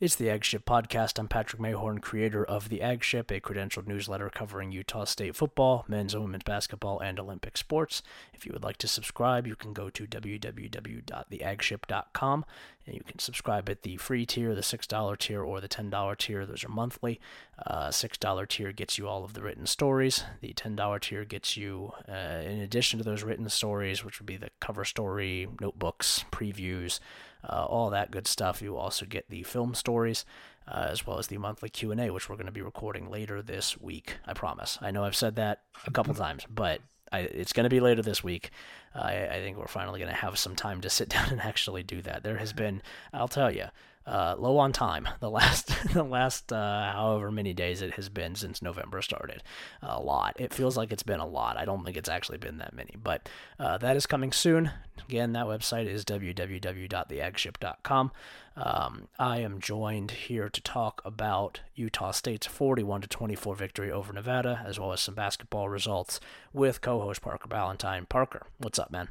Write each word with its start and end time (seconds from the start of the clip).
It's 0.00 0.14
the 0.14 0.30
Aggship 0.30 0.64
Podcast. 0.64 1.18
I'm 1.18 1.26
Patrick 1.26 1.60
Mayhorn, 1.60 2.00
creator 2.00 2.44
of 2.44 2.68
the 2.68 2.82
Aggship, 2.82 3.32
a 3.32 3.40
credentialed 3.40 3.88
newsletter 3.88 4.30
covering 4.30 4.70
Utah 4.70 5.02
State 5.02 5.34
football, 5.34 5.84
men's 5.88 6.14
and 6.14 6.22
women's 6.22 6.44
basketball, 6.44 7.00
and 7.00 7.18
Olympic 7.18 7.56
sports. 7.56 8.00
If 8.32 8.46
you 8.46 8.52
would 8.52 8.62
like 8.62 8.76
to 8.76 8.86
subscribe, 8.86 9.44
you 9.44 9.56
can 9.56 9.72
go 9.72 9.90
to 9.90 10.06
www.theaggship.com 10.06 12.44
and 12.86 12.94
you 12.94 13.02
can 13.04 13.18
subscribe 13.18 13.68
at 13.68 13.82
the 13.82 13.96
free 13.96 14.24
tier, 14.24 14.54
the 14.54 14.60
$6 14.60 15.18
tier, 15.18 15.42
or 15.42 15.60
the 15.60 15.68
$10 15.68 16.16
tier. 16.16 16.46
Those 16.46 16.64
are 16.64 16.68
monthly. 16.68 17.20
Uh, 17.66 17.88
$6 17.88 18.48
tier 18.48 18.70
gets 18.70 18.98
you 18.98 19.08
all 19.08 19.24
of 19.24 19.34
the 19.34 19.42
written 19.42 19.66
stories. 19.66 20.22
The 20.40 20.54
$10 20.54 21.00
tier 21.00 21.24
gets 21.24 21.56
you, 21.56 21.90
uh, 22.08 22.42
in 22.44 22.60
addition 22.60 22.98
to 22.98 23.04
those 23.04 23.24
written 23.24 23.48
stories, 23.48 24.04
which 24.04 24.20
would 24.20 24.26
be 24.26 24.36
the 24.36 24.50
cover 24.60 24.84
story, 24.84 25.48
notebooks, 25.60 26.24
previews, 26.30 27.00
uh, 27.44 27.64
all 27.64 27.90
that 27.90 28.10
good 28.10 28.26
stuff. 28.26 28.62
You 28.62 28.76
also 28.76 29.06
get 29.06 29.28
the 29.28 29.42
film 29.42 29.74
stories. 29.74 30.24
Uh, 30.66 30.88
as 30.90 31.06
well 31.06 31.18
as 31.18 31.28
the 31.28 31.38
monthly 31.38 31.70
q&a 31.70 32.10
which 32.10 32.28
we're 32.28 32.36
going 32.36 32.44
to 32.44 32.52
be 32.52 32.60
recording 32.60 33.08
later 33.10 33.40
this 33.40 33.80
week 33.80 34.18
i 34.26 34.34
promise 34.34 34.76
i 34.82 34.90
know 34.90 35.02
i've 35.02 35.16
said 35.16 35.34
that 35.34 35.62
a 35.86 35.90
couple 35.90 36.12
times 36.12 36.44
but 36.50 36.82
I, 37.12 37.20
it's 37.20 37.52
going 37.52 37.64
to 37.64 37.70
be 37.70 37.80
later 37.80 38.02
this 38.02 38.22
week. 38.22 38.50
Uh, 38.94 39.00
I, 39.00 39.28
I, 39.30 39.40
think 39.40 39.56
we're 39.56 39.66
finally 39.66 40.00
going 40.00 40.12
to 40.12 40.20
have 40.20 40.38
some 40.38 40.56
time 40.56 40.80
to 40.82 40.90
sit 40.90 41.08
down 41.14 41.30
and 41.30 41.40
actually 41.40 41.82
do 41.82 42.02
that. 42.02 42.22
There 42.22 42.36
has 42.36 42.52
been, 42.52 42.82
I'll 43.12 43.28
tell 43.28 43.50
you, 43.50 43.66
uh, 44.08 44.34
low 44.38 44.58
on 44.58 44.72
time 44.72 45.08
the 45.20 45.30
last 45.30 45.70
the 45.92 46.02
last 46.02 46.52
uh, 46.52 46.92
however 46.92 47.30
many 47.30 47.52
days 47.52 47.82
it 47.82 47.94
has 47.94 48.08
been 48.08 48.34
since 48.34 48.62
November 48.62 49.02
started. 49.02 49.42
A 49.82 50.00
lot. 50.00 50.40
It 50.40 50.54
feels 50.54 50.76
like 50.76 50.92
it's 50.92 51.02
been 51.02 51.20
a 51.20 51.26
lot. 51.26 51.56
I 51.56 51.64
don't 51.64 51.84
think 51.84 51.96
it's 51.96 52.08
actually 52.08 52.38
been 52.38 52.58
that 52.58 52.74
many, 52.74 52.94
but 53.02 53.28
uh, 53.58 53.78
that 53.78 53.96
is 53.96 54.06
coming 54.06 54.30
soon. 54.32 54.70
Again, 55.08 55.32
that 55.32 55.46
website 55.46 55.86
is 55.86 56.04
www.theaggship.com. 56.04 58.12
Um, 58.56 59.08
I 59.18 59.38
am 59.38 59.60
joined 59.60 60.10
here 60.10 60.48
to 60.48 60.60
talk 60.60 61.00
about 61.04 61.60
Utah 61.76 62.10
State's 62.10 62.46
41 62.46 63.02
to 63.02 63.08
24 63.08 63.54
victory 63.54 63.92
over 63.92 64.12
Nevada, 64.12 64.62
as 64.66 64.80
well 64.80 64.92
as 64.92 65.00
some 65.00 65.14
basketball 65.14 65.68
results 65.68 66.18
with 66.52 66.80
co-host 66.80 67.22
Parker 67.22 67.48
Ballantyne. 67.48 68.06
Parker, 68.06 68.46
what's 68.58 68.80
up, 68.80 68.90
man? 68.90 69.10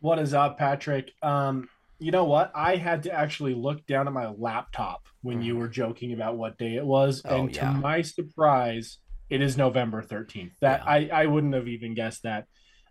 What 0.00 0.18
is 0.18 0.34
up, 0.34 0.58
Patrick? 0.58 1.12
Um, 1.22 1.68
you 2.02 2.10
know 2.10 2.24
what? 2.24 2.50
I 2.54 2.76
had 2.76 3.04
to 3.04 3.12
actually 3.12 3.54
look 3.54 3.86
down 3.86 4.06
at 4.06 4.12
my 4.12 4.28
laptop 4.28 5.06
when 5.22 5.40
mm. 5.40 5.44
you 5.44 5.56
were 5.56 5.68
joking 5.68 6.12
about 6.12 6.36
what 6.36 6.58
day 6.58 6.76
it 6.76 6.84
was, 6.84 7.22
oh, 7.24 7.36
and 7.36 7.54
to 7.54 7.70
my 7.70 8.02
surprise, 8.02 8.98
it 9.30 9.40
is 9.40 9.56
November 9.56 10.02
thirteenth. 10.02 10.52
That 10.60 10.82
yeah. 10.84 10.90
I 10.90 11.22
I 11.22 11.26
wouldn't 11.26 11.54
have 11.54 11.68
even 11.68 11.94
guessed 11.94 12.24
that. 12.24 12.46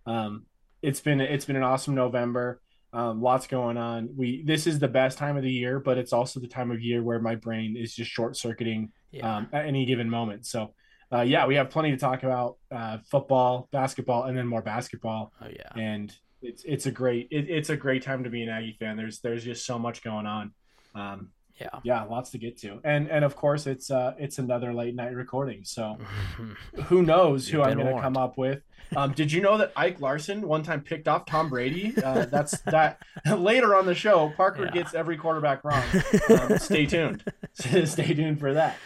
Um, 0.05 0.45
it's 0.81 1.01
been 1.01 1.21
it's 1.21 1.45
been 1.45 1.55
an 1.55 1.63
awesome 1.63 1.95
November. 1.95 2.61
Um, 2.93 3.21
lots 3.21 3.47
going 3.47 3.77
on. 3.77 4.09
We 4.15 4.43
this 4.43 4.67
is 4.67 4.79
the 4.79 4.87
best 4.87 5.17
time 5.17 5.37
of 5.37 5.43
the 5.43 5.51
year, 5.51 5.79
but 5.79 5.97
it's 5.97 6.13
also 6.13 6.39
the 6.39 6.47
time 6.47 6.71
of 6.71 6.81
year 6.81 7.03
where 7.03 7.19
my 7.19 7.35
brain 7.35 7.77
is 7.77 7.95
just 7.95 8.11
short 8.11 8.35
circuiting 8.35 8.91
yeah. 9.11 9.37
um, 9.37 9.49
at 9.53 9.65
any 9.65 9.85
given 9.85 10.09
moment. 10.09 10.45
So, 10.45 10.73
uh, 11.13 11.21
yeah, 11.21 11.45
we 11.45 11.55
have 11.55 11.69
plenty 11.69 11.91
to 11.91 11.97
talk 11.97 12.23
about: 12.23 12.57
uh, 12.69 12.97
football, 13.09 13.69
basketball, 13.71 14.23
and 14.23 14.37
then 14.37 14.47
more 14.47 14.61
basketball. 14.61 15.31
Oh 15.41 15.47
yeah, 15.47 15.81
and 15.81 16.13
it's 16.41 16.63
it's 16.63 16.85
a 16.85 16.91
great 16.91 17.27
it, 17.31 17.49
it's 17.49 17.69
a 17.69 17.77
great 17.77 18.03
time 18.03 18.23
to 18.23 18.29
be 18.29 18.43
an 18.43 18.49
Aggie 18.49 18.77
fan. 18.79 18.97
There's 18.97 19.19
there's 19.19 19.43
just 19.43 19.65
so 19.65 19.77
much 19.79 20.03
going 20.03 20.25
on. 20.25 20.53
Um, 20.95 21.29
yeah, 21.59 21.79
yeah, 21.83 22.03
lots 22.03 22.31
to 22.31 22.37
get 22.37 22.57
to, 22.59 22.79
and 22.83 23.09
and 23.09 23.23
of 23.23 23.35
course 23.35 23.67
it's 23.67 23.91
uh 23.91 24.13
it's 24.17 24.39
another 24.39 24.73
late 24.73 24.95
night 24.95 25.13
recording. 25.15 25.63
So 25.63 25.97
who 26.85 27.03
knows 27.03 27.47
who 27.47 27.61
I'm 27.61 27.77
going 27.77 27.95
to 27.95 28.01
come 28.01 28.17
up 28.17 28.37
with? 28.37 28.61
Um, 28.95 29.13
did 29.13 29.31
you 29.31 29.41
know 29.41 29.57
that 29.57 29.71
Ike 29.75 30.01
Larsen 30.01 30.41
one 30.47 30.63
time 30.63 30.81
picked 30.81 31.07
off 31.07 31.25
Tom 31.25 31.49
Brady? 31.49 31.93
Uh, 32.03 32.25
that's 32.25 32.59
that. 32.65 33.01
later 33.37 33.75
on 33.75 33.85
the 33.85 33.95
show, 33.95 34.33
Parker 34.35 34.65
yeah. 34.65 34.71
gets 34.71 34.93
every 34.93 35.17
quarterback 35.17 35.63
wrong. 35.63 35.83
Um, 36.29 36.57
stay 36.59 36.85
tuned. 36.85 37.23
stay 37.53 38.13
tuned 38.13 38.39
for 38.39 38.53
that. 38.53 38.77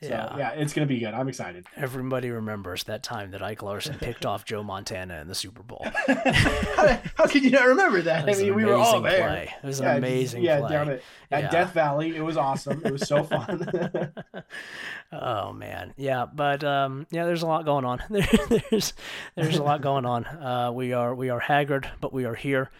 So, 0.00 0.10
yeah, 0.10 0.36
yeah, 0.36 0.50
it's 0.50 0.72
gonna 0.72 0.86
be 0.86 1.00
good. 1.00 1.12
I'm 1.12 1.28
excited. 1.28 1.66
Everybody 1.76 2.30
remembers 2.30 2.84
that 2.84 3.02
time 3.02 3.32
that 3.32 3.42
Ike 3.42 3.62
Larsen 3.62 3.96
picked 4.00 4.24
off 4.24 4.44
Joe 4.44 4.62
Montana 4.62 5.20
in 5.20 5.26
the 5.26 5.34
Super 5.34 5.64
Bowl. 5.64 5.84
how, 6.06 7.00
how 7.16 7.26
could 7.26 7.42
you 7.42 7.50
not 7.50 7.66
remember 7.66 8.02
that? 8.02 8.28
I 8.28 8.34
mean, 8.34 8.54
we 8.54 8.64
were 8.64 8.74
all 8.74 9.00
there. 9.00 9.28
Play. 9.28 9.54
It 9.60 9.66
was 9.66 9.80
an 9.80 9.86
yeah, 9.86 9.94
amazing 9.96 10.42
yeah, 10.44 10.60
play. 10.60 10.68
down 10.68 10.88
at, 10.90 11.02
at 11.32 11.42
yeah. 11.44 11.50
Death 11.50 11.72
Valley. 11.72 12.14
It 12.14 12.20
was 12.20 12.36
awesome. 12.36 12.80
It 12.84 12.92
was 12.92 13.08
so 13.08 13.24
fun. 13.24 14.12
oh 15.10 15.52
man, 15.52 15.94
yeah, 15.96 16.26
but 16.32 16.62
um, 16.62 17.08
yeah, 17.10 17.24
there's 17.24 17.42
a 17.42 17.48
lot 17.48 17.64
going 17.64 17.84
on. 17.84 18.00
There, 18.08 18.28
there's 18.70 18.92
there's 19.34 19.56
a 19.56 19.64
lot 19.64 19.80
going 19.82 20.06
on. 20.06 20.26
Uh, 20.26 20.70
we 20.72 20.92
are 20.92 21.12
we 21.12 21.28
are 21.30 21.40
haggard, 21.40 21.90
but 22.00 22.12
we 22.12 22.24
are 22.24 22.36
here. 22.36 22.70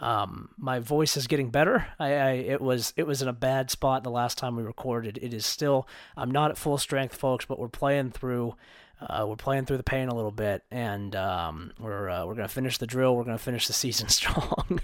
Um, 0.00 0.50
my 0.56 0.78
voice 0.78 1.16
is 1.16 1.26
getting 1.26 1.50
better. 1.50 1.86
I, 1.98 2.12
I, 2.14 2.30
it 2.32 2.60
was 2.60 2.92
it 2.96 3.06
was 3.06 3.22
in 3.22 3.28
a 3.28 3.32
bad 3.32 3.70
spot 3.70 4.04
the 4.04 4.10
last 4.10 4.38
time 4.38 4.56
we 4.56 4.62
recorded. 4.62 5.18
It 5.20 5.34
is 5.34 5.46
still 5.46 5.86
I'm 6.16 6.30
not 6.30 6.50
at 6.50 6.58
full 6.58 6.78
strength, 6.78 7.14
folks, 7.14 7.44
but 7.44 7.58
we're 7.58 7.68
playing 7.68 8.12
through 8.12 8.54
uh, 9.00 9.24
we're 9.28 9.36
playing 9.36 9.64
through 9.64 9.76
the 9.76 9.84
pain 9.84 10.08
a 10.08 10.14
little 10.14 10.32
bit, 10.32 10.64
and 10.70 11.14
um, 11.14 11.72
we're 11.78 12.08
uh, 12.08 12.26
we're 12.26 12.34
gonna 12.34 12.48
finish 12.48 12.78
the 12.78 12.86
drill. 12.86 13.14
We're 13.14 13.24
gonna 13.24 13.38
finish 13.38 13.66
the 13.68 13.72
season 13.72 14.08
strong. 14.08 14.80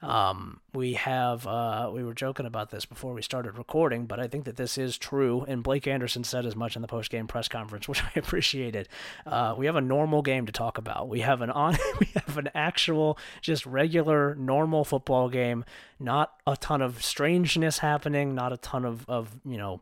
um, 0.00 0.60
we 0.72 0.92
have 0.94 1.44
uh, 1.46 1.90
we 1.92 2.04
were 2.04 2.14
joking 2.14 2.46
about 2.46 2.70
this 2.70 2.84
before 2.84 3.12
we 3.12 3.22
started 3.22 3.58
recording, 3.58 4.06
but 4.06 4.20
I 4.20 4.28
think 4.28 4.44
that 4.44 4.56
this 4.56 4.78
is 4.78 4.96
true. 4.96 5.44
And 5.48 5.62
Blake 5.64 5.88
Anderson 5.88 6.22
said 6.22 6.46
as 6.46 6.54
much 6.54 6.76
in 6.76 6.82
the 6.82 6.88
post 6.88 7.10
game 7.10 7.26
press 7.26 7.48
conference, 7.48 7.88
which 7.88 8.02
I 8.02 8.10
appreciated. 8.14 8.88
Uh, 9.26 9.54
we 9.58 9.66
have 9.66 9.76
a 9.76 9.80
normal 9.80 10.22
game 10.22 10.46
to 10.46 10.52
talk 10.52 10.78
about. 10.78 11.08
We 11.08 11.20
have 11.20 11.40
an 11.40 11.50
on 11.50 11.76
we 12.00 12.06
have 12.14 12.38
an 12.38 12.50
actual 12.54 13.18
just 13.40 13.66
regular 13.66 14.36
normal 14.36 14.84
football 14.84 15.28
game. 15.28 15.64
Not 15.98 16.32
a 16.46 16.56
ton 16.56 16.80
of 16.80 17.02
strangeness 17.02 17.78
happening. 17.78 18.36
Not 18.36 18.52
a 18.52 18.56
ton 18.56 18.84
of 18.84 19.08
of 19.08 19.40
you 19.44 19.56
know 19.56 19.80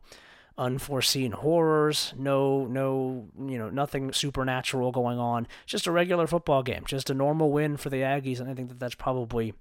unforeseen 0.57 1.31
horrors, 1.31 2.13
no 2.17 2.65
no 2.65 3.27
you 3.39 3.57
know 3.57 3.69
nothing 3.69 4.11
supernatural 4.11 4.91
going 4.91 5.19
on. 5.19 5.47
Just 5.65 5.87
a 5.87 5.91
regular 5.91 6.27
football 6.27 6.63
game, 6.63 6.83
just 6.85 7.09
a 7.09 7.13
normal 7.13 7.51
win 7.51 7.77
for 7.77 7.89
the 7.89 8.01
Aggies, 8.01 8.39
and 8.39 8.49
I 8.49 8.53
think 8.53 8.69
that 8.69 8.79
that's 8.79 8.95
probably 8.95 9.53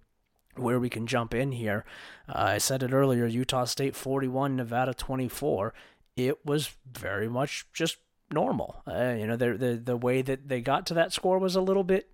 where 0.57 0.81
we 0.81 0.89
can 0.89 1.07
jump 1.07 1.34
in 1.34 1.53
here. 1.53 1.84
Uh, 2.29 2.33
I 2.37 2.59
said 2.59 2.83
it 2.83 2.93
earlier: 2.93 3.27
Utah 3.27 3.65
State 3.65 3.95
41, 3.95 4.57
Nevada 4.57 4.95
24. 4.95 5.75
It 6.17 6.45
was 6.47 6.75
very 6.91 7.28
much 7.28 7.67
just 7.73 7.99
normal. 8.31 8.83
Uh, 8.87 9.15
you 9.19 9.27
know, 9.27 9.37
the 9.37 9.55
the 9.55 9.77
the 9.77 9.97
way 9.97 10.23
that 10.23 10.49
they 10.49 10.61
got 10.61 10.87
to 10.87 10.95
that 10.95 11.13
score 11.13 11.39
was 11.39 11.57
a 11.57 11.61
little 11.61 11.84
bit 11.84 12.09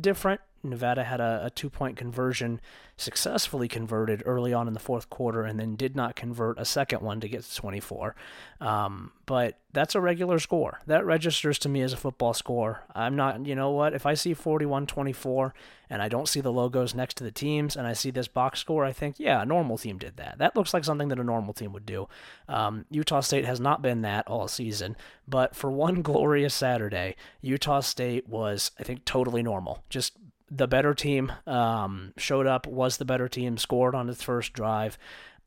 different. 0.00 0.40
Nevada 0.62 1.04
had 1.04 1.20
a, 1.20 1.42
a 1.46 1.50
two 1.50 1.70
point 1.70 1.96
conversion 1.96 2.60
successfully 2.98 3.68
converted 3.68 4.22
early 4.26 4.52
on 4.52 4.66
in 4.66 4.74
the 4.74 4.80
fourth 4.80 5.08
quarter 5.08 5.44
and 5.44 5.58
then 5.58 5.76
did 5.76 5.94
not 5.94 6.16
convert 6.16 6.58
a 6.58 6.64
second 6.64 7.00
one 7.00 7.20
to 7.20 7.28
get 7.28 7.44
to 7.44 7.56
24. 7.56 8.16
Um, 8.60 9.12
but 9.24 9.56
that's 9.72 9.94
a 9.94 10.00
regular 10.00 10.40
score. 10.40 10.80
That 10.86 11.06
registers 11.06 11.60
to 11.60 11.68
me 11.68 11.80
as 11.82 11.92
a 11.92 11.96
football 11.96 12.34
score. 12.34 12.82
I'm 12.94 13.14
not, 13.14 13.46
you 13.46 13.54
know 13.54 13.70
what, 13.70 13.94
if 13.94 14.04
I 14.04 14.14
see 14.14 14.34
41 14.34 14.86
24 14.86 15.54
and 15.88 16.02
I 16.02 16.08
don't 16.08 16.28
see 16.28 16.40
the 16.40 16.52
logos 16.52 16.92
next 16.92 17.16
to 17.18 17.24
the 17.24 17.30
teams 17.30 17.76
and 17.76 17.86
I 17.86 17.92
see 17.92 18.10
this 18.10 18.26
box 18.26 18.58
score, 18.58 18.84
I 18.84 18.92
think, 18.92 19.20
yeah, 19.20 19.40
a 19.40 19.46
normal 19.46 19.78
team 19.78 19.96
did 19.96 20.16
that. 20.16 20.38
That 20.38 20.56
looks 20.56 20.74
like 20.74 20.84
something 20.84 21.08
that 21.08 21.20
a 21.20 21.24
normal 21.24 21.54
team 21.54 21.72
would 21.72 21.86
do. 21.86 22.08
Um, 22.48 22.84
Utah 22.90 23.20
State 23.20 23.44
has 23.44 23.60
not 23.60 23.80
been 23.80 24.02
that 24.02 24.26
all 24.26 24.48
season, 24.48 24.96
but 25.28 25.54
for 25.54 25.70
one 25.70 26.02
glorious 26.02 26.54
Saturday, 26.54 27.14
Utah 27.42 27.80
State 27.80 28.28
was, 28.28 28.72
I 28.80 28.82
think, 28.82 29.04
totally 29.04 29.42
normal. 29.42 29.84
Just 29.88 30.14
the 30.50 30.66
better 30.66 30.94
team 30.94 31.32
um, 31.46 32.12
showed 32.16 32.46
up, 32.46 32.66
was 32.66 32.96
the 32.96 33.04
better 33.04 33.28
team, 33.28 33.58
scored 33.58 33.94
on 33.94 34.08
its 34.08 34.22
first 34.22 34.52
drive, 34.52 34.98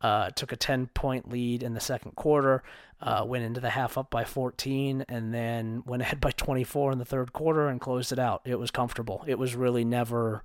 uh, 0.01 0.29
took 0.31 0.51
a 0.51 0.55
10 0.55 0.87
point 0.87 1.29
lead 1.29 1.63
in 1.63 1.73
the 1.73 1.79
second 1.79 2.15
quarter, 2.15 2.63
uh, 3.01 3.23
went 3.25 3.43
into 3.43 3.59
the 3.59 3.69
half 3.69 3.97
up 3.97 4.09
by 4.09 4.23
14, 4.23 5.05
and 5.07 5.33
then 5.33 5.83
went 5.85 6.01
ahead 6.03 6.19
by 6.19 6.31
24 6.31 6.91
in 6.91 6.99
the 6.99 7.05
third 7.05 7.33
quarter 7.33 7.67
and 7.67 7.81
closed 7.81 8.11
it 8.11 8.19
out. 8.19 8.41
It 8.45 8.59
was 8.59 8.71
comfortable. 8.71 9.23
It 9.27 9.39
was 9.39 9.55
really 9.55 9.85
never 9.85 10.43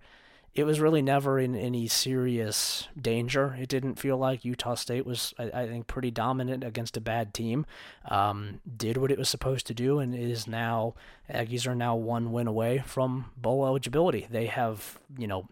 it 0.56 0.64
was 0.64 0.80
really 0.80 1.02
never 1.02 1.38
in 1.38 1.54
any 1.54 1.86
serious 1.86 2.88
danger. 2.98 3.54
It 3.60 3.68
didn't 3.68 3.96
feel 3.96 4.16
like 4.16 4.42
Utah 4.42 4.74
State 4.74 5.04
was, 5.04 5.34
I, 5.38 5.50
I 5.62 5.66
think, 5.68 5.86
pretty 5.86 6.10
dominant 6.10 6.64
against 6.64 6.96
a 6.96 7.00
bad 7.00 7.34
team. 7.34 7.66
Um, 8.08 8.60
did 8.76 8.96
what 8.96 9.10
it 9.10 9.18
was 9.18 9.28
supposed 9.28 9.66
to 9.66 9.74
do, 9.74 9.98
and 9.98 10.14
is 10.14 10.48
now 10.48 10.94
Aggies 11.28 11.66
are 11.66 11.74
now 11.74 11.94
one 11.94 12.32
win 12.32 12.46
away 12.46 12.82
from 12.86 13.26
bowl 13.36 13.66
eligibility. 13.66 14.26
They 14.30 14.46
have, 14.46 14.98
you 15.18 15.26
know, 15.26 15.46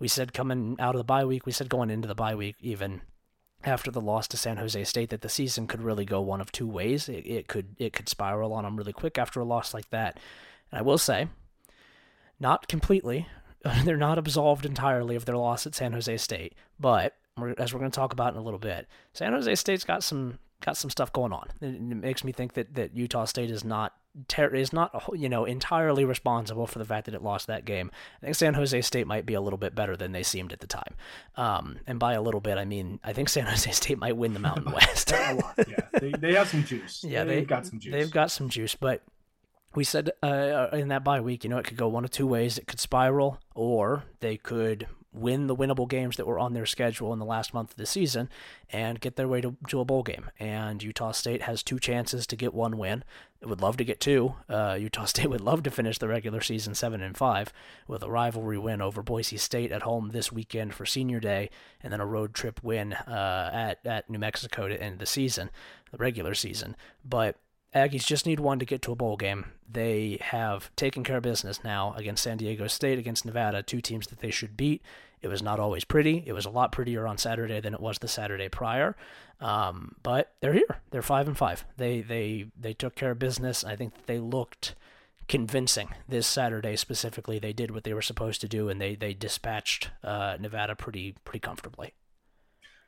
we 0.00 0.08
said 0.08 0.32
coming 0.32 0.76
out 0.80 0.96
of 0.96 0.98
the 0.98 1.04
bye 1.04 1.24
week, 1.24 1.46
we 1.46 1.52
said 1.52 1.68
going 1.68 1.90
into 1.90 2.08
the 2.08 2.14
bye 2.16 2.34
week 2.34 2.56
even 2.60 3.02
after 3.62 3.92
the 3.92 4.00
loss 4.00 4.26
to 4.28 4.36
San 4.36 4.56
Jose 4.56 4.82
State 4.84 5.10
that 5.10 5.20
the 5.20 5.28
season 5.28 5.68
could 5.68 5.82
really 5.82 6.04
go 6.04 6.20
one 6.20 6.40
of 6.40 6.50
two 6.50 6.66
ways. 6.66 7.08
It, 7.08 7.24
it 7.24 7.46
could 7.46 7.76
it 7.78 7.92
could 7.92 8.08
spiral 8.08 8.52
on 8.52 8.64
them 8.64 8.76
really 8.76 8.92
quick 8.92 9.16
after 9.16 9.38
a 9.38 9.44
loss 9.44 9.72
like 9.72 9.90
that. 9.90 10.18
And 10.72 10.80
I 10.80 10.82
will 10.82 10.98
say, 10.98 11.28
not 12.40 12.66
completely, 12.66 13.28
they're 13.84 13.96
not 13.96 14.18
absolved 14.18 14.64
entirely 14.64 15.16
of 15.16 15.24
their 15.24 15.36
loss 15.36 15.66
at 15.66 15.74
San 15.74 15.92
Jose 15.92 16.16
State, 16.18 16.54
but 16.78 17.16
as 17.58 17.72
we're 17.72 17.80
going 17.80 17.90
to 17.90 17.96
talk 17.96 18.12
about 18.12 18.32
in 18.34 18.38
a 18.38 18.42
little 18.42 18.58
bit, 18.58 18.86
San 19.12 19.32
Jose 19.32 19.54
State's 19.54 19.84
got 19.84 20.02
some 20.02 20.38
got 20.64 20.76
some 20.76 20.90
stuff 20.90 21.12
going 21.12 21.32
on. 21.32 21.48
It, 21.60 21.74
it 21.74 21.80
makes 21.80 22.24
me 22.24 22.32
think 22.32 22.54
that 22.54 22.74
that 22.74 22.96
Utah 22.96 23.24
State 23.24 23.50
is 23.50 23.64
not 23.64 23.94
ter- 24.28 24.54
is 24.54 24.72
not 24.72 25.10
you 25.14 25.28
know 25.28 25.44
entirely 25.44 26.04
responsible 26.04 26.66
for 26.66 26.78
the 26.78 26.84
fact 26.84 27.06
that 27.06 27.14
it 27.14 27.22
lost 27.22 27.46
that 27.46 27.64
game. 27.64 27.90
I 28.22 28.26
think 28.26 28.36
San 28.36 28.54
Jose 28.54 28.80
State 28.82 29.06
might 29.06 29.26
be 29.26 29.34
a 29.34 29.40
little 29.40 29.58
bit 29.58 29.74
better 29.74 29.96
than 29.96 30.12
they 30.12 30.22
seemed 30.22 30.52
at 30.52 30.60
the 30.60 30.66
time. 30.66 30.94
Um, 31.36 31.78
and 31.86 31.98
by 31.98 32.14
a 32.14 32.22
little 32.22 32.40
bit, 32.40 32.58
I 32.58 32.64
mean 32.64 33.00
I 33.04 33.12
think 33.12 33.28
San 33.28 33.44
Jose 33.46 33.70
State 33.70 33.98
might 33.98 34.16
win 34.16 34.34
the 34.34 34.40
Mountain 34.40 34.72
West. 34.72 35.12
a 35.12 35.34
lot, 35.34 35.54
yeah. 35.68 35.86
They, 36.00 36.12
they 36.12 36.34
have 36.34 36.48
some 36.48 36.64
juice. 36.64 37.04
Yeah, 37.04 37.24
they've 37.24 37.40
they, 37.40 37.44
got 37.44 37.66
some 37.66 37.78
juice. 37.78 37.92
They've 37.92 38.10
got 38.10 38.30
some 38.30 38.48
juice, 38.48 38.74
but 38.74 39.02
we 39.74 39.84
said 39.84 40.10
uh, 40.22 40.68
in 40.72 40.88
that 40.88 41.04
bye 41.04 41.20
week, 41.20 41.44
you 41.44 41.50
know, 41.50 41.58
it 41.58 41.66
could 41.66 41.76
go 41.76 41.88
one 41.88 42.04
of 42.04 42.10
two 42.10 42.26
ways. 42.26 42.58
It 42.58 42.66
could 42.66 42.80
spiral, 42.80 43.38
or 43.54 44.04
they 44.20 44.36
could 44.36 44.86
win 45.12 45.48
the 45.48 45.56
winnable 45.56 45.88
games 45.88 46.16
that 46.16 46.26
were 46.26 46.38
on 46.38 46.52
their 46.52 46.66
schedule 46.66 47.12
in 47.12 47.18
the 47.18 47.24
last 47.24 47.52
month 47.52 47.72
of 47.72 47.76
the 47.76 47.86
season 47.86 48.28
and 48.70 49.00
get 49.00 49.16
their 49.16 49.26
way 49.26 49.40
to, 49.40 49.56
to 49.66 49.80
a 49.80 49.84
bowl 49.84 50.04
game. 50.04 50.30
And 50.38 50.82
Utah 50.82 51.10
State 51.10 51.42
has 51.42 51.62
two 51.62 51.80
chances 51.80 52.26
to 52.28 52.36
get 52.36 52.54
one 52.54 52.78
win. 52.78 53.02
It 53.40 53.48
would 53.48 53.60
love 53.60 53.76
to 53.78 53.84
get 53.84 53.98
two. 53.98 54.34
Uh, 54.48 54.76
Utah 54.80 55.04
State 55.06 55.28
would 55.28 55.40
love 55.40 55.62
to 55.64 55.70
finish 55.70 55.98
the 55.98 56.08
regular 56.08 56.40
season 56.40 56.74
seven 56.74 57.00
and 57.00 57.16
five 57.16 57.52
with 57.88 58.02
a 58.02 58.10
rivalry 58.10 58.58
win 58.58 58.80
over 58.80 59.02
Boise 59.02 59.36
State 59.36 59.72
at 59.72 59.82
home 59.82 60.10
this 60.12 60.30
weekend 60.30 60.74
for 60.74 60.86
Senior 60.86 61.18
Day, 61.18 61.50
and 61.82 61.92
then 61.92 62.00
a 62.00 62.06
road 62.06 62.32
trip 62.34 62.60
win 62.62 62.92
uh, 62.92 63.50
at 63.52 63.84
at 63.84 64.08
New 64.08 64.18
Mexico 64.18 64.68
to 64.68 64.80
end 64.80 65.00
the 65.00 65.06
season, 65.06 65.50
the 65.90 65.98
regular 65.98 66.34
season. 66.34 66.76
But 67.04 67.36
Aggies 67.74 68.04
just 68.04 68.26
need 68.26 68.40
one 68.40 68.58
to 68.58 68.64
get 68.64 68.82
to 68.82 68.92
a 68.92 68.96
bowl 68.96 69.16
game. 69.16 69.46
They 69.70 70.18
have 70.20 70.74
taken 70.74 71.04
care 71.04 71.18
of 71.18 71.22
business 71.22 71.62
now 71.62 71.94
against 71.96 72.24
San 72.24 72.36
Diego 72.36 72.66
State, 72.66 72.98
against 72.98 73.24
Nevada, 73.24 73.62
two 73.62 73.80
teams 73.80 74.08
that 74.08 74.18
they 74.18 74.30
should 74.30 74.56
beat. 74.56 74.82
It 75.22 75.28
was 75.28 75.42
not 75.42 75.60
always 75.60 75.84
pretty. 75.84 76.24
It 76.26 76.32
was 76.32 76.46
a 76.46 76.50
lot 76.50 76.72
prettier 76.72 77.06
on 77.06 77.18
Saturday 77.18 77.60
than 77.60 77.74
it 77.74 77.80
was 77.80 77.98
the 77.98 78.08
Saturday 78.08 78.48
prior. 78.48 78.96
Um, 79.40 79.94
but 80.02 80.32
they're 80.40 80.52
here. 80.52 80.80
They're 80.90 81.02
five 81.02 81.28
and 81.28 81.36
five. 81.36 81.64
They 81.76 82.00
they 82.00 82.46
they 82.58 82.72
took 82.72 82.94
care 82.94 83.12
of 83.12 83.18
business. 83.18 83.62
I 83.62 83.76
think 83.76 84.06
they 84.06 84.18
looked 84.18 84.74
convincing 85.28 85.90
this 86.08 86.26
Saturday 86.26 86.74
specifically. 86.76 87.38
They 87.38 87.52
did 87.52 87.70
what 87.70 87.84
they 87.84 87.94
were 87.94 88.02
supposed 88.02 88.40
to 88.40 88.48
do, 88.48 88.68
and 88.68 88.80
they 88.80 88.94
they 88.96 89.14
dispatched 89.14 89.90
uh, 90.02 90.36
Nevada 90.40 90.74
pretty 90.74 91.14
pretty 91.24 91.40
comfortably. 91.40 91.92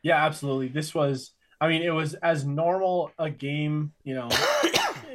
Yeah, 0.03 0.25
absolutely. 0.25 0.69
This 0.69 0.95
was 0.95 1.33
I 1.63 1.69
mean, 1.69 1.83
it 1.83 1.91
was 1.91 2.15
as 2.15 2.45
normal 2.45 3.13
a 3.21 3.31
game, 3.31 3.93
you 4.03 4.17
know, 4.17 4.29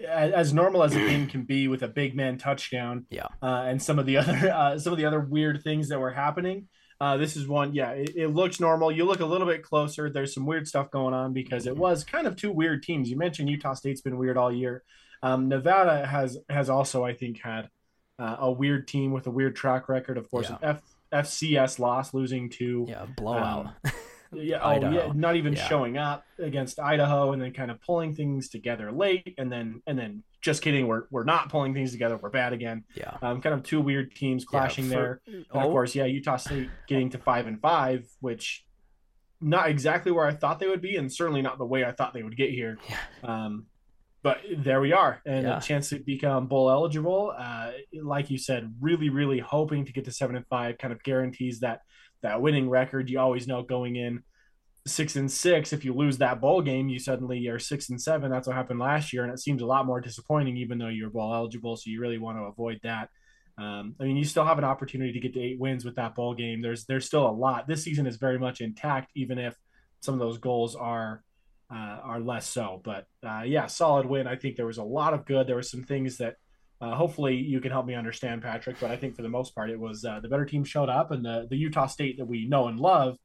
as 0.08 0.54
normal 0.54 0.82
as 0.82 0.96
a 0.96 1.00
game 1.00 1.28
can 1.28 1.44
be 1.44 1.68
with 1.68 1.84
a 1.84 1.90
big 1.90 2.16
man 2.16 2.38
touchdown. 2.38 3.06
Yeah. 3.10 3.28
Uh, 3.42 3.66
and 3.68 3.84
some 3.84 4.00
of 4.00 4.06
the 4.06 4.16
other 4.16 4.50
uh, 4.54 4.80
some 4.80 4.94
of 4.94 4.98
the 4.98 5.04
other 5.04 5.20
weird 5.20 5.62
things 5.62 5.90
that 5.90 6.00
were 6.00 6.14
happening. 6.14 6.70
Uh, 7.02 7.18
this 7.18 7.36
is 7.36 7.50
one, 7.50 7.74
yeah, 7.74 7.92
it, 7.92 8.14
it, 8.16 8.28
looks 8.30 8.62
normal. 8.62 8.94
You 8.94 9.04
look 9.04 9.20
a 9.20 9.26
little 9.26 9.46
bit 9.46 9.62
closer. 9.62 10.10
There's 10.10 10.34
some 10.34 10.46
weird 10.46 10.68
stuff 10.70 10.90
going 10.90 11.14
on 11.14 11.34
because 11.34 11.68
it 11.68 11.72
mm-hmm. 11.72 11.82
was 11.82 12.06
kind 12.06 12.26
of 12.26 12.38
two 12.38 12.52
weird 12.52 12.82
teams. 12.82 13.10
You 13.10 13.18
mentioned 13.18 13.50
Utah 13.50 13.74
State's 13.74 14.02
been 14.02 14.18
weird 14.18 14.38
all 14.38 14.52
year. 14.52 14.84
Um, 15.22 15.50
Nevada 15.50 16.08
has 16.08 16.38
has 16.50 16.70
also, 16.70 17.04
I 17.04 17.14
think, 17.14 17.42
had 17.42 17.70
uh, 18.18 18.38
a 18.40 18.52
weird 18.52 18.88
team 18.88 19.12
with 19.12 19.28
a 19.28 19.32
weird 19.32 19.56
track 19.56 19.90
record. 19.90 20.18
Of 20.18 20.32
course, 20.32 20.50
yeah. 20.50 20.58
F, 20.62 20.82
FCS 21.12 21.78
loss, 21.78 22.14
losing 22.14 22.50
to 22.52 22.86
yeah 22.88 23.06
blowout. 23.18 23.74
Um, 23.84 23.92
yeah, 24.34 24.60
oh 24.62 24.92
yeah, 24.92 25.12
not 25.14 25.36
even 25.36 25.54
yeah. 25.54 25.68
showing 25.68 25.98
up 25.98 26.26
against 26.40 26.80
Idaho, 26.80 27.34
and 27.34 27.42
then 27.42 27.54
kind 27.54 27.72
of 27.72 27.82
pulling 27.82 28.16
things 28.16 28.50
together 28.50 28.92
late, 28.92 29.36
and 29.38 29.52
then 29.52 29.82
and 29.88 29.98
then 29.98 30.24
just 30.42 30.62
kidding, 30.62 30.88
we're 30.88 31.04
we're 31.12 31.24
not 31.24 31.50
pulling 31.50 31.74
things 31.74 31.92
together. 31.92 32.18
We're 32.18 32.30
bad 32.30 32.54
again. 32.54 32.84
Yeah, 32.96 33.18
um, 33.22 33.42
kind 33.42 33.56
of 33.56 33.64
two 33.64 33.82
weird 33.82 34.16
teams 34.16 34.46
clashing 34.46 34.86
yeah, 34.86 34.92
for, 34.92 34.96
there, 34.96 35.22
and 35.36 35.46
of 35.52 35.64
oh. 35.64 35.72
course, 35.72 35.96
yeah, 35.96 36.06
Utah 36.06 36.38
State 36.38 36.70
getting 36.88 37.10
to 37.12 37.18
five 37.18 37.48
and 37.48 37.60
five, 37.62 38.08
which 38.20 38.66
not 39.40 39.70
exactly 39.70 40.12
where 40.12 40.26
I 40.26 40.34
thought 40.34 40.60
they 40.60 40.68
would 40.68 40.82
be, 40.82 40.98
and 40.98 41.12
certainly 41.12 41.42
not 41.42 41.58
the 41.58 41.66
way 41.66 41.86
I 41.86 41.92
thought 41.92 42.14
they 42.14 42.24
would 42.24 42.38
get 42.38 42.50
here. 42.50 42.78
Yeah. 42.90 42.98
Um, 43.24 43.68
but 44.24 44.40
there 44.58 44.82
we 44.82 44.92
are, 44.94 45.22
and 45.26 45.44
yeah. 45.48 45.58
a 45.58 45.62
chance 45.62 45.90
to 45.90 46.00
become 46.00 46.48
bowl 46.48 46.70
eligible. 46.70 47.34
Uh, 47.38 47.72
like 48.04 48.30
you 48.30 48.38
said, 48.38 48.74
really, 48.82 49.10
really 49.10 49.40
hoping 49.40 49.86
to 49.86 49.94
get 49.94 50.06
to 50.06 50.12
seven 50.12 50.36
and 50.36 50.46
five 50.48 50.78
kind 50.78 50.92
of 50.92 51.02
guarantees 51.04 51.60
that 51.62 51.82
that 52.22 52.42
winning 52.42 52.70
record. 52.70 53.10
You 53.10 53.20
always 53.20 53.48
know 53.48 53.64
going 53.64 53.96
in 53.96 54.24
six 54.86 55.16
and 55.16 55.32
six. 55.32 55.74
If 55.74 55.86
you 55.86 55.94
lose 55.94 56.18
that 56.18 56.42
bowl 56.42 56.62
game, 56.62 56.90
you 56.90 57.00
suddenly 57.00 57.48
are 57.48 57.60
six 57.60 57.90
and 57.90 58.02
seven. 58.02 58.32
That's 58.32 58.48
what 58.48 58.56
happened 58.56 58.80
last 58.80 59.14
year, 59.14 59.24
and 59.24 59.34
it 59.34 59.40
seems 59.40 59.62
a 59.62 59.66
lot 59.66 59.86
more 59.86 60.02
disappointing, 60.02 60.58
even 60.58 60.78
though 60.78 60.88
you're 60.88 61.10
bowl 61.10 61.34
eligible. 61.34 61.76
So 61.76 61.90
you 61.90 62.00
really 62.02 62.18
want 62.18 62.38
to 62.38 62.44
avoid 62.44 62.80
that. 62.84 63.10
Um, 63.58 63.96
I 64.00 64.04
mean, 64.04 64.18
you 64.18 64.24
still 64.24 64.46
have 64.46 64.60
an 64.60 64.64
opportunity 64.64 65.12
to 65.14 65.20
get 65.20 65.34
to 65.34 65.42
eight 65.42 65.60
wins 65.60 65.84
with 65.84 65.96
that 65.96 66.16
bowl 66.16 66.34
game. 66.34 66.62
There's 66.62 66.86
there's 66.86 67.06
still 67.06 67.28
a 67.28 67.32
lot. 67.32 67.68
This 67.68 67.84
season 67.84 68.08
is 68.08 68.18
very 68.18 68.38
much 68.38 68.62
intact, 68.62 69.12
even 69.16 69.40
if 69.40 69.56
some 70.02 70.14
of 70.14 70.20
those 70.20 70.38
goals 70.38 70.76
are 70.76 71.24
uh, 71.72 72.00
are 72.04 72.20
less 72.20 72.48
so. 72.48 72.82
But 72.84 73.06
uh, 73.26 73.44
yeah, 73.46 73.66
solid 73.68 74.06
win. 74.06 74.28
I 74.28 74.36
think 74.36 74.56
there 74.56 74.68
was 74.68 74.78
a 74.78 74.84
lot 74.84 75.14
of 75.14 75.26
good. 75.26 75.48
There 75.48 75.56
were 75.56 75.64
some 75.64 75.84
things 75.84 76.18
that 76.18 76.36
uh, 76.80 76.96
hopefully 76.96 77.36
you 77.36 77.60
can 77.60 77.72
help 77.72 77.86
me 77.86 77.96
understand, 77.96 78.42
Patrick. 78.42 78.78
But 78.80 78.92
I 78.92 78.98
think 78.98 79.16
for 79.16 79.24
the 79.24 79.30
most 79.30 79.56
part, 79.56 79.70
it 79.70 79.80
was 79.80 80.06
uh, 80.06 80.20
the 80.20 80.30
better 80.30 80.46
team 80.46 80.64
showed 80.64 80.90
up, 80.90 81.12
and 81.12 81.26
the 81.26 81.48
the 81.50 81.58
Utah 81.58 81.88
State 81.88 82.18
that 82.18 82.26
we 82.26 82.48
know 82.48 82.68
and 82.68 82.80
love, 82.80 83.18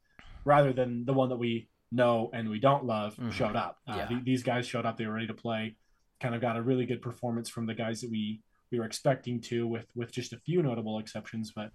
rather 0.44 0.72
than 0.72 1.04
the 1.04 1.12
one 1.12 1.28
that 1.28 1.36
we 1.36 1.68
know 1.90 2.30
and 2.32 2.48
we 2.48 2.58
don't 2.58 2.84
love, 2.84 3.14
mm-hmm. 3.14 3.30
showed 3.30 3.56
up. 3.56 3.78
Uh, 3.86 3.96
yeah. 3.98 4.06
th- 4.06 4.24
these 4.24 4.42
guys 4.42 4.66
showed 4.66 4.86
up. 4.86 4.96
They 4.96 5.06
were 5.06 5.12
ready 5.12 5.26
to 5.26 5.34
play. 5.34 5.76
Kind 6.20 6.34
of 6.34 6.40
got 6.40 6.56
a 6.56 6.62
really 6.62 6.86
good 6.86 7.02
performance 7.02 7.48
from 7.48 7.66
the 7.66 7.74
guys 7.74 8.00
that 8.00 8.10
we 8.10 8.40
we 8.70 8.78
were 8.78 8.86
expecting 8.86 9.40
to, 9.42 9.66
with 9.66 9.86
with 9.94 10.10
just 10.10 10.32
a 10.32 10.38
few 10.38 10.62
notable 10.62 10.98
exceptions. 10.98 11.52
But 11.54 11.70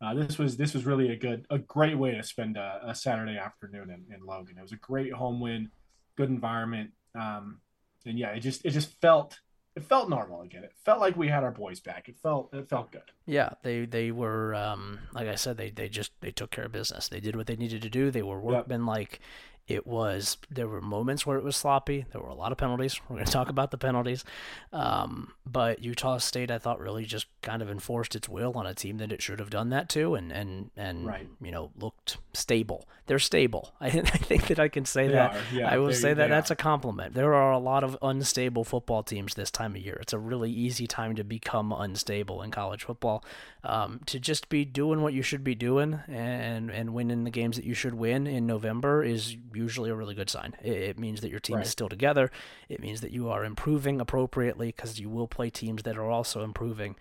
uh, 0.00 0.14
this 0.14 0.38
was 0.38 0.56
this 0.56 0.72
was 0.72 0.86
really 0.86 1.10
a 1.10 1.16
good 1.16 1.44
a 1.50 1.58
great 1.58 1.98
way 1.98 2.12
to 2.12 2.22
spend 2.22 2.56
a, 2.56 2.80
a 2.86 2.94
Saturday 2.94 3.36
afternoon 3.36 3.90
in, 3.90 4.14
in, 4.14 4.24
Logan. 4.24 4.56
It 4.58 4.62
was 4.62 4.72
a 4.72 4.76
great 4.76 5.12
home 5.12 5.40
win, 5.40 5.70
good 6.16 6.30
environment, 6.30 6.90
um, 7.18 7.60
and 8.06 8.18
yeah, 8.18 8.30
it 8.30 8.40
just 8.40 8.64
it 8.64 8.70
just 8.70 8.98
felt 9.00 9.38
it 9.78 9.84
felt 9.84 10.10
normal 10.10 10.42
again. 10.42 10.64
It 10.64 10.72
felt 10.84 11.00
like 11.00 11.16
we 11.16 11.28
had 11.28 11.44
our 11.44 11.52
boys 11.52 11.78
back. 11.78 12.08
It 12.08 12.16
felt 12.18 12.52
it 12.52 12.68
felt 12.68 12.90
good. 12.90 13.02
Yeah, 13.26 13.50
they 13.62 13.86
they 13.86 14.10
were 14.10 14.54
um, 14.54 14.98
like 15.12 15.28
I 15.28 15.36
said, 15.36 15.56
they 15.56 15.70
they 15.70 15.88
just 15.88 16.10
they 16.20 16.32
took 16.32 16.50
care 16.50 16.64
of 16.64 16.72
business. 16.72 17.08
They 17.08 17.20
did 17.20 17.36
what 17.36 17.46
they 17.46 17.54
needed 17.56 17.82
to 17.82 17.88
do. 17.88 18.10
They 18.10 18.22
were 18.22 18.40
workmanlike. 18.40 19.12
Yep. 19.12 19.20
It 19.68 19.86
was 19.86 20.38
there 20.50 20.66
were 20.66 20.80
moments 20.80 21.26
where 21.26 21.36
it 21.36 21.44
was 21.44 21.54
sloppy. 21.54 22.06
There 22.10 22.22
were 22.22 22.28
a 22.28 22.34
lot 22.34 22.52
of 22.52 22.58
penalties. 22.58 22.98
We're 23.06 23.16
going 23.16 23.26
to 23.26 23.32
talk 23.32 23.50
about 23.50 23.70
the 23.70 23.76
penalties, 23.76 24.24
um, 24.72 25.34
but 25.46 25.84
Utah 25.84 26.16
State 26.16 26.50
I 26.50 26.56
thought 26.56 26.80
really 26.80 27.04
just 27.04 27.26
kind 27.42 27.60
of 27.60 27.70
enforced 27.70 28.16
its 28.16 28.30
will 28.30 28.52
on 28.56 28.66
a 28.66 28.72
team 28.72 28.96
that 28.96 29.12
it 29.12 29.20
should 29.20 29.38
have 29.40 29.50
done 29.50 29.68
that 29.68 29.90
to, 29.90 30.14
and 30.14 30.32
and 30.32 30.70
and 30.74 31.06
right. 31.06 31.28
you 31.42 31.50
know 31.50 31.70
looked 31.78 32.16
stable. 32.32 32.88
They're 33.06 33.18
stable. 33.18 33.74
I, 33.80 33.88
I 33.88 33.90
think 33.90 34.46
that 34.46 34.58
I 34.58 34.68
can 34.68 34.86
say 34.86 35.06
they 35.06 35.12
that. 35.12 35.36
Yeah, 35.52 35.70
I 35.70 35.76
will 35.76 35.92
say 35.92 36.14
that 36.14 36.30
that's 36.30 36.50
are. 36.50 36.54
a 36.54 36.56
compliment. 36.56 37.12
There 37.12 37.34
are 37.34 37.52
a 37.52 37.58
lot 37.58 37.84
of 37.84 37.98
unstable 38.00 38.64
football 38.64 39.02
teams 39.02 39.34
this 39.34 39.50
time 39.50 39.76
of 39.76 39.82
year. 39.82 39.98
It's 40.00 40.14
a 40.14 40.18
really 40.18 40.50
easy 40.50 40.86
time 40.86 41.14
to 41.16 41.24
become 41.24 41.72
unstable 41.72 42.40
in 42.40 42.50
college 42.50 42.84
football. 42.84 43.22
Um, 43.64 44.00
to 44.06 44.18
just 44.18 44.48
be 44.48 44.64
doing 44.64 45.02
what 45.02 45.12
you 45.12 45.20
should 45.20 45.44
be 45.44 45.54
doing 45.54 46.00
and 46.08 46.70
and 46.70 46.94
winning 46.94 47.24
the 47.24 47.30
games 47.30 47.56
that 47.56 47.66
you 47.66 47.74
should 47.74 47.94
win 47.94 48.26
in 48.26 48.46
November 48.46 49.02
is 49.02 49.36
usually 49.58 49.90
a 49.90 49.94
really 49.94 50.14
good 50.14 50.30
sign. 50.30 50.54
It, 50.62 50.72
it 50.72 50.98
means 50.98 51.20
that 51.20 51.30
your 51.30 51.40
team 51.40 51.56
right. 51.56 51.66
is 51.66 51.70
still 51.70 51.88
together. 51.88 52.30
It 52.68 52.80
means 52.80 53.00
that 53.00 53.12
you 53.12 53.28
are 53.28 53.44
improving 53.44 54.00
appropriately 54.00 54.68
because 54.68 55.00
you 55.00 55.10
will 55.10 55.28
play 55.28 55.50
teams 55.50 55.82
that 55.82 55.98
are 55.98 56.10
also 56.10 56.42
improving. 56.42 56.96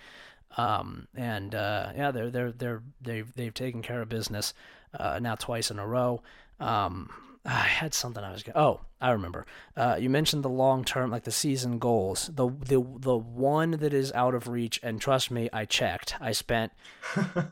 Um, 0.57 1.07
and 1.15 1.53
uh, 1.53 1.91
yeah, 1.95 2.11
they're 2.11 2.31
they're 2.31 2.51
they're 2.51 2.81
they've 3.01 3.33
they've 3.35 3.53
taken 3.53 3.81
care 3.81 4.01
of 4.01 4.09
business 4.09 4.53
uh, 4.97 5.19
now 5.19 5.35
twice 5.35 5.69
in 5.69 5.79
a 5.79 5.87
row. 5.87 6.21
Um, 6.59 7.09
I 7.45 7.61
had 7.61 7.93
something 7.93 8.21
I 8.21 8.31
was 8.31 8.43
going. 8.43 8.57
Oh, 8.57 8.81
I 8.99 9.11
remember. 9.11 9.45
Uh, 9.75 9.97
you 9.99 10.09
mentioned 10.09 10.43
the 10.43 10.49
long 10.49 10.83
term, 10.83 11.11
like 11.11 11.23
the 11.23 11.31
season 11.31 11.79
goals. 11.79 12.29
The 12.33 12.49
the 12.49 12.83
the 12.97 13.17
one 13.17 13.71
that 13.71 13.93
is 13.93 14.11
out 14.11 14.35
of 14.35 14.47
reach, 14.47 14.79
and 14.83 14.99
trust 14.99 15.31
me, 15.31 15.49
I 15.53 15.63
checked. 15.65 16.15
I 16.19 16.33
spent 16.33 16.73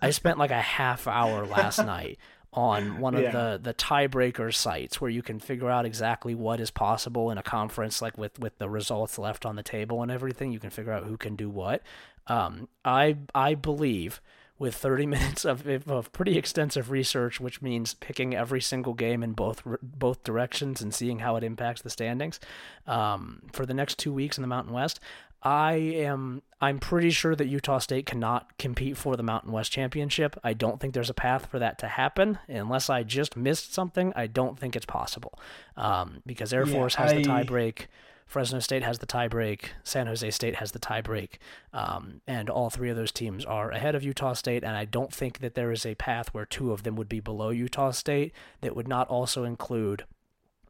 I 0.02 0.10
spent 0.10 0.38
like 0.38 0.52
a 0.52 0.62
half 0.62 1.08
hour 1.08 1.46
last 1.46 1.78
night 1.86 2.20
on 2.56 3.00
one 3.00 3.16
of 3.16 3.22
yeah. 3.22 3.32
the 3.32 3.60
the 3.62 3.74
tiebreaker 3.74 4.54
sites 4.54 5.02
where 5.02 5.12
you 5.12 5.22
can 5.22 5.40
figure 5.40 5.70
out 5.70 5.86
exactly 5.86 6.34
what 6.34 6.60
is 6.60 6.72
possible 6.72 7.30
in 7.30 7.38
a 7.38 7.44
conference 7.44 8.02
like 8.02 8.18
with 8.18 8.40
with 8.40 8.58
the 8.58 8.70
results 8.70 9.20
left 9.20 9.46
on 9.46 9.56
the 9.56 9.64
table 9.64 10.02
and 10.02 10.12
everything 10.12 10.52
you 10.52 10.60
can 10.60 10.70
figure 10.70 10.94
out 10.94 11.04
who 11.04 11.18
can 11.18 11.36
do 11.36 11.50
what 11.50 11.82
um, 12.28 12.68
i 12.86 13.18
i 13.36 13.54
believe 13.54 14.22
with 14.58 14.74
30 14.74 15.06
minutes 15.08 15.44
of, 15.44 15.68
of 15.68 16.12
pretty 16.14 16.38
extensive 16.38 16.90
research 16.90 17.42
which 17.42 17.62
means 17.62 17.94
picking 17.96 18.34
every 18.34 18.62
single 18.62 18.94
game 18.94 19.22
in 19.22 19.34
both 19.34 19.62
both 19.82 20.24
directions 20.24 20.82
and 20.82 20.94
seeing 20.94 21.20
how 21.20 21.36
it 21.36 21.44
impacts 21.44 21.82
the 21.82 21.90
standings 21.90 22.40
um, 22.88 23.42
for 23.52 23.66
the 23.66 23.74
next 23.74 24.00
two 24.00 24.14
weeks 24.14 24.38
in 24.38 24.42
the 24.42 24.48
mountain 24.48 24.74
west 24.74 25.02
I 25.46 25.74
am 25.74 26.42
I'm 26.60 26.80
pretty 26.80 27.12
sure 27.12 27.36
that 27.36 27.46
Utah 27.46 27.78
State 27.78 28.08
cannot 28.08 28.58
compete 28.58 28.98
for 28.98 29.16
the 29.16 29.22
Mountain 29.22 29.52
West 29.52 29.72
Championship. 29.72 30.36
I 30.44 30.54
don't 30.54 30.80
think 30.80 30.96
there's 30.96 31.12
a 31.12 31.14
path 31.14 31.46
for 31.46 31.60
that 31.60 31.78
to 31.80 31.88
happen. 31.88 32.40
Unless 32.48 32.90
I 32.90 33.04
just 33.04 33.38
missed 33.38 33.72
something, 33.72 34.12
I 34.16 34.26
don't 34.26 34.58
think 34.58 34.76
it's 34.76 34.88
possible. 34.88 35.38
Um, 35.78 36.24
because 36.26 36.52
Air 36.52 36.66
yeah, 36.66 36.74
Force 36.74 36.96
has 36.96 37.12
I... 37.12 37.18
the 37.18 37.24
tiebreak, 37.24 37.86
Fresno 38.26 38.60
State 38.60 38.82
has 38.82 38.98
the 38.98 39.06
tiebreak, 39.06 39.66
San 39.84 40.08
Jose 40.08 40.32
State 40.32 40.56
has 40.56 40.72
the 40.72 40.80
tiebreak, 40.80 41.34
um, 41.74 42.22
and 42.26 42.50
all 42.50 42.72
three 42.72 42.90
of 42.90 42.96
those 42.96 43.12
teams 43.12 43.46
are 43.46 43.70
ahead 43.70 43.94
of 43.94 44.04
Utah 44.04 44.34
State. 44.34 44.64
And 44.64 44.76
I 44.76 44.86
don't 44.86 45.14
think 45.14 45.40
that 45.40 45.54
there 45.54 45.72
is 45.72 45.86
a 45.86 45.94
path 45.94 46.34
where 46.34 46.46
two 46.46 46.72
of 46.72 46.82
them 46.82 46.96
would 46.96 47.10
be 47.10 47.20
below 47.20 47.50
Utah 47.50 47.92
State 47.92 48.34
that 48.62 48.76
would 48.76 48.88
not 48.88 49.08
also 49.10 49.44
include 49.44 50.06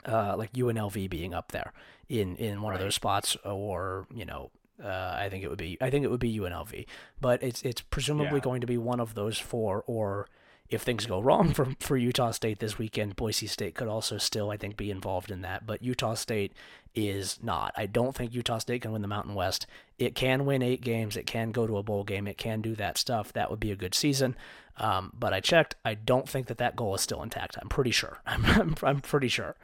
uh, 0.06 0.36
like 0.38 0.52
UNLV 0.52 1.10
being 1.10 1.34
up 1.34 1.54
there 1.54 1.72
in 2.10 2.36
in 2.36 2.62
one 2.62 2.72
right. 2.72 2.82
of 2.82 2.86
those 2.86 2.96
spots, 2.96 3.38
or 3.46 4.08
you 4.14 4.26
know, 4.26 4.52
uh, 4.84 5.16
I 5.18 5.30
think 5.30 5.44
it 5.44 5.50
would 5.50 5.58
be 5.58 5.78
I 5.82 5.90
think 5.90 6.04
it 6.04 6.12
would 6.12 6.20
be 6.20 6.38
UNLV, 6.38 6.86
but 7.22 7.42
it's 7.42 7.62
it's 7.64 7.82
presumably 7.82 8.38
yeah. 8.40 8.44
going 8.44 8.62
to 8.62 8.68
be 8.68 8.78
one 8.78 9.00
of 9.00 9.16
those 9.16 9.38
four, 9.38 9.84
or 9.88 10.28
if 10.70 10.82
things 10.82 11.06
go 11.06 11.20
wrong 11.22 11.54
for 11.54 11.68
for 11.80 11.98
Utah 11.98 12.32
State 12.32 12.60
this 12.60 12.78
weekend, 12.78 13.16
Boise 13.16 13.48
State 13.48 13.76
could 13.76 13.88
also 13.88 14.18
still 14.18 14.52
I 14.52 14.58
think 14.58 14.78
be 14.78 14.92
involved 14.92 15.32
in 15.32 15.42
that, 15.42 15.66
but 15.66 15.82
Utah 15.82 16.16
State 16.16 16.54
is 16.94 17.40
not. 17.44 17.74
I 17.76 17.86
don't 17.86 18.16
think 18.16 18.34
Utah 18.34 18.58
State 18.58 18.82
can 18.82 18.92
win 18.92 19.02
the 19.02 19.08
Mountain 19.08 19.36
West. 19.36 19.68
It 20.00 20.16
can 20.16 20.46
win 20.46 20.62
eight 20.62 20.82
games. 20.82 21.18
It 21.18 21.26
can 21.26 21.52
go 21.52 21.68
to 21.68 21.78
a 21.78 21.84
bowl 21.84 22.04
game. 22.04 22.28
It 22.28 22.38
can 22.38 22.62
do 22.62 22.76
that 22.76 22.98
stuff. 22.98 23.34
That 23.34 23.50
would 23.50 23.60
be 23.60 23.72
a 23.72 23.76
good 23.76 23.94
season. 23.94 24.36
Um, 24.78 25.12
but 25.18 25.34
I 25.34 25.40
checked. 25.40 25.76
I 25.84 25.94
don't 25.94 26.28
think 26.28 26.48
that 26.48 26.58
that 26.58 26.76
goal 26.76 26.96
is 26.96 27.02
still 27.02 27.22
intact. 27.22 27.58
I'm 27.62 27.70
pretty 27.70 27.92
sure. 27.92 28.20
I'm, 28.26 28.46
I'm, 28.46 28.76
I'm 28.84 29.02
pretty 29.02 29.28
sure. 29.28 29.56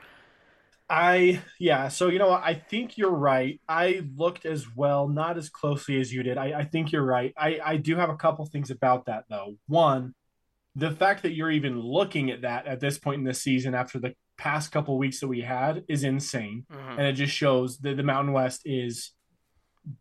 I 0.92 1.42
yeah, 1.58 1.88
so 1.88 2.10
you 2.10 2.20
know 2.20 2.28
what? 2.28 2.44
I 2.44 2.54
think 2.54 2.98
you're 2.98 3.10
right. 3.10 3.62
I 3.68 4.02
looked 4.18 4.46
as 4.46 4.66
well, 4.76 5.08
not 5.08 5.38
as 5.38 5.50
closely 5.50 6.02
as 6.02 6.14
you 6.14 6.22
did. 6.22 6.38
I, 6.38 6.60
I 6.60 6.64
think 6.66 6.92
you're 6.92 7.06
right. 7.06 7.34
I, 7.38 7.60
I 7.64 7.78
do 7.78 7.96
have 7.96 8.10
a 8.10 8.18
couple 8.18 8.46
things 8.46 8.72
about 8.72 9.06
that 9.06 9.24
though. 9.30 9.56
One, 9.68 10.14
the 10.76 10.92
fact 10.92 11.24
that 11.24 11.32
you're 11.32 11.50
even 11.50 11.80
looking 11.80 12.30
at 12.30 12.42
that 12.42 12.68
at 12.68 12.82
this 12.82 13.00
point 13.00 13.20
in 13.20 13.24
the 13.24 13.34
season 13.34 13.74
after 13.74 14.00
the 14.00 14.14
past 14.38 14.74
couple 14.74 14.98
weeks 14.98 15.22
that 15.22 15.30
we 15.30 15.42
had 15.42 15.86
is 15.88 16.04
insane. 16.04 16.66
Mm-hmm. 16.70 17.00
And 17.00 17.08
it 17.08 17.14
just 17.14 17.34
shows 17.34 17.78
that 17.80 17.96
the 17.96 18.04
Mountain 18.04 18.34
West 18.34 18.64
is 18.66 19.12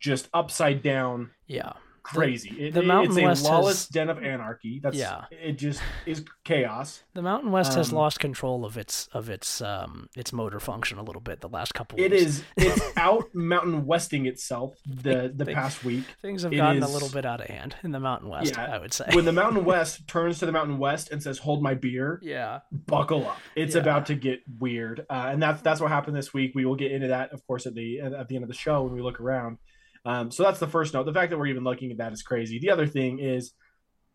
just 0.00 0.28
upside 0.34 0.82
down. 0.82 1.30
Yeah 1.46 1.74
crazy. 2.12 2.50
The, 2.50 2.66
it, 2.66 2.74
the 2.74 2.82
Mountain 2.82 3.16
it's 3.16 3.24
West 3.24 3.44
a 3.44 3.48
lawless 3.48 3.78
has, 3.84 3.88
den 3.88 4.10
of 4.10 4.22
anarchy. 4.22 4.80
That's 4.82 4.96
yeah. 4.96 5.24
It 5.30 5.52
just 5.52 5.80
is 6.06 6.24
chaos. 6.44 7.02
The 7.14 7.22
Mountain 7.22 7.52
West 7.52 7.72
um, 7.72 7.78
has 7.78 7.92
lost 7.92 8.20
control 8.20 8.64
of 8.64 8.76
its 8.76 9.08
of 9.12 9.30
its 9.30 9.60
um 9.60 10.08
its 10.16 10.32
motor 10.32 10.60
function 10.60 10.98
a 10.98 11.02
little 11.02 11.20
bit 11.20 11.40
the 11.40 11.48
last 11.48 11.74
couple. 11.74 11.98
It 11.98 12.12
weeks. 12.12 12.22
is. 12.22 12.44
It's 12.56 12.82
out 12.96 13.34
Mountain 13.34 13.86
Westing 13.86 14.26
itself 14.26 14.76
the 14.86 15.32
the 15.34 15.46
past 15.46 15.84
week. 15.84 16.04
Things 16.22 16.42
have 16.42 16.52
gotten 16.52 16.82
is, 16.82 16.88
a 16.88 16.92
little 16.92 17.08
bit 17.08 17.24
out 17.24 17.40
of 17.40 17.46
hand 17.46 17.76
in 17.82 17.92
the 17.92 18.00
Mountain 18.00 18.28
West. 18.28 18.54
Yeah, 18.56 18.74
I 18.74 18.78
would 18.78 18.92
say 18.92 19.06
when 19.12 19.24
the 19.24 19.32
Mountain 19.32 19.64
West 19.70 20.06
turns 20.06 20.38
to 20.40 20.46
the 20.46 20.52
Mountain 20.52 20.78
West 20.78 21.10
and 21.10 21.22
says, 21.22 21.38
"Hold 21.38 21.62
my 21.62 21.74
beer." 21.74 22.20
Yeah. 22.22 22.60
Buckle 22.72 23.28
up. 23.28 23.38
It's 23.56 23.74
yeah. 23.74 23.82
about 23.82 24.06
to 24.06 24.14
get 24.14 24.40
weird, 24.58 25.06
uh, 25.10 25.28
and 25.30 25.42
that's 25.42 25.62
that's 25.62 25.80
what 25.80 25.90
happened 25.90 26.16
this 26.16 26.34
week. 26.34 26.52
We 26.54 26.64
will 26.64 26.76
get 26.76 26.92
into 26.92 27.08
that, 27.08 27.32
of 27.32 27.46
course, 27.46 27.66
at 27.66 27.74
the 27.74 28.00
at 28.00 28.28
the 28.28 28.34
end 28.36 28.44
of 28.44 28.48
the 28.48 28.54
show 28.54 28.82
when 28.82 28.94
we 28.94 29.02
look 29.02 29.20
around. 29.20 29.58
Um, 30.04 30.30
so 30.30 30.42
that's 30.42 30.60
the 30.60 30.66
first 30.66 30.94
note. 30.94 31.04
The 31.04 31.12
fact 31.12 31.30
that 31.30 31.38
we're 31.38 31.46
even 31.46 31.64
looking 31.64 31.90
at 31.90 31.98
that 31.98 32.12
is 32.12 32.22
crazy. 32.22 32.58
The 32.58 32.70
other 32.70 32.86
thing 32.86 33.18
is, 33.18 33.52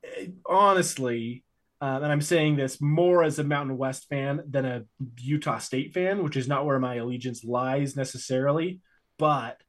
eh, 0.03 0.27
honestly, 0.45 1.43
uh, 1.81 1.99
and 2.01 2.11
I'm 2.11 2.21
saying 2.21 2.55
this 2.55 2.81
more 2.81 3.23
as 3.23 3.37
a 3.37 3.43
Mountain 3.43 3.77
West 3.77 4.07
fan 4.09 4.41
than 4.49 4.65
a 4.65 4.83
Utah 5.19 5.59
State 5.59 5.93
fan, 5.93 6.23
which 6.23 6.37
is 6.37 6.47
not 6.47 6.65
where 6.65 6.79
my 6.79 6.95
allegiance 6.95 7.43
lies 7.43 7.95
necessarily. 7.95 8.79
But 9.17 9.61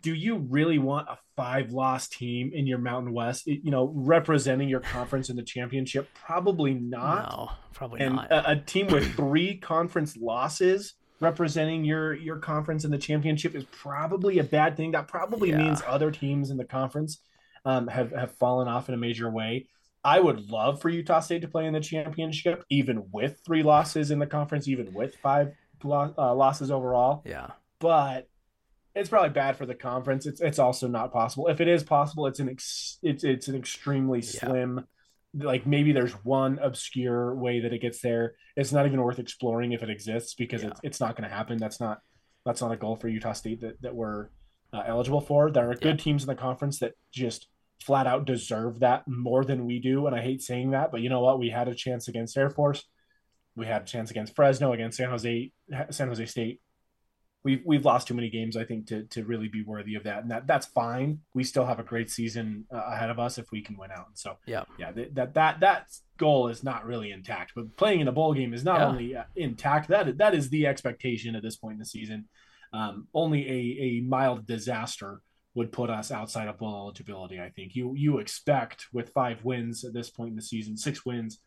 do 0.00 0.14
you 0.14 0.36
really 0.36 0.78
want 0.78 1.08
a 1.08 1.18
five 1.36 1.72
loss 1.72 2.08
team 2.08 2.50
in 2.52 2.66
your 2.66 2.78
Mountain 2.78 3.12
West, 3.12 3.46
you 3.46 3.70
know, 3.70 3.92
representing 3.94 4.68
your 4.68 4.80
conference 4.80 5.30
in 5.30 5.36
the 5.36 5.42
championship? 5.42 6.08
Probably 6.14 6.74
not. 6.74 7.30
No, 7.30 7.50
probably 7.72 8.00
and 8.00 8.16
not. 8.16 8.32
A, 8.32 8.52
a 8.52 8.56
team 8.56 8.88
with 8.88 9.14
three 9.14 9.58
conference 9.58 10.16
losses 10.16 10.94
representing 11.20 11.84
your 11.84 12.14
your 12.14 12.38
conference 12.38 12.84
in 12.84 12.90
the 12.90 12.98
championship 12.98 13.54
is 13.54 13.64
probably 13.64 14.38
a 14.38 14.44
bad 14.44 14.76
thing. 14.76 14.92
That 14.92 15.08
probably 15.08 15.50
yeah. 15.50 15.58
means 15.58 15.82
other 15.86 16.10
teams 16.10 16.50
in 16.50 16.56
the 16.56 16.64
conference 16.64 17.20
um, 17.64 17.88
have 17.88 18.12
have 18.12 18.32
fallen 18.36 18.68
off 18.68 18.88
in 18.88 18.94
a 18.94 18.98
major 18.98 19.30
way. 19.30 19.68
I 20.04 20.20
would 20.20 20.50
love 20.50 20.80
for 20.80 20.88
Utah 20.88 21.20
State 21.20 21.42
to 21.42 21.48
play 21.48 21.66
in 21.66 21.72
the 21.72 21.80
championship, 21.80 22.64
even 22.70 23.08
with 23.10 23.40
three 23.44 23.62
losses 23.62 24.10
in 24.10 24.18
the 24.18 24.26
conference, 24.26 24.68
even 24.68 24.92
with 24.92 25.16
five 25.16 25.52
uh, 25.84 26.34
losses 26.34 26.70
overall. 26.70 27.22
Yeah, 27.24 27.50
but 27.80 28.28
it's 28.94 29.08
probably 29.08 29.30
bad 29.30 29.56
for 29.56 29.66
the 29.66 29.74
conference. 29.74 30.26
It's 30.26 30.40
it's 30.40 30.58
also 30.58 30.86
not 30.86 31.12
possible. 31.12 31.48
If 31.48 31.60
it 31.60 31.68
is 31.68 31.82
possible, 31.82 32.26
it's 32.26 32.40
an 32.40 32.48
ex, 32.48 32.98
it's 33.02 33.24
it's 33.24 33.48
an 33.48 33.56
extremely 33.56 34.22
slim 34.22 34.86
like 35.34 35.66
maybe 35.66 35.92
there's 35.92 36.12
one 36.24 36.58
obscure 36.60 37.34
way 37.34 37.60
that 37.60 37.72
it 37.72 37.80
gets 37.80 38.00
there. 38.00 38.34
It's 38.56 38.72
not 38.72 38.86
even 38.86 39.00
worth 39.00 39.18
exploring 39.18 39.72
if 39.72 39.82
it 39.82 39.90
exists 39.90 40.34
because 40.34 40.62
yeah. 40.62 40.68
it's 40.68 40.80
it's 40.82 41.00
not 41.00 41.16
going 41.16 41.28
to 41.28 41.34
happen. 41.34 41.58
That's 41.58 41.80
not 41.80 42.00
that's 42.44 42.60
not 42.60 42.72
a 42.72 42.76
goal 42.76 42.96
for 42.96 43.08
Utah 43.08 43.32
State 43.32 43.60
that 43.60 43.80
that 43.82 43.94
we're 43.94 44.28
uh, 44.72 44.82
eligible 44.86 45.20
for. 45.20 45.50
There 45.50 45.70
are 45.70 45.74
good 45.74 45.98
yeah. 45.98 46.04
teams 46.04 46.22
in 46.22 46.28
the 46.28 46.34
conference 46.34 46.78
that 46.80 46.92
just 47.12 47.48
flat 47.82 48.06
out 48.06 48.26
deserve 48.26 48.80
that 48.80 49.06
more 49.06 49.44
than 49.44 49.66
we 49.66 49.78
do, 49.80 50.06
and 50.06 50.16
I 50.16 50.22
hate 50.22 50.42
saying 50.42 50.70
that, 50.70 50.90
but 50.90 51.02
you 51.02 51.10
know 51.10 51.20
what? 51.20 51.38
We 51.38 51.50
had 51.50 51.68
a 51.68 51.74
chance 51.74 52.08
against 52.08 52.36
Air 52.36 52.50
Force. 52.50 52.84
We 53.54 53.66
had 53.66 53.82
a 53.82 53.86
chance 53.86 54.10
against 54.10 54.34
Fresno, 54.34 54.72
against 54.72 54.96
San 54.96 55.10
Jose 55.10 55.52
San 55.90 56.08
Jose 56.08 56.26
State 56.26 56.60
we've 57.46 57.62
we've 57.64 57.84
lost 57.84 58.08
too 58.08 58.14
many 58.14 58.28
games, 58.28 58.56
I 58.56 58.64
think, 58.64 58.88
to 58.88 59.04
to 59.04 59.24
really 59.24 59.46
be 59.46 59.62
worthy 59.62 59.94
of 59.94 60.02
that, 60.02 60.22
and 60.22 60.30
that 60.32 60.48
that's 60.48 60.66
fine. 60.66 61.20
We 61.32 61.44
still 61.44 61.64
have 61.64 61.78
a 61.78 61.84
great 61.84 62.10
season 62.10 62.66
uh, 62.74 62.82
ahead 62.92 63.08
of 63.08 63.20
us 63.20 63.38
if 63.38 63.52
we 63.52 63.62
can 63.62 63.76
win 63.76 63.92
out. 63.92 64.08
And 64.08 64.18
so 64.18 64.36
yeah, 64.46 64.64
yeah, 64.78 64.90
that 65.14 65.34
that 65.34 65.60
that 65.60 65.86
goal 66.18 66.48
is 66.48 66.64
not 66.64 66.84
really 66.84 67.12
intact, 67.12 67.52
but 67.54 67.76
playing 67.76 68.00
in 68.00 68.08
a 68.08 68.12
bowl 68.12 68.34
game 68.34 68.52
is 68.52 68.64
not 68.64 68.80
yeah. 68.80 68.86
only 68.86 69.16
uh, 69.16 69.24
intact. 69.36 69.88
That 69.88 70.18
that 70.18 70.34
is 70.34 70.50
the 70.50 70.66
expectation 70.66 71.36
at 71.36 71.42
this 71.44 71.56
point 71.56 71.74
in 71.74 71.78
the 71.78 71.86
season. 71.86 72.28
Um, 72.72 73.06
only 73.14 73.48
a 73.48 73.82
a 73.84 74.00
mild 74.02 74.44
disaster 74.44 75.20
would 75.54 75.70
put 75.70 75.88
us 75.88 76.10
outside 76.10 76.48
of 76.48 76.58
bowl 76.58 76.74
eligibility. 76.74 77.40
I 77.40 77.50
think 77.50 77.76
you 77.76 77.94
you 77.94 78.18
expect 78.18 78.86
with 78.92 79.10
five 79.10 79.44
wins 79.44 79.84
at 79.84 79.94
this 79.94 80.10
point 80.10 80.30
in 80.30 80.36
the 80.36 80.42
season, 80.42 80.76
six 80.76 81.06
wins 81.06 81.38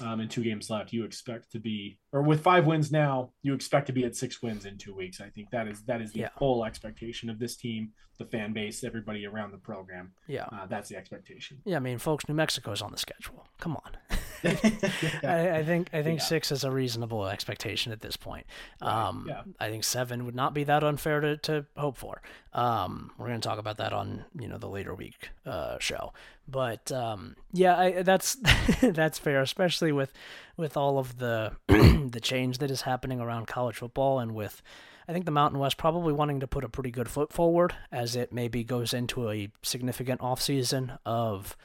um, 0.00 0.20
and 0.20 0.30
two 0.30 0.42
games 0.42 0.70
left, 0.70 0.92
you 0.92 1.04
expect 1.04 1.50
to 1.52 1.58
be, 1.58 1.98
or 2.12 2.22
with 2.22 2.40
five 2.40 2.66
wins 2.66 2.90
now, 2.90 3.30
you 3.42 3.54
expect 3.54 3.86
to 3.86 3.92
be 3.92 4.04
at 4.04 4.16
six 4.16 4.42
wins 4.42 4.66
in 4.66 4.78
two 4.78 4.94
weeks. 4.94 5.20
I 5.20 5.28
think 5.28 5.50
that 5.50 5.68
is 5.68 5.82
that 5.84 6.00
is 6.00 6.12
the 6.12 6.20
yeah. 6.20 6.28
full 6.38 6.64
expectation 6.64 7.30
of 7.30 7.38
this 7.38 7.56
team, 7.56 7.90
the 8.18 8.24
fan 8.24 8.52
base, 8.52 8.84
everybody 8.84 9.26
around 9.26 9.52
the 9.52 9.58
program. 9.58 10.12
Yeah, 10.26 10.46
uh, 10.52 10.66
that's 10.66 10.88
the 10.88 10.96
expectation. 10.96 11.58
Yeah, 11.64 11.76
I 11.76 11.80
mean, 11.80 11.98
folks, 11.98 12.28
New 12.28 12.34
Mexico's 12.34 12.82
on 12.82 12.92
the 12.92 12.98
schedule. 12.98 13.46
Come 13.58 13.76
on. 13.76 13.96
I, 15.24 15.58
I, 15.58 15.64
think 15.64 15.90
I 15.92 16.02
think 16.02 16.20
yeah. 16.20 16.24
six 16.24 16.50
is 16.50 16.64
a 16.64 16.70
reasonable 16.70 17.26
expectation 17.26 17.92
at 17.92 18.00
this 18.00 18.16
point. 18.16 18.46
Um, 18.80 19.26
yeah. 19.28 19.42
I 19.58 19.68
think 19.70 19.84
seven 19.84 20.24
would 20.24 20.34
not 20.34 20.54
be 20.54 20.64
that 20.64 20.82
unfair 20.82 21.20
to, 21.20 21.36
to 21.38 21.66
hope 21.76 21.96
for. 21.96 22.22
Um, 22.52 23.12
we're 23.18 23.28
going 23.28 23.40
to 23.40 23.46
talk 23.46 23.58
about 23.58 23.76
that 23.76 23.92
on 23.92 24.24
you 24.38 24.48
know 24.48 24.58
the 24.58 24.68
later 24.68 24.94
week 24.94 25.30
uh, 25.46 25.78
show, 25.78 26.12
but 26.48 26.90
um, 26.90 27.36
yeah, 27.52 27.78
I, 27.78 28.02
that's 28.02 28.36
that's 28.82 29.18
fair, 29.18 29.40
especially 29.42 29.92
with 29.92 30.12
with 30.56 30.76
all 30.76 30.98
of 30.98 31.18
the 31.18 31.52
the 31.68 32.20
change 32.20 32.58
that 32.58 32.70
is 32.70 32.82
happening 32.82 33.20
around 33.20 33.46
college 33.46 33.76
football 33.76 34.18
and 34.18 34.34
with. 34.34 34.62
I 35.08 35.12
think 35.12 35.24
the 35.24 35.32
Mountain 35.32 35.58
West 35.58 35.76
probably 35.76 36.12
wanting 36.12 36.38
to 36.38 36.46
put 36.46 36.62
a 36.62 36.68
pretty 36.68 36.92
good 36.92 37.08
foot 37.08 37.32
forward 37.32 37.74
as 37.90 38.14
it 38.14 38.32
maybe 38.32 38.62
goes 38.62 38.94
into 38.94 39.28
a 39.28 39.50
significant 39.60 40.20
offseason 40.20 40.98
of 41.04 41.56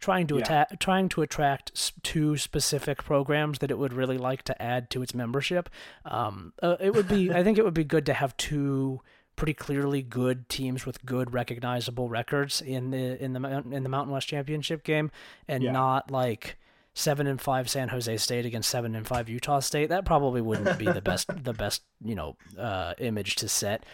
trying 0.00 0.26
to 0.26 0.36
yeah. 0.36 0.40
attack, 0.42 0.80
trying 0.80 1.08
to 1.10 1.22
attract 1.22 2.02
two 2.02 2.36
specific 2.36 3.04
programs 3.04 3.58
that 3.60 3.70
it 3.70 3.78
would 3.78 3.92
really 3.92 4.18
like 4.18 4.42
to 4.44 4.60
add 4.60 4.90
to 4.90 5.02
its 5.02 5.14
membership. 5.14 5.68
Um, 6.04 6.52
uh, 6.62 6.76
it 6.80 6.94
would 6.94 7.08
be, 7.08 7.30
I 7.34 7.44
think, 7.44 7.58
it 7.58 7.64
would 7.64 7.74
be 7.74 7.84
good 7.84 8.06
to 8.06 8.14
have 8.14 8.36
two 8.36 9.00
pretty 9.36 9.54
clearly 9.54 10.02
good 10.02 10.48
teams 10.48 10.84
with 10.84 11.04
good 11.06 11.32
recognizable 11.32 12.08
records 12.08 12.60
in 12.60 12.90
the 12.90 13.22
in 13.22 13.32
the 13.32 13.64
in 13.70 13.82
the 13.82 13.88
Mountain 13.88 14.12
West 14.12 14.28
Championship 14.28 14.84
game, 14.84 15.10
and 15.46 15.62
yeah. 15.62 15.72
not 15.72 16.10
like 16.10 16.58
seven 16.94 17.26
and 17.26 17.40
five 17.40 17.70
San 17.70 17.88
Jose 17.88 18.16
State 18.18 18.44
against 18.44 18.68
seven 18.68 18.94
and 18.94 19.06
five 19.06 19.28
Utah 19.28 19.60
State. 19.60 19.88
That 19.88 20.04
probably 20.04 20.40
wouldn't 20.40 20.78
be 20.78 20.86
the 20.86 21.02
best 21.02 21.28
the 21.44 21.52
best 21.52 21.82
you 22.04 22.14
know 22.14 22.36
uh, 22.58 22.94
image 22.98 23.36
to 23.36 23.48
set 23.48 23.84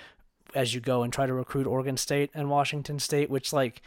as 0.55 0.75
you 0.75 0.81
go 0.81 1.03
and 1.03 1.13
try 1.13 1.27
to 1.27 1.35
recruit 1.35 1.67
Oregon 1.67 1.97
State 1.97 2.31
and 2.35 2.49
Washington 2.49 2.99
State, 2.99 3.29
which 3.29 3.53
like 3.53 3.83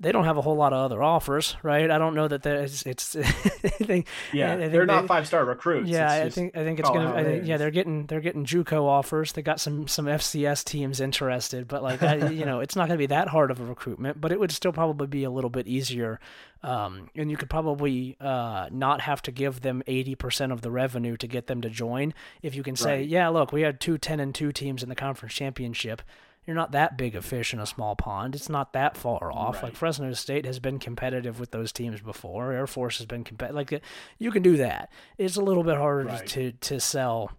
they 0.00 0.12
don't 0.12 0.24
have 0.24 0.36
a 0.36 0.40
whole 0.40 0.54
lot 0.54 0.72
of 0.72 0.78
other 0.78 1.02
offers, 1.02 1.56
right? 1.62 1.90
I 1.90 1.98
don't 1.98 2.14
know 2.14 2.28
that 2.28 2.42
there's 2.42 2.84
it's. 2.84 3.16
I 3.16 3.22
think, 3.22 4.06
yeah, 4.32 4.54
I 4.54 4.56
think 4.56 4.72
they're 4.72 4.86
not 4.86 5.06
five 5.06 5.26
star 5.26 5.44
recruits. 5.44 5.88
Yeah, 5.88 6.10
I 6.10 6.30
think 6.30 6.56
I 6.56 6.62
think 6.62 6.78
it's 6.78 6.88
gonna. 6.88 7.14
I 7.14 7.24
think, 7.24 7.46
yeah, 7.46 7.56
they're 7.56 7.72
getting 7.72 8.06
they're 8.06 8.20
getting 8.20 8.44
JUCO 8.44 8.84
offers. 8.84 9.32
They 9.32 9.42
got 9.42 9.58
some 9.58 9.88
some 9.88 10.06
FCS 10.06 10.64
teams 10.64 11.00
interested, 11.00 11.66
but 11.66 11.82
like 11.82 12.02
I, 12.02 12.28
you 12.28 12.44
know, 12.44 12.60
it's 12.60 12.76
not 12.76 12.86
gonna 12.86 12.98
be 12.98 13.06
that 13.06 13.28
hard 13.28 13.50
of 13.50 13.60
a 13.60 13.64
recruitment. 13.64 14.20
But 14.20 14.30
it 14.30 14.38
would 14.38 14.52
still 14.52 14.72
probably 14.72 15.08
be 15.08 15.24
a 15.24 15.30
little 15.30 15.50
bit 15.50 15.66
easier, 15.66 16.20
um, 16.62 17.10
and 17.16 17.28
you 17.28 17.36
could 17.36 17.50
probably 17.50 18.16
uh, 18.20 18.68
not 18.70 19.00
have 19.00 19.20
to 19.22 19.32
give 19.32 19.62
them 19.62 19.82
eighty 19.88 20.14
percent 20.14 20.52
of 20.52 20.62
the 20.62 20.70
revenue 20.70 21.16
to 21.16 21.26
get 21.26 21.48
them 21.48 21.60
to 21.62 21.70
join. 21.70 22.14
If 22.40 22.54
you 22.54 22.62
can 22.62 22.76
say, 22.76 22.98
right. 22.98 23.08
yeah, 23.08 23.28
look, 23.28 23.52
we 23.52 23.62
had 23.62 23.80
two 23.80 23.98
10 23.98 24.20
and 24.20 24.34
two 24.34 24.52
teams 24.52 24.82
in 24.82 24.88
the 24.88 24.94
conference 24.94 25.34
championship 25.34 26.02
you're 26.48 26.54
not 26.54 26.72
that 26.72 26.96
big 26.96 27.14
a 27.14 27.20
fish 27.20 27.52
in 27.52 27.60
a 27.60 27.66
small 27.66 27.94
pond. 27.94 28.34
It's 28.34 28.48
not 28.48 28.72
that 28.72 28.96
far 28.96 29.30
off. 29.30 29.56
Right. 29.56 29.64
Like 29.64 29.76
Fresno 29.76 30.10
State 30.14 30.46
has 30.46 30.58
been 30.58 30.78
competitive 30.78 31.38
with 31.38 31.50
those 31.50 31.72
teams 31.72 32.00
before. 32.00 32.54
Air 32.54 32.66
Force 32.66 32.96
has 32.96 33.06
been 33.06 33.22
competitive. 33.22 33.54
Like 33.54 33.70
uh, 33.70 33.80
you 34.18 34.30
can 34.30 34.42
do 34.42 34.56
that. 34.56 34.90
It's 35.18 35.36
a 35.36 35.42
little 35.42 35.62
bit 35.62 35.76
harder 35.76 36.08
right. 36.08 36.26
to 36.28 36.52
to 36.52 36.80
sell 36.80 37.32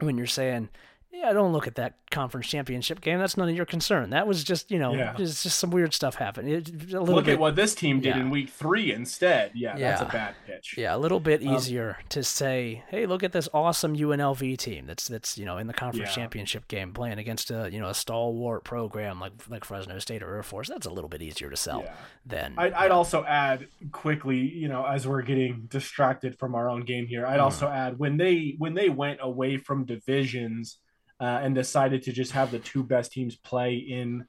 when 0.00 0.18
you're 0.18 0.26
saying 0.26 0.68
yeah, 1.12 1.32
don't 1.32 1.52
look 1.52 1.66
at 1.66 1.74
that 1.74 1.94
conference 2.10 2.46
championship 2.46 3.00
game. 3.00 3.18
That's 3.18 3.36
none 3.36 3.48
of 3.48 3.56
your 3.56 3.66
concern. 3.66 4.10
That 4.10 4.26
was 4.26 4.44
just, 4.44 4.70
you 4.70 4.78
know, 4.78 4.94
yeah. 4.94 5.14
just, 5.16 5.42
just 5.42 5.58
some 5.58 5.70
weird 5.70 5.92
stuff 5.92 6.14
happened. 6.14 6.48
It, 6.48 6.92
look 6.92 7.24
bit, 7.24 7.34
at 7.34 7.40
what 7.40 7.56
this 7.56 7.74
team 7.74 8.00
did 8.00 8.14
yeah. 8.14 8.20
in 8.20 8.30
week 8.30 8.48
three 8.48 8.92
instead. 8.92 9.50
Yeah, 9.54 9.76
yeah, 9.76 9.90
that's 9.90 10.02
a 10.02 10.12
bad 10.12 10.34
pitch. 10.46 10.76
Yeah, 10.78 10.94
a 10.94 10.98
little 10.98 11.18
bit 11.18 11.44
um, 11.44 11.54
easier 11.54 11.96
um, 11.98 12.04
to 12.10 12.22
say, 12.22 12.84
hey, 12.88 13.06
look 13.06 13.24
at 13.24 13.32
this 13.32 13.48
awesome 13.52 13.96
UNLV 13.96 14.56
team 14.58 14.86
that's 14.86 15.08
that's 15.08 15.36
you 15.36 15.44
know 15.44 15.58
in 15.58 15.66
the 15.66 15.72
conference 15.72 16.14
championship 16.14 16.68
game 16.68 16.92
playing 16.92 17.18
against 17.18 17.50
a 17.50 17.68
you 17.72 17.80
know 17.80 17.88
a 17.88 17.94
stalwart 17.94 18.62
program 18.62 19.20
like 19.20 19.32
like 19.48 19.64
Fresno 19.64 19.98
State 19.98 20.22
or 20.22 20.34
Air 20.34 20.42
Force. 20.44 20.68
That's 20.68 20.86
a 20.86 20.90
little 20.90 21.10
bit 21.10 21.22
easier 21.22 21.50
to 21.50 21.56
sell 21.56 21.84
than. 22.24 22.54
I'd, 22.56 22.72
I'd 22.72 22.90
also 22.92 23.24
add 23.24 23.66
quickly, 23.90 24.38
you 24.38 24.68
know, 24.68 24.84
as 24.84 25.06
we're 25.08 25.22
getting 25.22 25.66
distracted 25.68 26.38
from 26.38 26.54
our 26.54 26.68
own 26.68 26.84
game 26.84 27.06
here, 27.06 27.26
I'd 27.26 27.40
mm. 27.40 27.44
also 27.44 27.68
add 27.68 27.98
when 27.98 28.16
they 28.16 28.54
when 28.58 28.74
they 28.74 28.88
went 28.88 29.18
away 29.20 29.56
from 29.56 29.84
divisions 29.84 30.78
uh, 31.20 31.40
and 31.42 31.54
decided 31.54 32.02
to 32.02 32.12
just 32.12 32.32
have 32.32 32.50
the 32.50 32.58
two 32.58 32.82
best 32.82 33.12
teams 33.12 33.36
play 33.36 33.74
in 33.74 34.24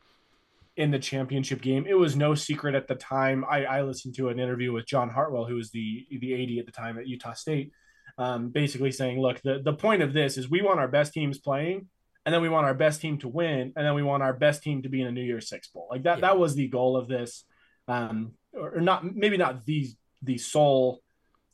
in 0.78 0.92
the 0.92 1.00
championship 1.00 1.62
game. 1.62 1.86
It 1.88 1.94
was 1.94 2.16
no 2.16 2.34
secret 2.34 2.76
at 2.76 2.88
the 2.88 2.96
time. 2.96 3.46
I, 3.50 3.66
I 3.66 3.82
listened 3.84 4.16
to 4.16 4.30
an 4.30 4.40
interview 4.40 4.72
with 4.72 4.86
John 4.86 5.10
Hartwell, 5.10 5.46
who 5.46 5.56
was 5.56 5.72
the 5.72 6.06
the 6.10 6.34
AD 6.34 6.60
at 6.60 6.66
the 6.66 6.72
time 6.72 6.98
at 6.98 7.08
Utah 7.08 7.34
State, 7.34 7.72
um, 8.18 8.50
basically 8.50 8.92
saying, 8.92 9.20
"Look, 9.20 9.42
the 9.42 9.62
the 9.64 9.74
point 9.74 10.02
of 10.02 10.14
this 10.14 10.38
is 10.38 10.50
we 10.50 10.62
want 10.62 10.80
our 10.80 10.88
best 10.88 11.14
teams 11.14 11.40
playing." 11.40 11.88
And 12.24 12.32
then 12.32 12.44
we 12.44 12.50
want 12.50 12.68
our 12.68 12.76
best 12.76 13.02
team 13.02 13.18
to 13.20 13.28
win, 13.28 13.74
and 13.76 13.84
then 13.84 13.96
we 13.96 14.04
want 14.04 14.22
our 14.22 14.34
best 14.34 14.62
team 14.62 14.84
to 14.84 14.90
be 14.90 15.02
in 15.02 15.08
a 15.08 15.12
New 15.12 15.24
Year's 15.24 15.50
Six 15.50 15.70
bowl. 15.70 15.88
Like 15.90 16.04
that, 16.04 16.20
yeah. 16.20 16.28
that 16.28 16.38
was 16.38 16.54
the 16.54 16.68
goal 16.68 16.96
of 16.96 17.08
this, 17.08 17.46
um, 17.88 18.34
or 18.54 18.80
not 18.80 19.04
maybe 19.04 19.38
not 19.38 19.66
the 19.66 19.90
the 20.22 20.38
sole 20.38 21.02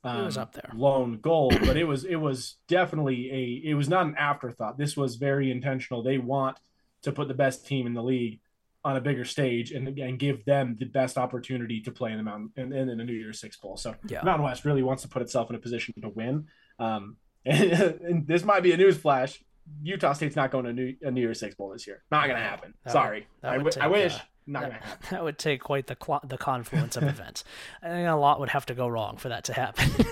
um, 0.07 0.21
it 0.21 0.25
was 0.25 0.37
up 0.37 0.53
there. 0.53 0.71
lone 0.75 1.19
goal 1.19 1.51
but 1.65 1.77
it 1.77 1.85
was 1.85 2.05
it 2.05 2.15
was 2.15 2.57
definitely 2.67 3.31
a 3.31 3.69
it 3.69 3.73
was 3.73 3.89
not 3.89 4.05
an 4.05 4.15
afterthought. 4.17 4.77
This 4.77 4.95
was 4.95 5.15
very 5.15 5.51
intentional. 5.51 6.03
They 6.03 6.17
want 6.17 6.57
to 7.03 7.11
put 7.11 7.27
the 7.27 7.33
best 7.33 7.65
team 7.65 7.87
in 7.87 7.93
the 7.93 8.03
league 8.03 8.39
on 8.83 8.95
a 8.95 9.01
bigger 9.01 9.25
stage 9.25 9.71
and, 9.71 9.87
and 9.99 10.17
give 10.17 10.45
them 10.45 10.77
the 10.79 10.85
best 10.85 11.17
opportunity 11.17 11.81
to 11.81 11.91
play 11.91 12.11
in 12.11 12.17
the 12.17 12.23
mountain 12.23 12.51
and, 12.55 12.73
in, 12.73 12.89
in 12.89 12.99
a 13.01 13.03
new 13.03 13.13
year's 13.13 13.39
six 13.39 13.57
bowl. 13.57 13.75
So 13.75 13.95
yeah. 14.07 14.23
mountain 14.23 14.45
west 14.45 14.63
really 14.63 14.81
wants 14.81 15.03
to 15.03 15.09
put 15.09 15.21
itself 15.21 15.49
in 15.49 15.57
a 15.57 15.59
position 15.59 15.93
to 16.01 16.09
win. 16.09 16.47
Um, 16.79 17.17
and, 17.45 17.71
and 17.71 18.27
this 18.27 18.45
might 18.45 18.63
be 18.63 18.71
a 18.71 18.77
news 18.77 18.97
flash. 18.97 19.43
Utah 19.83 20.13
state's 20.13 20.37
not 20.37 20.51
going 20.51 20.65
to 20.65 20.73
new, 20.73 20.95
a 21.01 21.11
new 21.11 21.19
year's 21.19 21.39
six 21.39 21.53
bowl 21.55 21.71
this 21.71 21.85
year. 21.85 22.03
Not 22.09 22.27
gonna 22.27 22.39
happen. 22.39 22.73
That 22.85 22.93
sorry. 22.93 23.27
would, 23.43 23.49
I, 23.49 23.53
w- 23.55 23.71
take, 23.71 23.83
I 23.83 23.87
wish 23.87 24.15
uh, 24.15 24.19
not 24.47 24.63
that, 24.63 24.83
that 25.11 25.23
would 25.23 25.37
take 25.37 25.61
quite 25.61 25.87
the 25.87 25.97
cl- 26.01 26.21
the 26.23 26.37
confluence 26.37 26.97
of 26.97 27.03
events. 27.07 27.43
I 27.83 27.89
think 27.89 28.07
a 28.07 28.13
lot 28.13 28.39
would 28.39 28.49
have 28.49 28.65
to 28.67 28.73
go 28.73 28.87
wrong 28.87 29.17
for 29.17 29.29
that 29.29 29.43
to 29.45 29.53
happen. 29.53 29.89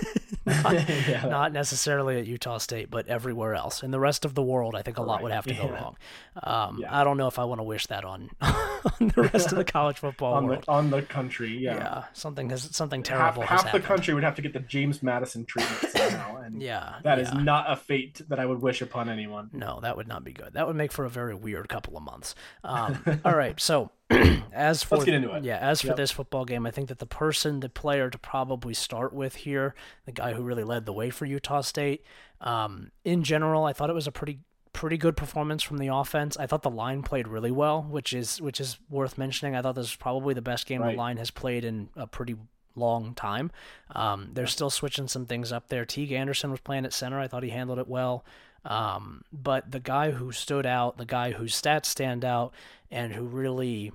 not, 0.46 0.88
yeah. 1.08 1.26
not, 1.26 1.52
necessarily 1.52 2.20
at 2.20 2.26
Utah 2.26 2.58
State, 2.58 2.88
but 2.88 3.08
everywhere 3.08 3.56
else. 3.56 3.82
In 3.82 3.90
the 3.90 3.98
rest 3.98 4.24
of 4.24 4.34
the 4.34 4.42
world, 4.42 4.76
I 4.76 4.82
think 4.82 4.96
a 4.96 5.02
lot 5.02 5.20
would 5.22 5.32
have 5.32 5.44
to 5.46 5.54
go 5.54 5.64
yeah. 5.64 5.70
wrong. 5.70 5.96
Um, 6.40 6.78
yeah. 6.80 7.00
I 7.00 7.02
don't 7.02 7.16
know 7.16 7.26
if 7.26 7.40
I 7.40 7.44
want 7.44 7.58
to 7.58 7.64
wish 7.64 7.88
that 7.88 8.04
on, 8.04 8.30
on 8.40 9.12
the 9.14 9.28
rest 9.32 9.50
of 9.50 9.58
the 9.58 9.64
college 9.64 9.98
football 9.98 10.34
on 10.34 10.46
world. 10.46 10.62
The, 10.64 10.70
on 10.70 10.90
the 10.90 11.02
country, 11.02 11.56
yeah. 11.56 11.74
Yeah, 11.74 12.04
something 12.12 12.48
has 12.50 12.62
something 12.76 13.02
terrible. 13.02 13.42
Half, 13.42 13.64
half 13.64 13.72
the 13.72 13.80
country 13.80 14.14
would 14.14 14.22
have 14.22 14.36
to 14.36 14.42
get 14.42 14.52
the 14.52 14.60
James 14.60 15.02
Madison 15.02 15.44
treatment 15.46 15.80
somehow, 15.90 16.36
and 16.36 16.62
yeah, 16.62 16.96
that 17.02 17.18
is 17.18 17.32
not 17.34 17.68
a 17.68 17.74
fate 17.74 18.20
that 18.28 18.38
I 18.38 18.46
would 18.46 18.62
wish 18.62 18.82
upon 18.82 19.08
anyone. 19.08 19.50
No, 19.52 19.80
that 19.80 19.96
would 19.96 20.06
not 20.06 20.22
be 20.22 20.32
good. 20.32 20.52
That 20.52 20.68
would 20.68 20.76
make 20.76 20.92
for 20.92 21.04
a 21.04 21.10
very 21.10 21.34
weird 21.34 21.68
couple 21.68 21.96
of 21.96 22.04
months. 22.04 22.36
Um, 22.62 23.02
all 23.24 23.34
right, 23.34 23.58
so 23.60 23.90
as 24.10 24.82
for 24.82 25.04
yeah, 25.04 25.58
as 25.58 25.80
for 25.80 25.88
yep. 25.88 25.96
this 25.96 26.10
football 26.10 26.44
game, 26.44 26.66
I 26.66 26.70
think 26.70 26.88
that 26.88 26.98
the 26.98 27.06
person, 27.06 27.60
the 27.60 27.68
player 27.68 28.08
to 28.08 28.18
probably 28.18 28.74
start 28.74 29.12
with 29.12 29.36
here, 29.36 29.74
the 30.04 30.12
guy 30.12 30.32
who 30.32 30.42
really 30.42 30.64
led 30.64 30.86
the 30.86 30.92
way 30.92 31.10
for 31.10 31.24
Utah 31.24 31.60
State. 31.60 32.04
Um, 32.40 32.90
in 33.04 33.22
general, 33.24 33.64
I 33.64 33.72
thought 33.72 33.90
it 33.90 33.94
was 33.94 34.06
a 34.06 34.12
pretty 34.12 34.38
pretty 34.72 34.98
good 34.98 35.16
performance 35.16 35.62
from 35.62 35.78
the 35.78 35.88
offense. 35.88 36.36
I 36.36 36.46
thought 36.46 36.62
the 36.62 36.70
line 36.70 37.02
played 37.02 37.26
really 37.26 37.50
well, 37.50 37.82
which 37.82 38.12
is 38.12 38.40
which 38.40 38.60
is 38.60 38.78
worth 38.90 39.18
mentioning. 39.18 39.56
I 39.56 39.62
thought 39.62 39.74
this 39.74 39.86
was 39.86 39.96
probably 39.96 40.34
the 40.34 40.42
best 40.42 40.66
game 40.66 40.82
right. 40.82 40.92
the 40.92 40.98
line 40.98 41.16
has 41.16 41.30
played 41.30 41.64
in 41.64 41.88
a 41.96 42.06
pretty 42.06 42.36
long 42.76 43.14
time. 43.14 43.50
Um, 43.94 44.30
they're 44.34 44.46
still 44.46 44.70
switching 44.70 45.08
some 45.08 45.26
things 45.26 45.50
up 45.50 45.68
there. 45.68 45.84
Teague 45.84 46.12
Anderson 46.12 46.50
was 46.50 46.60
playing 46.60 46.84
at 46.84 46.92
center. 46.92 47.18
I 47.18 47.26
thought 47.26 47.42
he 47.42 47.50
handled 47.50 47.78
it 47.78 47.88
well. 47.88 48.24
Um, 48.66 49.22
but 49.32 49.70
the 49.70 49.80
guy 49.80 50.10
who 50.10 50.32
stood 50.32 50.66
out, 50.66 50.98
the 50.98 51.06
guy 51.06 51.32
whose 51.32 51.60
stats 51.60 51.86
stand 51.86 52.24
out, 52.24 52.52
and 52.90 53.14
who 53.14 53.24
really 53.24 53.92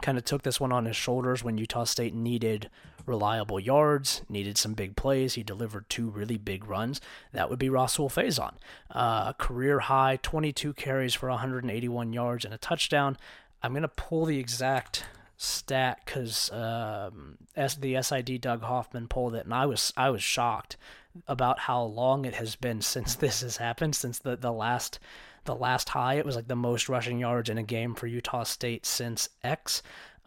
kind 0.00 0.16
of 0.16 0.24
took 0.24 0.42
this 0.42 0.58
one 0.58 0.72
on 0.72 0.86
his 0.86 0.96
shoulders 0.96 1.44
when 1.44 1.58
Utah 1.58 1.84
State 1.84 2.14
needed 2.14 2.70
reliable 3.04 3.60
yards, 3.60 4.22
needed 4.28 4.56
some 4.56 4.72
big 4.72 4.96
plays. 4.96 5.34
He 5.34 5.42
delivered 5.42 5.88
two 5.90 6.08
really 6.08 6.38
big 6.38 6.64
runs. 6.64 7.00
That 7.32 7.50
would 7.50 7.58
be 7.58 7.68
Rahsul 7.68 8.10
Faison. 8.10 8.54
Uh, 8.90 9.34
career 9.34 9.80
high 9.80 10.18
22 10.22 10.72
carries 10.74 11.14
for 11.14 11.28
181 11.28 12.12
yards 12.14 12.44
and 12.46 12.54
a 12.54 12.58
touchdown. 12.58 13.18
I'm 13.62 13.72
going 13.72 13.82
to 13.82 13.88
pull 13.88 14.24
the 14.24 14.38
exact 14.38 15.04
stat 15.36 16.00
because 16.04 16.50
um, 16.52 17.36
the 17.54 18.00
SID 18.00 18.40
Doug 18.40 18.62
Hoffman 18.62 19.08
pulled 19.08 19.34
it, 19.34 19.44
and 19.44 19.52
I 19.52 19.66
was 19.66 19.92
I 19.96 20.08
was 20.08 20.22
shocked 20.22 20.76
about 21.26 21.58
how 21.60 21.82
long 21.82 22.24
it 22.24 22.34
has 22.34 22.56
been 22.56 22.80
since 22.80 23.14
this 23.16 23.42
has 23.42 23.56
happened, 23.56 23.94
since 23.96 24.18
the, 24.18 24.36
the 24.36 24.52
last 24.52 24.98
the 25.44 25.54
last 25.54 25.88
high. 25.88 26.14
It 26.14 26.26
was 26.26 26.36
like 26.36 26.48
the 26.48 26.56
most 26.56 26.88
rushing 26.88 27.18
yards 27.18 27.48
in 27.48 27.58
a 27.58 27.62
game 27.62 27.94
for 27.94 28.06
Utah 28.06 28.42
State 28.42 28.84
since 28.84 29.28
X. 29.42 29.82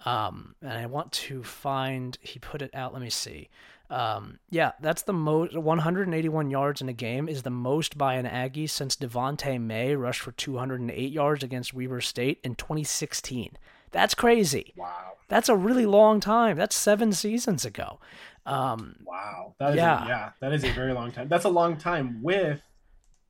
Um, 0.05 0.55
and 0.61 0.73
I 0.73 0.85
want 0.87 1.11
to 1.13 1.43
find 1.43 2.17
he 2.21 2.39
put 2.39 2.61
it 2.61 2.73
out. 2.73 2.93
Let 2.93 3.01
me 3.01 3.09
see. 3.09 3.49
Um, 3.89 4.39
yeah, 4.49 4.71
that's 4.81 5.03
the 5.03 5.13
most 5.13 5.55
181 5.55 6.49
yards 6.49 6.81
in 6.81 6.89
a 6.89 6.93
game 6.93 7.29
is 7.29 7.43
the 7.43 7.51
most 7.51 7.95
by 7.97 8.15
an 8.15 8.25
Aggie 8.25 8.65
since 8.65 8.95
Devante 8.95 9.61
Mays 9.61 9.97
rushed 9.97 10.21
for 10.21 10.31
208 10.31 11.11
yards 11.11 11.43
against 11.43 11.75
Weber 11.75 12.01
State 12.01 12.39
in 12.43 12.55
2016. 12.55 13.55
That's 13.91 14.15
crazy. 14.15 14.73
Wow. 14.75 15.13
That's 15.27 15.49
a 15.49 15.55
really 15.55 15.85
long 15.85 16.19
time. 16.19 16.57
That's 16.57 16.75
seven 16.75 17.13
seasons 17.13 17.65
ago. 17.65 17.99
Um, 18.45 18.95
wow. 19.05 19.55
That 19.59 19.71
is 19.71 19.75
yeah. 19.77 20.05
A, 20.05 20.07
yeah, 20.07 20.29
that 20.41 20.53
is 20.53 20.63
a 20.63 20.71
very 20.71 20.93
long 20.93 21.11
time. 21.11 21.27
That's 21.29 21.45
a 21.45 21.49
long 21.49 21.77
time 21.77 22.21
with 22.21 22.61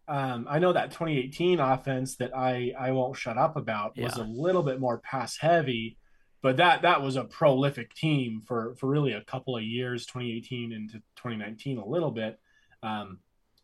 um, 0.07 0.47
I 0.49 0.59
know 0.59 0.73
that 0.73 0.91
2018 0.91 1.59
offense 1.59 2.17
that 2.17 2.35
I 2.35 2.73
I 2.77 2.91
won't 2.91 3.17
shut 3.17 3.37
up 3.37 3.55
about 3.55 3.97
was 3.97 4.17
a 4.17 4.23
little 4.23 4.63
bit 4.63 4.79
more 4.79 4.97
pass 4.97 5.37
heavy, 5.37 5.97
but 6.41 6.57
that 6.57 6.81
that 6.81 7.01
was 7.01 7.15
a 7.15 7.23
prolific 7.23 7.93
team 7.93 8.41
for 8.45 8.75
for 8.75 8.89
really 8.89 9.13
a 9.13 9.23
couple 9.23 9.55
of 9.55 9.63
years, 9.63 10.05
2018 10.05 10.73
into 10.73 10.95
2019 11.15 11.77
a 11.77 11.85
little 11.85 12.11
bit. 12.11 12.37
Um, 12.81 13.19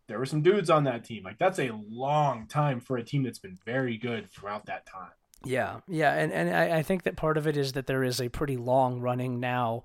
there 0.08 0.18
were 0.18 0.26
some 0.26 0.42
dudes 0.42 0.70
on 0.70 0.86
that 0.86 1.04
team. 1.04 1.24
Like 1.24 1.38
that's 1.38 1.60
a 1.60 1.72
long 1.90 2.48
time 2.48 2.80
for 2.80 2.98
a 2.98 3.04
team 3.04 3.24
that's 3.24 3.40
been 3.40 3.58
very 3.66 3.98
good 3.98 4.32
throughout 4.32 4.66
that 4.68 4.86
time. 4.86 5.12
Yeah, 5.44 5.82
yeah, 5.90 6.14
and 6.14 6.32
and 6.32 6.56
I, 6.56 6.78
I 6.78 6.84
think 6.84 7.04
that 7.04 7.18
part 7.18 7.38
of 7.38 7.48
it 7.48 7.58
is 7.58 7.74
that 7.74 7.86
there 7.86 8.04
is 8.04 8.22
a 8.22 8.30
pretty 8.30 8.56
long 8.56 9.02
running 9.02 9.42
now. 9.42 9.84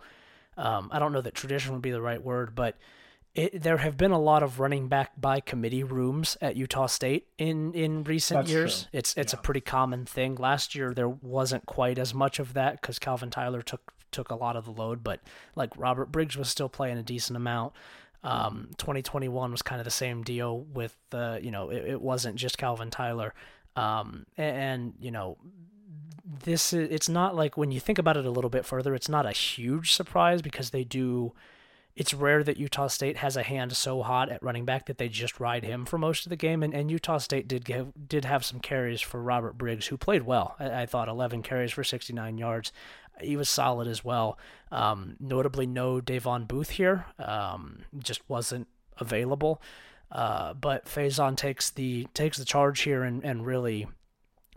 Um, 0.57 0.89
I 0.93 0.99
don't 0.99 1.13
know 1.13 1.21
that 1.21 1.35
tradition 1.35 1.73
would 1.73 1.83
be 1.83 1.91
the 1.91 2.03
right 2.03 2.23
word, 2.23 2.55
but 2.55 2.77
it, 3.35 3.63
there 3.63 3.79
have 3.79 3.97
been 3.97 4.13
a 4.13 4.21
lot 4.21 4.43
of 4.43 4.61
running 4.61 4.87
back 4.87 5.21
by 5.21 5.41
committee 5.41 5.83
rooms 5.83 6.37
at 6.41 6.57
Utah 6.57 6.87
State 6.87 7.27
in 7.37 7.73
in 7.75 8.05
recent 8.05 8.41
That's 8.41 8.51
years. 8.51 8.83
True. 8.83 8.89
It's 8.93 9.15
it's 9.17 9.33
yeah. 9.33 9.41
a 9.41 9.43
pretty 9.43 9.61
common 9.61 10.07
thing. 10.07 10.37
Last 10.37 10.75
year 10.75 10.95
there 10.95 11.09
wasn't 11.09 11.67
quite 11.67 11.99
as 11.99 12.15
much 12.15 12.39
of 12.39 12.55
that 12.55 12.81
because 12.81 12.99
Calvin 12.99 13.31
Tyler 13.31 13.63
took 13.63 13.93
took 14.13 14.31
a 14.31 14.37
lot 14.37 14.55
of 14.55 14.65
the 14.65 14.71
load, 14.71 15.03
but 15.03 15.21
like 15.57 15.71
Robert 15.77 16.13
Briggs 16.13 16.37
was 16.37 16.49
still 16.49 16.69
playing 16.69 16.99
a 16.99 17.03
decent 17.03 17.37
amount. 17.37 17.73
Um, 18.23 18.71
2021 18.79 19.51
was 19.51 19.61
kind 19.61 19.81
of 19.81 19.85
the 19.85 19.91
same 19.91 20.23
deal 20.23 20.61
with 20.61 20.97
the 21.11 21.41
you 21.43 21.51
know 21.51 21.71
it, 21.71 21.85
it 21.85 22.01
wasn't 22.01 22.37
just 22.37 22.57
Calvin 22.57 22.91
Tyler, 22.91 23.35
um, 23.75 24.25
and, 24.39 24.57
and 24.57 24.95
you 25.01 25.11
know 25.11 25.37
this 26.25 26.73
is 26.73 26.89
it's 26.91 27.09
not 27.09 27.37
like 27.37 27.57
when 27.57 27.71
you 27.71 27.81
think 27.81 27.99
about 27.99 28.17
it 28.17 28.25
a 28.25 28.31
little 28.31 28.51
bit 28.51 28.65
further, 28.65 28.95
it's 28.95 29.09
not 29.09 29.27
a 29.27 29.33
huge 29.33 29.93
surprise 29.93 30.43
because 30.43 30.71
they 30.71 30.85
do 30.85 31.33
it's 31.97 32.13
rare 32.13 32.43
that 32.43 32.57
Utah 32.57 32.89
State 32.89 33.19
has 33.19 33.37
a 33.37 33.43
hand 33.43 33.77
so 33.77 34.03
hot 34.03 34.29
at 34.29 34.43
running 34.43 34.65
back 34.65 34.87
that 34.87 34.99
they 34.99 35.09
just 35.09 35.39
ride 35.39 35.63
him 35.63 35.85
for 35.85 35.97
most 35.97 36.27
of 36.27 36.31
the 36.31 36.37
game. 36.37 36.63
And, 36.63 36.75
and 36.75 36.91
Utah 36.91 37.19
State 37.19 37.47
did 37.47 37.65
give, 37.65 37.93
did 38.09 38.25
have 38.25 38.45
some 38.45 38.59
carries 38.59 39.01
for 39.01 39.23
Robert 39.23 39.57
Briggs, 39.57 39.87
who 39.87 39.97
played 39.97 40.23
well. 40.23 40.57
I, 40.59 40.83
I 40.83 40.87
thought 40.87 41.09
11 41.09 41.43
carries 41.43 41.71
for 41.71 41.85
69 41.85 42.37
yards. 42.37 42.73
He 43.21 43.37
was 43.37 43.49
solid 43.49 43.87
as 43.87 44.05
well. 44.05 44.39
Um, 44.73 45.17
notably, 45.21 45.67
no 45.67 46.01
Davon 46.01 46.47
Booth 46.47 46.71
here. 46.71 47.07
Um, 47.21 47.85
just 47.97 48.29
wasn't 48.29 48.67
available. 48.99 49.63
Uh, 50.11 50.53
but 50.55 50.87
Faison 50.87 51.37
takes 51.37 51.71
the 51.71 52.07
takes 52.13 52.39
the 52.39 52.45
charge 52.45 52.81
here 52.81 53.03
and, 53.03 53.25
and 53.25 53.47
really 53.47 53.87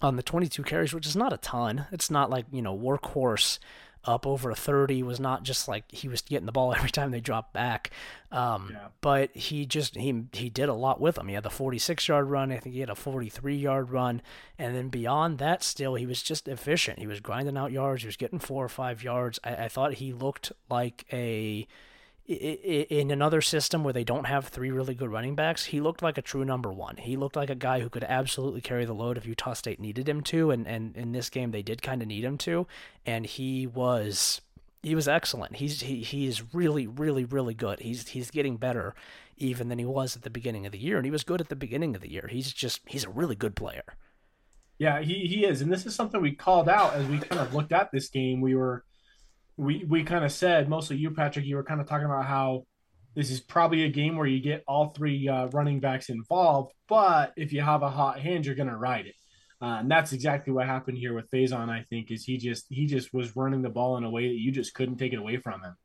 on 0.02 0.16
the 0.16 0.24
22 0.24 0.64
carries, 0.64 0.94
which 0.94 1.08
is 1.08 1.16
not 1.16 1.34
a 1.34 1.38
ton. 1.38 1.88
It's 1.92 2.12
not 2.12 2.30
like 2.30 2.46
you 2.52 2.62
know 2.62 2.78
workhorse 2.78 3.60
up 4.08 4.26
over 4.26 4.54
30 4.54 5.04
was 5.04 5.20
not 5.20 5.44
just 5.44 5.68
like 5.68 5.84
he 5.92 6.08
was 6.08 6.22
getting 6.22 6.46
the 6.46 6.52
ball 6.52 6.74
every 6.78 6.90
time 6.90 7.12
they 7.12 7.20
dropped 7.20 7.54
back. 7.54 7.92
Um, 8.32 8.70
yeah. 8.72 8.88
But 9.02 9.36
he 9.36 9.66
just 9.66 9.96
he 9.96 10.24
he 10.32 10.50
did 10.50 10.70
a 10.70 10.74
lot 10.74 11.00
with 11.00 11.16
them. 11.16 11.28
He 11.28 11.36
had 11.36 11.44
the 11.44 11.50
46 11.50 12.08
yard 12.08 12.30
run. 12.30 12.52
I 12.52 12.58
think 12.58 12.74
he 12.74 12.80
had 12.82 12.90
a 12.90 12.96
43 12.96 13.56
yard 13.56 13.92
run, 13.92 14.22
and 14.58 14.76
then 14.76 14.90
beyond 14.90 15.38
that, 15.40 15.64
still 15.64 15.96
he 15.96 16.06
was 16.06 16.24
just 16.24 16.48
efficient. 16.48 17.00
He 17.00 17.08
was 17.08 17.20
grinding 17.20 17.58
out 17.58 17.72
yards. 17.72 18.04
He 18.04 18.08
was 18.08 18.18
getting 18.18 18.40
four 18.40 18.64
or 18.64 18.70
five 18.70 19.04
yards. 19.04 19.40
I, 19.44 19.66
I 19.66 19.68
thought 19.68 19.96
he 19.96 20.14
looked 20.14 20.52
like 20.70 21.06
a 21.12 21.68
in 22.28 23.10
another 23.10 23.42
system 23.42 23.84
where 23.84 23.94
they 23.94 24.04
don't 24.04 24.26
have 24.26 24.48
three 24.48 24.70
really 24.70 24.94
good 24.94 25.10
running 25.10 25.36
backs, 25.36 25.66
he 25.66 25.80
looked 25.80 26.02
like 26.02 26.18
a 26.18 26.22
true 26.22 26.44
number 26.44 26.74
one. 26.74 26.98
He 26.98 27.16
looked 27.16 27.38
like 27.38 27.50
a 27.50 27.56
guy 27.56 27.80
who 27.80 27.90
could 27.90 28.04
absolutely 28.04 28.62
carry 28.62 28.84
the 28.84 28.94
load 28.94 29.18
if 29.18 29.26
Utah 29.26 29.54
State 29.54 29.80
needed 29.80 30.10
him 30.10 30.22
to, 30.24 30.52
and, 30.52 30.68
and 30.68 30.96
in 30.98 31.14
this 31.14 31.30
game 31.30 31.52
they 31.52 31.62
did 31.62 31.82
kind 31.82 32.02
of 32.02 32.08
need 32.08 32.26
him 32.26 32.38
to, 32.40 32.68
and 33.06 33.26
he 33.26 33.66
was 33.66 34.42
he 34.84 34.94
was 34.94 35.08
excellent. 35.08 35.56
He's 35.56 35.82
he 35.82 36.02
he's 36.02 36.54
really 36.54 36.86
really 36.86 37.24
really 37.24 37.54
good. 37.54 37.80
He's 37.80 38.10
he's 38.10 38.30
getting 38.30 38.58
better 38.58 38.94
even 39.38 39.70
than 39.70 39.80
he 39.80 39.86
was 39.86 40.16
at 40.16 40.24
the 40.24 40.30
beginning 40.30 40.66
of 40.66 40.74
the 40.74 40.80
year, 40.80 40.98
and 40.98 41.06
he 41.06 41.12
was 41.12 41.24
good 41.24 41.40
at 41.40 41.48
the 41.48 41.56
beginning 41.56 41.96
of 41.96 42.02
the 42.02 42.12
year. 42.12 42.28
He's 42.30 42.52
just 42.52 42.82
he's 42.86 43.06
a 43.06 43.10
really 43.10 43.36
good 43.36 43.56
player. 43.56 43.84
Yeah, 44.80 45.02
he 45.02 45.28
he 45.28 45.46
is, 45.46 45.62
and 45.62 45.72
this 45.72 45.86
is 45.86 45.96
something 45.96 46.22
we 46.22 46.34
called 46.34 46.68
out 46.68 46.94
as 46.94 47.08
we 47.08 47.20
kind 47.20 47.42
of 47.42 47.54
looked 47.54 47.72
at 47.72 47.92
this 47.92 48.10
game. 48.10 48.42
We 48.42 48.54
were 48.54 48.84
we 49.58 49.84
we 49.84 50.04
kind 50.04 50.24
of 50.24 50.32
said 50.32 50.70
mostly 50.70 50.98
you, 50.98 51.12
Patrick. 51.12 51.46
You 51.46 51.56
were 51.56 51.64
kind 51.64 51.82
of 51.82 51.88
talking 51.88 52.06
about 52.06 52.26
how 52.26 52.64
this 53.16 53.32
is 53.32 53.42
probably 53.42 53.84
a 53.84 53.90
game 53.90 54.16
where 54.16 54.28
you 54.28 54.40
get 54.40 54.64
all 54.68 54.90
three 54.90 55.28
uh, 55.28 55.48
running 55.48 55.80
backs 55.80 56.10
involved, 56.10 56.72
but 56.88 57.34
if 57.36 57.52
you 57.52 57.62
have 57.62 57.82
a 57.82 57.90
hot 57.90 58.20
hand, 58.20 58.46
you're 58.46 58.54
going 58.54 58.70
to 58.70 58.78
ride 58.78 59.08
it. 59.08 59.16
Uh, 59.60 59.78
and 59.80 59.90
that's 59.90 60.14
exactly 60.14 60.54
what 60.54 60.68
happened 60.68 61.00
here 61.00 61.16
with 61.16 61.30
Faison. 61.32 61.70
I 61.70 61.84
think 61.90 62.12
is 62.12 62.24
he 62.24 62.38
just 62.38 62.68
he 62.70 62.86
just 62.86 63.12
was 63.14 63.36
running 63.36 63.64
the 63.64 63.70
ball 63.70 63.98
in 63.98 64.04
a 64.04 64.10
way 64.10 64.28
that 64.28 64.40
you 64.40 64.52
just 64.52 64.76
couldn't 64.76 64.98
take 64.98 65.14
it 65.14 65.20
away 65.20 65.38
from 65.38 65.64
him. 65.64 65.76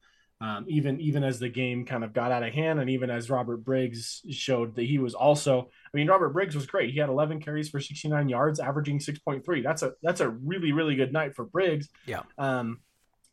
Um, 0.42 0.66
even 0.68 1.00
even 1.00 1.24
as 1.24 1.38
the 1.38 1.48
game 1.48 1.86
kind 1.86 2.04
of 2.04 2.12
got 2.12 2.32
out 2.32 2.42
of 2.42 2.52
hand, 2.52 2.80
and 2.80 2.90
even 2.90 3.08
as 3.08 3.30
Robert 3.30 3.64
Briggs 3.64 4.20
showed 4.30 4.74
that 4.76 4.82
he 4.82 4.98
was 4.98 5.14
also. 5.14 5.60
I 5.62 5.96
mean, 5.96 6.08
Robert 6.08 6.30
Briggs 6.30 6.54
was 6.54 6.66
great. 6.66 6.90
He 6.90 6.98
had 6.98 7.08
11 7.08 7.40
carries 7.40 7.70
for 7.70 7.80
69 7.80 8.28
yards, 8.28 8.58
averaging 8.60 8.98
6.3. 8.98 9.62
That's 9.62 9.82
a 9.82 9.92
that's 10.02 10.20
a 10.20 10.28
really 10.28 10.72
really 10.72 10.96
good 10.96 11.12
night 11.12 11.34
for 11.34 11.44
Briggs. 11.44 11.88
Yeah. 12.06 12.22
Um, 12.36 12.80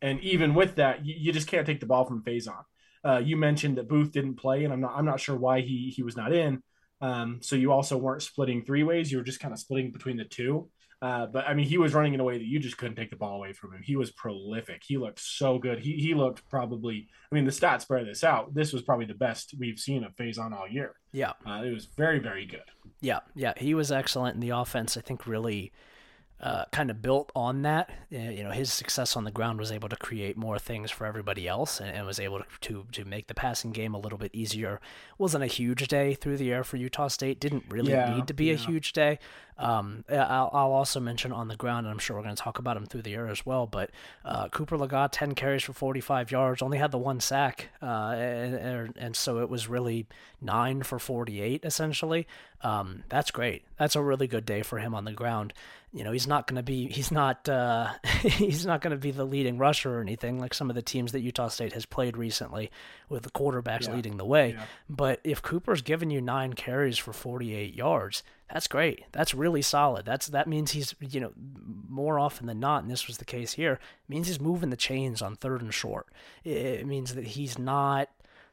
and 0.02 0.20
even 0.22 0.54
with 0.54 0.76
that, 0.76 1.06
you, 1.06 1.16
you 1.18 1.32
just 1.32 1.48
can't 1.48 1.66
take 1.66 1.80
the 1.80 1.86
ball 1.86 2.06
from 2.06 2.24
Faison. 2.24 2.64
Uh, 3.04 3.22
you 3.24 3.38
mentioned 3.38 3.78
that 3.78 3.88
Booth 3.88 4.12
didn't 4.12 4.36
play, 4.36 4.64
and 4.64 4.74
I'm 4.74 4.82
not 4.82 4.94
I'm 4.96 5.06
not 5.06 5.20
sure 5.20 5.36
why 5.36 5.62
he 5.62 5.94
he 5.96 6.04
was 6.04 6.18
not 6.18 6.34
in. 6.34 6.62
Um, 7.02 7.40
so 7.42 7.56
you 7.56 7.72
also 7.72 7.98
weren't 7.98 8.22
splitting 8.22 8.64
three 8.64 8.84
ways; 8.84 9.12
you 9.12 9.18
were 9.18 9.24
just 9.24 9.40
kind 9.40 9.54
of 9.54 9.60
splitting 9.60 9.92
between 9.92 10.18
the 10.18 10.26
two. 10.26 10.70
Uh, 11.02 11.26
but 11.28 11.48
I 11.48 11.54
mean, 11.54 11.66
he 11.66 11.78
was 11.78 11.94
running 11.94 12.14
in 12.14 12.20
a 12.20 12.26
way 12.26 12.38
that 12.38 12.46
you 12.46 12.60
just 12.60 12.78
couldn't 12.78 12.98
take 12.98 13.10
the 13.10 13.16
ball 13.16 13.38
away 13.38 13.54
from 13.54 13.74
him. 13.74 13.82
He 13.82 13.96
was 13.96 14.12
prolific. 14.12 14.82
He 14.86 14.98
looked 14.98 15.20
so 15.20 15.58
good. 15.58 15.80
He 15.80 15.94
he 15.94 16.14
looked 16.14 16.48
probably. 16.50 17.08
I 17.32 17.36
mean, 17.36 17.46
the 17.46 17.52
stats 17.52 17.88
bear 17.88 18.04
this 18.04 18.24
out. 18.24 18.54
This 18.54 18.74
was 18.74 18.82
probably 18.82 19.06
the 19.06 19.14
best 19.14 19.56
we've 19.58 19.80
seen 19.80 20.04
of 20.04 20.14
Faison 20.16 20.52
all 20.52 20.68
year. 20.68 20.96
Yeah, 21.14 21.34
uh, 21.46 21.64
it 21.64 21.74
was 21.74 21.86
very 21.86 22.20
very 22.20 22.46
good. 22.46 22.66
Yeah, 23.00 23.20
yeah, 23.34 23.54
he 23.56 23.74
was 23.74 23.94
excellent 23.94 24.36
in 24.36 24.42
the 24.42 24.50
offense. 24.50 24.98
I 24.98 25.02
think 25.02 25.26
really 25.26 25.72
uh, 26.42 26.66
kind 26.72 26.90
of 26.90 27.02
built 27.02 27.32
on 27.36 27.64
that. 27.64 27.90
Uh, 28.14 28.18
you 28.18 28.44
know, 28.44 28.52
his 28.52 28.72
success 28.72 29.16
on 29.18 29.24
the 29.26 29.32
ground 29.32 29.60
was 29.60 29.72
able 29.72 29.90
to 29.90 29.96
create 29.96 30.38
more 30.38 30.58
things 30.58 30.90
for 30.90 31.06
everybody 31.06 31.48
else, 31.48 31.80
and, 31.80 31.90
and 31.90 32.06
was 32.06 32.20
able 32.20 32.40
to, 32.40 32.46
to, 32.62 32.86
to 32.92 33.06
make 33.06 33.28
the 33.28 33.34
passing 33.34 33.72
game 33.72 33.94
a 33.94 34.00
little 34.00 34.18
bit 34.18 34.32
easier. 34.34 34.80
wasn't 35.18 35.44
a 35.44 35.48
huge 35.48 35.88
day 35.88 36.14
through 36.14 36.38
the 36.38 36.52
air 36.52 36.64
for 36.64 36.78
Utah 36.78 37.08
State. 37.08 37.40
Didn't 37.40 37.66
really 37.70 37.92
yeah, 37.92 38.16
need 38.16 38.28
to 38.28 38.34
be 38.34 38.46
yeah. 38.46 38.54
a 38.54 38.58
huge 38.58 38.94
day. 38.94 39.20
Um, 39.60 40.06
I'll, 40.10 40.50
I'll, 40.54 40.72
also 40.72 41.02
mention 41.02 41.34
on 41.34 41.50
the 41.50 41.58
ground, 41.58 41.86
and 41.86 41.92
I'm 41.92 42.00
sure 42.00 42.16
we're 42.16 42.24
going 42.24 42.36
to 42.36 42.42
talk 42.42 42.60
about 42.60 42.78
him 42.78 42.86
through 42.86 43.02
the 43.02 43.14
air 43.14 43.28
as 43.28 43.46
well. 43.46 43.68
But 43.68 43.92
uh, 44.24 44.48
Cooper 44.48 44.78
Legas, 44.78 45.10
10 45.12 45.36
carries 45.36 45.64
for 45.64 45.74
45 45.74 46.32
yards, 46.32 46.62
only 46.62 46.78
had 46.78 46.92
the 46.92 46.98
one 46.98 47.20
sack, 47.20 47.68
uh, 47.82 48.14
and, 48.16 48.96
and, 48.98 49.16
so 49.18 49.40
it 49.40 49.50
was 49.50 49.68
really 49.68 50.08
nine 50.40 50.82
for 50.84 50.98
48 50.98 51.66
essentially. 51.66 52.26
Um, 52.62 53.04
that's 53.10 53.32
great. 53.32 53.66
That's 53.78 53.98
a 53.98 54.02
really 54.02 54.28
good 54.28 54.46
day 54.46 54.62
for 54.62 54.80
him 54.80 54.96
on 54.96 55.04
the 55.04 55.12
ground 55.12 55.54
you 55.92 56.04
know 56.04 56.12
he's 56.12 56.28
not 56.28 56.46
going 56.46 56.56
to 56.56 56.64
be 56.64 56.88
he's 56.88 57.12
not 57.12 57.50
uh, 57.50 57.92
he's 58.22 58.66
not 58.66 58.82
going 58.82 58.92
to 58.92 58.98
be 58.98 59.12
the 59.12 59.26
leading 59.26 59.58
rusher 59.58 59.98
or 59.98 60.02
anything 60.02 60.40
like 60.40 60.54
some 60.54 60.70
of 60.70 60.76
the 60.76 60.82
teams 60.82 61.12
that 61.14 61.22
Utah 61.22 61.48
State 61.48 61.74
has 61.74 61.86
played 61.86 62.16
recently 62.16 62.70
with 63.08 63.24
the 63.24 63.32
quarterbacks 63.32 63.88
yeah. 63.88 63.96
leading 63.96 64.18
the 64.18 64.26
way. 64.26 64.52
Yeah. 64.52 64.64
But 64.90 65.20
if 65.24 65.42
Cooper's 65.42 65.82
given 65.82 66.12
you 66.12 66.22
nine 66.22 66.54
carries 66.54 66.98
for 66.98 67.12
48 67.12 67.74
yards, 67.74 68.24
that's 68.52 68.68
great. 68.68 69.06
That's 69.12 69.34
really 69.34 69.62
solid. 69.62 70.06
That's 70.06 70.28
that 70.28 70.48
means 70.48 70.72
he's 70.72 70.96
you 71.00 71.20
know 71.20 71.32
more 71.88 72.20
often 72.20 72.48
than 72.48 72.60
not, 72.60 72.82
and 72.82 72.92
this 72.92 73.08
was 73.08 73.18
the 73.18 73.26
case 73.26 73.54
here, 73.54 73.80
means 74.08 74.28
he's 74.28 74.40
moving 74.40 74.70
the 74.70 74.78
chains 74.78 75.22
on 75.22 75.36
third 75.36 75.62
and 75.62 75.74
short. 75.74 76.08
It 76.44 76.88
means 76.88 77.16
that 77.16 77.28
he's 77.28 77.60
not 77.60 78.10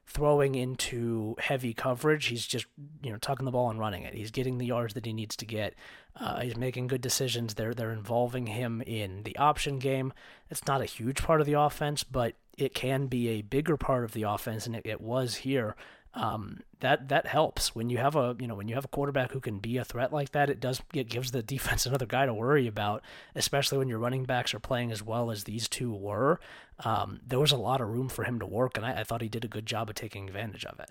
throwing 0.07 0.55
into 0.55 1.35
heavy 1.39 1.75
coverage. 1.75 2.27
He's 2.27 2.47
just, 2.47 2.67
you 3.03 3.11
know, 3.11 3.19
tucking 3.19 3.45
the 3.45 3.51
ball 3.51 3.71
and 3.71 3.79
running 3.79 4.05
it. 4.05 4.15
He's 4.15 4.31
getting 4.31 4.59
the 4.59 4.67
yards 4.67 4.95
that 4.95 5.05
he 5.05 5.13
needs 5.13 5.35
to 5.37 5.45
get. 5.45 5.75
Uh, 6.19 6.41
he's 6.41 6.57
making 6.57 6.87
good 6.87 7.01
decisions. 7.01 7.55
They're 7.55 7.75
they're 7.75 7.91
involving 7.91 8.47
him 8.47 8.83
in 8.83 9.23
the 9.25 9.37
option 9.37 9.79
game. 9.79 10.13
It's 10.51 10.67
not 10.67 10.81
a 10.81 10.87
huge 10.87 11.23
part 11.23 11.41
of 11.41 11.47
the 11.47 11.55
offense, 11.55 12.05
but 12.05 12.35
it 12.57 12.75
can 12.75 13.07
be 13.07 13.29
a 13.29 13.43
bigger 13.43 13.77
part 13.77 14.05
of 14.05 14.13
the 14.13 14.23
offense, 14.23 14.67
and 14.67 14.77
it, 14.77 14.83
it 14.85 15.01
was 15.01 15.37
here. 15.37 15.77
Um, 16.17 16.61
that 16.81 17.09
that 17.09 17.27
helps 17.27 17.75
when 17.75 17.91
you 17.91 17.99
have 17.99 18.17
a 18.17 18.35
you 18.41 18.47
know 18.47 18.55
when 18.55 18.69
you 18.69 18.75
have 18.75 18.87
a 18.87 18.89
quarterback 18.89 19.33
who 19.33 19.41
can 19.41 19.59
be 19.59 19.77
a 19.77 19.85
threat 19.85 20.13
like 20.13 20.33
that. 20.33 20.49
It 20.49 20.61
does 20.61 20.83
it 20.95 21.09
gives 21.09 21.31
the 21.31 21.43
defense 21.55 21.87
another 21.87 22.07
guy 22.07 22.27
to 22.27 22.35
worry 22.35 22.67
about, 22.67 23.03
especially 23.35 23.79
when 23.79 23.89
your 23.89 23.99
running 23.99 24.25
backs 24.25 24.55
are 24.55 24.59
playing 24.59 24.91
as 24.91 25.03
well 25.03 25.31
as 25.31 25.45
these 25.45 25.69
two 25.69 25.93
were. 25.93 26.41
Um, 26.85 27.21
there 27.27 27.39
was 27.39 27.53
a 27.53 27.57
lot 27.57 27.81
of 27.81 27.89
room 27.89 28.09
for 28.09 28.25
him 28.25 28.39
to 28.41 28.47
work, 28.47 28.77
and 28.77 28.85
I, 28.85 29.01
I 29.01 29.05
thought 29.05 29.23
he 29.23 29.29
did 29.29 29.45
a 29.45 29.49
good 29.49 29.67
job 29.67 29.89
of 29.91 29.95
taking 29.95 30.27
advantage 30.27 30.65
of 30.65 30.81
it. 30.81 30.91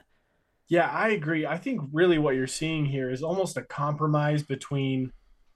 Yeah, 0.67 0.89
I 0.89 1.09
agree. 1.09 1.45
I 1.45 1.57
think 1.57 1.81
really 1.91 2.17
what 2.17 2.35
you're 2.35 2.47
seeing 2.47 2.85
here 2.85 3.11
is 3.11 3.21
almost 3.21 3.57
a 3.57 3.63
compromise 3.63 4.43
between 4.43 5.11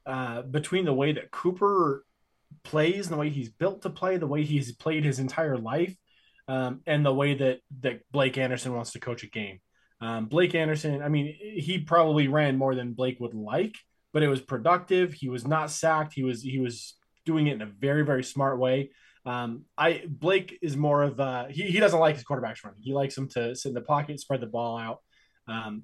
uh, 0.06 0.42
between 0.44 0.86
the 0.86 0.94
way 0.94 1.12
that 1.14 1.32
Cooper 1.32 2.06
plays 2.64 3.08
and 3.08 3.14
the 3.14 3.20
way 3.20 3.30
he's 3.30 3.50
built 3.50 3.84
to 3.84 3.90
play, 3.90 4.18
the 4.18 4.28
way 4.28 4.44
he's 4.44 4.72
played 4.72 5.06
his 5.06 5.20
entire 5.20 5.58
life, 5.58 5.96
um, 6.50 6.82
and 6.88 7.06
the 7.06 7.14
way 7.14 7.36
that 7.36 7.60
that 7.82 8.02
Blake 8.12 8.38
Anderson 8.38 8.74
wants 8.74 8.92
to 8.94 9.00
coach 9.00 9.24
a 9.24 9.28
game. 9.28 9.60
Um, 10.02 10.26
Blake 10.26 10.56
Anderson, 10.56 11.02
I 11.02 11.08
mean, 11.10 11.36
he 11.40 11.78
probably 11.78 12.28
ran 12.28 12.58
more 12.58 12.74
than 12.74 12.94
Blake 12.94 13.20
would 13.20 13.36
like, 13.36 13.76
but 14.14 14.24
it 14.24 14.28
was 14.28 14.42
productive. 14.42 15.14
He 15.14 15.30
was 15.30 15.46
not 15.46 15.70
sacked. 15.70 16.14
He 16.14 16.24
was 16.24 16.42
he 16.42 16.60
was 16.60 16.96
doing 17.24 17.48
it 17.48 17.54
in 17.54 17.62
a 17.62 17.68
very 17.68 18.04
very 18.04 18.24
smart 18.24 18.58
way. 18.58 18.90
Um, 19.26 19.66
I 19.78 20.04
Blake 20.08 20.58
is 20.62 20.76
more 20.76 21.04
of 21.04 21.20
a, 21.20 21.48
he, 21.52 21.64
he 21.64 21.80
doesn't 21.80 22.00
like 22.00 22.16
his 22.16 22.24
quarterbacks 22.24 22.64
running. 22.64 22.82
He 22.82 22.94
likes 22.94 23.14
them 23.14 23.30
to 23.30 23.56
sit 23.56 23.70
in 23.70 23.76
the 23.76 23.82
pocket, 23.82 24.20
spread 24.20 24.42
the 24.42 24.48
ball 24.48 24.78
out. 24.78 25.00
Um, 25.48 25.84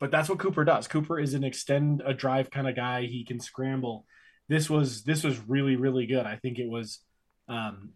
but 0.00 0.10
that's 0.10 0.30
what 0.30 0.38
Cooper 0.38 0.64
does. 0.64 0.88
Cooper 0.88 1.18
is 1.18 1.34
an 1.34 1.44
extend 1.44 2.02
a 2.06 2.14
drive 2.14 2.50
kind 2.50 2.66
of 2.66 2.76
guy. 2.76 3.02
He 3.02 3.24
can 3.24 3.40
scramble. 3.40 4.06
This 4.48 4.70
was 4.70 5.02
this 5.02 5.22
was 5.22 5.38
really 5.46 5.76
really 5.76 6.06
good. 6.06 6.24
I 6.24 6.36
think 6.36 6.58
it 6.58 6.68
was 6.68 7.00
um, 7.48 7.90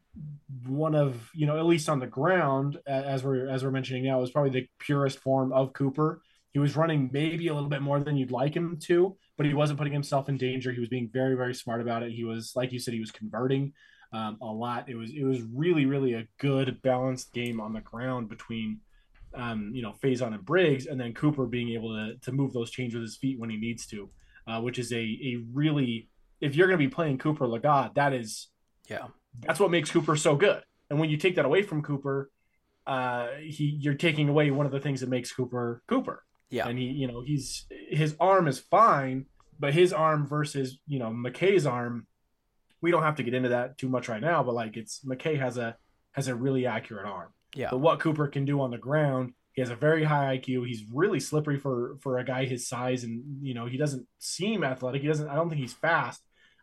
one 0.67 0.95
of 0.95 1.31
you 1.35 1.47
know 1.47 1.59
at 1.59 1.67
least 1.67 1.89
on 1.89 1.99
the 1.99 2.07
ground 2.07 2.79
as 2.87 3.25
we're 3.25 3.49
as 3.49 3.65
we're 3.65 3.71
mentioning 3.71 4.05
now 4.05 4.21
was 4.21 4.31
probably 4.31 4.51
the 4.51 4.69
purest 4.79 5.19
form 5.19 5.53
of 5.53 5.73
Cooper. 5.73 6.23
He 6.53 6.59
was 6.59 6.77
running 6.77 7.09
maybe 7.13 7.49
a 7.49 7.55
little 7.55 7.71
bit 7.71 7.81
more 7.81 7.99
than 8.01 8.17
you'd 8.17 8.31
like 8.31 8.55
him 8.55 8.79
to, 8.83 9.17
but 9.39 9.47
he 9.47 9.55
wasn't 9.55 9.79
putting 9.79 9.93
himself 9.93 10.29
in 10.29 10.37
danger. 10.37 10.71
He 10.71 10.81
was 10.81 10.89
being 10.89 11.09
very 11.13 11.35
very 11.35 11.55
smart 11.55 11.81
about 11.81 12.03
it. 12.03 12.13
He 12.13 12.25
was 12.25 12.53
like 12.55 12.73
you 12.73 12.79
said 12.79 12.95
he 12.95 13.01
was 13.01 13.11
converting 13.11 13.73
um, 14.13 14.39
a 14.43 14.47
lot. 14.47 14.89
It 14.89 14.97
was 14.97 15.11
it 15.11 15.25
was 15.25 15.41
really 15.55 15.87
really 15.87 16.15
a 16.15 16.29
good 16.39 16.81
balanced 16.83 17.33
game 17.33 17.61
on 17.61 17.73
the 17.73 17.81
ground 17.81 18.29
between 18.29 18.81
um, 19.35 19.71
you 19.75 19.83
know 19.83 19.95
Faison 20.03 20.35
and 20.35 20.45
Briggs, 20.45 20.87
and 20.87 21.01
then 21.01 21.15
Cooper 21.15 21.47
being 21.47 21.71
able 21.71 21.95
to 21.95 22.17
to 22.19 22.33
move 22.33 22.53
those 22.53 22.71
chains 22.71 22.95
with 22.95 23.03
his 23.03 23.17
feet 23.17 23.39
when 23.39 23.51
he 23.51 23.57
needs 23.57 23.87
to, 23.87 24.11
uh, 24.47 24.61
which 24.61 24.79
is 24.79 24.93
a 24.93 24.97
a 24.97 25.43
really 25.53 26.11
if 26.41 26.55
you're 26.55 26.67
going 26.67 26.79
to 26.79 26.85
be 26.85 26.93
playing 26.93 27.19
Cooper 27.19 27.47
Legas, 27.47 27.95
that 27.95 28.13
is 28.13 28.49
yeah 28.89 29.07
that's 29.41 29.61
what 29.61 29.71
makes 29.71 29.91
Cooper 29.91 30.17
so 30.17 30.37
good. 30.37 30.63
And 30.91 30.99
when 31.01 31.11
you 31.11 31.17
take 31.17 31.37
that 31.37 31.45
away 31.45 31.63
from 31.63 31.83
Cooper, 31.83 32.31
uh, 32.87 33.29
he 33.41 33.79
you're 33.81 33.95
taking 33.95 34.29
away 34.29 34.51
one 34.51 34.67
of 34.67 34.73
the 34.73 34.81
things 34.81 35.01
that 35.01 35.09
makes 35.09 35.33
Cooper 35.33 35.83
Cooper. 35.87 36.25
Yeah, 36.51 36.69
and 36.69 36.79
he 36.79 36.87
you 36.87 37.07
know 37.07 37.23
he's 37.23 37.67
his 37.89 38.15
arm 38.21 38.49
is 38.49 38.59
fine, 38.59 39.27
but 39.59 39.73
his 39.73 39.93
arm 39.93 40.27
versus 40.27 40.79
you 40.87 40.99
know 40.99 41.11
McCae's 41.11 41.67
arm 41.67 42.07
we 42.83 42.91
don't 42.91 43.05
have 43.05 43.17
to 43.17 43.23
get 43.23 43.33
into 43.33 43.51
that 43.51 43.79
too 43.79 43.89
much 43.89 44.09
right 44.09 44.21
now, 44.21 44.43
but 44.43 44.55
like 44.55 44.77
it's 44.77 45.01
McCae 45.05 45.39
has 45.39 45.57
a 45.57 45.77
has 46.11 46.29
a 46.29 46.35
really 46.35 46.67
accurate 46.67 47.07
arm. 47.07 47.31
Yeah. 47.55 47.69
But 47.71 47.79
what 47.79 48.01
Cooper 48.01 48.27
can 48.27 48.45
do 48.45 48.61
on 48.61 48.71
the 48.71 48.79
ground, 48.79 49.33
he 49.53 49.63
has 49.63 49.71
a 49.71 49.77
very 49.77 50.05
high 50.05 50.39
IQ. 50.39 50.67
He's 50.67 50.85
really 50.93 51.21
slippery 51.21 51.59
for 51.59 51.97
for 52.01 52.19
a 52.19 52.25
guy 52.25 52.45
his 52.45 52.69
size, 52.69 53.05
and 53.05 53.23
you 53.41 53.55
know 53.55 53.67
he 53.67 53.79
doesn't 53.79 54.07
seem 54.19 54.65
athletic. 54.65 55.01
He 55.01 55.09
doesn't. 55.09 55.29
I 55.29 55.37
don't 55.37 55.49
think 55.49 55.61
he's 55.61 55.73
fast, 55.73 56.23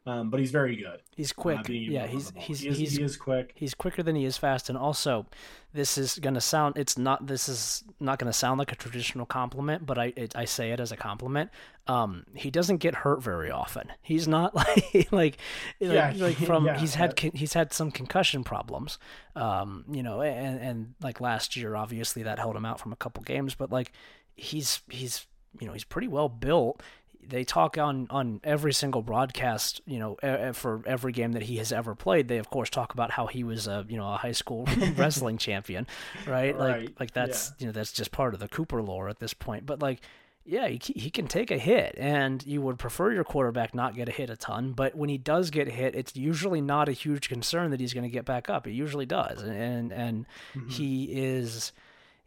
um, 0.09 0.29
but 0.31 0.39
he's 0.39 0.49
very 0.49 0.75
good. 0.75 1.01
He's 1.15 1.31
quick. 1.31 1.69
Uh, 1.69 1.73
yeah, 1.73 2.07
he's 2.07 2.33
he's 2.35 2.61
he 2.61 2.69
is, 2.69 2.77
he's 2.77 2.97
he 2.97 3.03
is 3.03 3.15
quick. 3.15 3.51
He's 3.53 3.75
quicker 3.75 4.01
than 4.01 4.15
he 4.15 4.25
is 4.25 4.37
fast, 4.37 4.67
and 4.67 4.77
also, 4.77 5.27
this 5.71 5.99
is 5.99 6.17
gonna 6.17 6.41
sound. 6.41 6.77
It's 6.77 6.97
not. 6.97 7.27
This 7.27 7.47
is 7.47 7.83
not 7.99 8.17
gonna 8.17 8.33
sound 8.33 8.57
like 8.57 8.71
a 8.71 8.75
traditional 8.75 9.27
compliment, 9.27 9.85
but 9.85 9.99
I 9.99 10.13
it, 10.15 10.35
I 10.35 10.45
say 10.45 10.71
it 10.71 10.79
as 10.79 10.91
a 10.91 10.97
compliment. 10.97 11.51
Um, 11.87 12.25
he 12.33 12.49
doesn't 12.49 12.77
get 12.77 12.95
hurt 12.95 13.21
very 13.21 13.51
often. 13.51 13.91
He's 14.01 14.27
not 14.27 14.55
like 14.55 15.11
like 15.11 15.37
yeah, 15.79 16.11
like, 16.15 16.37
from 16.37 16.65
yeah, 16.65 16.79
he's 16.79 16.95
had 16.95 17.19
he's 17.19 17.53
had 17.53 17.71
some 17.71 17.91
concussion 17.91 18.43
problems. 18.43 18.97
Um, 19.35 19.85
you 19.91 20.01
know, 20.01 20.21
and 20.21 20.59
and 20.59 20.93
like 21.03 21.21
last 21.21 21.55
year, 21.55 21.75
obviously 21.75 22.23
that 22.23 22.39
held 22.39 22.55
him 22.55 22.65
out 22.65 22.79
from 22.79 22.93
a 22.93 22.97
couple 22.97 23.21
games, 23.21 23.53
but 23.53 23.71
like 23.71 23.91
he's 24.35 24.81
he's 24.89 25.27
you 25.59 25.67
know 25.67 25.73
he's 25.73 25.83
pretty 25.83 26.07
well 26.07 26.29
built 26.29 26.81
they 27.29 27.43
talk 27.43 27.77
on 27.77 28.07
on 28.09 28.41
every 28.43 28.73
single 28.73 29.01
broadcast 29.01 29.81
you 29.85 29.99
know 29.99 30.17
for 30.53 30.81
every 30.85 31.11
game 31.11 31.33
that 31.33 31.43
he 31.43 31.57
has 31.57 31.71
ever 31.71 31.95
played 31.95 32.27
they 32.27 32.37
of 32.37 32.49
course 32.49 32.69
talk 32.69 32.93
about 32.93 33.11
how 33.11 33.27
he 33.27 33.43
was 33.43 33.67
a 33.67 33.85
you 33.87 33.97
know 33.97 34.11
a 34.11 34.17
high 34.17 34.31
school 34.31 34.67
wrestling 34.97 35.37
champion 35.49 35.87
right? 36.27 36.57
right 36.57 36.81
like 36.81 36.99
like 36.99 37.11
that's 37.11 37.49
yeah. 37.49 37.53
you 37.59 37.65
know 37.67 37.71
that's 37.71 37.91
just 37.91 38.11
part 38.11 38.33
of 38.33 38.39
the 38.39 38.47
cooper 38.47 38.81
lore 38.81 39.09
at 39.09 39.19
this 39.19 39.33
point 39.33 39.65
but 39.65 39.81
like 39.81 40.01
yeah 40.45 40.67
he, 40.67 40.79
he 40.95 41.09
can 41.09 41.27
take 41.27 41.51
a 41.51 41.57
hit 41.57 41.95
and 41.97 42.45
you 42.45 42.61
would 42.61 42.79
prefer 42.79 43.11
your 43.11 43.23
quarterback 43.23 43.75
not 43.75 43.95
get 43.95 44.09
a 44.09 44.11
hit 44.11 44.29
a 44.29 44.35
ton 44.35 44.73
but 44.73 44.95
when 44.95 45.09
he 45.09 45.17
does 45.17 45.49
get 45.49 45.67
hit 45.67 45.95
it's 45.95 46.15
usually 46.15 46.61
not 46.61 46.89
a 46.89 46.93
huge 46.93 47.29
concern 47.29 47.71
that 47.71 47.79
he's 47.79 47.93
going 47.93 48.03
to 48.03 48.09
get 48.09 48.25
back 48.25 48.49
up 48.49 48.67
it 48.67 48.71
usually 48.71 49.05
does 49.05 49.41
and 49.41 49.55
and, 49.55 49.91
and 49.91 50.25
mm-hmm. 50.55 50.69
he 50.69 51.05
is 51.05 51.71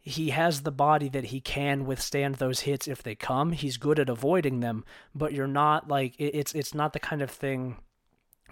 he 0.03 0.31
has 0.31 0.61
the 0.61 0.71
body 0.71 1.07
that 1.09 1.25
he 1.25 1.39
can 1.39 1.85
withstand 1.85 2.35
those 2.35 2.61
hits 2.61 2.89
if 2.89 3.01
they 3.01 3.15
come. 3.15 3.53
He's 3.53 3.77
good 3.77 3.99
at 3.99 4.09
avoiding 4.09 4.59
them, 4.59 4.83
but 5.15 5.31
you're 5.31 5.47
not 5.47 5.87
like 5.87 6.13
it's 6.19 6.53
it's 6.53 6.73
not 6.73 6.91
the 6.91 6.99
kind 6.99 7.21
of 7.21 7.31
thing 7.31 7.77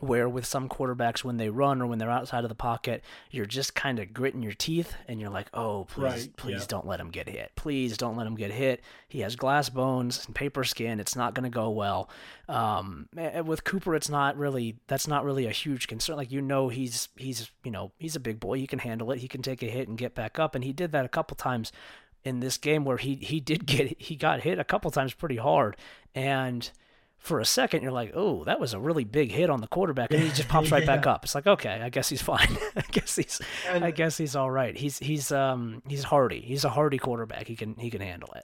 where 0.02 0.28
with 0.28 0.46
some 0.46 0.68
quarterbacks 0.68 1.24
when 1.24 1.38
they 1.38 1.50
run 1.50 1.82
or 1.82 1.86
when 1.86 2.00
they're 2.00 2.10
outside 2.10 2.44
of 2.44 2.50
the 2.50 2.56
pocket 2.56 3.04
you're 3.30 3.46
just 3.46 3.76
kind 3.76 4.00
of 4.00 4.14
gritting 4.14 4.44
your 4.44 4.54
teeth 4.54 4.96
and 5.08 5.20
you're 5.20 5.30
like 5.30 5.48
oh 5.54 5.86
please 5.86 6.04
right, 6.04 6.38
please 6.38 6.62
yeah. 6.62 6.66
don't 6.68 6.88
let 6.88 7.00
him 7.00 7.10
get 7.10 7.28
hit. 7.28 7.52
Please 7.56 7.98
don't 7.98 8.18
let 8.18 8.28
him 8.28 8.36
get 8.36 8.52
hit. 8.52 8.82
He 9.08 9.20
has 9.22 9.36
glass 9.36 9.70
bones 9.70 10.26
and 10.26 10.36
paper 10.36 10.64
skin. 10.64 11.00
It's 11.00 11.16
not 11.16 11.34
going 11.34 11.44
to 11.44 11.54
go 11.54 11.70
well. 11.70 12.10
Um, 12.48 13.08
with 13.46 13.64
cooper 13.64 13.96
it's 13.96 14.10
not 14.10 14.38
really 14.38 14.78
that's 14.88 15.08
not 15.08 15.24
really 15.24 15.46
a 15.46 15.52
huge 15.52 15.88
concern. 15.88 16.18
Like 16.18 16.32
you 16.32 16.42
know 16.42 16.70
he's 16.70 17.10
he's 17.16 17.52
you 17.64 17.72
know 17.72 17.92
he's 17.98 18.16
a 18.16 18.20
big 18.20 18.40
boy. 18.40 18.58
He 18.58 18.68
can 18.68 18.80
handle 18.80 19.12
it. 19.12 19.20
He 19.20 19.28
can 19.28 19.42
take 19.42 19.64
a 19.64 19.68
hit 19.68 19.88
and 19.88 19.98
get 19.98 20.16
back 20.16 20.40
up. 20.40 20.56
And 20.56 20.64
he 20.64 20.74
did 20.74 20.92
that 20.92 21.06
a 21.06 21.10
couple 21.10 21.36
times 21.36 21.72
in 22.24 22.40
this 22.40 22.58
game 22.58 22.86
where 22.86 22.98
he 22.98 23.16
he 23.16 23.40
did 23.40 23.66
get 23.66 24.00
he 24.02 24.16
got 24.16 24.42
hit 24.42 24.60
a 24.60 24.64
couple 24.64 24.92
times 24.92 25.14
pretty 25.14 25.38
hard. 25.38 25.76
And 26.14 26.70
for 27.22 27.40
a 27.40 27.46
second 27.46 27.84
you're 27.84 27.92
like, 27.92 28.12
oh, 28.16 28.44
that 28.46 28.60
was 28.60 28.74
a 28.74 28.80
really 28.80 29.04
big 29.04 29.32
hit 29.32 29.50
on 29.50 29.62
the 29.62 29.68
quarterback, 29.68 30.12
and 30.12 30.22
he 30.22 30.30
just 30.30 30.50
pops 30.50 30.72
right 30.72 30.84
yeah. 30.86 30.96
back 30.96 31.08
up. 31.08 31.24
It's 31.24 31.36
like, 31.36 31.48
okay, 31.48 31.80
I 31.82 31.90
guess 31.90 32.10
he's 32.10 32.22
fine. 32.22 32.58
I 32.76 32.84
guess 32.92 33.16
he's, 33.16 33.40
and, 33.70 33.86
I 33.86 33.92
guess 33.92 34.18
he's 34.18 34.36
all 34.36 34.50
right. 34.50 34.76
He's 34.76 34.98
he's 34.98 35.32
um 35.32 35.84
he's 35.88 36.04
hardy. 36.04 36.42
He's 36.42 36.66
a 36.66 36.70
hardy 36.70 36.98
quarterback. 36.98 37.48
He 37.48 37.56
can 37.56 37.76
he 37.76 37.90
can 37.92 38.02
handle 38.02 38.34
it. 38.34 38.44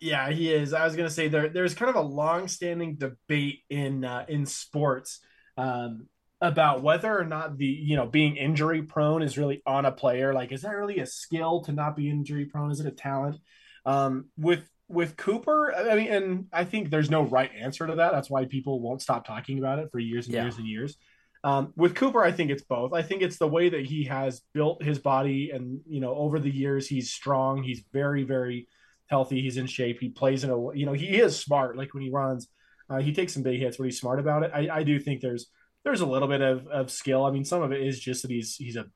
Yeah, 0.00 0.30
he 0.30 0.52
is. 0.52 0.74
I 0.74 0.84
was 0.84 0.96
gonna 0.96 1.10
say 1.10 1.28
there 1.28 1.48
there's 1.48 1.74
kind 1.74 1.88
of 1.88 1.96
a 1.96 2.06
long-standing 2.06 2.96
debate 2.96 3.60
in 3.70 4.04
uh, 4.04 4.26
in 4.28 4.44
sports 4.44 5.20
um, 5.56 6.06
about 6.42 6.82
whether 6.82 7.18
or 7.18 7.24
not 7.24 7.56
the 7.56 7.66
you 7.66 7.96
know 7.96 8.06
being 8.06 8.36
injury 8.36 8.82
prone 8.82 9.22
is 9.22 9.38
really 9.38 9.62
on 9.66 9.86
a 9.86 9.92
player. 9.92 10.34
Like, 10.34 10.52
is 10.52 10.62
that 10.62 10.76
really 10.76 10.98
a 10.98 11.06
skill 11.06 11.62
to 11.62 11.72
not 11.72 11.96
be 11.96 12.10
injury 12.10 12.44
prone? 12.44 12.70
Is 12.70 12.80
it 12.80 12.86
a 12.86 12.92
talent? 12.92 13.38
Um, 13.86 14.26
with 14.36 14.69
with 14.90 15.16
Cooper, 15.16 15.74
I 15.74 15.94
mean, 15.94 16.12
and 16.12 16.46
I 16.52 16.64
think 16.64 16.90
there's 16.90 17.10
no 17.10 17.22
right 17.22 17.50
answer 17.56 17.86
to 17.86 17.94
that. 17.96 18.12
That's 18.12 18.28
why 18.28 18.44
people 18.44 18.80
won't 18.80 19.00
stop 19.00 19.26
talking 19.26 19.58
about 19.58 19.78
it 19.78 19.90
for 19.92 19.98
years 19.98 20.26
and 20.26 20.34
yeah. 20.34 20.42
years 20.42 20.58
and 20.58 20.66
years. 20.66 20.96
Um, 21.42 21.72
with 21.76 21.94
Cooper, 21.94 22.22
I 22.22 22.32
think 22.32 22.50
it's 22.50 22.64
both. 22.64 22.92
I 22.92 23.02
think 23.02 23.22
it's 23.22 23.38
the 23.38 23.48
way 23.48 23.68
that 23.70 23.86
he 23.86 24.04
has 24.04 24.42
built 24.52 24.82
his 24.82 24.98
body, 24.98 25.50
and 25.52 25.80
you 25.88 26.00
know, 26.00 26.14
over 26.14 26.38
the 26.38 26.50
years, 26.50 26.86
he's 26.86 27.12
strong. 27.12 27.62
He's 27.62 27.82
very, 27.92 28.24
very 28.24 28.68
healthy. 29.06 29.40
He's 29.40 29.56
in 29.56 29.66
shape. 29.66 30.00
He 30.00 30.10
plays 30.10 30.44
in 30.44 30.50
a, 30.50 30.74
you 30.74 30.86
know, 30.86 30.92
he 30.92 31.18
is 31.18 31.38
smart. 31.38 31.76
Like 31.76 31.94
when 31.94 32.02
he 32.02 32.10
runs, 32.10 32.48
uh, 32.90 32.98
he 32.98 33.12
takes 33.12 33.32
some 33.32 33.42
big 33.42 33.60
hits, 33.60 33.76
but 33.76 33.84
he's 33.84 33.98
smart 33.98 34.20
about 34.20 34.42
it. 34.42 34.50
I, 34.52 34.68
I 34.78 34.82
do 34.82 34.98
think 34.98 35.20
there's 35.20 35.46
there's 35.84 36.02
a 36.02 36.06
little 36.06 36.28
bit 36.28 36.42
of, 36.42 36.66
of 36.66 36.90
skill. 36.90 37.24
I 37.24 37.30
mean, 37.30 37.44
some 37.44 37.62
of 37.62 37.72
it 37.72 37.80
is 37.80 37.98
just 37.98 38.22
that 38.22 38.30
he's 38.30 38.56
he's 38.56 38.76
a 38.76 38.86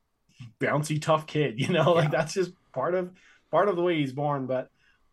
bouncy, 0.61 1.00
tough 1.00 1.26
kid. 1.26 1.54
You 1.59 1.68
know, 1.68 1.92
like 1.92 2.11
that's 2.11 2.35
just 2.35 2.52
part 2.72 2.94
of 2.94 3.11
part 3.50 3.68
of 3.68 3.76
the 3.76 3.83
way 3.83 3.98
he's 3.98 4.12
born. 4.12 4.46
But 4.46 4.68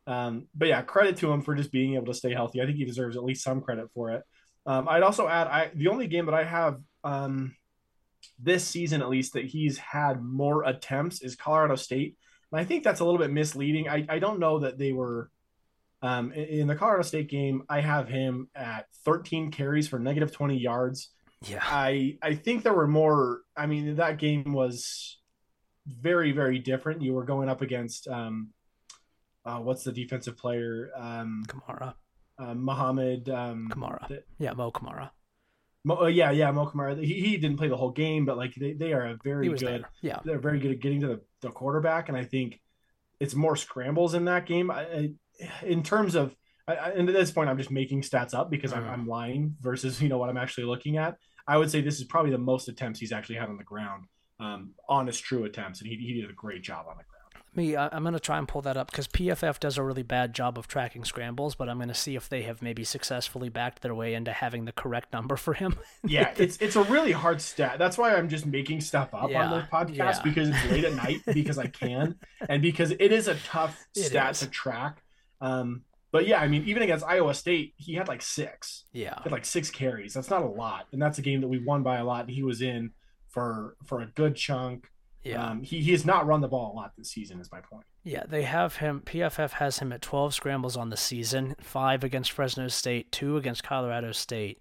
um, 0.07 0.47
but 0.55 0.67
yeah, 0.67 0.81
credit 0.81 1.17
to 1.17 1.31
him 1.31 1.41
for 1.41 1.55
just 1.55 1.71
being 1.71 1.95
able 1.95 2.07
to 2.07 2.13
stay 2.13 2.33
healthy. 2.33 2.61
I 2.61 2.65
think 2.65 2.77
he 2.77 2.85
deserves 2.85 3.15
at 3.15 3.23
least 3.23 3.43
some 3.43 3.61
credit 3.61 3.87
for 3.93 4.11
it. 4.11 4.23
Um, 4.65 4.87
I'd 4.89 5.03
also 5.03 5.27
add, 5.27 5.47
I 5.47 5.71
the 5.73 5.87
only 5.87 6.07
game 6.07 6.25
that 6.25 6.35
I 6.35 6.43
have 6.43 6.79
um, 7.03 7.55
this 8.39 8.67
season, 8.67 9.01
at 9.01 9.09
least, 9.09 9.33
that 9.33 9.45
he's 9.45 9.77
had 9.77 10.21
more 10.21 10.63
attempts 10.63 11.21
is 11.21 11.35
Colorado 11.35 11.75
State, 11.75 12.17
and 12.51 12.59
I 12.59 12.65
think 12.65 12.83
that's 12.83 12.99
a 12.99 13.05
little 13.05 13.19
bit 13.19 13.31
misleading. 13.31 13.89
I, 13.89 14.05
I 14.09 14.19
don't 14.19 14.39
know 14.39 14.59
that 14.59 14.77
they 14.77 14.91
were 14.91 15.29
um, 16.01 16.31
in 16.31 16.67
the 16.67 16.75
Colorado 16.75 17.03
State 17.03 17.29
game. 17.29 17.63
I 17.69 17.81
have 17.81 18.07
him 18.07 18.49
at 18.55 18.85
13 19.05 19.51
carries 19.51 19.87
for 19.87 19.99
negative 19.99 20.31
20 20.31 20.57
yards. 20.57 21.09
Yeah, 21.47 21.63
I 21.63 22.17
I 22.21 22.35
think 22.35 22.63
there 22.63 22.73
were 22.73 22.87
more. 22.87 23.41
I 23.57 23.65
mean, 23.65 23.95
that 23.95 24.19
game 24.19 24.53
was 24.53 25.17
very 25.87 26.31
very 26.31 26.59
different. 26.59 27.01
You 27.01 27.13
were 27.13 27.25
going 27.25 27.49
up 27.49 27.61
against 27.61 28.07
um, 28.07 28.49
uh, 29.45 29.57
what's 29.57 29.83
the 29.83 29.91
defensive 29.91 30.37
player? 30.37 30.91
Um, 30.95 31.43
Kamara. 31.47 31.95
Uh, 32.37 32.53
Muhammad. 32.53 33.29
Um, 33.29 33.69
Kamara. 33.71 34.07
The, 34.07 34.23
yeah, 34.39 34.53
Mo 34.53 34.71
Kamara. 34.71 35.09
Mo, 35.83 36.03
uh, 36.03 36.07
yeah, 36.07 36.31
yeah, 36.31 36.51
Mo 36.51 36.67
Kamara. 36.67 37.01
He, 37.03 37.13
he 37.13 37.37
didn't 37.37 37.57
play 37.57 37.67
the 37.67 37.77
whole 37.77 37.91
game, 37.91 38.25
but 38.25 38.37
like 38.37 38.53
they, 38.55 38.73
they 38.73 38.93
are 38.93 39.07
a 39.07 39.17
very 39.23 39.49
good. 39.49 39.59
There. 39.59 39.89
Yeah, 40.01 40.19
they're 40.23 40.39
very 40.39 40.59
good 40.59 40.71
at 40.71 40.79
getting 40.79 41.01
to 41.01 41.07
the, 41.07 41.21
the 41.41 41.49
quarterback, 41.49 42.09
and 42.09 42.17
I 42.17 42.23
think 42.23 42.59
it's 43.19 43.35
more 43.35 43.55
scrambles 43.55 44.13
in 44.13 44.25
that 44.25 44.45
game. 44.45 44.69
I, 44.69 44.81
I, 44.81 45.09
in 45.63 45.81
terms 45.81 46.15
of, 46.15 46.35
I, 46.67 46.75
and 46.91 47.09
at 47.09 47.15
this 47.15 47.31
point, 47.31 47.49
I'm 47.49 47.57
just 47.57 47.71
making 47.71 48.03
stats 48.03 48.35
up 48.35 48.51
because 48.51 48.73
I'm, 48.73 48.83
mm. 48.83 48.91
I'm 48.91 49.07
lying 49.07 49.55
versus 49.59 50.01
you 50.01 50.09
know 50.09 50.19
what 50.19 50.29
I'm 50.29 50.37
actually 50.37 50.65
looking 50.65 50.97
at. 50.97 51.17
I 51.47 51.57
would 51.57 51.71
say 51.71 51.81
this 51.81 51.99
is 51.99 52.05
probably 52.05 52.31
the 52.31 52.37
most 52.37 52.67
attempts 52.67 52.99
he's 52.99 53.11
actually 53.11 53.37
had 53.37 53.49
on 53.49 53.57
the 53.57 53.63
ground, 53.63 54.05
um, 54.39 54.75
honest, 54.87 55.23
true 55.23 55.45
attempts, 55.45 55.81
and 55.81 55.89
he, 55.89 55.95
he 55.95 56.21
did 56.21 56.29
a 56.29 56.33
great 56.33 56.61
job 56.61 56.85
on 56.87 56.97
the 56.97 57.03
ground 57.03 57.10
me 57.55 57.75
I, 57.75 57.95
am 57.95 58.03
going 58.03 58.13
to 58.13 58.19
try 58.19 58.37
and 58.37 58.47
pull 58.47 58.61
that 58.61 58.77
up 58.77 58.91
because 58.91 59.07
pff 59.07 59.59
does 59.59 59.77
a 59.77 59.83
really 59.83 60.03
bad 60.03 60.33
job 60.33 60.57
of 60.57 60.67
tracking 60.67 61.03
scrambles 61.03 61.55
but 61.55 61.69
i'm 61.69 61.77
going 61.77 61.89
to 61.89 61.93
see 61.93 62.15
if 62.15 62.29
they 62.29 62.43
have 62.43 62.61
maybe 62.61 62.83
successfully 62.83 63.49
backed 63.49 63.81
their 63.81 63.95
way 63.95 64.13
into 64.13 64.31
having 64.31 64.65
the 64.65 64.71
correct 64.71 65.11
number 65.13 65.35
for 65.35 65.53
him 65.53 65.75
yeah 66.03 66.33
it's 66.37 66.57
it's 66.57 66.75
a 66.75 66.83
really 66.83 67.11
hard 67.11 67.41
stat 67.41 67.77
that's 67.77 67.97
why 67.97 68.15
i'm 68.15 68.29
just 68.29 68.45
making 68.45 68.81
stuff 68.81 69.13
up 69.13 69.29
yeah, 69.29 69.45
on 69.45 69.51
the 69.51 69.67
podcast 69.71 69.95
yeah. 69.95 70.21
because 70.23 70.49
it's 70.49 70.65
late 70.65 70.85
at 70.85 70.93
night 70.93 71.21
because 71.33 71.57
i 71.57 71.67
can 71.67 72.15
and 72.49 72.61
because 72.61 72.91
it 72.91 73.11
is 73.11 73.27
a 73.27 73.35
tough 73.35 73.85
stat 73.93 74.35
to 74.35 74.47
track 74.47 75.03
um 75.41 75.83
but 76.11 76.27
yeah, 76.27 76.41
I 76.41 76.47
mean, 76.47 76.65
even 76.65 76.83
against 76.83 77.05
Iowa 77.05 77.33
State, 77.33 77.73
he 77.77 77.93
had 77.93 78.07
like 78.07 78.21
six. 78.21 78.83
Yeah, 78.91 79.21
had 79.23 79.31
like 79.31 79.45
six 79.45 79.69
carries. 79.69 80.13
That's 80.13 80.29
not 80.29 80.43
a 80.43 80.47
lot, 80.47 80.87
and 80.91 81.01
that's 81.01 81.17
a 81.17 81.21
game 81.21 81.41
that 81.41 81.47
we 81.47 81.63
won 81.63 81.83
by 81.83 81.97
a 81.97 82.03
lot. 82.03 82.25
And 82.25 82.31
he 82.31 82.43
was 82.43 82.61
in 82.61 82.91
for 83.29 83.77
for 83.85 84.01
a 84.01 84.07
good 84.07 84.35
chunk. 84.35 84.89
Yeah. 85.23 85.49
Um, 85.49 85.61
he, 85.61 85.81
he 85.81 85.91
has 85.91 86.05
not 86.05 86.25
run 86.25 86.41
the 86.41 86.47
ball 86.47 86.73
a 86.73 86.75
lot 86.75 86.93
this 86.97 87.09
season, 87.09 87.39
is 87.39 87.51
my 87.51 87.61
point. 87.61 87.85
Yeah, 88.03 88.23
they 88.27 88.43
have 88.43 88.77
him. 88.77 89.03
PFF 89.05 89.51
has 89.51 89.79
him 89.79 89.91
at 89.91 90.01
12 90.01 90.33
scrambles 90.33 90.75
on 90.75 90.89
the 90.89 90.97
season 90.97 91.55
five 91.61 92.03
against 92.03 92.31
Fresno 92.31 92.67
State, 92.67 93.11
two 93.11 93.37
against 93.37 93.63
Colorado 93.63 94.11
State, 94.11 94.59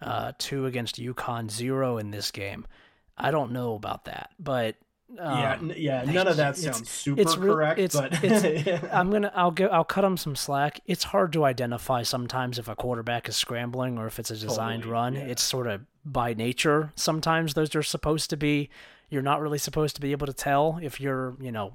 uh, 0.00 0.32
two 0.38 0.66
against 0.66 1.00
UConn, 1.00 1.50
zero 1.50 1.98
in 1.98 2.10
this 2.10 2.30
game. 2.30 2.66
I 3.16 3.30
don't 3.30 3.52
know 3.52 3.74
about 3.74 4.06
that, 4.06 4.30
but. 4.38 4.76
Um, 5.18 5.72
yeah, 5.76 6.04
yeah. 6.04 6.10
None 6.10 6.26
of 6.26 6.38
that 6.38 6.56
sounds 6.56 6.88
super 6.88 7.20
it's 7.20 7.34
correct. 7.34 7.78
It's, 7.78 7.94
but 7.94 8.24
it's, 8.24 8.84
I'm 8.92 9.10
gonna, 9.10 9.30
I'll 9.36 9.50
go, 9.50 9.66
I'll 9.66 9.84
cut 9.84 10.04
him 10.04 10.16
some 10.16 10.34
slack. 10.34 10.80
It's 10.86 11.04
hard 11.04 11.34
to 11.34 11.44
identify 11.44 12.02
sometimes 12.02 12.58
if 12.58 12.66
a 12.66 12.74
quarterback 12.74 13.28
is 13.28 13.36
scrambling 13.36 13.98
or 13.98 14.06
if 14.06 14.18
it's 14.18 14.30
a 14.30 14.36
designed 14.36 14.84
totally, 14.84 14.92
run. 14.92 15.14
Yeah. 15.14 15.24
It's 15.24 15.42
sort 15.42 15.66
of 15.66 15.82
by 16.02 16.32
nature. 16.32 16.92
Sometimes 16.96 17.52
those 17.52 17.74
are 17.74 17.82
supposed 17.82 18.30
to 18.30 18.38
be 18.38 18.70
you're 19.12 19.22
not 19.22 19.42
really 19.42 19.58
supposed 19.58 19.94
to 19.96 20.00
be 20.00 20.12
able 20.12 20.26
to 20.26 20.32
tell 20.32 20.78
if 20.80 20.98
you're, 20.98 21.34
you 21.38 21.52
know, 21.52 21.74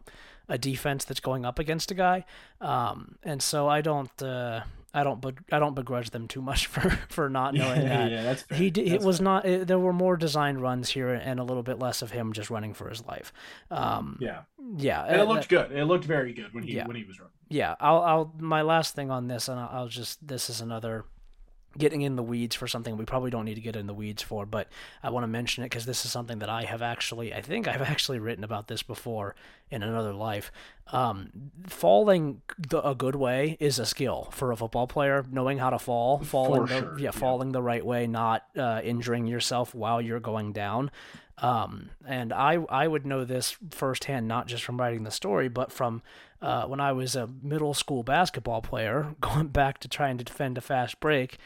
a 0.49 0.57
defense 0.57 1.05
that's 1.05 1.19
going 1.19 1.45
up 1.45 1.59
against 1.59 1.91
a 1.91 1.93
guy. 1.93 2.25
Um, 2.59 3.15
and 3.21 3.43
so 3.43 3.67
I 3.67 3.81
don't, 3.81 4.21
uh, 4.23 4.61
I 4.91 5.03
don't, 5.03 5.23
I 5.51 5.59
don't 5.59 5.75
begrudge 5.75 6.09
them 6.09 6.27
too 6.27 6.41
much 6.41 6.65
for, 6.73 6.89
for 7.09 7.29
not 7.29 7.53
knowing 7.53 7.81
that. 7.81 8.09
yeah, 8.09 8.23
that's 8.23 8.41
fair. 8.41 8.57
He 8.57 8.71
did, 8.71 8.87
it 8.87 9.01
was 9.01 9.17
fair. 9.17 9.25
not. 9.25 9.45
It, 9.45 9.67
there 9.67 9.77
were 9.77 9.93
more 9.93 10.17
designed 10.17 10.63
runs 10.63 10.89
here 10.89 11.09
and 11.13 11.39
a 11.39 11.43
little 11.43 11.61
bit 11.61 11.77
less 11.77 12.01
of 12.01 12.09
him 12.09 12.33
just 12.33 12.49
running 12.49 12.73
for 12.73 12.89
his 12.89 13.05
life. 13.05 13.31
Um, 13.69 14.17
yeah, 14.19 14.41
yeah, 14.75 15.03
and 15.03 15.17
it 15.17 15.19
uh, 15.19 15.25
looked 15.25 15.47
good. 15.47 15.71
It 15.71 15.85
looked 15.85 16.05
very 16.05 16.33
good 16.33 16.51
when 16.55 16.63
he 16.63 16.73
yeah. 16.73 16.87
when 16.87 16.95
he 16.95 17.03
was 17.03 17.19
running. 17.19 17.33
Yeah, 17.49 17.75
I'll, 17.79 18.01
I'll. 18.01 18.33
My 18.39 18.63
last 18.63 18.95
thing 18.95 19.11
on 19.11 19.27
this, 19.27 19.47
and 19.47 19.59
I'll, 19.59 19.69
I'll 19.71 19.87
just. 19.87 20.25
This 20.27 20.49
is 20.49 20.59
another 20.59 21.05
getting 21.77 22.01
in 22.01 22.15
the 22.15 22.23
weeds 22.23 22.55
for 22.55 22.67
something 22.67 22.97
we 22.97 23.05
probably 23.05 23.29
don't 23.29 23.45
need 23.45 23.55
to 23.55 23.61
get 23.61 23.75
in 23.75 23.87
the 23.87 23.93
weeds 23.93 24.21
for, 24.21 24.45
but 24.45 24.67
I 25.03 25.09
want 25.09 25.23
to 25.23 25.27
mention 25.27 25.63
it 25.63 25.67
because 25.67 25.85
this 25.85 26.05
is 26.05 26.11
something 26.11 26.39
that 26.39 26.49
I 26.49 26.63
have 26.63 26.81
actually, 26.81 27.33
I 27.33 27.41
think 27.41 27.67
I've 27.67 27.81
actually 27.81 28.19
written 28.19 28.43
about 28.43 28.67
this 28.67 28.83
before 28.83 29.35
in 29.69 29.83
another 29.83 30.13
life. 30.13 30.51
Um, 30.87 31.51
falling 31.65 32.41
the, 32.57 32.87
a 32.87 32.95
good 32.95 33.15
way 33.15 33.57
is 33.59 33.77
a 33.79 33.85
skill 33.85 34.29
for 34.31 34.51
a 34.51 34.57
football 34.57 34.87
player. 34.87 35.25
Knowing 35.29 35.57
how 35.57 35.69
to 35.69 35.79
fall, 35.79 36.19
falling, 36.19 36.65
the, 36.65 36.79
sure. 36.79 36.99
yeah, 36.99 37.03
yeah, 37.05 37.11
falling 37.11 37.51
the 37.51 37.61
right 37.61 37.85
way, 37.85 38.07
not 38.07 38.45
uh, 38.57 38.81
injuring 38.83 39.27
yourself 39.27 39.75
while 39.75 40.01
you're 40.01 40.19
going 40.19 40.53
down. 40.53 40.91
Um, 41.39 41.91
and 42.05 42.33
I 42.33 42.55
I 42.69 42.87
would 42.87 43.05
know 43.05 43.23
this 43.23 43.57
firsthand, 43.71 44.27
not 44.27 44.47
just 44.47 44.63
from 44.63 44.79
writing 44.79 45.03
the 45.03 45.11
story, 45.11 45.49
but 45.49 45.71
from 45.71 46.01
uh, 46.41 46.65
when 46.65 46.79
I 46.79 46.93
was 46.93 47.15
a 47.15 47.29
middle 47.43 47.73
school 47.73 48.03
basketball 48.03 48.61
player, 48.61 49.15
going 49.21 49.47
back 49.47 49.79
to 49.79 49.87
trying 49.87 50.17
to 50.17 50.23
defend 50.23 50.57
a 50.57 50.61
fast 50.61 50.99
break 50.99 51.37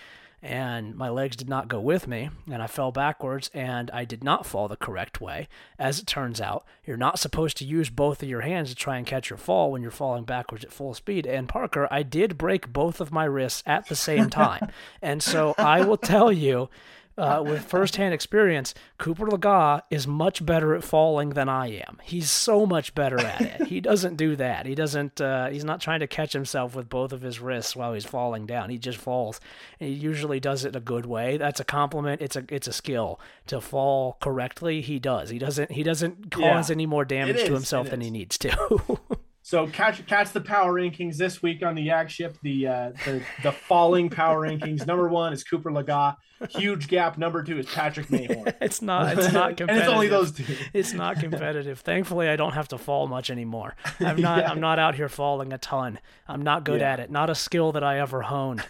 and 0.41 0.95
my 0.95 1.09
legs 1.09 1.35
did 1.35 1.47
not 1.47 1.67
go 1.67 1.79
with 1.79 2.07
me, 2.07 2.29
and 2.51 2.63
I 2.63 2.67
fell 2.67 2.91
backwards, 2.91 3.51
and 3.53 3.91
I 3.91 4.05
did 4.05 4.23
not 4.23 4.45
fall 4.45 4.67
the 4.67 4.75
correct 4.75 5.21
way. 5.21 5.47
As 5.77 5.99
it 5.99 6.07
turns 6.07 6.41
out, 6.41 6.65
you're 6.85 6.97
not 6.97 7.19
supposed 7.19 7.57
to 7.57 7.65
use 7.65 7.89
both 7.89 8.23
of 8.23 8.29
your 8.29 8.41
hands 8.41 8.69
to 8.69 8.75
try 8.75 8.97
and 8.97 9.05
catch 9.05 9.29
your 9.29 9.37
fall 9.37 9.71
when 9.71 9.81
you're 9.81 9.91
falling 9.91 10.23
backwards 10.23 10.63
at 10.63 10.73
full 10.73 10.95
speed. 10.95 11.27
And 11.27 11.47
Parker, 11.47 11.87
I 11.91 12.01
did 12.01 12.37
break 12.37 12.73
both 12.73 12.99
of 12.99 13.11
my 13.11 13.25
wrists 13.25 13.61
at 13.65 13.87
the 13.87 13.95
same 13.95 14.29
time, 14.29 14.69
and 15.01 15.21
so 15.21 15.53
I 15.57 15.85
will 15.85 15.97
tell 15.97 16.31
you 16.31 16.69
uh, 17.17 17.43
with 17.45 17.65
firsthand 17.65 18.13
experience, 18.13 18.73
Cooper 18.97 19.27
Legas 19.27 19.81
is 19.89 20.07
much 20.07 20.45
better 20.45 20.73
at 20.73 20.83
falling 20.83 21.29
than 21.29 21.49
I 21.49 21.67
am. 21.67 21.99
He's 22.03 22.31
so 22.31 22.65
much 22.65 22.95
better 22.95 23.19
at 23.19 23.41
it. 23.41 23.67
he 23.67 23.81
doesn't 23.81 24.15
do 24.15 24.35
that. 24.37 24.65
He 24.65 24.75
doesn't. 24.75 25.19
Uh, 25.19 25.49
he's 25.49 25.65
not 25.65 25.81
trying 25.81 25.99
to 25.99 26.07
catch 26.07 26.33
himself 26.33 26.75
with 26.75 26.89
both 26.89 27.11
of 27.11 27.21
his 27.21 27.39
wrists 27.39 27.75
while 27.75 27.93
he's 27.93 28.05
falling 28.05 28.45
down. 28.45 28.69
He 28.69 28.77
just 28.77 28.97
falls. 28.97 29.39
And 29.79 29.89
he 29.89 29.95
usually 29.95 30.39
does 30.39 30.65
it 30.65 30.75
a 30.75 30.79
good 30.79 31.05
way. 31.05 31.37
That's 31.37 31.59
a 31.59 31.65
compliment. 31.65 32.21
It's 32.21 32.35
a 32.35 32.45
it's 32.49 32.67
a 32.67 32.73
skill 32.73 33.19
to 33.47 33.61
fall 33.61 34.17
correctly. 34.21 34.81
He 34.81 34.99
does. 34.99 35.29
He 35.29 35.39
doesn't. 35.39 35.71
He 35.71 35.83
doesn't 35.83 36.31
cause 36.31 36.69
yeah, 36.69 36.73
any 36.73 36.85
more 36.85 37.05
damage 37.05 37.43
to 37.45 37.53
himself 37.53 37.89
than 37.89 38.01
he 38.01 38.09
needs 38.09 38.37
to. 38.39 38.99
So 39.43 39.67
catch 39.67 40.05
catch 40.05 40.31
the 40.31 40.41
power 40.41 40.71
rankings 40.71 41.17
this 41.17 41.41
week 41.41 41.63
on 41.63 41.75
the 41.75 41.81
Yak 41.81 42.09
Ship. 42.09 42.37
The 42.43 42.67
uh, 42.67 42.91
the 43.05 43.23
the 43.43 43.51
falling 43.51 44.09
power 44.09 44.47
rankings. 44.47 44.85
Number 44.85 45.07
one 45.07 45.33
is 45.33 45.43
Cooper 45.43 45.71
Legas. 45.71 46.15
Huge 46.49 46.87
gap. 46.87 47.17
Number 47.17 47.43
two 47.43 47.59
is 47.59 47.65
Patrick 47.65 48.07
Mayhorn. 48.11 48.53
it's 48.61 48.81
not. 48.81 49.17
It's 49.17 49.33
not 49.33 49.57
competitive. 49.57 49.69
and 49.69 49.77
it's 49.79 49.89
only 49.89 50.07
those 50.07 50.31
two. 50.31 50.43
it's 50.73 50.93
not 50.93 51.19
competitive. 51.19 51.79
Thankfully, 51.79 52.27
I 52.29 52.35
don't 52.35 52.53
have 52.53 52.67
to 52.69 52.77
fall 52.77 53.07
much 53.07 53.29
anymore. 53.29 53.75
I'm 53.99 54.19
not. 54.19 54.39
yeah. 54.39 54.51
I'm 54.51 54.59
not 54.59 54.79
out 54.79 54.95
here 54.95 55.09
falling 55.09 55.53
a 55.53 55.57
ton. 55.57 55.99
I'm 56.27 56.41
not 56.41 56.63
good 56.63 56.81
yeah. 56.81 56.93
at 56.93 56.99
it. 56.99 57.11
Not 57.11 57.29
a 57.29 57.35
skill 57.35 57.71
that 57.73 57.83
I 57.83 57.99
ever 57.99 58.21
honed. 58.21 58.63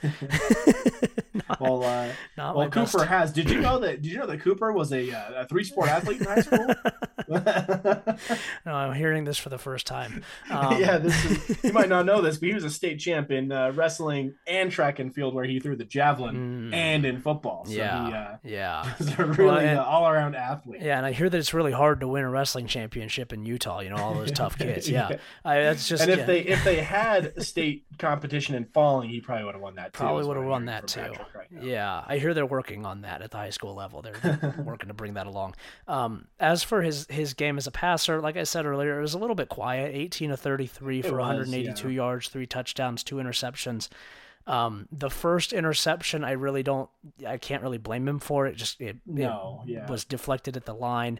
not, 1.33 1.59
well, 1.61 1.83
uh, 1.83 2.09
not 2.37 2.55
well, 2.55 2.69
Cooper 2.69 2.99
best. 2.99 3.09
has. 3.09 3.33
Did 3.33 3.49
you 3.49 3.61
know 3.61 3.79
that? 3.79 4.01
Did 4.01 4.11
you 4.11 4.17
know 4.17 4.27
that 4.27 4.41
Cooper 4.41 4.71
was 4.71 4.91
a, 4.91 5.11
uh, 5.11 5.41
a 5.41 5.45
three 5.45 5.63
sport 5.63 5.89
athlete 5.89 6.21
in 6.21 6.27
high 6.27 6.41
school? 6.41 6.67
no, 8.65 8.73
I'm 8.73 8.93
hearing 8.93 9.23
this 9.23 9.37
for 9.37 9.49
the 9.49 9.57
first 9.57 9.87
time. 9.87 10.23
Um, 10.49 10.79
yeah, 10.79 10.97
this 10.97 11.25
is, 11.25 11.63
you 11.63 11.73
might 11.73 11.89
not 11.89 12.05
know 12.05 12.21
this, 12.21 12.37
but 12.37 12.49
he 12.49 12.55
was 12.55 12.63
a 12.63 12.69
state 12.69 12.99
champ 12.99 13.31
in 13.31 13.51
uh, 13.51 13.71
wrestling 13.73 14.35
and 14.47 14.71
track 14.71 14.99
and 14.99 15.13
field, 15.13 15.33
where 15.33 15.45
he 15.45 15.59
threw 15.59 15.75
the 15.75 15.85
javelin, 15.85 16.71
mm, 16.71 16.75
and 16.75 17.05
in 17.05 17.21
football. 17.21 17.60
So 17.65 17.73
yeah, 17.73 18.07
he, 18.07 18.13
uh, 18.13 18.37
yeah, 18.43 18.93
was 18.99 19.19
a 19.19 19.25
really 19.25 19.45
well, 19.45 19.57
and, 19.57 19.79
uh, 19.79 19.83
all 19.83 20.07
around 20.07 20.35
athlete. 20.35 20.81
Yeah, 20.81 20.97
and 20.97 21.05
I 21.05 21.11
hear 21.11 21.29
that 21.29 21.37
it's 21.37 21.53
really 21.53 21.71
hard 21.71 21.99
to 22.01 22.07
win 22.07 22.23
a 22.23 22.29
wrestling 22.29 22.67
championship 22.67 23.33
in 23.33 23.45
Utah. 23.45 23.79
You 23.81 23.89
know, 23.89 23.97
all 23.97 24.13
those 24.13 24.31
tough 24.33 24.57
kids. 24.57 24.89
Yeah, 24.89 25.09
yeah. 25.11 25.17
I, 25.45 25.61
that's 25.61 25.87
just. 25.87 26.03
And 26.03 26.11
if 26.11 26.19
yeah. 26.19 26.25
they 26.25 26.39
if 26.41 26.63
they 26.63 26.77
had 26.77 27.41
state 27.43 27.85
competition 27.97 28.55
in 28.55 28.65
falling, 28.65 29.09
he 29.09 29.21
probably 29.21 29.45
would 29.45 29.55
have 29.55 29.61
won 29.61 29.75
that. 29.75 29.93
Too, 29.93 29.99
probably 29.99 30.25
would 30.25 30.37
have 30.37 30.45
won 30.45 30.65
that 30.65 30.87
too. 30.87 31.13
Right 31.35 31.47
yeah, 31.61 32.03
I 32.07 32.17
hear 32.17 32.33
they're 32.33 32.45
working 32.45 32.85
on 32.85 33.01
that 33.01 33.21
at 33.21 33.31
the 33.31 33.37
high 33.37 33.49
school 33.49 33.75
level. 33.75 34.01
They're 34.01 34.55
working 34.65 34.87
to 34.87 34.93
bring 34.93 35.15
that 35.15 35.27
along. 35.27 35.55
Um, 35.87 36.25
as 36.39 36.63
for 36.63 36.81
his 36.81 37.07
his 37.09 37.33
game 37.33 37.57
as 37.57 37.67
a 37.67 37.71
passer, 37.71 38.21
like 38.21 38.37
I 38.37 38.43
said 38.43 38.65
earlier, 38.65 38.97
it 38.97 39.01
was 39.01 39.13
a 39.13 39.19
little 39.19 39.35
bit 39.35 39.49
quiet. 39.49 39.93
18 39.93 40.31
of 40.31 40.39
33 40.39 41.01
for 41.01 41.17
182 41.17 41.89
yeah. 41.89 41.95
yards, 41.95 42.29
three 42.29 42.47
touchdowns, 42.47 43.03
two 43.03 43.15
interceptions. 43.15 43.89
Um, 44.47 44.87
the 44.91 45.09
first 45.09 45.53
interception, 45.53 46.23
I 46.23 46.31
really 46.31 46.63
don't, 46.63 46.89
I 47.25 47.37
can't 47.37 47.61
really 47.61 47.77
blame 47.77 48.07
him 48.07 48.19
for 48.19 48.47
it. 48.47 48.55
Just 48.55 48.81
it, 48.81 48.97
no, 49.05 49.63
it 49.65 49.71
yeah. 49.71 49.89
was 49.89 50.03
deflected 50.03 50.57
at 50.57 50.65
the 50.65 50.73
line. 50.73 51.19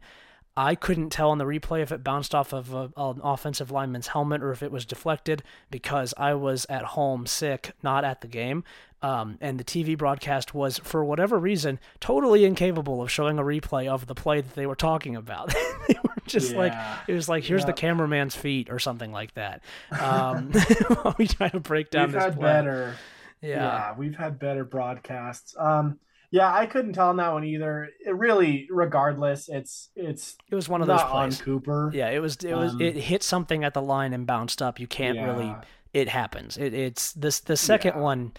I 0.58 0.76
couldn't 0.76 1.12
tell 1.12 1.32
on 1.32 1.38
the 1.38 1.46
replay 1.46 1.82
if 1.82 1.92
it 1.92 2.04
bounced 2.04 2.36
off 2.36 2.52
of 2.52 2.74
a, 2.74 2.92
an 2.98 3.22
offensive 3.24 3.72
lineman's 3.72 4.08
helmet 4.08 4.44
or 4.44 4.52
if 4.52 4.62
it 4.62 4.72
was 4.72 4.86
deflected 4.86 5.44
because 5.70 6.14
I 6.18 6.34
was 6.34 6.66
at 6.70 6.84
home 6.84 7.26
sick, 7.26 7.72
not 7.82 8.04
at 8.04 8.22
the 8.22 8.28
game. 8.28 8.66
Um, 9.04 9.38
and 9.42 9.60
the 9.60 9.64
TV 9.64 9.98
broadcast 9.98 10.54
was, 10.54 10.78
for 10.80 11.04
whatever 11.04 11.40
reason, 11.40 11.80
totally 12.00 12.46
incapable 12.46 13.02
of 13.02 13.10
showing 13.10 13.40
a 13.40 13.44
replay 13.44 13.88
of 13.88 14.06
the 14.06 14.14
play 14.14 14.42
that 14.42 14.54
they 14.54 14.68
were 14.68 14.76
talking 14.76 15.16
about. 15.16 15.50
they 15.88 15.96
were 16.04 16.16
just 16.28 16.52
yeah. 16.52 16.58
like, 16.58 16.74
it 17.08 17.14
was 17.14 17.28
like, 17.28 17.44
here's 17.44 17.66
the 17.66 17.74
cameraman's 17.74 18.36
feet 18.36 18.70
or 18.70 18.78
something 18.78 19.12
like 19.12 19.34
that. 19.34 19.64
Um, 20.02 20.52
we 21.18 21.28
try 21.28 21.50
to 21.50 21.60
break 21.60 21.90
down 21.90 22.08
we've 22.08 22.14
this 22.14 22.24
had 22.24 22.36
play. 22.36 22.44
better. 22.44 22.96
Yeah. 23.42 23.50
yeah, 23.50 23.96
we've 23.98 24.16
had 24.16 24.40
better 24.40 24.64
broadcasts. 24.64 25.56
Um, 25.58 26.00
yeah, 26.32 26.52
I 26.52 26.66
couldn't 26.66 26.94
tell 26.94 27.10
on 27.10 27.18
that 27.18 27.34
one 27.34 27.44
either. 27.44 27.90
It 28.06 28.16
really, 28.16 28.68
regardless, 28.70 29.50
it's 29.50 29.90
it's 29.96 30.38
it 30.50 30.56
was 30.56 30.70
one 30.70 30.82
of 30.82 30.88
those 30.88 31.02
plays. 31.04 31.40
on 31.40 31.46
Cooper. 31.46 31.92
Yeah, 31.94 32.10
it 32.10 32.20
was 32.20 32.38
it 32.38 32.56
was 32.56 32.74
um, 32.74 32.82
it 32.82 32.96
hit 32.96 33.22
something 33.22 33.64
at 33.64 33.74
the 33.74 33.82
line 33.82 34.14
and 34.14 34.26
bounced 34.26 34.62
up. 34.62 34.80
You 34.80 34.88
can't 34.88 35.18
yeah. 35.18 35.26
really. 35.26 35.56
It 35.94 36.08
happens. 36.08 36.58
It, 36.58 36.74
it's 36.74 37.12
this 37.14 37.42
the 37.42 37.58
second 37.58 38.00
one 38.00 38.32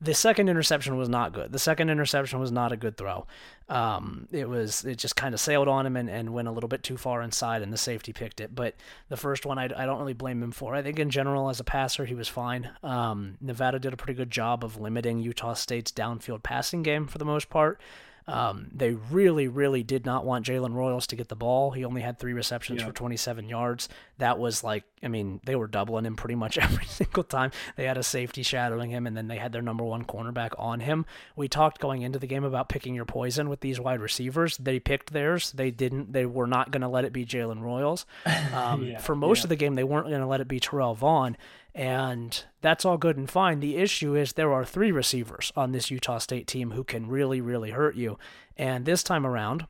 the 0.00 0.14
second 0.14 0.48
interception 0.48 0.96
was 0.96 1.08
not 1.08 1.32
good. 1.32 1.50
The 1.50 1.58
second 1.58 1.90
interception 1.90 2.38
was 2.38 2.52
not 2.52 2.70
a 2.70 2.76
good 2.76 2.96
throw. 2.96 3.26
Um, 3.68 4.28
it 4.30 4.48
was 4.48 4.84
it 4.84 4.96
just 4.96 5.16
kind 5.16 5.34
of 5.34 5.40
sailed 5.40 5.68
on 5.68 5.86
him 5.86 5.96
and, 5.96 6.08
and 6.08 6.32
went 6.32 6.48
a 6.48 6.52
little 6.52 6.68
bit 6.68 6.82
too 6.82 6.96
far 6.96 7.20
inside, 7.20 7.62
and 7.62 7.72
the 7.72 7.78
safety 7.78 8.12
picked 8.12 8.40
it. 8.40 8.54
But 8.54 8.74
the 9.08 9.16
first 9.16 9.44
one, 9.44 9.58
I, 9.58 9.64
I 9.64 9.86
don't 9.86 9.98
really 9.98 10.12
blame 10.12 10.42
him 10.42 10.52
for. 10.52 10.74
I 10.74 10.82
think 10.82 10.98
in 10.98 11.10
general, 11.10 11.50
as 11.50 11.58
a 11.60 11.64
passer, 11.64 12.04
he 12.04 12.14
was 12.14 12.28
fine. 12.28 12.70
Um, 12.82 13.36
Nevada 13.40 13.78
did 13.78 13.92
a 13.92 13.96
pretty 13.96 14.14
good 14.14 14.30
job 14.30 14.64
of 14.64 14.80
limiting 14.80 15.18
Utah 15.18 15.54
State's 15.54 15.90
downfield 15.90 16.42
passing 16.42 16.82
game 16.82 17.06
for 17.06 17.18
the 17.18 17.24
most 17.24 17.50
part. 17.50 17.80
Um, 18.28 18.68
they 18.74 18.92
really, 18.92 19.48
really 19.48 19.82
did 19.82 20.04
not 20.04 20.24
want 20.24 20.44
Jalen 20.44 20.74
Royals 20.74 21.06
to 21.08 21.16
get 21.16 21.28
the 21.28 21.36
ball. 21.36 21.70
He 21.70 21.84
only 21.84 22.02
had 22.02 22.18
three 22.18 22.34
receptions 22.34 22.82
for 22.82 22.92
27 22.92 23.48
yards. 23.48 23.88
That 24.18 24.38
was 24.38 24.62
like, 24.62 24.84
I 25.02 25.08
mean, 25.08 25.40
they 25.44 25.56
were 25.56 25.66
doubling 25.66 26.04
him 26.04 26.14
pretty 26.14 26.34
much 26.34 26.58
every 26.58 26.84
single 26.84 27.24
time. 27.24 27.52
They 27.76 27.84
had 27.84 27.96
a 27.96 28.02
safety 28.02 28.42
shadowing 28.42 28.90
him, 28.90 29.06
and 29.06 29.16
then 29.16 29.28
they 29.28 29.38
had 29.38 29.52
their 29.52 29.62
number 29.62 29.82
one 29.82 30.04
cornerback 30.04 30.50
on 30.58 30.80
him. 30.80 31.06
We 31.36 31.48
talked 31.48 31.80
going 31.80 32.02
into 32.02 32.18
the 32.18 32.26
game 32.26 32.44
about 32.44 32.68
picking 32.68 32.94
your 32.94 33.06
poison 33.06 33.48
with 33.48 33.60
these 33.60 33.80
wide 33.80 34.00
receivers. 34.00 34.58
They 34.58 34.78
picked 34.78 35.12
theirs. 35.12 35.52
They 35.52 35.70
didn't. 35.70 36.12
They 36.12 36.26
were 36.26 36.46
not 36.46 36.70
going 36.70 36.82
to 36.82 36.88
let 36.88 37.06
it 37.06 37.12
be 37.14 37.24
Jalen 37.24 37.62
Royals. 37.62 38.06
Um, 38.48 38.84
yeah, 38.84 38.98
for 38.98 39.14
most 39.14 39.40
yeah. 39.40 39.44
of 39.44 39.48
the 39.50 39.56
game, 39.56 39.74
they 39.74 39.84
weren't 39.84 40.08
going 40.08 40.20
to 40.20 40.26
let 40.26 40.40
it 40.40 40.48
be 40.48 40.58
Terrell 40.58 40.94
Vaughn. 40.94 41.36
And 41.74 42.44
that's 42.60 42.84
all 42.84 42.98
good 42.98 43.16
and 43.16 43.30
fine. 43.30 43.60
The 43.60 43.76
issue 43.76 44.16
is 44.16 44.32
there 44.32 44.52
are 44.52 44.64
three 44.64 44.90
receivers 44.90 45.52
on 45.54 45.72
this 45.72 45.90
Utah 45.90 46.18
State 46.18 46.46
team 46.46 46.72
who 46.72 46.82
can 46.82 47.08
really, 47.08 47.40
really 47.40 47.70
hurt 47.70 47.94
you. 47.94 48.18
And 48.56 48.84
this 48.84 49.02
time 49.02 49.26
around, 49.26 49.66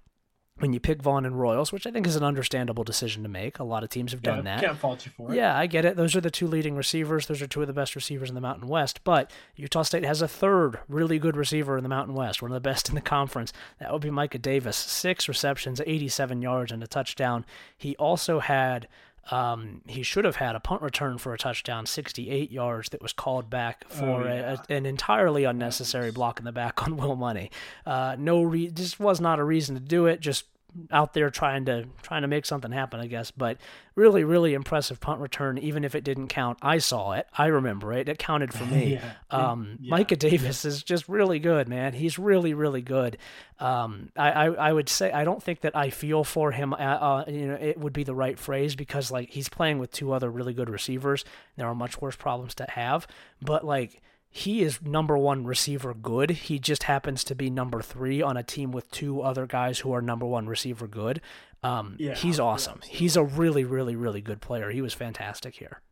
when 0.59 0.73
you 0.73 0.81
pick 0.81 1.03
Vaughn 1.03 1.25
and 1.25 1.39
Royals, 1.39 1.73
which 1.73 1.87
I 1.87 1.91
think 1.91 2.07
is 2.07 2.17
an 2.17 2.25
understandable 2.25 2.85
decision 2.85 3.23
to 3.23 3.29
make. 3.29 3.59
A 3.59 3.65
lot 3.65 3.85
of 3.85 3.91
teams 3.91 4.13
have 4.13 4.23
done 4.23 4.39
yeah, 4.39 4.43
that. 4.43 4.61
Can't 4.61 4.79
fault 4.79 5.07
you 5.07 5.13
for 5.17 5.31
it. 5.31 5.37
Yeah, 5.37 5.57
I 5.57 5.67
get 5.67 5.85
it. 5.85 5.97
Those 5.97 6.17
are 6.17 6.21
the 6.21 6.31
two 6.31 6.47
leading 6.47 6.75
receivers. 6.75 7.27
Those 7.27 7.41
are 7.43 7.47
two 7.47 7.61
of 7.61 7.67
the 7.67 7.73
best 7.73 7.95
receivers 7.95 8.29
in 8.29 8.35
the 8.35 8.41
Mountain 8.41 8.69
West. 8.69 9.01
But 9.05 9.31
Utah 9.57 9.83
State 9.83 10.05
has 10.05 10.21
a 10.21 10.29
third 10.29 10.81
really 10.89 11.19
good 11.19 11.37
receiver 11.37 11.77
in 11.77 11.83
the 11.83 11.89
Mountain 11.89 12.15
West, 12.15 12.43
one 12.43 12.51
of 12.51 12.57
the 12.57 12.69
best 12.69 12.89
in 12.89 12.95
the 12.95 13.01
conference. 13.01 13.53
That 13.79 13.93
would 13.93 14.03
be 14.03 14.11
Micah 14.11 14.39
Davis. 14.39 14.77
Six 14.77 15.29
receptions, 15.29 15.81
87 15.85 16.43
yards, 16.43 16.73
and 16.73 16.83
a 16.83 16.87
touchdown. 16.87 17.45
He 17.77 17.95
also 17.97 18.41
had 18.41 18.89
um, 19.31 19.83
he 19.87 20.03
should 20.03 20.25
have 20.25 20.37
had 20.37 20.57
a 20.57 20.61
punt 20.61 20.83
return 20.83 21.19
for 21.19 21.35
a 21.35 21.39
touchdown, 21.39 21.87
68 21.87 22.51
yards, 22.51 22.89
that 22.91 23.03
was 23.03 23.13
called 23.13 23.51
back 23.51 23.85
oh, 23.91 23.95
for 23.95 24.23
oh, 24.23 24.25
yeah. 24.25 24.57
a, 24.69 24.73
an 24.73 24.87
entirely 24.87 25.45
unnecessary 25.45 26.11
block 26.11 26.39
in 26.39 26.45
the 26.45 26.53
back 26.53 26.83
on 26.87 26.97
Will 26.97 27.17
Money. 27.17 27.51
Uh, 27.87 28.17
no, 28.19 28.43
re- 28.43 28.71
just 28.71 28.99
was 28.99 29.21
not 29.21 29.39
a 29.39 29.45
reason 29.45 29.75
to 29.75 29.81
do 29.81 30.07
it. 30.07 30.21
Just 30.21 30.45
out 30.91 31.13
there 31.15 31.31
trying 31.31 31.65
to 31.65 31.87
trying 32.03 32.23
to 32.23 32.29
make 32.29 32.47
something 32.47 32.71
happen, 32.71 33.01
I 33.01 33.07
guess. 33.07 33.31
But 33.31 33.59
really, 33.95 34.25
really 34.25 34.55
impressive 34.55 35.01
punt 35.01 35.21
return, 35.21 35.59
even 35.59 35.85
if 35.85 35.95
it 35.95 36.05
didn't 36.05 36.29
count. 36.29 36.59
I 36.63 36.79
saw 36.79 37.13
it. 37.13 37.27
I 37.37 37.47
remember 37.47 37.93
it. 37.93 38.09
It 38.09 38.19
counted 38.19 38.53
for 38.53 38.65
me. 38.73 38.95
yeah. 38.95 39.13
Um, 39.31 39.79
yeah. 39.81 39.91
Micah 39.91 40.17
Davis 40.17 40.65
is 40.65 40.83
just 40.83 41.09
really 41.09 41.39
good, 41.39 41.69
man. 41.69 41.93
He's 41.95 42.19
really, 42.19 42.55
really 42.55 42.83
good. 42.83 43.19
Um, 43.59 44.11
I, 44.17 44.31
I, 44.31 44.47
I 44.69 44.73
would 44.73 44.89
say 44.89 45.11
I 45.11 45.25
don't 45.25 45.43
think 45.43 45.63
that 45.63 45.77
I 45.77 45.91
feel 45.91 46.25
for 46.25 46.53
him. 46.53 46.73
Uh, 46.73 46.77
uh, 46.77 47.25
you 47.29 47.47
know, 47.47 47.59
it 47.61 47.79
would 47.79 47.93
be 47.93 48.05
the 48.05 48.15
right 48.15 48.39
phrase 48.39 48.77
because 48.77 49.11
like 49.11 49.31
he's 49.31 49.49
playing 49.49 49.79
with 49.79 49.91
two 49.91 50.13
other 50.13 50.31
really 50.31 50.55
good 50.55 50.71
receivers. 50.71 51.25
There 51.57 51.67
are 51.67 51.75
much 51.75 52.01
worse 52.01 52.17
problems 52.17 52.55
to 52.57 52.67
have, 52.71 53.07
but 53.43 53.65
like 53.65 54.01
he 54.31 54.63
is 54.63 54.83
number 54.83 55.17
one 55.17 55.45
receiver 55.45 55.95
good. 55.95 56.31
He 56.31 56.59
just 56.59 56.85
happens 56.85 57.25
to 57.25 57.35
be 57.35 57.51
number 57.51 57.81
three 57.81 58.21
on 58.21 58.37
a 58.37 58.43
team 58.43 58.73
with 58.73 58.91
two 58.91 59.23
other 59.23 59.47
guys 59.47 59.81
who 59.81 59.93
are 59.93 60.03
number 60.03 60.27
one 60.27 60.47
receiver 60.47 60.87
good. 60.87 61.21
Um, 61.63 61.97
yeah, 61.99 62.15
he's 62.15 62.39
awesome. 62.39 62.81
Yeah, 62.85 62.91
he's 62.91 63.17
a 63.17 63.25
really, 63.25 63.65
really, 63.65 63.97
really 63.97 64.21
good 64.21 64.41
player. 64.41 64.71
He 64.71 64.83
was 64.83 64.95
fantastic 64.95 65.57
here. 65.57 65.83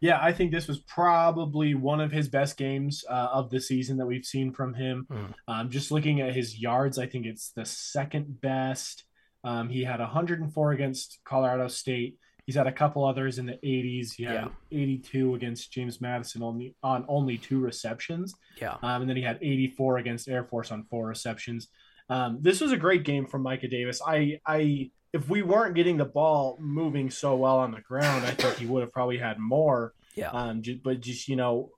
Yeah, 0.00 0.18
I 0.20 0.32
think 0.32 0.52
this 0.52 0.68
was 0.68 0.80
probably 0.80 1.74
one 1.74 2.00
of 2.00 2.12
his 2.12 2.28
best 2.28 2.58
games 2.58 3.04
uh, 3.08 3.28
of 3.32 3.48
the 3.48 3.60
season 3.60 3.96
that 3.98 4.06
we've 4.06 4.24
seen 4.24 4.52
from 4.52 4.74
him. 4.74 5.06
Mm. 5.10 5.34
Um, 5.48 5.70
just 5.70 5.90
looking 5.90 6.20
at 6.20 6.34
his 6.34 6.60
yards, 6.60 6.98
I 6.98 7.06
think 7.06 7.24
it's 7.24 7.52
the 7.52 7.64
second 7.64 8.40
best. 8.40 9.04
Um, 9.44 9.68
he 9.68 9.84
had 9.84 10.00
104 10.00 10.72
against 10.72 11.20
Colorado 11.24 11.68
State. 11.68 12.18
He's 12.46 12.56
had 12.56 12.66
a 12.66 12.72
couple 12.72 13.04
others 13.04 13.38
in 13.38 13.46
the 13.46 13.58
80s. 13.64 14.14
He 14.14 14.24
had 14.24 14.50
yeah. 14.70 14.78
82 14.78 15.34
against 15.34 15.72
James 15.72 16.00
Madison 16.00 16.42
only 16.42 16.74
on 16.82 17.04
only 17.08 17.38
two 17.38 17.58
receptions. 17.58 18.34
Yeah. 18.60 18.76
Um, 18.82 19.02
and 19.02 19.08
then 19.08 19.16
he 19.16 19.22
had 19.22 19.38
84 19.40 19.98
against 19.98 20.28
Air 20.28 20.44
Force 20.44 20.70
on 20.70 20.84
four 20.84 21.06
receptions. 21.06 21.68
Um, 22.08 22.38
this 22.40 22.60
was 22.60 22.72
a 22.72 22.76
great 22.76 23.04
game 23.04 23.26
from 23.26 23.42
Micah 23.42 23.68
Davis. 23.68 24.00
I, 24.06 24.40
I, 24.46 24.90
if 25.14 25.28
we 25.28 25.42
weren't 25.42 25.74
getting 25.74 25.96
the 25.96 26.04
ball 26.04 26.58
moving 26.60 27.10
so 27.10 27.34
well 27.36 27.58
on 27.58 27.70
the 27.70 27.80
ground, 27.80 28.26
I 28.26 28.32
think 28.32 28.56
he 28.56 28.66
would 28.66 28.82
have 28.82 28.92
probably 28.92 29.18
had 29.18 29.38
more. 29.38 29.94
Yeah. 30.14 30.30
Um, 30.30 30.62
but 30.82 31.00
just 31.00 31.28
you 31.28 31.36
know, 31.36 31.70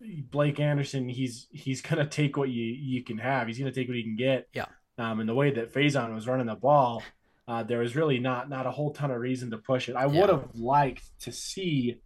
Blake 0.00 0.60
Anderson, 0.60 1.08
he's 1.08 1.48
he's 1.52 1.82
gonna 1.82 2.06
take 2.06 2.36
what 2.36 2.48
you 2.48 2.64
you 2.64 3.02
can 3.02 3.18
have. 3.18 3.46
He's 3.46 3.58
gonna 3.58 3.72
take 3.72 3.88
what 3.88 3.96
he 3.96 4.02
can 4.02 4.16
get. 4.16 4.48
Yeah. 4.52 4.66
Um, 4.96 5.20
and 5.20 5.28
the 5.28 5.34
way 5.34 5.50
that 5.50 5.72
Faison 5.72 6.14
was 6.14 6.28
running 6.28 6.46
the 6.46 6.54
ball, 6.54 7.02
uh, 7.46 7.62
there 7.62 7.80
was 7.80 7.94
really 7.94 8.18
not 8.18 8.48
not 8.48 8.66
a 8.66 8.70
whole 8.70 8.92
ton 8.92 9.10
of 9.10 9.20
reason 9.20 9.50
to 9.50 9.58
push 9.58 9.88
it. 9.88 9.96
I 9.96 10.06
yeah. 10.06 10.20
would 10.20 10.30
have 10.30 10.48
liked 10.54 11.04
to 11.20 11.32
see 11.32 11.96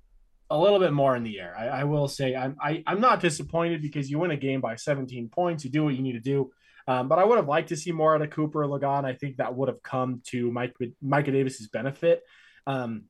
a 0.51 0.59
little 0.59 0.79
bit 0.79 0.93
more 0.93 1.15
in 1.15 1.23
the 1.23 1.39
air. 1.39 1.55
I, 1.57 1.67
I 1.81 1.85
will 1.85 2.09
say 2.09 2.35
I'm 2.35 2.57
I, 2.61 2.71
am 2.71 2.83
i 2.87 2.93
am 2.93 3.01
not 3.01 3.21
disappointed 3.21 3.83
because 3.83 4.11
you 4.11 4.19
win 4.19 4.31
a 4.31 4.37
game 4.37 4.61
by 4.61 4.77
17 4.77 5.29
points. 5.29 5.65
You 5.65 5.71
do 5.71 5.85
what 5.85 5.95
you 5.95 6.03
need 6.03 6.13
to 6.13 6.21
do. 6.21 6.51
Um, 6.89 7.07
but 7.07 7.19
I 7.19 7.25
would 7.25 7.37
have 7.37 7.49
liked 7.49 7.69
to 7.69 7.77
see 7.77 7.93
more 7.93 8.15
out 8.15 8.23
of 8.23 8.31
Cooper 8.31 8.61
Legas. 8.61 9.05
I 9.05 9.13
think 9.13 9.37
that 9.37 9.55
would 9.55 9.69
have 9.69 9.83
come 9.83 10.23
to 10.29 10.51
Mike 10.51 10.75
Micah 11.03 11.33
Davis's 11.33 11.69
benefit. 11.69 12.23
Um, 12.67 13.05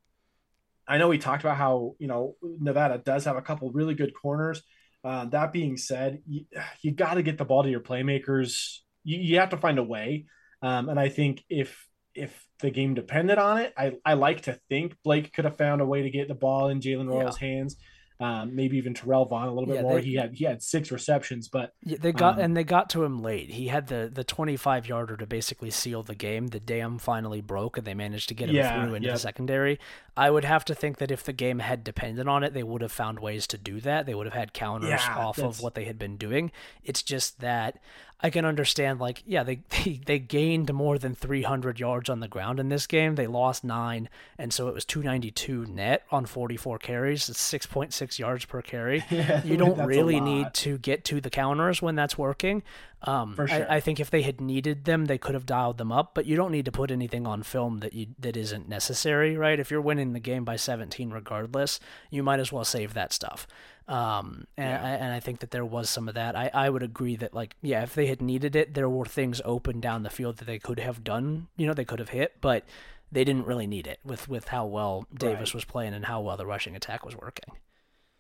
I 0.87 0.99
know 0.99 1.09
we 1.09 1.19
talked 1.19 1.45
about 1.45 1.57
how 1.57 1.95
you 1.99 2.09
know 2.09 2.35
Nevada 2.43 2.99
does 2.99 3.25
have 3.25 3.37
a 3.37 3.43
couple 3.43 3.71
really 3.71 3.95
good 3.95 4.13
corners. 4.21 4.63
Uh, 5.05 5.27
that 5.27 5.53
being 5.53 5.77
said, 5.77 6.21
you, 6.27 6.45
you 6.83 6.91
got 6.91 7.15
to 7.15 7.23
get 7.23 7.39
the 7.39 7.45
ball 7.45 7.63
to 7.63 7.71
your 7.71 7.81
playmakers. 7.81 8.79
You, 9.05 9.19
you 9.19 9.39
have 9.39 9.51
to 9.51 9.57
find 9.57 9.79
a 9.79 9.83
way. 9.83 10.27
Um, 10.61 10.89
and 10.89 10.99
I 10.99 11.09
think 11.09 11.45
if 11.49 11.88
if 12.19 12.47
the 12.61 12.71
game 12.71 12.95
depended 12.95 13.39
on 13.39 13.59
it, 13.59 13.73
I, 13.77 13.95
I 14.05 14.15
like 14.15 14.43
to 14.43 14.59
think 14.69 14.97
Blake 15.05 15.33
could 15.33 15.45
have 15.45 15.57
found 15.57 15.81
a 15.81 15.87
way 15.87 16.03
to 16.03 16.11
get 16.11 16.29
the 16.29 16.35
ball 16.35 16.69
in 16.69 16.81
Jalen 16.81 17.09
Royal's 17.09 17.41
yeah. 17.41 17.49
hands 17.49 17.77
um, 18.21 18.57
maybe 18.57 18.77
even 18.79 18.95
Terrell 18.95 19.27
Vaughn 19.27 19.47
a 19.47 19.53
little 19.53 19.67
bit 19.67 19.77
yeah, 19.77 19.83
more. 19.83 20.01
They, 20.01 20.07
he 20.07 20.15
had 20.17 20.35
he 20.35 20.45
had 20.45 20.61
six 20.61 20.91
receptions, 20.91 21.49
but 21.49 21.75
yeah, 21.85 21.99
they 22.01 22.11
got 22.11 22.35
um, 22.35 22.41
and 22.41 22.57
they 22.57 22.65
got 22.65 22.91
to 22.91 23.05
him 23.05 23.23
late. 23.23 23.51
He 23.51 23.69
had 23.69 23.87
the 23.87 24.11
the 24.13 24.25
25 24.25 24.89
yarder 24.89 25.17
to 25.17 25.27
basically 25.27 25.71
seal 25.71 26.03
the 26.03 26.17
game. 26.17 26.49
The 26.49 26.59
dam 26.59 26.99
finally 26.99 27.41
broke, 27.41 27.79
and 27.79 27.87
they 27.87 27.95
managed 27.95 28.29
to 28.31 28.35
get 28.35 28.49
him 28.49 28.57
yeah, 28.57 28.85
through 28.85 28.95
into 28.97 29.07
yep. 29.07 29.15
the 29.15 29.21
secondary. 29.21 29.79
I 30.17 30.31
would 30.31 30.45
have 30.45 30.65
to 30.65 30.75
think 30.75 30.99
that 30.99 31.13
if 31.13 31.23
the 31.23 31.33
game 31.33 31.61
had 31.61 31.85
depended 31.85 32.27
on 32.27 32.43
it, 32.43 32.55
they 32.55 32.65
would 32.65 32.83
have 32.83 32.91
found 32.91 33.21
ways 33.21 33.47
to 33.49 33.59
do 33.59 33.81
that. 33.83 34.07
They 34.07 34.17
would 34.17 34.27
have 34.27 34.35
had 34.35 34.53
counters 34.53 35.01
off 35.09 35.39
of 35.39 35.61
what 35.61 35.77
they 35.77 35.85
had 35.85 35.99
been 35.99 36.17
doing. 36.17 36.51
It's 36.83 37.05
just 37.05 37.39
that 37.39 37.79
I 38.21 38.31
can 38.31 38.45
understand 38.45 39.01
like 39.01 39.23
yeah 39.27 39.43
they, 39.43 39.61
they 39.85 40.01
they 40.05 40.19
gained 40.19 40.73
more 40.73 40.99
than 40.99 41.15
300 41.15 41.79
yards 41.79 42.09
on 42.09 42.21
the 42.21 42.29
ground 42.29 42.61
in 42.61 42.69
this 42.69 42.87
game. 42.87 43.15
They 43.15 43.27
lost 43.27 43.65
9 43.65 44.09
and 44.39 44.53
so 44.53 44.69
it 44.69 44.75
was 44.75 44.85
292 44.85 45.67
net 45.67 46.05
on 46.11 46.27
44 46.27 46.79
carries. 46.79 47.29
It's 47.29 47.53
6.6 47.53 48.19
yards 48.19 48.45
per 48.45 48.63
carry. 48.63 49.05
Yeah, 49.19 49.43
you 49.43 49.57
don't 49.57 49.85
really 49.85 50.21
need 50.21 50.55
to 50.55 50.79
get 50.79 51.05
to 51.07 51.21
the 51.21 51.31
counters 51.31 51.83
when 51.83 51.97
that's 51.97 52.17
working. 52.17 52.63
Um, 53.03 53.35
sure. 53.37 53.51
I, 53.51 53.77
I, 53.77 53.81
think 53.81 54.01
if 54.01 54.11
they 54.11 54.23
had 54.23 54.41
needed 54.41 54.85
them, 54.85 55.07
they 55.07 55.19
could 55.19 55.35
have 55.35 55.47
dialed 55.47 55.79
them 55.79 55.93
up, 55.93 56.15
but 56.15 56.27
you 56.27 56.37
don't 56.37 56.51
need 56.51 56.65
to 56.65 56.73
put 56.73 56.91
anything 56.91 57.27
on 57.27 57.43
film 57.43 57.79
that 57.79 57.95
you 57.95 58.09
that 58.19 58.37
isn't 58.37 58.69
necessary, 58.69 59.37
right? 59.37 59.59
If 59.59 59.71
you're 59.71 59.81
winning 59.81 60.13
the 60.13 60.21
game 60.21 60.45
by 60.45 60.57
17 60.57 61.11
regardless, 61.11 61.79
you 62.11 62.23
might 62.23 62.41
as 62.41 62.53
well 62.53 62.65
save 62.65 62.95
that 62.95 63.13
stuff. 63.13 63.47
Um, 63.89 64.47
and, 64.59 64.69
yeah. 64.69 64.85
I, 64.85 64.91
and 64.91 65.15
I 65.15 65.21
think 65.21 65.41
that 65.41 65.51
there 65.51 65.65
was 65.65 65.89
some 65.89 66.09
of 66.09 66.15
that. 66.15 66.37
I, 66.37 66.51
I 66.53 66.69
would 66.69 66.83
agree 66.83 67.17
that 67.17 67.33
like 67.33 67.57
yeah, 67.63 67.83
if 67.83 67.95
they 67.95 68.07
had 68.07 68.21
needed 68.21 68.55
it, 68.55 68.75
there 68.75 68.89
were 68.89 69.07
things 69.07 69.41
open 69.45 69.81
down 69.81 70.03
the 70.03 70.11
field 70.11 70.37
that 70.37 70.45
they 70.45 70.59
could 70.59 70.79
have 70.79 71.03
done. 71.03 71.49
You 71.57 71.67
know, 71.67 71.75
they 71.75 71.87
could 71.87 71.99
have 71.99 72.11
hit, 72.11 72.37
but 72.43 72.65
they 73.11 73.25
didn't 73.25 73.47
really 73.47 73.67
need 73.67 73.87
it 73.87 73.99
with 74.05 74.29
with 74.29 74.49
how 74.49 74.67
well 74.67 75.07
Davis 75.13 75.51
right. 75.51 75.55
was 75.55 75.65
playing 75.65 75.95
and 75.95 76.05
how 76.05 76.21
well 76.21 76.37
the 76.37 76.47
rushing 76.47 76.77
attack 76.77 77.05
was 77.05 77.17
working. 77.17 77.55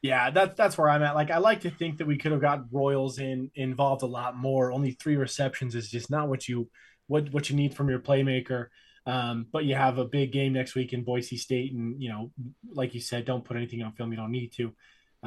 Yeah, 0.00 0.30
that's 0.30 0.56
that's 0.56 0.78
where 0.78 0.88
I'm 0.88 1.02
at. 1.02 1.14
Like 1.14 1.30
I 1.30 1.38
like 1.38 1.60
to 1.62 1.70
think 1.70 1.98
that 1.98 2.06
we 2.06 2.16
could 2.16 2.32
have 2.32 2.40
got 2.40 2.72
Royals 2.72 3.18
in 3.18 3.50
involved 3.54 4.02
a 4.02 4.06
lot 4.06 4.36
more. 4.36 4.72
Only 4.72 4.92
three 4.92 5.16
receptions 5.16 5.74
is 5.74 5.90
just 5.90 6.10
not 6.10 6.28
what 6.28 6.48
you 6.48 6.70
what 7.08 7.30
what 7.32 7.50
you 7.50 7.56
need 7.56 7.74
from 7.74 7.90
your 7.90 7.98
playmaker. 7.98 8.68
Um, 9.06 9.46
but 9.52 9.64
you 9.64 9.74
have 9.74 9.98
a 9.98 10.04
big 10.04 10.32
game 10.32 10.52
next 10.52 10.74
week 10.74 10.92
in 10.92 11.02
Boise 11.02 11.36
State, 11.36 11.72
and 11.72 12.00
you 12.00 12.10
know, 12.10 12.30
like 12.72 12.94
you 12.94 13.00
said, 13.00 13.24
don't 13.24 13.44
put 13.44 13.56
anything 13.56 13.82
on 13.82 13.92
film 13.92 14.12
you 14.12 14.16
don't 14.16 14.30
need 14.30 14.52
to. 14.54 14.72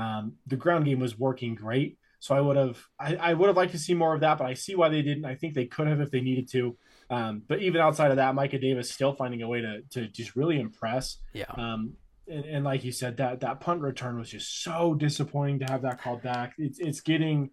Um, 0.02 0.34
the 0.48 0.56
ground 0.56 0.86
game 0.86 1.00
was 1.00 1.18
working 1.18 1.56
great. 1.56 1.98
So 2.20 2.36
I 2.36 2.42
would 2.42 2.56
have 2.56 2.78
I, 3.00 3.16
I, 3.16 3.34
would 3.34 3.48
have 3.48 3.58
liked 3.58 3.72
to 3.72 3.80
see 3.80 3.96
more 3.96 4.14
of 4.14 4.22
that, 4.22 4.38
but 4.38 4.46
I 4.46 4.54
see 4.54 4.76
why 4.76 4.90
they 4.90 5.02
didn't. 5.02 5.26
I 5.26 5.36
think 5.36 5.54
they 5.54 5.66
could 5.66 5.88
have 5.88 6.02
if 6.02 6.12
they 6.12 6.22
needed 6.22 6.48
to. 6.52 6.78
Um, 7.10 7.42
but 7.48 7.62
even 7.62 7.82
outside 7.82 8.12
of 8.12 8.18
that, 8.18 8.36
Micah 8.36 8.60
Davis 8.60 8.92
still 8.92 9.14
finding 9.14 9.42
a 9.42 9.48
way 9.48 9.62
to 9.62 9.82
to 9.92 10.08
just 10.08 10.36
really 10.36 10.60
impress. 10.60 11.18
Yeah. 11.34 11.52
Um, 11.56 11.94
and, 12.28 12.46
and 12.46 12.64
like 12.64 12.84
you 12.84 12.92
said, 12.92 13.18
that 13.18 13.40
that 13.40 13.60
punt 13.60 13.82
return 13.82 14.20
was 14.20 14.30
just 14.30 14.64
so 14.64 14.94
disappointing 14.94 15.60
to 15.60 15.66
have 15.66 15.82
that 15.82 16.02
called 16.02 16.22
back. 16.22 16.54
It's 16.58 16.80
it's 16.80 17.02
getting 17.02 17.50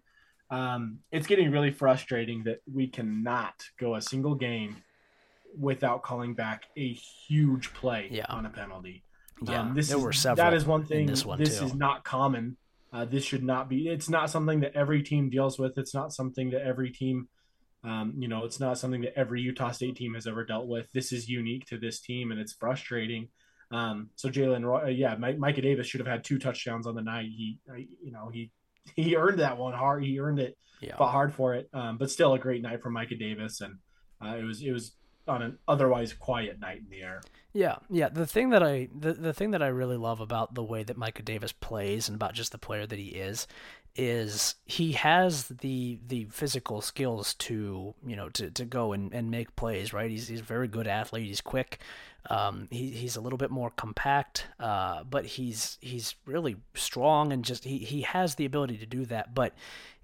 um, 0.51 0.99
it's 1.11 1.27
getting 1.27 1.51
really 1.51 1.71
frustrating 1.71 2.43
that 2.43 2.59
we 2.71 2.87
cannot 2.87 3.55
go 3.79 3.95
a 3.95 4.01
single 4.01 4.35
game 4.35 4.77
without 5.57 6.03
calling 6.03 6.35
back 6.35 6.65
a 6.77 6.93
huge 6.93 7.73
play 7.73 8.07
yeah. 8.11 8.25
on 8.29 8.45
a 8.45 8.49
penalty. 8.49 9.03
Yeah, 9.41 9.61
um, 9.61 9.73
this 9.73 9.89
there 9.89 9.97
is, 9.97 10.03
were 10.03 10.13
several. 10.13 10.45
That 10.45 10.53
is 10.53 10.65
one 10.65 10.85
thing. 10.85 11.07
This, 11.07 11.25
one 11.25 11.39
this 11.39 11.61
is 11.61 11.73
not 11.73 12.03
common. 12.03 12.57
Uh, 12.91 13.05
this 13.05 13.23
should 13.23 13.43
not 13.43 13.69
be. 13.69 13.87
It's 13.87 14.09
not 14.09 14.29
something 14.29 14.61
that 14.61 14.75
every 14.75 15.03
team 15.03 15.29
deals 15.29 15.59
with. 15.59 15.77
It's 15.77 15.93
not 15.93 16.11
something 16.11 16.49
that 16.51 16.61
every 16.63 16.89
team, 16.89 17.29
um, 17.83 18.13
you 18.17 18.27
know, 18.27 18.45
it's 18.45 18.59
not 18.59 18.77
something 18.77 19.01
that 19.01 19.17
every 19.17 19.41
Utah 19.41 19.71
State 19.71 19.95
team 19.95 20.15
has 20.15 20.25
ever 20.25 20.43
dealt 20.43 20.67
with. 20.67 20.91
This 20.91 21.11
is 21.11 21.29
unique 21.29 21.65
to 21.67 21.77
this 21.77 21.99
team, 21.99 22.31
and 22.31 22.39
it's 22.39 22.53
frustrating. 22.53 23.29
Um, 23.71 24.09
so 24.15 24.29
Jalen, 24.29 24.83
uh, 24.83 24.87
yeah, 24.87 25.15
Mike, 25.15 25.37
Micah 25.37 25.61
Davis 25.61 25.87
should 25.87 25.99
have 25.99 26.07
had 26.07 26.23
two 26.23 26.39
touchdowns 26.39 26.87
on 26.87 26.95
the 26.95 27.03
night. 27.03 27.25
He, 27.25 27.59
you 28.03 28.11
know, 28.11 28.29
he 28.33 28.51
he 28.95 29.15
earned 29.15 29.39
that 29.39 29.57
one 29.57 29.73
hard. 29.73 30.03
He 30.03 30.19
earned 30.19 30.39
it, 30.39 30.57
yeah. 30.81 30.95
fought 30.97 31.11
hard 31.11 31.33
for 31.33 31.53
it. 31.53 31.69
Um, 31.73 31.97
but 31.97 32.09
still 32.09 32.33
a 32.33 32.39
great 32.39 32.63
night 32.63 32.81
for 32.81 32.89
Micah 32.89 33.15
Davis, 33.15 33.61
and 33.61 33.75
uh, 34.23 34.35
it 34.35 34.43
was 34.43 34.61
it 34.61 34.71
was 34.71 34.93
on 35.27 35.43
an 35.43 35.57
otherwise 35.67 36.13
quiet 36.13 36.59
night 36.59 36.79
in 36.79 36.89
the 36.89 37.01
air. 37.01 37.21
Yeah, 37.51 37.77
yeah. 37.89 38.09
The 38.09 38.27
thing 38.27 38.51
that 38.51 38.61
I 38.61 38.89
the, 38.95 39.13
the 39.13 39.33
thing 39.33 39.51
that 39.51 39.63
I 39.63 39.67
really 39.67 39.97
love 39.97 40.19
about 40.19 40.53
the 40.53 40.63
way 40.63 40.83
that 40.83 40.97
Micah 40.97 41.23
Davis 41.23 41.51
plays 41.51 42.07
and 42.07 42.15
about 42.15 42.33
just 42.33 42.51
the 42.51 42.59
player 42.59 42.85
that 42.85 42.99
he 42.99 43.07
is 43.07 43.47
is 43.95 44.55
he 44.65 44.91
has 44.93 45.45
the 45.45 45.99
the 46.07 46.25
physical 46.25 46.81
skills 46.81 47.33
to 47.35 47.93
you 48.05 48.15
know 48.15 48.29
to, 48.29 48.51
to 48.51 48.65
go 48.65 48.93
and, 48.93 49.13
and 49.13 49.31
make 49.31 49.55
plays 49.55 49.91
right 49.91 50.11
he's, 50.11 50.27
he's 50.27 50.41
a 50.41 50.43
very 50.43 50.67
good 50.67 50.87
athlete 50.87 51.25
he's 51.25 51.41
quick 51.41 51.79
um, 52.29 52.67
he, 52.69 52.91
he's 52.91 53.15
a 53.15 53.21
little 53.21 53.37
bit 53.37 53.49
more 53.49 53.71
compact 53.71 54.45
uh, 54.59 55.03
but 55.03 55.25
he's 55.25 55.77
he's 55.81 56.15
really 56.25 56.55
strong 56.75 57.33
and 57.33 57.43
just 57.43 57.63
he, 57.63 57.79
he 57.79 58.01
has 58.01 58.35
the 58.35 58.45
ability 58.45 58.77
to 58.77 58.85
do 58.85 59.05
that 59.05 59.33
but 59.33 59.53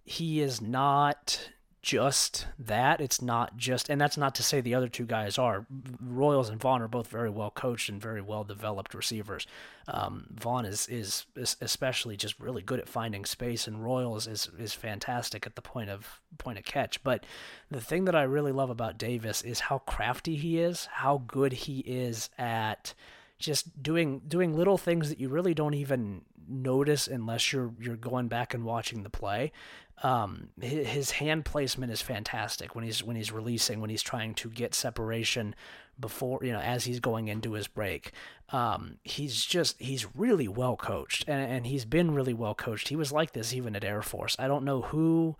he 0.03 0.41
is 0.41 0.61
not 0.61 1.49
just 1.85 2.47
that. 2.57 2.99
It's 2.99 3.21
not 3.21 3.57
just, 3.57 3.89
and 3.89 4.01
that's 4.01 4.17
not 4.17 4.33
to 4.35 4.43
say 4.43 4.59
the 4.59 4.73
other 4.73 4.87
two 4.87 5.05
guys 5.05 5.37
are. 5.37 5.67
Royals 6.01 6.49
and 6.49 6.59
Vaughn 6.59 6.81
are 6.81 6.87
both 6.87 7.07
very 7.07 7.29
well 7.29 7.51
coached 7.51 7.89
and 7.89 8.01
very 8.01 8.21
well 8.21 8.43
developed 8.43 8.95
receivers. 8.95 9.45
Um, 9.87 10.25
Vaughn 10.31 10.65
is, 10.65 10.87
is, 10.87 11.27
especially 11.61 12.17
just 12.17 12.39
really 12.39 12.63
good 12.63 12.79
at 12.79 12.89
finding 12.89 13.23
space, 13.23 13.67
and 13.67 13.83
Royals 13.83 14.25
is 14.25 14.49
is 14.57 14.73
fantastic 14.73 15.45
at 15.45 15.55
the 15.55 15.61
point 15.61 15.91
of 15.91 16.19
point 16.39 16.57
of 16.57 16.65
catch. 16.65 17.03
But 17.03 17.23
the 17.69 17.81
thing 17.81 18.05
that 18.05 18.15
I 18.15 18.23
really 18.23 18.51
love 18.51 18.71
about 18.71 18.97
Davis 18.97 19.43
is 19.43 19.59
how 19.59 19.77
crafty 19.77 20.35
he 20.35 20.59
is, 20.59 20.87
how 20.87 21.21
good 21.27 21.53
he 21.53 21.79
is 21.81 22.31
at 22.39 22.95
just 23.37 23.83
doing 23.83 24.21
doing 24.27 24.57
little 24.57 24.79
things 24.79 25.09
that 25.09 25.19
you 25.19 25.29
really 25.29 25.53
don't 25.53 25.75
even 25.75 26.23
notice 26.47 27.07
unless 27.07 27.51
you're 27.51 27.73
you're 27.79 27.95
going 27.95 28.27
back 28.27 28.53
and 28.53 28.63
watching 28.63 29.03
the 29.03 29.09
play 29.09 29.51
um, 30.03 30.49
his 30.61 31.11
hand 31.11 31.45
placement 31.45 31.91
is 31.91 32.01
fantastic 32.01 32.75
when 32.75 32.83
he's 32.83 33.03
when 33.03 33.15
he's 33.15 33.31
releasing 33.31 33.79
when 33.79 33.89
he's 33.89 34.03
trying 34.03 34.33
to 34.33 34.49
get 34.49 34.73
separation 34.73 35.55
before 35.99 36.39
you 36.43 36.51
know 36.51 36.59
as 36.59 36.83
he's 36.83 36.99
going 36.99 37.27
into 37.27 37.53
his 37.53 37.67
break 37.67 38.11
um, 38.49 38.97
he's 39.03 39.45
just 39.45 39.79
he's 39.79 40.05
really 40.15 40.47
well 40.47 40.75
coached 40.75 41.23
and, 41.27 41.51
and 41.51 41.67
he's 41.67 41.85
been 41.85 42.13
really 42.13 42.33
well 42.33 42.53
coached 42.53 42.89
he 42.89 42.95
was 42.95 43.11
like 43.11 43.31
this 43.31 43.53
even 43.53 43.75
at 43.75 43.83
air 43.83 44.01
force 44.01 44.35
i 44.37 44.47
don't 44.47 44.65
know 44.65 44.81
who 44.81 45.35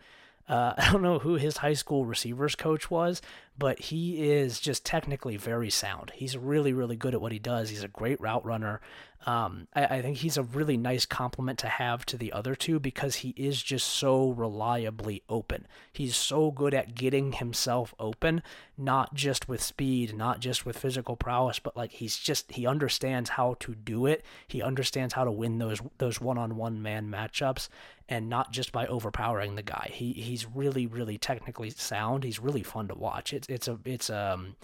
uh, 0.47 0.73
I 0.77 0.91
don't 0.91 1.01
know 1.01 1.19
who 1.19 1.35
his 1.35 1.57
high 1.57 1.73
school 1.73 2.05
receivers 2.05 2.55
coach 2.55 2.89
was, 2.89 3.21
but 3.57 3.79
he 3.79 4.31
is 4.31 4.59
just 4.59 4.85
technically 4.85 5.37
very 5.37 5.69
sound. 5.69 6.11
He's 6.15 6.37
really, 6.37 6.73
really 6.73 6.95
good 6.95 7.13
at 7.13 7.21
what 7.21 7.31
he 7.31 7.39
does. 7.39 7.69
He's 7.69 7.83
a 7.83 7.89
great 7.89 8.19
route 8.21 8.45
runner. 8.45 8.81
Um, 9.25 9.67
I, 9.73 9.85
I, 9.85 10.01
think 10.03 10.17
he's 10.17 10.37
a 10.37 10.43
really 10.43 10.77
nice 10.77 11.07
compliment 11.07 11.57
to 11.59 11.67
have 11.67 12.05
to 12.07 12.17
the 12.17 12.31
other 12.31 12.53
two 12.53 12.79
because 12.79 13.15
he 13.15 13.29
is 13.35 13.63
just 13.63 13.87
so 13.87 14.29
reliably 14.29 15.23
open. 15.27 15.65
He's 15.91 16.15
so 16.15 16.51
good 16.51 16.75
at 16.75 16.93
getting 16.93 17.31
himself 17.31 17.95
open, 17.99 18.43
not 18.77 19.15
just 19.15 19.49
with 19.49 19.63
speed, 19.63 20.15
not 20.15 20.41
just 20.41 20.63
with 20.63 20.77
physical 20.77 21.15
prowess, 21.15 21.57
but 21.57 21.75
like 21.75 21.93
he's 21.93 22.17
just 22.17 22.51
he 22.51 22.67
understands 22.67 23.31
how 23.31 23.55
to 23.61 23.73
do 23.73 24.05
it. 24.05 24.23
He 24.47 24.61
understands 24.61 25.15
how 25.15 25.23
to 25.23 25.31
win 25.31 25.57
those 25.57 25.81
those 25.97 26.21
one-on-one 26.21 26.83
man 26.83 27.09
matchups, 27.09 27.67
and 28.07 28.29
not 28.29 28.51
just 28.51 28.71
by 28.71 28.85
overpowering 28.85 29.55
the 29.55 29.63
guy. 29.63 29.89
He 29.91 30.13
he's 30.13 30.45
really, 30.45 30.85
really 30.85 31.17
technically 31.17 31.71
sound. 31.71 32.23
He's 32.23 32.39
really 32.39 32.63
fun 32.63 32.87
to 32.89 32.95
watch. 32.95 33.33
It's 33.33 33.47
it's 33.49 33.67
a 33.67 33.79
it's 33.85 34.11
um 34.11 34.55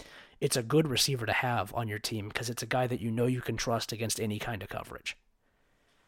it's 0.42 0.56
a 0.56 0.62
good 0.62 0.88
receiver 0.88 1.24
to 1.24 1.32
have 1.32 1.72
on 1.72 1.86
your 1.86 2.00
team 2.00 2.26
because 2.26 2.50
it's 2.50 2.64
a 2.64 2.66
guy 2.66 2.88
that 2.88 3.00
you 3.00 3.12
know 3.12 3.26
you 3.26 3.40
can 3.40 3.56
trust 3.56 3.92
against 3.92 4.20
any 4.20 4.40
kind 4.40 4.60
of 4.60 4.68
coverage. 4.68 5.16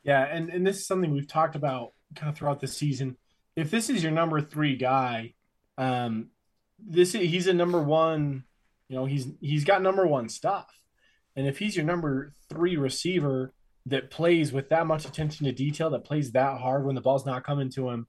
Yeah, 0.03 0.25
and, 0.25 0.51
and 0.51 0.67
this 0.67 0.79
is 0.79 0.87
something 0.89 1.13
we've 1.13 1.29
talked 1.29 1.55
about 1.55 1.93
kind 2.17 2.29
of 2.29 2.37
throughout 2.37 2.59
the 2.59 2.67
season. 2.67 3.17
If 3.55 3.71
this 3.71 3.89
is 3.89 4.03
your 4.03 4.11
number 4.11 4.41
three 4.41 4.77
guy, 4.77 5.35
um, 5.79 6.31
this 6.85 7.13
he's 7.13 7.47
a 7.47 7.55
number 7.55 7.81
one. 7.81 8.43
You 8.89 8.97
know, 8.97 9.05
he's 9.05 9.29
he's 9.41 9.65
got 9.65 9.83
number 9.83 10.05
one 10.05 10.29
stuff, 10.29 10.67
and 11.37 11.47
if 11.47 11.59
he's 11.59 11.77
your 11.77 11.85
number 11.85 12.35
three 12.51 12.77
receiver, 12.77 13.55
that 13.87 14.11
plays 14.11 14.53
with 14.53 14.69
that 14.71 14.89
much 14.89 15.05
attention 15.05 15.47
to 15.47 15.53
detail, 15.53 15.91
that 15.91 16.03
plays 16.03 16.33
that 16.33 16.59
hard 16.59 16.85
when 16.85 16.97
the 16.97 17.01
ball's 17.01 17.25
not 17.25 17.45
coming 17.45 17.71
to 17.71 17.89
him, 17.89 18.09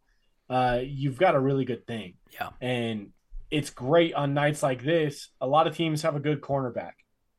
uh, 0.50 0.80
you've 0.84 1.20
got 1.20 1.36
a 1.36 1.40
really 1.40 1.66
good 1.66 1.86
thing. 1.86 2.16
Yeah. 2.34 2.50
And 2.60 3.12
it's 3.56 3.70
great 3.70 4.14
on 4.14 4.34
nights 4.34 4.62
like 4.62 4.84
this. 4.84 5.30
A 5.40 5.48
lot 5.48 5.66
of 5.66 5.76
teams 5.76 6.02
have 6.02 6.16
a 6.16 6.20
good 6.20 6.42
cornerback. 6.42 6.92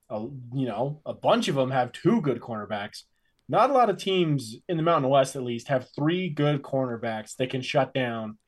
A, 0.08 0.20
you 0.54 0.66
know, 0.66 1.02
a 1.04 1.12
bunch 1.12 1.48
of 1.48 1.56
them 1.56 1.70
have 1.70 1.92
two 1.92 2.22
good 2.22 2.40
cornerbacks. 2.40 3.02
Not 3.50 3.68
a 3.68 3.74
lot 3.74 3.90
of 3.90 3.98
teams 3.98 4.56
in 4.66 4.78
the 4.78 4.82
Mountain 4.82 5.10
West, 5.10 5.36
at 5.36 5.42
least, 5.42 5.68
have 5.68 5.88
three 5.94 6.30
good 6.30 6.62
cornerbacks 6.62 7.36
that 7.36 7.50
can 7.50 7.60
shut 7.60 7.92
down. 7.92 8.38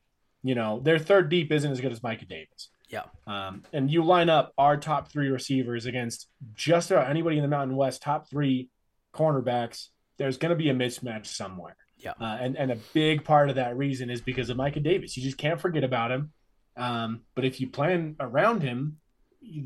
You 0.43 0.55
know, 0.55 0.81
their 0.81 0.99
third 0.99 1.29
deep 1.29 1.53
isn't 1.53 1.71
as 1.71 1.81
good 1.81 1.93
as 1.93 2.03
Micah 2.03 2.25
Davis. 2.25 2.71
Yeah. 2.89 3.03
Um, 3.27 3.65
and 3.75 3.91
you 3.91 4.03
line 4.03 4.31
up 4.31 4.55
our 4.57 4.79
top 4.79 5.13
three 5.13 5.29
receivers 5.29 5.85
against 5.85 6.27
just 6.55 6.91
about 6.91 7.11
anybody 7.11 7.37
in 7.37 7.43
the 7.43 7.49
Mountain 7.49 7.77
West, 7.77 8.01
top 8.01 8.31
three 8.31 8.71
cornerbacks, 9.15 9.89
there's 10.17 10.39
going 10.39 10.51
to 10.51 10.57
be 10.57 10.71
a 10.71 10.75
mismatch 10.75 11.27
somewhere. 11.27 11.77
Yeah. 11.99 12.13
Uh, 12.19 12.39
and, 12.41 12.57
and 12.57 12.71
a 12.71 12.79
big 12.95 13.25
part 13.25 13.51
of 13.51 13.57
that 13.57 13.77
reason 13.77 14.09
is 14.09 14.23
because 14.23 14.49
of 14.49 14.57
Micah 14.57 14.81
Davis. 14.81 15.17
You 15.19 15.23
just 15.23 15.37
can't 15.37 15.61
forget 15.61 15.85
about 15.85 16.11
him. 16.11 16.33
Um, 16.79 17.23
but 17.35 17.45
if 17.45 17.61
you 17.61 17.69
plan 17.69 18.17
around 18.21 18.63
him, 18.63 18.99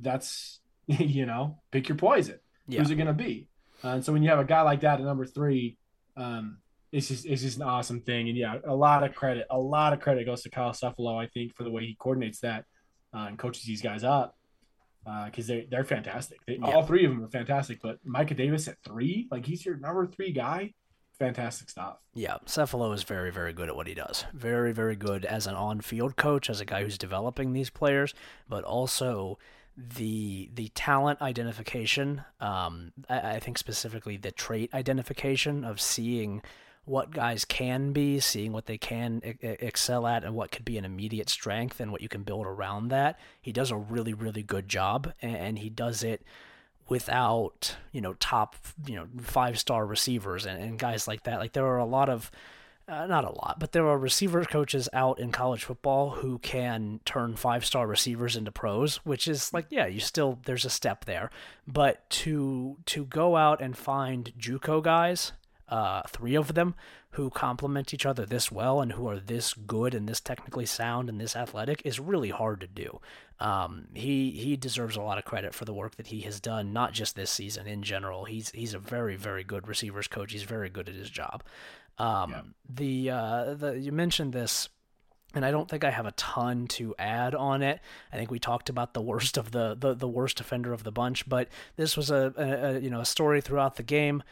that's, 0.00 0.60
you 0.86 1.26
know, 1.26 1.60
pick 1.70 1.88
your 1.88 1.98
poison. 1.98 2.38
Yeah. 2.66 2.80
Who's 2.80 2.90
it 2.90 2.96
going 2.96 3.06
to 3.06 3.12
be? 3.12 3.48
Uh, 3.84 3.88
and 3.88 4.04
so 4.04 4.12
when 4.12 4.22
you 4.22 4.30
have 4.30 4.38
a 4.38 4.44
guy 4.44 4.62
like 4.62 4.80
that 4.80 4.98
at 4.98 5.04
number 5.04 5.26
three, 5.26 5.76
um, 6.16 6.58
it's 6.92 7.08
just 7.08 7.24
it's 7.24 7.42
just 7.42 7.56
an 7.56 7.64
awesome 7.64 8.00
thing. 8.00 8.28
And 8.28 8.36
yeah, 8.36 8.56
a 8.66 8.74
lot 8.74 9.02
of 9.02 9.14
credit, 9.14 9.46
a 9.50 9.58
lot 9.58 9.92
of 9.92 10.00
credit 10.00 10.26
goes 10.26 10.42
to 10.42 10.50
Kyle 10.50 10.72
Cefalo, 10.72 11.20
I 11.20 11.26
think, 11.26 11.54
for 11.56 11.64
the 11.64 11.70
way 11.70 11.86
he 11.86 11.96
coordinates 11.98 12.40
that 12.40 12.64
uh, 13.14 13.26
and 13.28 13.38
coaches 13.38 13.64
these 13.64 13.82
guys 13.82 14.04
up 14.04 14.36
because 15.26 15.50
uh, 15.50 15.54
they 15.54 15.68
they're 15.70 15.84
fantastic. 15.84 16.38
They, 16.46 16.58
yeah. 16.58 16.66
All 16.66 16.84
three 16.84 17.04
of 17.04 17.10
them 17.10 17.24
are 17.24 17.28
fantastic. 17.28 17.80
But 17.82 17.98
Micah 18.04 18.34
Davis 18.34 18.68
at 18.68 18.76
three, 18.84 19.26
like 19.30 19.46
he's 19.46 19.64
your 19.64 19.76
number 19.76 20.06
three 20.06 20.32
guy. 20.32 20.74
Fantastic 21.18 21.70
stuff. 21.70 21.98
Yeah, 22.14 22.38
Cefalo 22.46 22.92
is 22.94 23.04
very, 23.04 23.30
very 23.30 23.52
good 23.52 23.68
at 23.68 23.76
what 23.76 23.86
he 23.86 23.94
does. 23.94 24.24
Very, 24.32 24.72
very 24.72 24.96
good 24.96 25.24
as 25.24 25.46
an 25.46 25.54
on-field 25.54 26.16
coach, 26.16 26.50
as 26.50 26.60
a 26.60 26.64
guy 26.64 26.82
who's 26.82 26.98
developing 26.98 27.52
these 27.52 27.70
players, 27.70 28.12
but 28.48 28.64
also 28.64 29.38
the 29.76 30.50
the 30.54 30.68
talent 30.74 31.22
identification. 31.22 32.24
Um, 32.40 32.92
I, 33.08 33.36
I 33.36 33.38
think 33.38 33.56
specifically 33.56 34.16
the 34.16 34.32
trait 34.32 34.74
identification 34.74 35.64
of 35.64 35.80
seeing 35.80 36.42
what 36.84 37.12
guys 37.12 37.44
can 37.44 37.92
be, 37.92 38.18
seeing 38.18 38.52
what 38.52 38.66
they 38.66 38.76
can 38.76 39.20
excel 39.40 40.06
at, 40.06 40.24
and 40.24 40.34
what 40.34 40.50
could 40.50 40.64
be 40.64 40.76
an 40.76 40.84
immediate 40.84 41.30
strength, 41.30 41.78
and 41.78 41.92
what 41.92 42.02
you 42.02 42.08
can 42.08 42.24
build 42.24 42.46
around 42.46 42.88
that. 42.88 43.18
He 43.40 43.52
does 43.52 43.70
a 43.70 43.76
really, 43.76 44.12
really 44.12 44.42
good 44.42 44.68
job, 44.68 45.12
and 45.22 45.60
he 45.60 45.70
does 45.70 46.02
it 46.02 46.22
without 46.88 47.76
you 47.92 48.00
know 48.00 48.14
top 48.14 48.56
you 48.86 48.96
know 48.96 49.06
five 49.20 49.58
star 49.58 49.86
receivers 49.86 50.46
and, 50.46 50.62
and 50.62 50.78
guys 50.78 51.08
like 51.08 51.24
that. 51.24 51.38
Like 51.38 51.52
there 51.52 51.66
are 51.66 51.78
a 51.78 51.84
lot 51.84 52.08
of 52.08 52.30
uh, 52.88 53.06
not 53.06 53.24
a 53.24 53.30
lot, 53.30 53.56
but 53.58 53.72
there 53.72 53.86
are 53.86 53.96
receiver 53.96 54.44
coaches 54.44 54.88
out 54.92 55.20
in 55.20 55.30
college 55.30 55.64
football 55.64 56.10
who 56.10 56.38
can 56.38 57.00
turn 57.04 57.36
five 57.36 57.64
star 57.64 57.86
receivers 57.86 58.36
into 58.36 58.50
pros, 58.50 58.96
which 58.96 59.28
is 59.28 59.52
like, 59.54 59.66
yeah, 59.70 59.86
you 59.86 60.00
still 60.00 60.38
there's 60.44 60.64
a 60.64 60.70
step 60.70 61.04
there, 61.04 61.30
but 61.66 62.08
to 62.10 62.76
to 62.86 63.04
go 63.04 63.36
out 63.36 63.60
and 63.60 63.76
find 63.76 64.32
JUCO 64.38 64.82
guys 64.82 65.32
uh, 65.72 66.02
three 66.06 66.34
of 66.34 66.52
them 66.54 66.74
who 67.12 67.28
complement 67.28 67.92
each 67.92 68.06
other 68.06 68.24
this 68.24 68.50
well 68.50 68.80
and 68.80 68.92
who 68.92 69.06
are 69.06 69.18
this 69.18 69.52
good 69.52 69.94
and 69.94 70.08
this 70.08 70.20
technically 70.20 70.64
sound 70.64 71.08
and 71.08 71.20
this 71.20 71.36
athletic 71.36 71.82
is 71.84 72.00
really 72.00 72.30
hard 72.30 72.60
to 72.60 72.66
do. 72.66 73.00
Um, 73.38 73.88
he 73.92 74.30
he 74.30 74.56
deserves 74.56 74.96
a 74.96 75.02
lot 75.02 75.18
of 75.18 75.24
credit 75.24 75.54
for 75.54 75.64
the 75.64 75.74
work 75.74 75.96
that 75.96 76.06
he 76.08 76.20
has 76.22 76.40
done, 76.40 76.72
not 76.72 76.92
just 76.92 77.14
this 77.14 77.30
season 77.30 77.66
in 77.66 77.82
general. 77.82 78.24
He's 78.24 78.50
he's 78.50 78.72
a 78.72 78.78
very 78.78 79.16
very 79.16 79.44
good 79.44 79.68
receivers 79.68 80.08
coach. 80.08 80.32
He's 80.32 80.44
very 80.44 80.70
good 80.70 80.88
at 80.88 80.94
his 80.94 81.10
job. 81.10 81.42
Um, 81.98 82.30
yeah. 82.30 82.42
The 82.68 83.10
uh, 83.10 83.54
the 83.54 83.78
you 83.78 83.92
mentioned 83.92 84.32
this 84.32 84.68
and 85.34 85.44
I 85.44 85.50
don't 85.50 85.68
think 85.68 85.84
I 85.84 85.90
have 85.90 86.06
a 86.06 86.12
ton 86.12 86.66
to 86.68 86.94
add 86.98 87.34
on 87.34 87.62
it. 87.62 87.80
I 88.12 88.16
think 88.16 88.30
we 88.30 88.38
talked 88.38 88.68
about 88.68 88.94
the 88.94 89.02
worst 89.02 89.36
of 89.36 89.50
the 89.50 89.76
the, 89.78 89.94
the 89.94 90.08
worst 90.08 90.40
offender 90.40 90.72
of 90.72 90.84
the 90.84 90.92
bunch, 90.92 91.28
but 91.28 91.48
this 91.76 91.96
was 91.96 92.10
a, 92.10 92.32
a, 92.36 92.76
a 92.76 92.78
you 92.78 92.90
know 92.90 93.00
a 93.00 93.06
story 93.06 93.40
throughout 93.40 93.76
the 93.76 93.82
game 93.82 94.22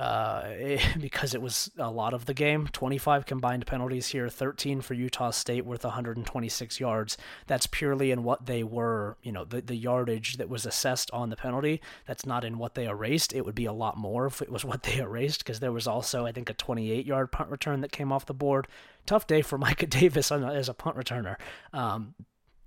uh, 0.00 0.78
because 0.98 1.34
it 1.34 1.42
was 1.42 1.70
a 1.76 1.90
lot 1.90 2.14
of 2.14 2.24
the 2.24 2.32
game. 2.32 2.66
25 2.72 3.26
combined 3.26 3.66
penalties 3.66 4.08
here, 4.08 4.30
13 4.30 4.80
for 4.80 4.94
Utah 4.94 5.30
State 5.30 5.66
worth 5.66 5.84
126 5.84 6.80
yards. 6.80 7.18
That's 7.46 7.66
purely 7.66 8.10
in 8.10 8.24
what 8.24 8.46
they 8.46 8.64
were, 8.64 9.18
you 9.22 9.30
know, 9.30 9.44
the, 9.44 9.60
the 9.60 9.76
yardage 9.76 10.38
that 10.38 10.48
was 10.48 10.64
assessed 10.64 11.10
on 11.10 11.28
the 11.28 11.36
penalty. 11.36 11.82
That's 12.06 12.24
not 12.24 12.44
in 12.44 12.56
what 12.56 12.74
they 12.74 12.86
erased. 12.86 13.34
It 13.34 13.44
would 13.44 13.54
be 13.54 13.66
a 13.66 13.74
lot 13.74 13.98
more 13.98 14.26
if 14.26 14.40
it 14.40 14.50
was 14.50 14.64
what 14.70 14.84
they 14.84 14.96
erased 14.96 15.44
because 15.44 15.60
there 15.60 15.72
was 15.72 15.86
also, 15.86 16.24
I 16.24 16.32
think, 16.32 16.48
a 16.48 16.54
28 16.54 17.04
yard 17.04 17.30
punt 17.30 17.50
return 17.50 17.82
that 17.82 17.92
came 17.92 18.10
off 18.10 18.24
the 18.24 18.32
board. 18.32 18.68
Tough 19.04 19.26
day 19.26 19.42
for 19.42 19.58
Micah 19.58 19.86
Davis 19.86 20.32
as 20.32 20.68
a 20.70 20.74
punt 20.74 20.96
returner. 20.96 21.36
Um, 21.74 22.14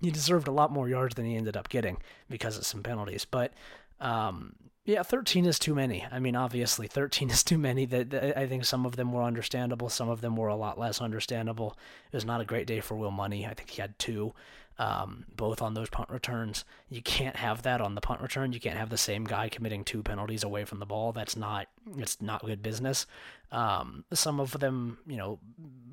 he 0.00 0.12
deserved 0.12 0.46
a 0.46 0.52
lot 0.52 0.70
more 0.70 0.88
yards 0.88 1.16
than 1.16 1.24
he 1.24 1.34
ended 1.34 1.56
up 1.56 1.68
getting 1.68 1.96
because 2.28 2.56
of 2.56 2.64
some 2.64 2.84
penalties. 2.84 3.24
But 3.24 3.54
um, 4.00 4.54
yeah, 4.84 5.02
13 5.02 5.46
is 5.46 5.58
too 5.58 5.74
many. 5.74 6.06
I 6.12 6.18
mean, 6.18 6.36
obviously, 6.36 6.86
13 6.86 7.30
is 7.30 7.42
too 7.42 7.58
many. 7.58 7.86
That 7.86 8.36
I 8.36 8.46
think 8.46 8.64
some 8.64 8.84
of 8.84 8.96
them 8.96 9.12
were 9.12 9.22
understandable, 9.22 9.88
some 9.88 10.08
of 10.08 10.20
them 10.20 10.36
were 10.36 10.48
a 10.48 10.56
lot 10.56 10.78
less 10.78 11.00
understandable. 11.00 11.76
It 12.12 12.16
was 12.16 12.24
not 12.24 12.40
a 12.40 12.44
great 12.44 12.66
day 12.66 12.80
for 12.80 12.94
Will 12.94 13.10
Money. 13.10 13.46
I 13.46 13.54
think 13.54 13.70
he 13.70 13.80
had 13.80 13.98
two, 13.98 14.34
um, 14.78 15.24
both 15.36 15.62
on 15.62 15.74
those 15.74 15.88
punt 15.88 16.10
returns. 16.10 16.64
You 16.88 17.02
can't 17.02 17.36
have 17.36 17.62
that 17.62 17.80
on 17.80 17.94
the 17.94 18.00
punt 18.00 18.20
return. 18.20 18.52
You 18.52 18.60
can't 18.60 18.78
have 18.78 18.90
the 18.90 18.96
same 18.96 19.24
guy 19.24 19.48
committing 19.48 19.84
two 19.84 20.02
penalties 20.02 20.42
away 20.42 20.64
from 20.64 20.78
the 20.78 20.86
ball. 20.86 21.12
That's 21.12 21.36
not 21.36 21.68
it's 21.96 22.20
not 22.20 22.44
good 22.44 22.62
business. 22.62 23.06
Um, 23.52 24.04
some 24.12 24.40
of 24.40 24.58
them, 24.58 24.98
you 25.06 25.16
know, 25.16 25.38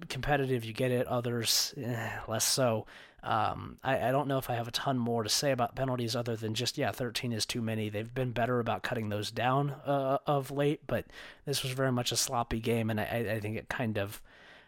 competitive, 0.09 0.65
you 0.65 0.73
get 0.73 0.91
it. 0.91 1.05
Others, 1.07 1.75
eh, 1.77 2.09
less 2.27 2.45
so. 2.45 2.87
Um, 3.23 3.77
I, 3.83 4.09
I 4.09 4.11
don't 4.11 4.27
know 4.27 4.39
if 4.39 4.49
I 4.49 4.55
have 4.55 4.67
a 4.67 4.71
ton 4.71 4.97
more 4.97 5.21
to 5.21 5.29
say 5.29 5.51
about 5.51 5.75
penalties 5.75 6.15
other 6.15 6.35
than 6.35 6.55
just, 6.55 6.77
yeah, 6.77 6.91
13 6.91 7.31
is 7.31 7.45
too 7.45 7.61
many. 7.61 7.89
They've 7.89 8.13
been 8.13 8.31
better 8.31 8.59
about 8.59 8.81
cutting 8.81 9.09
those 9.09 9.29
down 9.29 9.75
uh, 9.85 10.17
of 10.25 10.49
late, 10.49 10.81
but 10.87 11.05
this 11.45 11.61
was 11.61 11.73
very 11.73 11.91
much 11.91 12.11
a 12.11 12.17
sloppy 12.17 12.59
game, 12.59 12.89
and 12.89 12.99
I, 12.99 13.03
I 13.33 13.39
think 13.39 13.57
it 13.57 13.69
kind 13.69 13.99
of, 13.99 14.21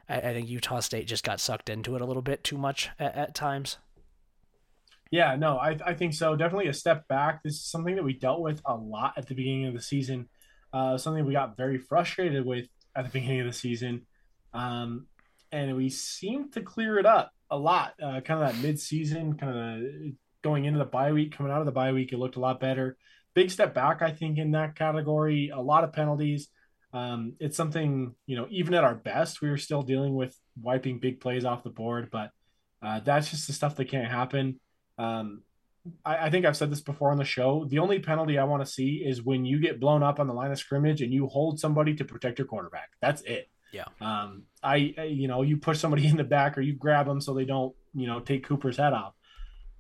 I, 0.08 0.20
think 0.20 0.50
Utah 0.50 0.82
State 0.82 1.08
just 1.08 1.24
got 1.24 1.40
sucked 1.40 1.70
into 1.70 1.96
it 1.96 2.02
a 2.02 2.06
little 2.06 2.22
bit 2.22 2.44
too 2.44 2.58
much 2.58 2.92
at, 3.00 3.16
at 3.16 3.36
times. 3.36 3.78
Yeah, 5.14 5.36
no, 5.36 5.58
I, 5.58 5.78
I 5.86 5.94
think 5.94 6.16
so. 6.16 6.36
Definitely 6.36 6.70
a 6.70 6.74
step 6.74 7.08
back. 7.08 7.44
This 7.44 7.54
is 7.54 7.66
something 7.66 7.98
that 7.98 8.04
we 8.04 8.14
dealt 8.14 8.42
with 8.42 8.60
a 8.66 8.74
lot 8.74 9.14
at 9.16 9.28
the 9.28 9.36
beginning 9.36 9.68
of 9.68 9.76
the 9.76 9.80
season. 9.80 10.28
Uh, 10.74 10.98
something 10.98 11.24
we 11.24 11.34
got 11.34 11.56
very 11.56 11.78
frustrated 11.78 12.44
with 12.44 12.66
at 12.96 13.06
the 13.06 13.12
beginning 13.14 13.42
of 13.42 13.46
the 13.46 13.54
season. 13.54 14.08
Um, 14.56 15.06
and 15.52 15.78
we 15.78 15.92
seemed 15.92 16.54
to 16.54 16.62
clear 16.62 16.98
it 16.98 17.06
up 17.06 17.32
a 17.52 17.56
lot. 17.56 17.94
Uh, 18.02 18.22
kind 18.22 18.42
of 18.42 18.52
that 18.52 18.60
mid-season, 18.64 19.38
kind 19.38 19.56
of 19.56 20.14
going 20.42 20.66
into 20.66 20.80
the 20.80 20.86
bye 20.86 21.12
week, 21.12 21.38
coming 21.38 21.52
out 21.52 21.60
of 21.60 21.68
the 21.68 21.72
bye 21.72 21.92
week, 21.92 22.12
it 22.12 22.18
looked 22.18 22.38
a 22.38 22.40
lot 22.40 22.60
better. 22.60 22.98
Big 23.36 23.52
step 23.52 23.76
back, 23.76 24.02
I 24.02 24.10
think, 24.10 24.40
in 24.40 24.50
that 24.54 24.76
category. 24.76 25.52
A 25.54 25.62
lot 25.62 25.84
of 25.84 25.94
penalties. 25.94 26.48
Um, 26.92 27.34
it's 27.40 27.56
something 27.56 28.16
you 28.26 28.36
know, 28.36 28.48
even 28.50 28.74
at 28.74 28.84
our 28.84 28.96
best, 28.96 29.44
we 29.44 29.52
were 29.52 29.58
still 29.58 29.84
dealing 29.84 30.16
with 30.16 30.36
wiping 30.60 30.98
big 30.98 31.22
plays 31.22 31.46
off 31.46 31.62
the 31.62 31.70
board, 31.70 32.10
but 32.12 32.32
uh, 32.82 33.00
that's 33.02 33.30
just 33.30 33.46
the 33.46 33.54
stuff 33.54 33.76
that 33.76 33.90
can't 33.90 34.10
happen. 34.10 34.60
Um, 34.98 35.42
I, 36.06 36.28
I, 36.28 36.30
think 36.30 36.46
I've 36.46 36.58
said 36.58 36.72
this 36.72 36.82
before 36.82 37.12
on 37.12 37.18
the 37.18 37.26
show. 37.26 37.66
The 37.66 37.80
only 37.80 38.00
penalty 38.00 38.38
I 38.38 38.44
want 38.44 38.66
to 38.66 38.72
see 38.72 39.04
is 39.06 39.22
when 39.22 39.46
you 39.46 39.60
get 39.60 39.80
blown 39.80 40.04
up 40.04 40.20
on 40.20 40.28
the 40.28 40.34
line 40.34 40.52
of 40.52 40.60
scrimmage 40.60 41.02
and 41.02 41.12
you 41.12 41.28
hold 41.28 41.60
somebody 41.60 41.94
to 41.96 42.06
protect 42.06 42.40
your 42.40 42.48
quarterback. 42.48 42.92
That's 43.02 43.22
it. 43.24 43.50
Yeah. 43.72 43.86
Um, 44.00 44.44
I, 44.62 44.76
you 44.76 45.28
know, 45.28 45.42
you 45.42 45.58
push 45.58 45.80
somebody 45.80 46.08
in 46.08 46.18
the 46.18 46.24
back 46.24 46.58
or 46.58 46.62
you 46.62 46.74
grab 46.74 47.08
them 47.08 47.20
so 47.20 47.34
they 47.34 47.46
don't, 47.46 47.76
you 47.94 48.08
know, 48.08 48.20
take 48.20 48.46
Cooper's 48.46 48.78
head 48.78 48.94
off. 48.94 49.14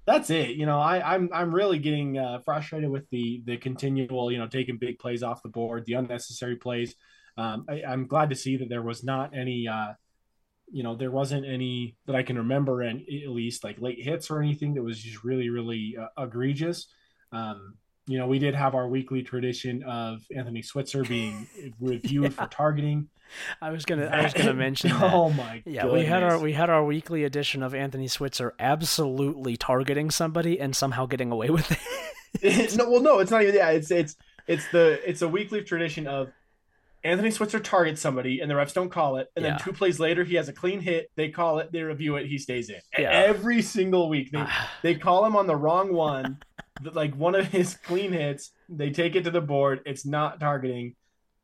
That's 0.05 0.29
it. 0.29 0.51
You 0.51 0.65
know, 0.65 0.81
I, 0.81 1.15
I'm 1.15 1.29
I'm 1.33 1.55
really 1.55 1.79
getting 1.79 2.17
uh, 2.17 2.39
frustrated 2.39 2.89
with 2.89 3.09
the 3.09 3.41
the 3.45 3.55
continual, 3.55 4.33
you 4.33 4.37
know, 4.37 4.47
taking 4.47 4.77
big 4.77 4.99
plays 4.99 5.23
off 5.23 5.41
the 5.41 5.47
board, 5.47 5.85
the 5.85 5.93
unnecessary 5.93 6.57
plays. 6.57 6.95
Um, 7.37 7.65
I, 7.69 7.83
am 7.85 8.07
glad 8.07 8.29
to 8.29 8.35
see 8.35 8.57
that 8.57 8.69
there 8.69 8.81
was 8.81 9.03
not 9.03 9.35
any, 9.35 9.67
uh, 9.67 9.93
you 10.73 10.81
know, 10.81 10.95
there 10.95 11.11
wasn't 11.11 11.45
any 11.45 11.95
that 12.07 12.15
I 12.15 12.23
can 12.23 12.37
remember, 12.37 12.81
and 12.81 13.01
at 13.01 13.29
least 13.29 13.63
like 13.63 13.79
late 13.79 14.03
hits 14.03 14.31
or 14.31 14.41
anything 14.41 14.73
that 14.73 14.81
was 14.81 14.99
just 14.99 15.23
really, 15.23 15.49
really 15.49 15.95
uh, 15.99 16.23
egregious. 16.23 16.87
Um, 17.31 17.75
you 18.07 18.17
know, 18.17 18.27
we 18.27 18.39
did 18.39 18.55
have 18.55 18.73
our 18.73 18.87
weekly 18.87 19.21
tradition 19.21 19.83
of 19.83 20.21
Anthony 20.35 20.63
Switzer 20.63 21.03
being 21.03 21.47
reviewed 21.79 22.23
yeah. 22.23 22.29
for 22.29 22.47
targeting. 22.47 23.07
I 23.61 23.69
was 23.69 23.85
gonna 23.85 24.07
I 24.07 24.23
was 24.23 24.33
gonna 24.33 24.53
mention 24.67 24.89
that. 24.89 25.13
Oh 25.13 25.29
my 25.29 25.61
Yeah, 25.65 25.83
goodness. 25.83 26.01
we 26.01 26.05
had 26.05 26.23
our 26.23 26.39
we 26.39 26.53
had 26.53 26.69
our 26.71 26.83
weekly 26.83 27.23
edition 27.23 27.61
of 27.61 27.75
Anthony 27.75 28.07
Switzer 28.07 28.53
absolutely 28.59 29.55
targeting 29.57 30.09
somebody 30.11 30.59
and 30.59 30.75
somehow 30.75 31.05
getting 31.05 31.31
away 31.31 31.49
with 31.49 31.71
it. 32.41 32.75
no, 32.77 32.89
well 32.89 33.01
no, 33.01 33.19
it's 33.19 33.31
not 33.31 33.43
even 33.43 33.55
yeah, 33.55 33.69
it's 33.69 33.91
it's 33.91 34.15
it's 34.47 34.67
the 34.71 34.99
it's 35.07 35.21
a 35.21 35.27
weekly 35.27 35.61
tradition 35.61 36.07
of 36.07 36.29
Anthony 37.03 37.31
Switzer 37.31 37.59
targets 37.59 38.01
somebody 38.01 38.39
and 38.39 38.49
the 38.49 38.55
refs 38.55 38.73
don't 38.73 38.89
call 38.89 39.17
it, 39.17 39.27
and 39.35 39.43
yeah. 39.43 39.51
then 39.51 39.59
two 39.59 39.73
plays 39.73 39.99
later 39.99 40.23
he 40.23 40.35
has 40.35 40.47
a 40.47 40.53
clean 40.53 40.79
hit. 40.79 41.11
They 41.15 41.29
call 41.29 41.59
it, 41.59 41.71
they 41.71 41.81
review 41.81 42.15
it, 42.15 42.27
he 42.27 42.37
stays 42.37 42.69
in. 42.69 42.79
Yeah. 42.97 43.09
Every 43.09 43.61
single 43.61 44.09
week 44.09 44.31
they 44.31 44.45
they 44.81 44.95
call 44.95 45.25
him 45.25 45.35
on 45.35 45.47
the 45.47 45.55
wrong 45.55 45.93
one, 45.93 46.39
like 46.93 47.15
one 47.15 47.35
of 47.35 47.47
his 47.47 47.75
clean 47.75 48.11
hits. 48.13 48.51
They 48.69 48.91
take 48.91 49.15
it 49.15 49.23
to 49.25 49.31
the 49.31 49.41
board. 49.41 49.81
It's 49.85 50.05
not 50.05 50.39
targeting, 50.39 50.95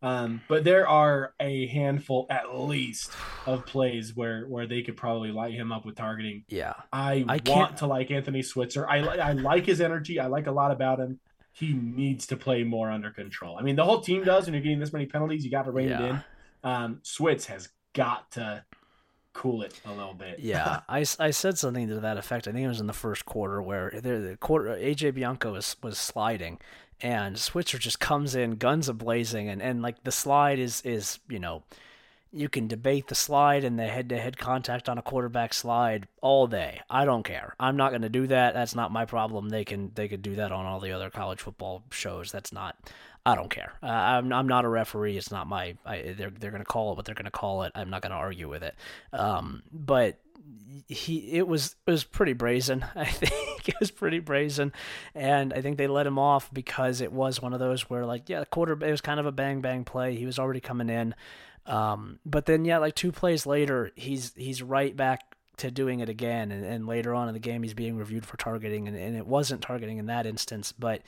Um, 0.01 0.41
but 0.47 0.64
there 0.64 0.88
are 0.88 1.34
a 1.41 1.68
handful, 1.68 2.26
at 2.30 2.57
least, 2.57 3.12
of 3.45 3.66
plays 3.66 4.16
where 4.16 4.45
where 4.45 4.66
they 4.66 4.82
could 4.82 4.95
probably 4.95 5.32
light 5.32 5.53
him 5.53 5.74
up 5.74 5.86
with 5.86 5.95
targeting. 5.95 6.45
Yeah, 6.47 6.74
I, 6.93 7.26
I 7.28 7.34
want 7.34 7.45
can't... 7.45 7.78
to 7.78 7.88
like 7.88 8.12
Anthony 8.12 8.41
Switzer. 8.43 8.89
I 8.89 8.99
I 8.99 9.32
like 9.34 9.66
his 9.66 9.82
energy. 9.82 10.20
I 10.20 10.28
like 10.28 10.47
a 10.47 10.51
lot 10.51 10.72
about 10.72 10.99
him. 10.99 11.20
He 11.52 11.74
needs 11.74 12.28
to 12.28 12.38
play 12.38 12.64
more 12.64 12.89
under 12.89 13.12
control. 13.12 13.58
I 13.58 13.64
mean, 13.64 13.76
the 13.76 13.84
whole 13.84 14.02
team 14.02 14.24
does. 14.24 14.45
When 14.45 14.54
you're 14.54 14.64
getting 14.64 14.80
this 14.80 14.93
many 14.93 15.06
penalties, 15.06 15.43
you 15.43 15.52
got 15.52 15.66
to 15.66 15.72
rein 15.72 15.89
yeah. 15.89 16.02
it 16.02 16.10
in. 16.10 16.24
Um, 16.64 17.02
Switz 17.04 17.45
has 17.45 17.70
got 17.93 18.32
to 18.32 18.64
cool 19.34 19.62
it 19.62 19.80
a 19.86 19.91
little 19.91 20.14
bit. 20.14 20.39
yeah, 20.39 20.82
I, 20.89 21.06
I 21.20 21.32
said 21.32 21.58
something 21.58 21.88
to 21.88 22.00
that 22.00 22.18
effect. 22.18 22.47
I 22.47 22.52
think 22.52 22.66
it 22.66 22.68
was 22.68 22.82
in 22.82 22.88
the 22.88 22.93
first 22.93 23.26
quarter 23.26 23.62
where 23.62 23.91
the 23.91 24.38
quarter 24.39 24.70
AJ 24.70 25.16
Bianco 25.16 25.54
was 25.54 25.76
was 25.82 25.97
sliding, 25.97 26.60
and 27.02 27.38
Switzer 27.38 27.78
just 27.78 28.00
comes 28.00 28.36
in 28.36 28.52
guns 28.52 28.89
a 28.89 28.93
blazing, 28.93 29.50
and 29.50 29.62
and 29.62 29.82
like 29.82 30.04
the 30.04 30.12
slide 30.12 30.60
is 30.60 30.82
is 30.82 31.20
you 31.30 31.39
know. 31.39 31.64
You 32.32 32.50
can 32.50 32.68
debate 32.68 33.08
the 33.08 33.16
slide 33.16 33.64
and 33.64 33.80
the 33.80 33.88
head-to-head 33.88 34.38
contact 34.38 34.88
on 34.88 34.98
a 34.98 35.02
quarterback 35.02 35.54
slide 35.54 36.08
all 36.22 36.46
day. 36.46 36.82
I 36.90 37.06
don't 37.06 37.24
care. 37.24 37.56
I'm 37.60 37.76
not 37.76 37.90
going 37.90 38.04
to 38.04 38.10
do 38.10 38.28
that. 38.28 38.54
That's 38.54 38.76
not 38.76 38.92
my 38.92 39.06
problem. 39.06 39.50
They 39.50 39.66
can 39.66 39.92
they 39.96 40.08
could 40.08 40.22
do 40.22 40.36
that 40.36 40.52
on 40.52 40.66
all 40.66 40.80
the 40.80 40.92
other 40.92 41.10
college 41.10 41.42
football 41.42 41.84
shows. 41.92 42.32
That's 42.32 42.54
not 42.54 42.76
I 43.26 43.36
don't 43.36 43.50
care. 43.50 43.74
Uh, 43.84 43.88
I'm 43.88 44.32
I'm 44.32 44.48
not 44.48 44.66
a 44.66 44.70
referee. 44.70 45.18
It's 45.18 45.32
not 45.32 45.48
my. 45.48 45.76
I, 45.86 46.16
they're 46.18 46.30
they're 46.32 46.52
gonna 46.52 46.66
call 46.66 46.92
it 46.92 46.96
what 46.98 47.06
they're 47.06 47.16
gonna 47.16 47.32
call 47.32 47.64
it. 47.64 47.72
I'm 47.76 47.90
not 47.90 48.02
gonna 48.02 48.16
argue 48.16 48.50
with 48.50 48.64
it. 48.64 48.76
Um, 49.12 49.64
but 49.72 50.20
he 50.88 51.34
it 51.34 51.48
was 51.48 51.76
it 51.86 51.92
was 51.92 52.04
pretty 52.04 52.34
brazen. 52.34 52.86
I 52.96 53.06
think 53.06 53.70
it 53.70 53.76
was 53.80 53.92
pretty 53.92 54.20
brazen, 54.20 54.74
and 55.14 55.54
I 55.54 55.62
think 55.62 55.78
they 55.78 55.88
let 55.88 56.08
him 56.08 56.18
off 56.18 56.52
because 56.54 57.02
it 57.02 57.12
was 57.12 57.42
one 57.42 57.54
of 57.54 57.60
those 57.60 57.90
where 57.90 58.06
like 58.06 58.30
yeah, 58.30 58.40
the 58.40 58.46
quarter 58.46 58.74
it 58.74 58.92
was 58.92 59.02
kind 59.02 59.20
of 59.20 59.26
a 59.26 59.32
bang 59.32 59.62
bang 59.62 59.84
play. 59.84 60.16
He 60.16 60.26
was 60.26 60.40
already 60.40 60.62
coming 60.62 60.90
in, 60.90 61.14
um, 61.70 62.20
but 62.26 62.46
then 62.46 62.66
yeah, 62.66 62.80
like 62.80 62.96
two 62.96 63.12
plays 63.12 63.46
later, 63.46 63.92
he's 63.96 64.34
he's 64.36 64.62
right 64.62 64.96
back 64.96 65.36
to 65.58 65.70
doing 65.70 66.00
it 66.00 66.10
again, 66.10 66.52
and, 66.52 66.66
and 66.66 66.88
later 66.88 67.14
on 67.14 67.28
in 67.28 67.34
the 67.34 67.40
game, 67.40 67.64
he's 67.64 67.74
being 67.74 67.96
reviewed 67.96 68.26
for 68.26 68.38
targeting, 68.38 68.88
and, 68.88 68.98
and 68.98 69.16
it 69.16 69.28
wasn't 69.28 69.62
targeting 69.62 69.98
in 69.98 70.08
that 70.08 70.26
instance, 70.26 70.72
but 70.72 71.02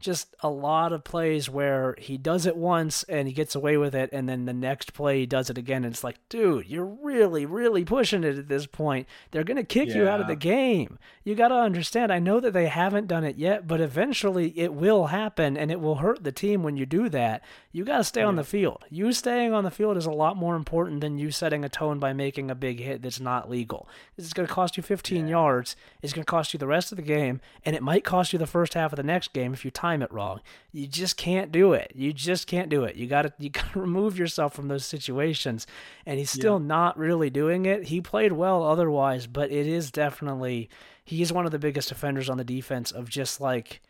just 0.00 0.34
a 0.40 0.48
lot 0.48 0.92
of 0.92 1.04
plays 1.04 1.48
where 1.48 1.94
he 1.98 2.16
does 2.16 2.46
it 2.46 2.56
once 2.56 3.02
and 3.04 3.28
he 3.28 3.34
gets 3.34 3.54
away 3.54 3.76
with 3.76 3.94
it, 3.94 4.10
and 4.12 4.28
then 4.28 4.46
the 4.46 4.52
next 4.52 4.94
play 4.94 5.20
he 5.20 5.26
does 5.26 5.50
it 5.50 5.58
again. 5.58 5.84
And 5.84 5.92
it's 5.92 6.02
like, 6.02 6.16
dude, 6.28 6.66
you're 6.66 6.84
really, 6.84 7.44
really 7.46 7.84
pushing 7.84 8.24
it 8.24 8.38
at 8.38 8.48
this 8.48 8.66
point. 8.66 9.06
They're 9.30 9.44
going 9.44 9.58
to 9.58 9.64
kick 9.64 9.90
yeah. 9.90 9.96
you 9.96 10.08
out 10.08 10.20
of 10.20 10.26
the 10.26 10.36
game. 10.36 10.98
You 11.22 11.34
got 11.34 11.48
to 11.48 11.56
understand, 11.56 12.10
I 12.10 12.18
know 12.18 12.40
that 12.40 12.52
they 12.52 12.66
haven't 12.66 13.08
done 13.08 13.24
it 13.24 13.36
yet, 13.36 13.66
but 13.66 13.80
eventually 13.80 14.58
it 14.58 14.72
will 14.72 15.08
happen 15.08 15.56
and 15.56 15.70
it 15.70 15.80
will 15.80 15.96
hurt 15.96 16.24
the 16.24 16.32
team 16.32 16.62
when 16.62 16.76
you 16.76 16.86
do 16.86 17.08
that. 17.10 17.44
You 17.70 17.84
got 17.84 17.98
to 17.98 18.04
stay 18.04 18.22
yeah. 18.22 18.26
on 18.26 18.36
the 18.36 18.44
field. 18.44 18.84
You 18.90 19.12
staying 19.12 19.52
on 19.52 19.64
the 19.64 19.70
field 19.70 19.96
is 19.96 20.06
a 20.06 20.10
lot 20.10 20.36
more 20.36 20.56
important 20.56 21.02
than 21.02 21.18
you 21.18 21.30
setting 21.30 21.64
a 21.64 21.68
tone 21.68 21.98
by 21.98 22.12
making 22.14 22.50
a 22.50 22.54
big 22.54 22.80
hit 22.80 23.02
that's 23.02 23.20
not 23.20 23.50
legal. 23.50 23.88
It's 24.16 24.32
going 24.32 24.48
to 24.48 24.52
cost 24.52 24.76
you 24.76 24.82
15 24.82 25.26
yeah. 25.26 25.30
yards. 25.30 25.76
It's 26.00 26.12
going 26.14 26.24
to 26.24 26.30
cost 26.30 26.54
you 26.54 26.58
the 26.58 26.66
rest 26.66 26.90
of 26.90 26.96
the 26.96 27.02
game, 27.02 27.40
and 27.64 27.76
it 27.76 27.82
might 27.82 28.04
cost 28.04 28.32
you 28.32 28.38
the 28.38 28.46
first 28.46 28.74
half 28.74 28.92
of 28.92 28.96
the 28.96 29.02
next 29.02 29.32
game 29.32 29.52
if 29.52 29.64
you 29.64 29.70
time 29.70 29.89
time 29.90 30.02
it 30.02 30.12
wrong. 30.12 30.40
You 30.72 30.86
just 30.86 31.16
can't 31.16 31.50
do 31.50 31.72
it. 31.72 31.92
You 31.94 32.12
just 32.12 32.46
can't 32.46 32.68
do 32.68 32.84
it. 32.84 32.96
You 32.96 33.06
got 33.06 33.22
to 33.22 33.32
you 33.38 33.50
got 33.50 33.72
to 33.72 33.80
remove 33.80 34.18
yourself 34.18 34.54
from 34.54 34.68
those 34.68 34.84
situations. 34.84 35.66
And 36.06 36.18
he's 36.18 36.30
still 36.30 36.60
yeah. 36.60 36.66
not 36.66 36.98
really 36.98 37.30
doing 37.30 37.66
it. 37.66 37.84
He 37.84 38.00
played 38.00 38.32
well 38.32 38.62
otherwise, 38.62 39.26
but 39.26 39.50
it 39.50 39.66
is 39.66 39.90
definitely 39.90 40.68
he's 41.04 41.32
one 41.32 41.46
of 41.46 41.52
the 41.52 41.58
biggest 41.58 41.90
offenders 41.90 42.28
on 42.28 42.38
the 42.38 42.44
defense 42.44 42.90
of 42.90 43.08
just 43.08 43.40
like 43.40 43.82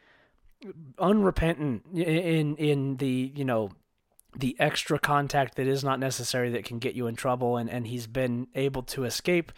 unrepentant 0.98 1.84
in 1.94 2.56
in 2.56 2.96
the, 2.96 3.32
you 3.34 3.44
know, 3.44 3.70
the 4.36 4.56
extra 4.60 4.98
contact 4.98 5.56
that 5.56 5.66
is 5.66 5.82
not 5.82 5.98
necessary 5.98 6.50
that 6.50 6.64
can 6.64 6.78
get 6.78 6.94
you 6.94 7.06
in 7.06 7.16
trouble 7.16 7.56
and 7.56 7.68
and 7.68 7.86
he's 7.86 8.06
been 8.06 8.46
able 8.54 8.82
to 8.82 9.04
escape 9.04 9.52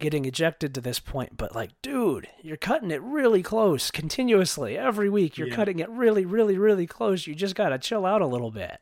getting 0.00 0.24
ejected 0.24 0.74
to 0.74 0.80
this 0.80 0.98
point, 0.98 1.36
but 1.36 1.54
like, 1.54 1.70
dude, 1.82 2.28
you're 2.42 2.56
cutting 2.56 2.90
it 2.90 3.02
really 3.02 3.42
close 3.42 3.90
continuously 3.90 4.76
every 4.76 5.08
week. 5.08 5.38
You're 5.38 5.48
yeah. 5.48 5.54
cutting 5.54 5.78
it 5.78 5.88
really, 5.90 6.24
really, 6.24 6.58
really 6.58 6.86
close. 6.86 7.26
You 7.26 7.34
just 7.34 7.54
gotta 7.54 7.78
chill 7.78 8.04
out 8.04 8.22
a 8.22 8.26
little 8.26 8.50
bit. 8.50 8.78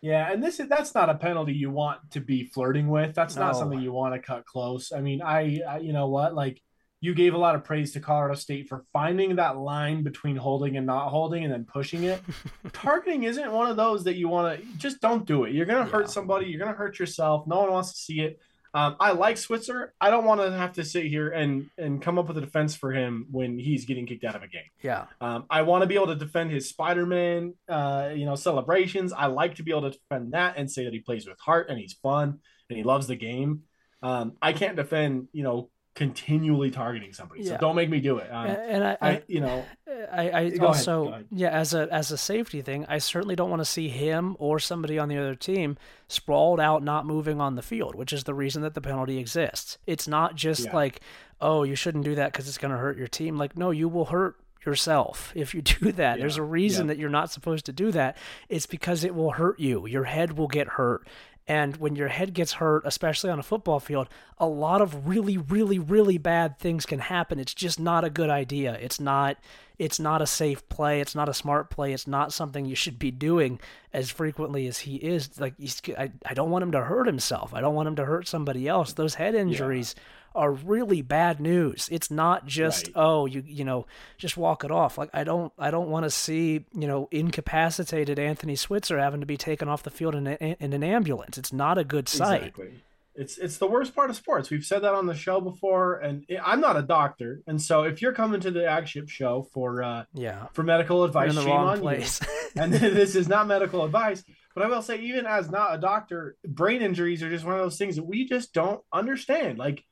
Yeah, 0.00 0.30
and 0.30 0.42
this 0.42 0.60
is 0.60 0.68
that's 0.68 0.94
not 0.94 1.08
a 1.08 1.14
penalty 1.14 1.54
you 1.54 1.70
want 1.70 2.10
to 2.10 2.20
be 2.20 2.44
flirting 2.44 2.88
with. 2.88 3.14
That's 3.14 3.36
not 3.36 3.54
no. 3.54 3.58
something 3.58 3.80
you 3.80 3.90
want 3.90 4.14
to 4.14 4.20
cut 4.20 4.44
close. 4.44 4.92
I 4.92 5.00
mean, 5.00 5.22
I, 5.22 5.60
I, 5.66 5.78
you 5.78 5.94
know 5.94 6.08
what, 6.08 6.34
like 6.34 6.60
you 7.00 7.14
gave 7.14 7.34
a 7.34 7.38
lot 7.38 7.54
of 7.54 7.64
praise 7.64 7.92
to 7.92 8.00
Colorado 8.00 8.34
State 8.34 8.66
for 8.68 8.84
finding 8.92 9.36
that 9.36 9.58
line 9.58 10.02
between 10.02 10.36
holding 10.36 10.76
and 10.78 10.86
not 10.86 11.08
holding 11.08 11.44
and 11.44 11.52
then 11.52 11.64
pushing 11.64 12.04
it. 12.04 12.22
Targeting 12.72 13.24
isn't 13.24 13.52
one 13.52 13.70
of 13.70 13.76
those 13.76 14.04
that 14.04 14.16
you 14.16 14.28
want 14.28 14.58
to 14.58 14.66
just 14.78 15.02
don't 15.02 15.26
do 15.26 15.44
it. 15.44 15.52
You're 15.52 15.66
going 15.66 15.84
to 15.84 15.90
hurt 15.90 16.10
somebody, 16.10 16.46
you're 16.46 16.58
going 16.58 16.72
to 16.72 16.76
hurt 16.76 16.98
yourself. 16.98 17.46
No 17.46 17.60
one 17.60 17.70
wants 17.70 17.92
to 17.92 17.98
see 17.98 18.20
it. 18.20 18.40
Um, 18.74 18.96
I 18.98 19.12
like 19.12 19.38
Switzer. 19.38 19.94
I 20.00 20.10
don't 20.10 20.24
want 20.24 20.40
to 20.40 20.50
have 20.50 20.72
to 20.74 20.84
sit 20.84 21.06
here 21.06 21.30
and 21.30 21.70
and 21.78 22.02
come 22.02 22.18
up 22.18 22.26
with 22.26 22.36
a 22.36 22.40
defense 22.40 22.74
for 22.74 22.90
him 22.90 23.26
when 23.30 23.56
he's 23.56 23.84
getting 23.84 24.04
kicked 24.04 24.24
out 24.24 24.34
of 24.34 24.42
a 24.42 24.48
game. 24.48 24.62
Yeah. 24.82 25.06
Um, 25.20 25.44
I 25.48 25.62
want 25.62 25.82
to 25.82 25.86
be 25.86 25.94
able 25.94 26.08
to 26.08 26.16
defend 26.16 26.50
his 26.50 26.68
Spider-Man, 26.68 27.54
uh, 27.68 28.10
you 28.14 28.26
know, 28.26 28.34
celebrations. 28.34 29.12
I 29.12 29.26
like 29.26 29.54
to 29.56 29.62
be 29.62 29.70
able 29.70 29.90
to 29.90 29.96
defend 29.96 30.32
that 30.32 30.56
and 30.56 30.68
say 30.70 30.84
that 30.84 30.92
he 30.92 30.98
plays 30.98 31.26
with 31.26 31.38
heart 31.38 31.70
and 31.70 31.78
he's 31.78 31.92
fun 31.92 32.40
and 32.68 32.76
he 32.76 32.82
loves 32.82 33.06
the 33.06 33.16
game. 33.16 33.62
Um, 34.02 34.32
I 34.42 34.52
can't 34.52 34.76
defend, 34.76 35.28
you 35.32 35.44
know, 35.44 35.70
continually 35.94 36.70
targeting 36.70 37.12
somebody. 37.12 37.42
Yeah. 37.42 37.50
So 37.50 37.58
don't 37.58 37.76
make 37.76 37.88
me 37.88 38.00
do 38.00 38.18
it. 38.18 38.28
Um, 38.30 38.46
and 38.46 38.84
I, 38.84 38.96
I, 39.00 39.22
you 39.28 39.40
know, 39.40 39.64
I, 40.12 40.30
I 40.30 40.56
also, 40.60 41.08
ahead, 41.08 41.26
yeah, 41.30 41.50
as 41.50 41.72
a 41.72 41.88
as 41.90 42.10
a 42.10 42.18
safety 42.18 42.62
thing, 42.62 42.84
I 42.88 42.98
certainly 42.98 43.36
don't 43.36 43.50
want 43.50 43.60
to 43.60 43.66
see 43.66 43.88
him 43.88 44.36
or 44.38 44.58
somebody 44.58 44.98
on 44.98 45.08
the 45.08 45.16
other 45.18 45.34
team 45.34 45.76
sprawled 46.08 46.60
out, 46.60 46.82
not 46.82 47.06
moving 47.06 47.40
on 47.40 47.54
the 47.54 47.62
field, 47.62 47.94
which 47.94 48.12
is 48.12 48.24
the 48.24 48.34
reason 48.34 48.62
that 48.62 48.74
the 48.74 48.80
penalty 48.80 49.18
exists. 49.18 49.78
It's 49.86 50.08
not 50.08 50.34
just 50.34 50.66
yeah. 50.66 50.74
like, 50.74 51.00
oh, 51.40 51.62
you 51.62 51.76
shouldn't 51.76 52.04
do 52.04 52.16
that 52.16 52.32
because 52.32 52.48
it's 52.48 52.58
going 52.58 52.72
to 52.72 52.78
hurt 52.78 52.98
your 52.98 53.08
team. 53.08 53.36
Like, 53.36 53.56
no, 53.56 53.70
you 53.70 53.88
will 53.88 54.06
hurt 54.06 54.36
yourself 54.66 55.32
if 55.36 55.54
you 55.54 55.62
do 55.62 55.92
that. 55.92 56.16
Yeah. 56.16 56.22
There's 56.22 56.36
a 56.36 56.42
reason 56.42 56.86
yeah. 56.86 56.94
that 56.94 56.98
you're 56.98 57.10
not 57.10 57.30
supposed 57.30 57.66
to 57.66 57.72
do 57.72 57.92
that. 57.92 58.16
It's 58.48 58.66
because 58.66 59.04
it 59.04 59.14
will 59.14 59.32
hurt 59.32 59.60
you. 59.60 59.86
Your 59.86 60.04
head 60.04 60.36
will 60.36 60.48
get 60.48 60.66
hurt. 60.68 61.06
And 61.46 61.76
when 61.76 61.94
your 61.94 62.08
head 62.08 62.32
gets 62.32 62.54
hurt, 62.54 62.82
especially 62.86 63.28
on 63.28 63.38
a 63.38 63.42
football 63.42 63.78
field, 63.78 64.08
a 64.38 64.46
lot 64.46 64.80
of 64.80 65.06
really, 65.06 65.36
really, 65.36 65.78
really 65.78 66.16
bad 66.16 66.58
things 66.58 66.86
can 66.86 67.00
happen. 67.00 67.38
It's 67.38 67.52
just 67.52 67.78
not 67.78 68.02
a 68.02 68.10
good 68.10 68.30
idea. 68.30 68.74
It's 68.80 68.98
not 68.98 69.36
it's 69.78 69.98
not 69.98 70.22
a 70.22 70.26
safe 70.26 70.68
play. 70.68 71.00
It's 71.00 71.14
not 71.14 71.28
a 71.28 71.34
smart 71.34 71.68
play. 71.68 71.92
It's 71.92 72.06
not 72.06 72.32
something 72.32 72.64
you 72.64 72.76
should 72.76 72.98
be 72.98 73.10
doing 73.10 73.58
as 73.92 74.08
frequently 74.08 74.68
as 74.68 74.78
he 74.78 74.96
is. 74.96 75.40
Like 75.40 75.54
he's, 75.58 75.82
I, 75.98 76.12
I 76.24 76.34
don't 76.34 76.50
want 76.50 76.62
him 76.62 76.72
to 76.72 76.82
hurt 76.82 77.06
himself. 77.06 77.52
I 77.52 77.60
don't 77.60 77.74
want 77.74 77.88
him 77.88 77.96
to 77.96 78.04
hurt 78.04 78.28
somebody 78.28 78.68
else. 78.68 78.92
Those 78.92 79.14
head 79.14 79.34
injuries 79.34 79.94
yeah. 79.96 80.02
Are 80.34 80.52
really 80.52 81.02
bad 81.02 81.40
news. 81.40 81.88
It's 81.90 82.10
not 82.10 82.46
just 82.46 82.88
right. 82.88 82.94
oh 82.96 83.26
you 83.26 83.42
you 83.46 83.64
know 83.64 83.86
just 84.18 84.36
walk 84.36 84.64
it 84.64 84.70
off. 84.70 84.98
Like 84.98 85.10
I 85.12 85.24
don't 85.24 85.52
I 85.58 85.70
don't 85.70 85.88
want 85.88 86.04
to 86.04 86.10
see 86.10 86.64
you 86.72 86.86
know 86.86 87.08
incapacitated 87.10 88.18
Anthony 88.18 88.56
Switzer 88.56 88.98
having 88.98 89.20
to 89.20 89.26
be 89.26 89.36
taken 89.36 89.68
off 89.68 89.82
the 89.82 89.90
field 89.90 90.14
in, 90.14 90.26
a, 90.26 90.56
in 90.60 90.72
an 90.72 90.82
ambulance. 90.82 91.38
It's 91.38 91.52
not 91.52 91.78
a 91.78 91.84
good 91.84 92.08
sight. 92.08 92.42
Exactly. 92.42 92.82
It's 93.16 93.38
it's 93.38 93.58
the 93.58 93.68
worst 93.68 93.94
part 93.94 94.10
of 94.10 94.16
sports. 94.16 94.50
We've 94.50 94.64
said 94.64 94.82
that 94.82 94.94
on 94.94 95.06
the 95.06 95.14
show 95.14 95.40
before, 95.40 96.00
and 96.00 96.26
I'm 96.44 96.60
not 96.60 96.76
a 96.76 96.82
doctor, 96.82 97.42
and 97.46 97.62
so 97.62 97.84
if 97.84 98.02
you're 98.02 98.12
coming 98.12 98.40
to 98.40 98.50
the 98.50 98.66
Ag 98.66 98.88
show 99.08 99.46
for 99.52 99.84
uh 99.84 100.04
yeah 100.12 100.46
for 100.52 100.64
medical 100.64 101.04
advice, 101.04 101.32
shame 101.32 101.48
on 101.48 101.80
place. 101.80 102.20
you. 102.20 102.50
and 102.62 102.72
this 102.72 103.14
is 103.14 103.28
not 103.28 103.46
medical 103.46 103.84
advice, 103.84 104.24
but 104.52 104.64
I 104.64 104.68
will 104.68 104.82
say, 104.82 104.98
even 105.00 105.26
as 105.26 105.48
not 105.48 105.76
a 105.76 105.78
doctor, 105.78 106.36
brain 106.44 106.82
injuries 106.82 107.22
are 107.22 107.30
just 107.30 107.44
one 107.44 107.54
of 107.54 107.60
those 107.60 107.78
things 107.78 107.96
that 107.96 108.04
we 108.04 108.26
just 108.26 108.52
don't 108.52 108.82
understand. 108.92 109.58
Like 109.58 109.84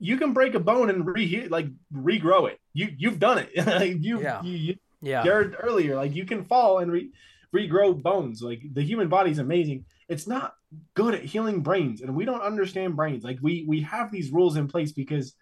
you 0.00 0.16
can 0.16 0.32
break 0.32 0.54
a 0.54 0.60
bone 0.60 0.90
and 0.90 1.06
re 1.06 1.46
like 1.48 1.66
regrow 1.94 2.50
it. 2.50 2.58
You 2.72 2.88
you've 2.96 3.20
done 3.20 3.38
it. 3.38 3.50
like 3.66 4.02
you, 4.02 4.20
yeah. 4.20 4.42
you 4.42 4.56
you 4.56 4.76
yeah 5.00 5.22
Jared 5.22 5.54
earlier. 5.62 5.94
Like 5.94 6.14
you 6.14 6.24
can 6.24 6.44
fall 6.44 6.78
and 6.78 6.90
re, 6.90 7.10
regrow 7.54 8.00
bones. 8.00 8.42
Like 8.42 8.62
the 8.72 8.82
human 8.82 9.08
body 9.08 9.30
is 9.30 9.38
amazing 9.38 9.84
it's 10.10 10.26
not 10.26 10.54
good 10.94 11.14
at 11.14 11.24
healing 11.24 11.62
brains 11.62 12.02
and 12.02 12.14
we 12.14 12.26
don't 12.26 12.42
understand 12.42 12.96
brains 12.96 13.24
like 13.24 13.38
we 13.40 13.64
we 13.66 13.80
have 13.80 14.10
these 14.10 14.30
rules 14.32 14.56
in 14.56 14.66
place 14.66 14.92
because 14.92 15.34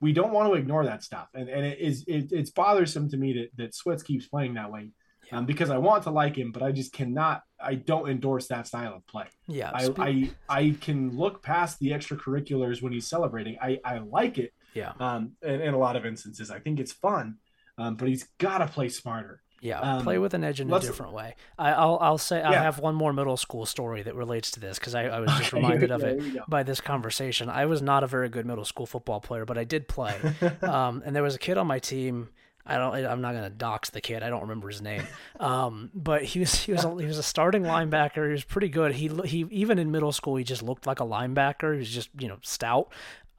we 0.00 0.12
don't 0.12 0.32
want 0.32 0.48
to 0.48 0.54
ignore 0.54 0.84
that 0.86 1.02
stuff 1.02 1.28
and 1.34 1.48
and 1.48 1.66
it 1.66 1.78
is 1.80 2.04
it, 2.06 2.30
it's 2.30 2.50
bothersome 2.50 3.10
to 3.10 3.16
me 3.16 3.32
that 3.32 3.50
that 3.56 3.72
Switz 3.72 4.02
keeps 4.04 4.26
playing 4.26 4.54
that 4.54 4.72
way. 4.72 4.88
Um, 5.32 5.46
because 5.46 5.70
I 5.70 5.78
want 5.78 6.04
to 6.04 6.10
like 6.10 6.36
him 6.36 6.52
but 6.52 6.62
I 6.62 6.72
just 6.72 6.92
cannot 6.92 7.42
I 7.60 7.74
don't 7.74 8.08
endorse 8.08 8.48
that 8.48 8.66
style 8.66 8.94
of 8.94 9.06
play 9.06 9.26
yeah 9.48 9.70
I 9.74 9.90
I, 9.98 10.30
I 10.48 10.76
can 10.80 11.16
look 11.16 11.42
past 11.42 11.78
the 11.78 11.90
extracurriculars 11.90 12.82
when 12.82 12.92
he's 12.92 13.08
celebrating 13.08 13.56
I 13.60 13.78
I 13.84 13.98
like 13.98 14.38
it 14.38 14.52
yeah 14.74 14.92
um 15.00 15.32
in, 15.42 15.60
in 15.60 15.74
a 15.74 15.78
lot 15.78 15.96
of 15.96 16.06
instances 16.06 16.50
I 16.50 16.58
think 16.58 16.80
it's 16.80 16.92
fun 16.92 17.38
um, 17.78 17.96
but 17.96 18.08
he's 18.08 18.28
got 18.38 18.58
to 18.58 18.66
play 18.66 18.88
smarter 18.88 19.42
yeah, 19.62 19.78
um, 19.78 20.02
play 20.02 20.18
with 20.18 20.34
an 20.34 20.42
edge 20.42 20.60
in 20.60 20.72
a 20.72 20.80
different 20.80 21.12
way. 21.12 21.36
I, 21.56 21.86
will 21.86 21.96
I'll 22.00 22.18
say 22.18 22.40
yeah. 22.40 22.50
I 22.50 22.54
have 22.54 22.80
one 22.80 22.96
more 22.96 23.12
middle 23.12 23.36
school 23.36 23.64
story 23.64 24.02
that 24.02 24.16
relates 24.16 24.50
to 24.52 24.60
this 24.60 24.76
because 24.76 24.96
I, 24.96 25.04
I, 25.04 25.20
was 25.20 25.30
just 25.38 25.52
reminded 25.52 25.92
of 25.92 26.02
it 26.02 26.20
by 26.48 26.64
this 26.64 26.80
conversation. 26.80 27.48
I 27.48 27.66
was 27.66 27.80
not 27.80 28.02
a 28.02 28.08
very 28.08 28.28
good 28.28 28.44
middle 28.44 28.64
school 28.64 28.86
football 28.86 29.20
player, 29.20 29.44
but 29.44 29.56
I 29.56 29.62
did 29.62 29.86
play. 29.86 30.18
um, 30.62 31.00
and 31.06 31.14
there 31.14 31.22
was 31.22 31.36
a 31.36 31.38
kid 31.38 31.58
on 31.58 31.68
my 31.68 31.78
team. 31.78 32.30
I 32.64 32.76
don't. 32.76 32.94
I'm 32.94 33.20
not 33.20 33.34
gonna 33.34 33.50
dox 33.50 33.90
the 33.90 34.00
kid. 34.00 34.22
I 34.22 34.30
don't 34.30 34.42
remember 34.42 34.68
his 34.68 34.80
name. 34.80 35.02
Um, 35.40 35.90
but 35.92 36.22
he 36.22 36.38
was 36.38 36.54
he 36.54 36.70
was 36.70 36.84
a, 36.84 36.90
he 36.96 37.06
was 37.06 37.18
a 37.18 37.22
starting 37.22 37.62
linebacker. 37.64 38.26
He 38.26 38.32
was 38.32 38.44
pretty 38.44 38.68
good. 38.68 38.92
He 38.92 39.08
he 39.24 39.44
even 39.50 39.80
in 39.80 39.90
middle 39.90 40.12
school 40.12 40.36
he 40.36 40.44
just 40.44 40.62
looked 40.62 40.86
like 40.86 41.00
a 41.00 41.04
linebacker. 41.04 41.72
He 41.72 41.78
was 41.80 41.90
just 41.90 42.10
you 42.16 42.28
know 42.28 42.38
stout. 42.42 42.92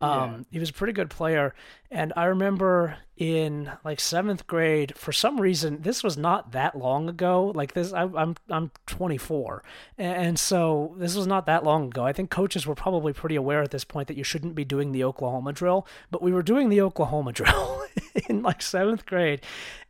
Um, 0.04 0.32
yeah. 0.32 0.44
He 0.52 0.60
was 0.60 0.70
a 0.70 0.74
pretty 0.74 0.94
good 0.94 1.10
player. 1.10 1.54
And 1.90 2.12
I 2.18 2.26
remember 2.26 2.98
in 3.16 3.72
like 3.86 4.00
seventh 4.00 4.48
grade, 4.48 4.98
for 4.98 5.12
some 5.12 5.40
reason, 5.40 5.82
this 5.82 6.04
was 6.04 6.18
not 6.18 6.52
that 6.52 6.78
long 6.78 7.08
ago. 7.08 7.52
Like 7.56 7.74
this, 7.74 7.94
I, 7.94 8.04
I'm 8.04 8.36
I'm 8.50 8.72
24, 8.88 9.64
and 9.98 10.38
so 10.38 10.96
this 10.98 11.16
was 11.16 11.28
not 11.28 11.46
that 11.46 11.64
long 11.64 11.88
ago. 11.88 12.04
I 12.04 12.12
think 12.12 12.32
coaches 12.32 12.66
were 12.66 12.76
probably 12.76 13.14
pretty 13.14 13.36
aware 13.36 13.62
at 13.62 13.72
this 13.72 13.84
point 13.84 14.08
that 14.08 14.18
you 14.18 14.24
shouldn't 14.24 14.56
be 14.56 14.66
doing 14.66 14.92
the 14.92 15.04
Oklahoma 15.04 15.54
drill, 15.54 15.88
but 16.10 16.22
we 16.24 16.32
were 16.34 16.44
doing 16.44 16.70
the 16.70 16.82
Oklahoma 16.82 17.32
drill 17.34 17.84
in 18.28 18.42
like 18.42 18.62
seventh 18.62 19.06
grade, 19.06 19.42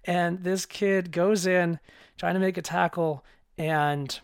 and 0.04 0.44
this 0.44 0.66
kid 0.66 1.12
goes 1.12 1.48
in 1.48 1.80
trying 2.18 2.34
to 2.34 2.40
make 2.42 2.58
a 2.58 2.62
tackle 2.62 3.24
and 3.58 4.20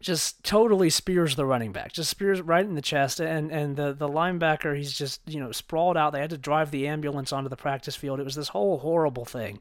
just 0.00 0.42
totally 0.42 0.90
spears 0.90 1.36
the 1.36 1.44
running 1.44 1.72
back, 1.72 1.92
just 1.92 2.10
spears 2.10 2.40
right 2.40 2.64
in 2.64 2.74
the 2.74 2.82
chest, 2.82 3.20
and 3.20 3.50
and 3.50 3.76
the 3.76 3.92
the 3.92 4.08
linebacker 4.08 4.76
he's 4.76 4.92
just 4.92 5.20
you 5.26 5.40
know 5.40 5.52
sprawled 5.52 5.96
out. 5.96 6.12
They 6.12 6.20
had 6.20 6.30
to 6.30 6.38
drive 6.38 6.70
the 6.70 6.88
ambulance 6.88 7.32
onto 7.32 7.48
the 7.48 7.56
practice 7.56 7.96
field. 7.96 8.20
It 8.20 8.24
was 8.24 8.34
this 8.34 8.48
whole 8.48 8.78
horrible 8.78 9.24
thing, 9.24 9.60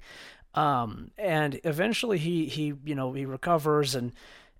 um, 0.56 1.12
and 1.18 1.60
eventually 1.64 2.18
he 2.18 2.46
he 2.46 2.74
you 2.86 2.96
know 2.96 3.14
he 3.14 3.26
recovers 3.26 3.96
and. 3.96 4.14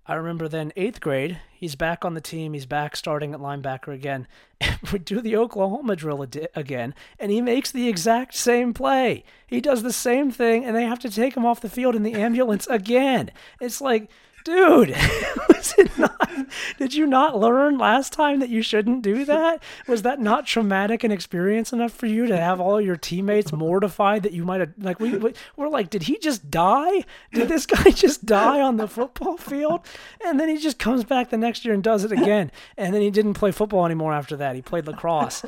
I 0.06 0.14
remember 0.14 0.48
then 0.48 0.72
eighth 0.74 1.00
grade, 1.00 1.38
he's 1.52 1.76
back 1.76 2.04
on 2.04 2.14
the 2.14 2.20
team. 2.20 2.52
He's 2.52 2.66
back 2.66 2.96
starting 2.96 3.32
at 3.32 3.38
linebacker 3.38 3.94
again. 3.94 4.26
we 4.92 4.98
do 4.98 5.20
the 5.20 5.36
Oklahoma 5.36 5.94
drill 5.94 6.26
again, 6.56 6.94
and 7.20 7.30
he 7.30 7.40
makes 7.40 7.70
the 7.70 7.88
exact 7.88 8.34
same 8.34 8.74
play. 8.74 9.22
He 9.46 9.60
does 9.60 9.84
the 9.84 9.92
same 9.92 10.32
thing, 10.32 10.64
and 10.64 10.74
they 10.74 10.84
have 10.84 10.98
to 11.00 11.10
take 11.10 11.36
him 11.36 11.46
off 11.46 11.60
the 11.60 11.68
field 11.68 11.94
in 11.94 12.02
the 12.02 12.14
ambulance 12.14 12.66
again. 12.66 13.30
It's 13.60 13.80
like 13.80 14.10
dude 14.44 14.90
was 15.48 15.74
it 15.78 15.98
not 15.98 16.30
did 16.78 16.94
you 16.94 17.06
not 17.06 17.38
learn 17.38 17.78
last 17.78 18.12
time 18.12 18.40
that 18.40 18.48
you 18.48 18.62
shouldn't 18.62 19.02
do 19.02 19.24
that? 19.30 19.62
Was 19.86 20.02
that 20.02 20.20
not 20.20 20.46
traumatic 20.46 21.04
an 21.04 21.12
experience 21.12 21.72
enough 21.72 21.92
for 21.92 22.06
you 22.06 22.26
to 22.26 22.36
have 22.36 22.60
all 22.60 22.80
your 22.80 22.96
teammates 22.96 23.52
mortified 23.52 24.22
that 24.22 24.32
you 24.32 24.44
might 24.44 24.60
have 24.60 24.72
like 24.78 25.00
we, 25.00 25.16
we 25.16 25.34
we're 25.56 25.68
like 25.68 25.90
did 25.90 26.04
he 26.04 26.18
just 26.18 26.50
die? 26.50 27.04
Did 27.32 27.48
this 27.48 27.66
guy 27.66 27.90
just 27.90 28.26
die 28.26 28.60
on 28.60 28.76
the 28.76 28.88
football 28.88 29.36
field? 29.36 29.86
And 30.24 30.38
then 30.38 30.48
he 30.48 30.58
just 30.58 30.78
comes 30.78 31.04
back 31.04 31.30
the 31.30 31.36
next 31.36 31.64
year 31.64 31.74
and 31.74 31.82
does 31.82 32.04
it 32.04 32.12
again. 32.12 32.50
And 32.76 32.94
then 32.94 33.02
he 33.02 33.10
didn't 33.10 33.34
play 33.34 33.52
football 33.52 33.86
anymore 33.86 34.12
after 34.12 34.36
that. 34.36 34.54
He 34.54 34.62
played 34.62 34.86
lacrosse. 34.86 35.44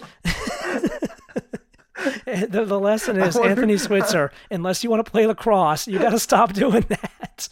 The, 2.24 2.64
the 2.66 2.80
lesson 2.80 3.16
is 3.20 3.34
wonder... 3.36 3.50
Anthony 3.50 3.76
Switzer. 3.76 4.32
Unless 4.50 4.82
you 4.82 4.90
want 4.90 5.04
to 5.04 5.10
play 5.10 5.26
lacrosse, 5.26 5.86
you 5.86 5.98
got 5.98 6.10
to 6.10 6.18
stop 6.18 6.52
doing 6.52 6.84
that. 6.88 7.48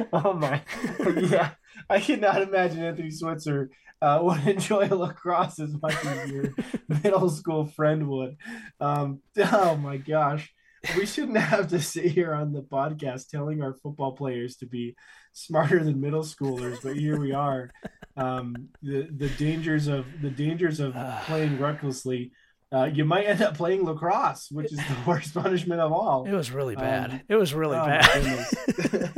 oh 0.12 0.32
my, 0.34 0.62
yeah. 1.20 1.50
I 1.88 2.00
cannot 2.00 2.42
imagine 2.42 2.84
Anthony 2.84 3.10
Switzer 3.10 3.70
uh, 4.00 4.18
would 4.22 4.46
enjoy 4.46 4.88
lacrosse 4.88 5.60
as 5.60 5.74
much 5.80 6.04
as 6.04 6.30
your 6.30 6.54
middle 7.02 7.30
school 7.30 7.66
friend 7.66 8.08
would. 8.08 8.36
Um, 8.80 9.20
oh 9.38 9.76
my 9.76 9.96
gosh. 9.96 10.52
We 10.96 11.06
shouldn't 11.06 11.38
have 11.38 11.68
to 11.68 11.80
sit 11.80 12.06
here 12.06 12.34
on 12.34 12.52
the 12.52 12.62
podcast 12.62 13.28
telling 13.28 13.62
our 13.62 13.74
football 13.74 14.16
players 14.16 14.56
to 14.56 14.66
be 14.66 14.96
smarter 15.32 15.82
than 15.82 16.00
middle 16.00 16.24
schoolers, 16.24 16.82
but 16.82 16.96
here 16.96 17.20
we 17.20 17.32
are. 17.32 17.70
Um, 18.16 18.68
the 18.82 19.08
the 19.16 19.28
dangers 19.28 19.86
of 19.86 20.06
the 20.20 20.28
dangers 20.30 20.80
of 20.80 20.94
playing 21.26 21.60
recklessly. 21.60 22.32
Uh, 22.72 22.86
you 22.92 23.04
might 23.04 23.26
end 23.26 23.42
up 23.42 23.56
playing 23.56 23.84
lacrosse, 23.84 24.48
which 24.50 24.72
is 24.72 24.78
the 24.78 24.96
worst 25.06 25.34
punishment 25.34 25.80
of 25.80 25.92
all. 25.92 26.24
It 26.24 26.32
was 26.32 26.50
really 26.50 26.74
bad. 26.74 27.12
Um, 27.12 27.20
it 27.28 27.36
was 27.36 27.54
really 27.54 27.76
oh 27.76 27.84
bad. 27.84 29.12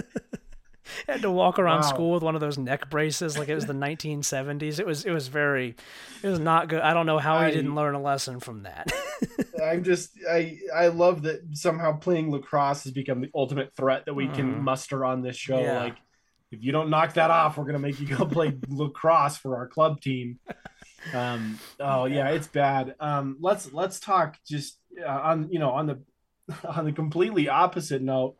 had 1.08 1.22
to 1.22 1.30
walk 1.30 1.58
around 1.58 1.82
wow. 1.82 1.88
school 1.88 2.12
with 2.12 2.22
one 2.22 2.34
of 2.34 2.40
those 2.40 2.58
neck 2.58 2.90
braces 2.90 3.38
like 3.38 3.48
it 3.48 3.54
was 3.54 3.66
the 3.66 3.72
1970s. 3.72 4.78
It 4.78 4.86
was 4.86 5.04
it 5.04 5.10
was 5.10 5.28
very 5.28 5.74
it 6.22 6.28
was 6.28 6.38
not 6.38 6.68
good. 6.68 6.80
I 6.80 6.94
don't 6.94 7.06
know 7.06 7.18
how 7.18 7.36
I, 7.36 7.50
he 7.50 7.56
didn't 7.56 7.74
learn 7.74 7.94
a 7.94 8.00
lesson 8.00 8.40
from 8.40 8.62
that. 8.64 8.92
I'm 9.64 9.84
just 9.84 10.10
I 10.30 10.58
I 10.74 10.88
love 10.88 11.22
that 11.22 11.40
somehow 11.52 11.96
playing 11.98 12.30
lacrosse 12.30 12.84
has 12.84 12.92
become 12.92 13.20
the 13.20 13.30
ultimate 13.34 13.74
threat 13.76 14.06
that 14.06 14.14
we 14.14 14.26
mm. 14.26 14.34
can 14.34 14.52
mm-hmm. 14.52 14.64
muster 14.64 15.04
on 15.04 15.22
this 15.22 15.36
show. 15.36 15.60
Yeah. 15.60 15.80
Like 15.80 15.96
if 16.50 16.62
you 16.62 16.72
don't 16.72 16.90
knock 16.90 17.14
that 17.14 17.30
off, 17.30 17.56
we're 17.56 17.64
gonna 17.64 17.78
make 17.78 18.00
you 18.00 18.06
go 18.06 18.24
play 18.26 18.56
lacrosse 18.68 19.36
for 19.36 19.56
our 19.56 19.66
club 19.66 20.00
team. 20.00 20.38
Um, 21.12 21.58
oh 21.80 22.06
yeah, 22.06 22.30
it's 22.30 22.46
bad. 22.46 22.94
Um, 23.00 23.36
let's 23.40 23.72
let's 23.72 24.00
talk 24.00 24.38
just 24.46 24.78
uh, 25.00 25.08
on 25.08 25.50
you 25.50 25.58
know 25.58 25.70
on 25.70 25.86
the 25.86 26.00
on 26.64 26.84
the 26.84 26.92
completely 26.92 27.48
opposite 27.48 28.02
note 28.02 28.36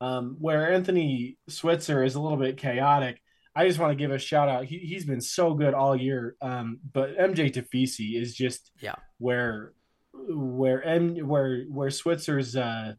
um, 0.00 0.36
where 0.38 0.72
Anthony 0.72 1.38
Switzer 1.48 2.04
is 2.04 2.14
a 2.14 2.20
little 2.20 2.38
bit 2.38 2.56
chaotic. 2.56 3.20
I 3.54 3.66
just 3.66 3.78
want 3.78 3.90
to 3.90 3.96
give 3.96 4.12
a 4.12 4.18
shout 4.18 4.48
out. 4.48 4.66
He 4.66 4.78
he's 4.78 5.04
been 5.04 5.20
so 5.20 5.54
good 5.54 5.74
all 5.74 5.96
year. 5.96 6.36
Um, 6.40 6.78
but 6.92 7.16
MJ 7.16 7.52
Tafisi 7.52 8.20
is 8.20 8.34
just 8.34 8.70
yeah 8.80 8.94
where 9.18 9.72
where 10.12 10.82
M 10.82 11.16
where 11.26 11.64
where 11.64 11.90
Switzer's 11.90 12.54
uh 12.56 12.92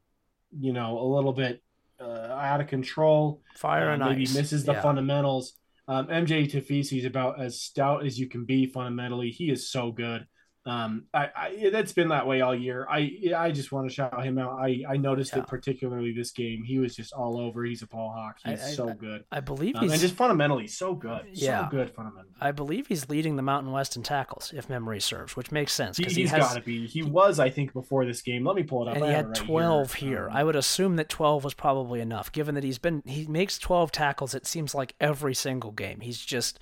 you 0.57 0.73
know 0.73 0.99
a 0.99 1.07
little 1.07 1.33
bit 1.33 1.61
uh, 1.99 2.33
out 2.33 2.61
of 2.61 2.67
control. 2.67 3.41
Fire 3.55 3.89
uh, 3.89 3.93
and 3.93 4.03
maybe 4.03 4.23
ice. 4.23 4.35
misses 4.35 4.65
the 4.65 4.73
yeah. 4.73 4.81
fundamentals. 4.81 5.53
Um, 5.87 6.07
MJ 6.07 6.51
Tafisi 6.51 6.99
is 6.99 7.05
about 7.05 7.41
as 7.41 7.61
stout 7.61 8.05
as 8.05 8.19
you 8.19 8.27
can 8.27 8.45
be 8.45 8.67
fundamentally. 8.67 9.31
He 9.31 9.49
is 9.49 9.71
so 9.71 9.91
good. 9.91 10.25
Um, 10.70 11.05
I, 11.13 11.30
I 11.36 11.70
that's 11.72 11.93
been 11.93 12.09
that 12.09 12.28
way 12.28 12.41
all 12.41 12.55
year. 12.55 12.88
I 12.89 13.11
I 13.36 13.51
just 13.51 13.72
want 13.72 13.89
to 13.89 13.93
shout 13.93 14.24
him 14.24 14.38
out. 14.38 14.59
I 14.59 14.84
I 14.88 14.97
noticed 14.97 15.34
yeah. 15.34 15.39
it 15.39 15.47
particularly 15.47 16.13
this 16.13 16.32
game. 16.32 16.63
He 16.63 16.80
was 16.80 16.95
just 16.95 17.13
all 17.13 17.39
over. 17.39 17.63
He's 17.63 17.82
a 17.82 17.88
ball 17.88 18.11
hawk. 18.11 18.38
He's 18.45 18.61
I, 18.61 18.72
so 18.72 18.93
good. 18.93 19.24
I 19.32 19.39
believe 19.39 19.76
um, 19.76 19.84
he's 19.84 19.93
and 19.93 20.01
just 20.01 20.15
fundamentally 20.15 20.67
so 20.67 20.93
good. 20.93 21.26
Yeah, 21.34 21.65
so 21.65 21.72
good 21.72 21.89
fundamentally. 21.91 22.36
I 22.39 22.51
believe 22.51 22.88
he's 22.88 23.09
leading 23.09 23.36
the 23.36 23.41
Mountain 23.41 23.72
West 23.72 23.95
in 23.95 24.03
tackles, 24.03 24.53
if 24.55 24.70
memory 24.70 24.99
serves, 24.99 25.36
which 25.36 25.51
makes 25.51 25.74
sense 25.74 25.97
because 25.97 26.15
he, 26.15 26.28
has 26.28 26.39
got 26.39 26.55
to 26.55 26.61
be. 26.61 26.88
He, 26.88 26.99
he, 26.99 27.03
was, 27.03 27.39
I 27.39 27.49
think, 27.49 27.74
before 27.74 28.05
this 28.05 28.22
game. 28.22 28.45
Let 28.45 28.55
me 28.55 28.63
pull 28.63 28.88
it 28.88 28.91
up. 28.91 28.95
And 28.95 29.05
he 29.05 29.11
had 29.11 29.28
right 29.28 29.36
twelve 29.36 29.93
here. 29.93 30.09
here. 30.09 30.30
Um, 30.30 30.36
I 30.36 30.43
would 30.43 30.55
assume 30.55 30.95
that 30.97 31.09
twelve 31.09 31.43
was 31.43 31.53
probably 31.53 32.01
enough, 32.01 32.32
given 32.32 32.55
that 32.55 32.63
he's 32.63 32.78
been 32.78 33.03
he 33.05 33.26
makes 33.28 33.57
twelve 33.57 33.91
tackles. 33.91 34.34
It 34.34 34.45
seems 34.45 34.76
like 34.76 34.95
every 34.99 35.34
single 35.34 35.72
game. 35.72 36.01
He's 36.01 36.24
just 36.24 36.59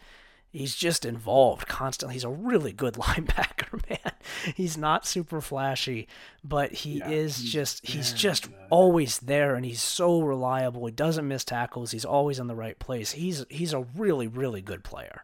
he's 0.58 0.76
just 0.76 1.05
involved 1.05 1.68
constantly. 1.68 2.16
He's 2.16 2.24
a 2.24 2.30
really 2.30 2.74
good 2.74 2.93
linebacker, 2.95 3.88
man. 3.89 4.14
He's 4.55 4.78
not 4.78 5.05
super 5.05 5.41
flashy, 5.41 6.08
but 6.43 6.72
he 6.74 6.99
yeah, 6.99 7.10
is 7.10 7.38
he's 7.38 7.51
just 7.51 7.86
he's 7.88 8.14
just 8.14 8.49
always 8.70 9.20
there 9.20 9.55
and 9.55 9.66
he's 9.66 9.82
so 9.82 10.22
reliable. 10.22 10.86
He 10.86 10.91
doesn't 10.91 11.28
miss 11.28 11.45
tackles. 11.45 11.91
He's 11.91 12.05
always 12.05 12.39
in 12.39 12.47
the 12.47 12.55
right 12.55 12.78
place. 12.78 13.12
He's 13.12 13.45
he's 13.49 13.74
a 13.74 13.86
really 13.95 14.28
really 14.28 14.62
good 14.62 14.84
player. 14.84 15.24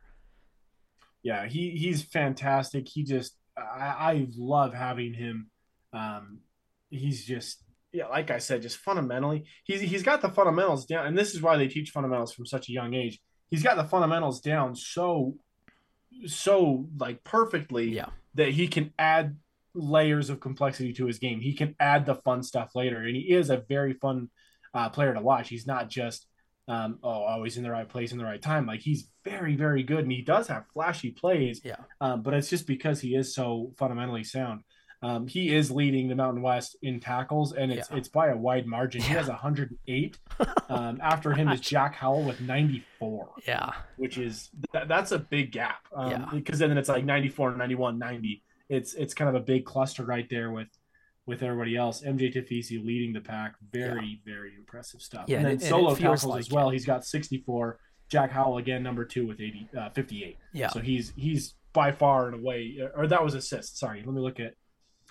Yeah, 1.24 1.48
he 1.48 1.72
he's 1.72 2.04
fantastic. 2.04 2.88
He 2.88 3.04
just 3.04 3.36
I, 3.58 3.96
I 4.00 4.28
love 4.38 4.74
having 4.74 5.14
him. 5.14 5.50
Um, 5.94 6.40
he's 6.90 7.26
just 7.26 7.64
yeah, 7.92 8.08
like 8.08 8.32
I 8.32 8.40
said, 8.40 8.62
just 8.62 8.78
fundamentally, 8.78 9.46
he's 9.64 9.82
he's 9.82 10.04
got 10.04 10.22
the 10.22 10.30
fundamentals 10.30 10.86
down, 10.86 11.06
and 11.08 11.18
this 11.18 11.34
is 11.34 11.42
why 11.42 11.58
they 11.58 11.68
teach 11.68 11.92
fundamentals 11.92 12.34
from 12.34 12.46
such 12.46 12.70
a 12.70 12.72
young 12.72 12.94
age 12.94 13.20
he's 13.54 13.62
got 13.62 13.78
the 13.78 13.84
fundamentals 13.84 14.41
down 14.41 14.76
so 14.76 15.36
so 16.26 16.88
like 16.97 17.24
perfectly 17.24 17.89
yeah. 17.89 18.08
that 18.34 18.49
he 18.49 18.68
can 18.68 18.91
add 18.97 19.38
layers 19.76 20.32
of 20.32 20.39
complexity 20.39 20.91
to 20.93 21.06
his 21.06 21.20
game. 21.20 21.39
He 21.39 21.54
can 21.54 21.76
add 21.80 22.08
the 22.08 22.16
fun 22.16 22.41
stuff 22.41 22.72
later, 22.74 22.97
and 22.97 23.16
he 23.16 23.22
is 23.32 23.51
a 23.51 23.58
very 23.58 23.93
fun 23.93 24.30
uh, 24.74 24.89
player 24.89 25.14
to 25.14 25.22
watch. 25.22 25.49
He's 25.49 25.68
not 25.68 25.88
just 25.88 26.26
um, 26.68 26.97
oh 27.04 27.10
always 27.10 27.58
in 27.58 27.64
the 27.64 27.70
right 27.70 27.88
place 27.88 28.12
in 28.12 28.18
the 28.18 28.24
right 28.24 28.41
time. 28.41 28.66
Like 28.66 28.80
he's 28.80 29.08
very 29.24 29.56
very 29.56 29.84
good, 29.84 29.99
and 29.99 30.12
he 30.12 30.24
does 30.24 30.47
have 30.47 30.66
flashy 30.74 31.12
plays. 31.12 31.62
Yeah, 31.64 31.76
um, 32.01 32.24
but 32.24 32.34
it's 32.34 32.49
just 32.49 32.66
because 32.66 33.01
he 33.01 33.16
is 33.16 33.36
so 33.36 33.72
fundamentally 33.78 34.24
sound. 34.24 34.64
Um, 35.04 35.28
he 35.28 35.54
is 35.54 35.70
leading 35.70 36.08
the 36.08 36.16
Mountain 36.16 36.41
West 36.41 36.78
in 36.82 37.01
tackles, 37.01 37.51
and 37.51 37.74
it's 37.74 37.89
yeah. 37.91 37.97
it's 37.97 38.08
by 38.08 38.30
a 38.30 38.38
wide 38.38 38.66
margin. 38.66 39.01
Yeah. 39.01 39.08
He 39.08 39.14
has 39.16 39.28
108. 39.28 40.18
um, 40.70 40.99
after 41.04 41.34
him 41.34 41.49
is 41.49 41.60
Jack 41.60 41.93
Howell 41.95 42.24
with 42.24 42.39
94. 42.39 43.30
Yeah, 43.45 43.72
which 43.97 44.18
is 44.18 44.49
that, 44.72 44.88
that's 44.88 45.12
a 45.12 45.20
big 45.20 45.51
gap. 45.51 45.86
Um, 45.93 46.12
yeah, 46.12 46.26
because 46.32 46.58
then 46.58 46.78
it's 46.78 46.88
like 46.88 47.04
94, 47.04 47.58
91, 47.58 47.99
90. 47.99 48.43
It's 48.70 48.93
it's 48.93 49.14
kind 49.14 49.28
of 49.28 49.36
a 49.36 49.43
big 49.43 49.66
cluster 49.66 50.04
right 50.06 50.28
there 50.30 50.51
with 50.51 50.70
with 51.26 51.43
everybody 51.43 51.76
else. 51.76 52.01
MJ 52.01 52.34
Tafisi 52.34 52.84
leading 52.84 53.12
the 53.12 53.22
pack. 53.22 53.56
Very 53.74 54.22
yeah. 54.26 54.34
very 54.34 54.56
impressive 54.58 55.01
stuff. 55.01 55.26
Yeah, 55.28 55.38
and 55.38 55.45
then 55.45 55.51
and 55.54 55.62
solo 55.62 55.95
tackles 55.95 56.24
like 56.24 56.39
as 56.39 56.49
well. 56.49 56.70
It. 56.70 56.74
He's 56.74 56.86
got 56.86 57.06
64. 57.06 57.78
Jack 58.10 58.32
Howell 58.32 58.58
again, 58.58 58.84
number 58.84 59.06
two 59.06 59.26
with 59.26 59.41
80, 59.41 59.70
uh, 59.78 59.89
58. 59.89 60.38
Yeah. 60.54 60.70
So 60.70 60.80
he's 60.80 61.12
he's 61.18 61.56
by 61.74 61.91
far 61.91 62.28
and 62.28 62.36
away, 62.36 62.78
or 62.95 63.08
that 63.08 63.22
was 63.22 63.34
assist. 63.34 63.78
Sorry, 63.80 64.01
let 64.06 64.14
me 64.14 64.22
look 64.22 64.39
at 64.39 64.54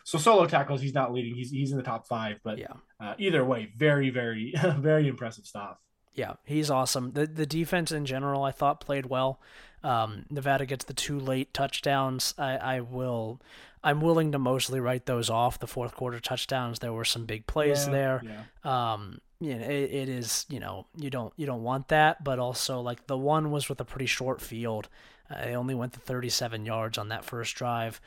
so 0.05 0.19
solo 0.19 0.47
tackles, 0.47 0.81
he's 0.81 0.95
not 0.95 1.13
leading. 1.13 1.35
He's 1.35 1.51
he's 1.51 1.71
in 1.73 1.77
the 1.79 1.83
top 1.85 2.07
five. 2.07 2.39
But 2.43 2.59
yeah, 2.59 2.75
uh, 3.01 3.15
either 3.19 3.45
way, 3.45 3.71
very 3.77 4.11
very 4.11 4.55
very 4.79 5.09
impressive 5.09 5.47
stuff. 5.47 5.79
Yeah, 6.15 6.35
he's 6.45 6.71
awesome. 6.71 7.13
the 7.13 7.27
The 7.27 7.47
defense 7.47 7.91
in 7.93 8.05
general, 8.05 8.43
I 8.45 8.51
thought, 8.51 8.81
played 8.81 9.07
well. 9.07 9.41
Um, 9.83 10.27
Nevada 10.31 10.67
gets 10.67 10.85
the 10.85 10.95
two 10.95 11.19
late 11.19 11.53
touchdowns. 11.55 12.35
I, 12.39 12.57
I 12.57 12.81
will. 12.81 13.41
I'm 13.83 14.01
willing 14.01 14.31
to 14.33 14.39
mostly 14.39 14.79
write 14.79 15.07
those 15.07 15.29
off. 15.31 15.59
The 15.59 15.67
fourth 15.67 15.95
quarter 15.95 16.21
touchdowns. 16.21 16.79
There 16.79 16.93
were 16.93 17.05
some 17.05 17.25
big 17.27 17.47
plays 17.47 17.87
Yeah, 17.87 17.93
there. 17.93 18.23
yeah. 18.25 18.93
Um, 18.93 19.19
you 19.41 19.57
know, 19.59 19.65
it, 19.65 19.91
it 19.91 20.09
is. 20.09 20.47
You 20.51 20.61
know, 20.61 20.87
you 20.97 21.11
don't 21.11 21.33
you 21.37 21.47
don't 21.47 21.63
want 21.65 21.89
that. 21.89 22.23
But 22.23 22.39
also, 22.39 22.81
like 22.81 23.07
the 23.07 23.19
one 23.19 23.51
was 23.51 23.69
with 23.69 23.81
a 23.81 23.85
pretty 23.85 24.07
short 24.07 24.41
field. 24.41 24.89
Uh, 25.31 25.47
they 25.47 25.57
only 25.57 25.75
went 25.75 25.95
to 25.95 26.01
37 26.01 26.67
yards 26.67 26.99
on 26.99 27.09
that 27.09 27.25
first 27.25 27.57
drive. 27.57 28.01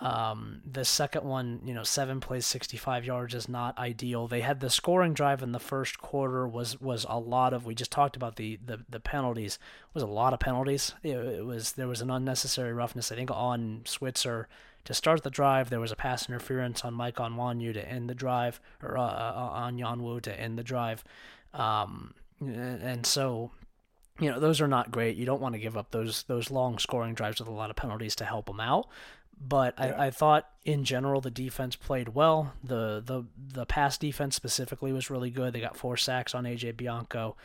Um, 0.00 0.62
the 0.64 0.84
second 0.84 1.24
one, 1.24 1.60
you 1.64 1.74
know, 1.74 1.82
seven 1.82 2.20
plays, 2.20 2.46
65 2.46 3.04
yards 3.04 3.34
is 3.34 3.48
not 3.48 3.76
ideal. 3.78 4.26
They 4.26 4.40
had 4.40 4.60
the 4.60 4.70
scoring 4.70 5.12
drive 5.12 5.42
in 5.42 5.52
the 5.52 5.60
first 5.60 5.98
quarter 5.98 6.48
was 6.48 6.80
was 6.80 7.04
a 7.08 7.18
lot 7.18 7.52
of. 7.52 7.66
We 7.66 7.74
just 7.74 7.92
talked 7.92 8.16
about 8.16 8.36
the 8.36 8.58
the, 8.64 8.80
the 8.88 9.00
penalties. 9.00 9.58
It 9.88 9.94
was 9.94 10.02
a 10.02 10.06
lot 10.06 10.32
of 10.32 10.40
penalties. 10.40 10.94
It, 11.02 11.16
it 11.16 11.44
was 11.44 11.72
there 11.72 11.88
was 11.88 12.00
an 12.00 12.10
unnecessary 12.10 12.72
roughness. 12.72 13.12
I 13.12 13.16
think 13.16 13.30
on 13.30 13.82
Switzer 13.84 14.48
to 14.84 14.94
start 14.94 15.22
the 15.22 15.30
drive. 15.30 15.70
There 15.70 15.80
was 15.80 15.92
a 15.92 15.96
pass 15.96 16.28
interference 16.28 16.84
on 16.84 16.94
Mike 16.94 17.16
Anyanwu 17.16 17.74
to 17.74 17.86
end 17.86 18.08
the 18.08 18.14
drive, 18.14 18.60
or 18.82 18.96
uh, 18.96 19.02
uh, 19.02 19.50
on 19.52 19.76
Yanwu 19.76 20.22
to 20.22 20.40
end 20.40 20.58
the 20.58 20.64
drive. 20.64 21.04
Um, 21.52 22.14
and 22.40 23.04
so 23.04 23.50
you 24.18 24.30
know 24.30 24.40
those 24.40 24.60
are 24.60 24.68
not 24.68 24.90
great. 24.90 25.16
You 25.16 25.26
don't 25.26 25.40
want 25.40 25.54
to 25.54 25.58
give 25.58 25.76
up 25.76 25.90
those 25.90 26.22
those 26.24 26.50
long 26.50 26.78
scoring 26.78 27.14
drives 27.14 27.40
with 27.40 27.48
a 27.48 27.52
lot 27.52 27.70
of 27.70 27.76
penalties 27.76 28.14
to 28.16 28.24
help 28.24 28.46
them 28.46 28.60
out. 28.60 28.88
But 29.40 29.74
Yeah. 29.78 29.86
I, 29.98 30.06
I 30.06 30.10
thought 30.10 30.48
in 30.64 30.84
general 30.84 31.20
the 31.22 31.30
defense 31.30 31.74
played 31.76 32.10
well. 32.10 32.52
The 32.62 33.02
the 33.04 33.24
the 33.54 33.64
pass 33.66 33.96
defense 33.96 34.36
specifically 34.36 34.92
was 34.92 35.08
really 35.10 35.30
good. 35.30 35.52
They 35.54 35.60
got 35.60 35.76
four 35.76 35.96
sacks 35.96 36.34
on 36.34 36.44
AJ 36.44 36.76
Bianco. 36.76 37.36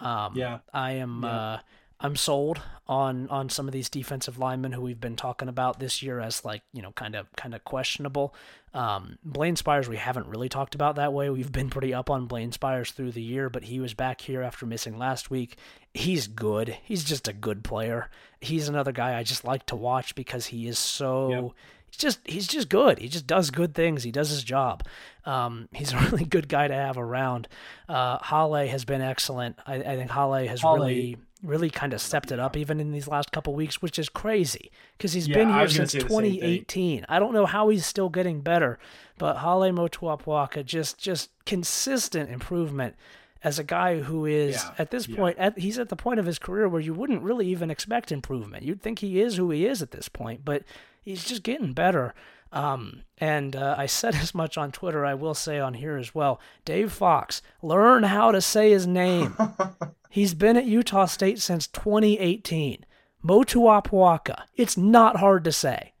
Um, 0.00 0.36
Yeah. 0.36 0.58
I 0.74 0.92
am 0.92 1.22
Yeah. 1.24 1.28
uh, 1.30 1.58
I'm 2.00 2.16
sold 2.16 2.60
on 2.86 3.28
on 3.28 3.48
some 3.48 3.66
of 3.66 3.72
these 3.72 3.88
defensive 3.88 4.38
linemen 4.38 4.72
who 4.72 4.80
we've 4.80 5.00
been 5.00 5.16
talking 5.16 5.48
about 5.48 5.78
this 5.78 6.02
year 6.02 6.20
as 6.20 6.44
like 6.44 6.62
you 6.72 6.80
know 6.80 6.92
kind 6.92 7.14
of 7.14 7.26
kind 7.36 7.54
of 7.54 7.64
questionable. 7.64 8.34
Um, 8.72 9.18
Blaine 9.24 9.56
Spires 9.56 9.88
we 9.88 9.96
haven't 9.96 10.28
really 10.28 10.48
talked 10.48 10.74
about 10.74 10.96
that 10.96 11.12
way. 11.12 11.28
We've 11.28 11.50
been 11.50 11.70
pretty 11.70 11.92
up 11.92 12.08
on 12.08 12.26
Blaine 12.26 12.52
Spires 12.52 12.92
through 12.92 13.12
the 13.12 13.22
year, 13.22 13.50
but 13.50 13.64
he 13.64 13.80
was 13.80 13.94
back 13.94 14.20
here 14.20 14.42
after 14.42 14.64
missing 14.64 14.96
last 14.96 15.30
week. 15.30 15.56
He's 15.92 16.28
good. 16.28 16.76
He's 16.84 17.02
just 17.02 17.26
a 17.26 17.32
good 17.32 17.64
player. 17.64 18.08
He's 18.40 18.68
another 18.68 18.92
guy 18.92 19.18
I 19.18 19.24
just 19.24 19.44
like 19.44 19.66
to 19.66 19.76
watch 19.76 20.14
because 20.14 20.46
he 20.46 20.68
is 20.68 20.78
so. 20.78 21.30
Yep. 21.30 21.52
He's 21.90 21.96
just 21.96 22.20
he's 22.24 22.46
just 22.46 22.68
good. 22.68 22.98
He 22.98 23.08
just 23.08 23.26
does 23.26 23.50
good 23.50 23.74
things. 23.74 24.02
He 24.04 24.12
does 24.12 24.28
his 24.30 24.44
job. 24.44 24.84
Um, 25.24 25.68
he's 25.72 25.92
a 25.94 25.98
really 25.98 26.24
good 26.24 26.48
guy 26.48 26.68
to 26.68 26.74
have 26.74 26.96
around. 26.96 27.48
Uh, 27.88 28.18
Hale 28.22 28.68
has 28.68 28.84
been 28.84 29.00
excellent. 29.00 29.58
I, 29.66 29.76
I 29.76 29.96
think 29.96 30.10
Hale 30.10 30.46
has 30.46 30.60
Hale- 30.60 30.76
really 30.76 31.16
really 31.42 31.70
kind 31.70 31.92
of 31.92 32.00
stepped 32.00 32.32
it 32.32 32.40
up 32.40 32.56
even 32.56 32.80
in 32.80 32.90
these 32.92 33.06
last 33.08 33.30
couple 33.30 33.54
weeks, 33.54 33.80
which 33.80 33.98
is 33.98 34.08
crazy 34.08 34.70
because 34.96 35.12
he's 35.12 35.28
Yeah, 35.28 35.36
been 35.36 35.52
here 35.52 35.68
since 35.68 35.92
say 35.92 35.98
the 36.00 36.08
same 36.08 36.22
thing. 36.22 36.32
2018. 36.32 37.06
I 37.08 37.18
don't 37.18 37.32
know 37.32 37.46
how 37.46 37.68
he's 37.68 37.86
still 37.86 38.08
getting 38.08 38.40
better, 38.40 38.78
but 39.18 39.38
Hale 39.38 39.72
Motuapuaka 39.72 40.64
just 40.64 40.98
just 40.98 41.30
consistent 41.46 42.30
improvement 42.30 42.96
as 43.44 43.58
a 43.60 43.64
guy 43.64 44.00
who 44.00 44.26
is 44.26 44.56
Yeah, 44.56 44.74
at 44.78 44.90
this 44.90 45.06
yeah. 45.06 45.16
point 45.16 45.38
at, 45.38 45.58
he's 45.58 45.78
at 45.78 45.90
the 45.90 45.96
point 45.96 46.18
of 46.18 46.26
his 46.26 46.40
career 46.40 46.68
where 46.68 46.80
you 46.80 46.92
wouldn't 46.92 47.22
really 47.22 47.46
even 47.46 47.70
expect 47.70 48.10
improvement. 48.10 48.64
You'd 48.64 48.82
think 48.82 48.98
he 48.98 49.20
is 49.20 49.36
who 49.36 49.50
he 49.50 49.64
is 49.64 49.80
at 49.80 49.92
this 49.92 50.08
point, 50.08 50.44
but 50.44 50.64
he's 51.02 51.24
just 51.24 51.44
getting 51.44 51.72
better. 51.72 52.14
Um, 52.50 53.02
and 53.18 53.54
uh, 53.54 53.74
I 53.78 53.86
said 53.86 54.14
as 54.14 54.34
much 54.34 54.56
on 54.56 54.72
Twitter. 54.72 55.04
I 55.04 55.12
will 55.14 55.34
say 55.34 55.60
on 55.60 55.74
here 55.74 55.96
as 55.98 56.14
well. 56.14 56.40
Dave 56.64 56.90
Fox, 56.90 57.42
learn 57.62 58.04
how 58.04 58.32
to 58.32 58.40
say 58.40 58.70
his 58.70 58.86
name. 58.86 59.36
He's 60.08 60.34
been 60.34 60.56
at 60.56 60.64
Utah 60.66 61.06
State 61.06 61.38
since 61.40 61.66
2018. 61.66 62.84
Motuapuaka. 63.24 64.42
It's 64.54 64.76
not 64.76 65.16
hard 65.16 65.44
to 65.44 65.52
say. 65.52 65.92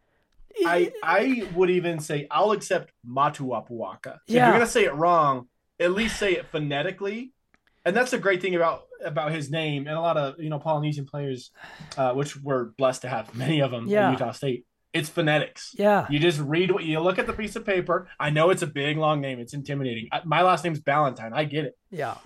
I 0.66 0.92
I 1.02 1.48
would 1.54 1.70
even 1.70 2.00
say 2.00 2.26
I'll 2.30 2.50
accept 2.52 2.92
Matuapuaka. 3.08 4.18
If 4.26 4.34
Yeah. 4.34 4.46
you're 4.46 4.54
gonna 4.54 4.66
say 4.66 4.84
it 4.84 4.94
wrong, 4.94 5.46
at 5.78 5.92
least 5.92 6.18
say 6.18 6.32
it 6.32 6.46
phonetically. 6.46 7.32
And 7.84 7.94
that's 7.96 8.10
the 8.10 8.18
great 8.18 8.42
thing 8.42 8.54
about 8.56 8.84
about 9.04 9.30
his 9.32 9.50
name 9.50 9.86
and 9.86 9.96
a 9.96 10.00
lot 10.00 10.16
of 10.16 10.34
you 10.40 10.50
know 10.50 10.58
Polynesian 10.58 11.06
players, 11.06 11.50
uh, 11.96 12.12
which 12.14 12.36
we're 12.36 12.64
blessed 12.76 13.02
to 13.02 13.08
have 13.08 13.34
many 13.36 13.60
of 13.60 13.70
them 13.70 13.86
Yeah. 13.86 14.08
at 14.08 14.12
Utah 14.12 14.32
State. 14.32 14.64
It's 14.92 15.08
phonetics. 15.08 15.74
Yeah. 15.78 16.06
You 16.10 16.18
just 16.18 16.40
read 16.40 16.72
what 16.72 16.82
you 16.84 16.98
look 16.98 17.18
at 17.18 17.26
the 17.26 17.32
piece 17.34 17.54
of 17.54 17.64
paper. 17.64 18.08
I 18.18 18.30
know 18.30 18.50
it's 18.50 18.62
a 18.62 18.66
big 18.66 18.96
long 18.96 19.20
name. 19.20 19.38
It's 19.38 19.52
intimidating. 19.54 20.08
I, 20.10 20.22
my 20.24 20.42
last 20.42 20.64
name's 20.64 20.80
Ballantyne. 20.80 21.32
I 21.34 21.44
get 21.44 21.66
it. 21.66 21.78
Yeah. 21.90 22.16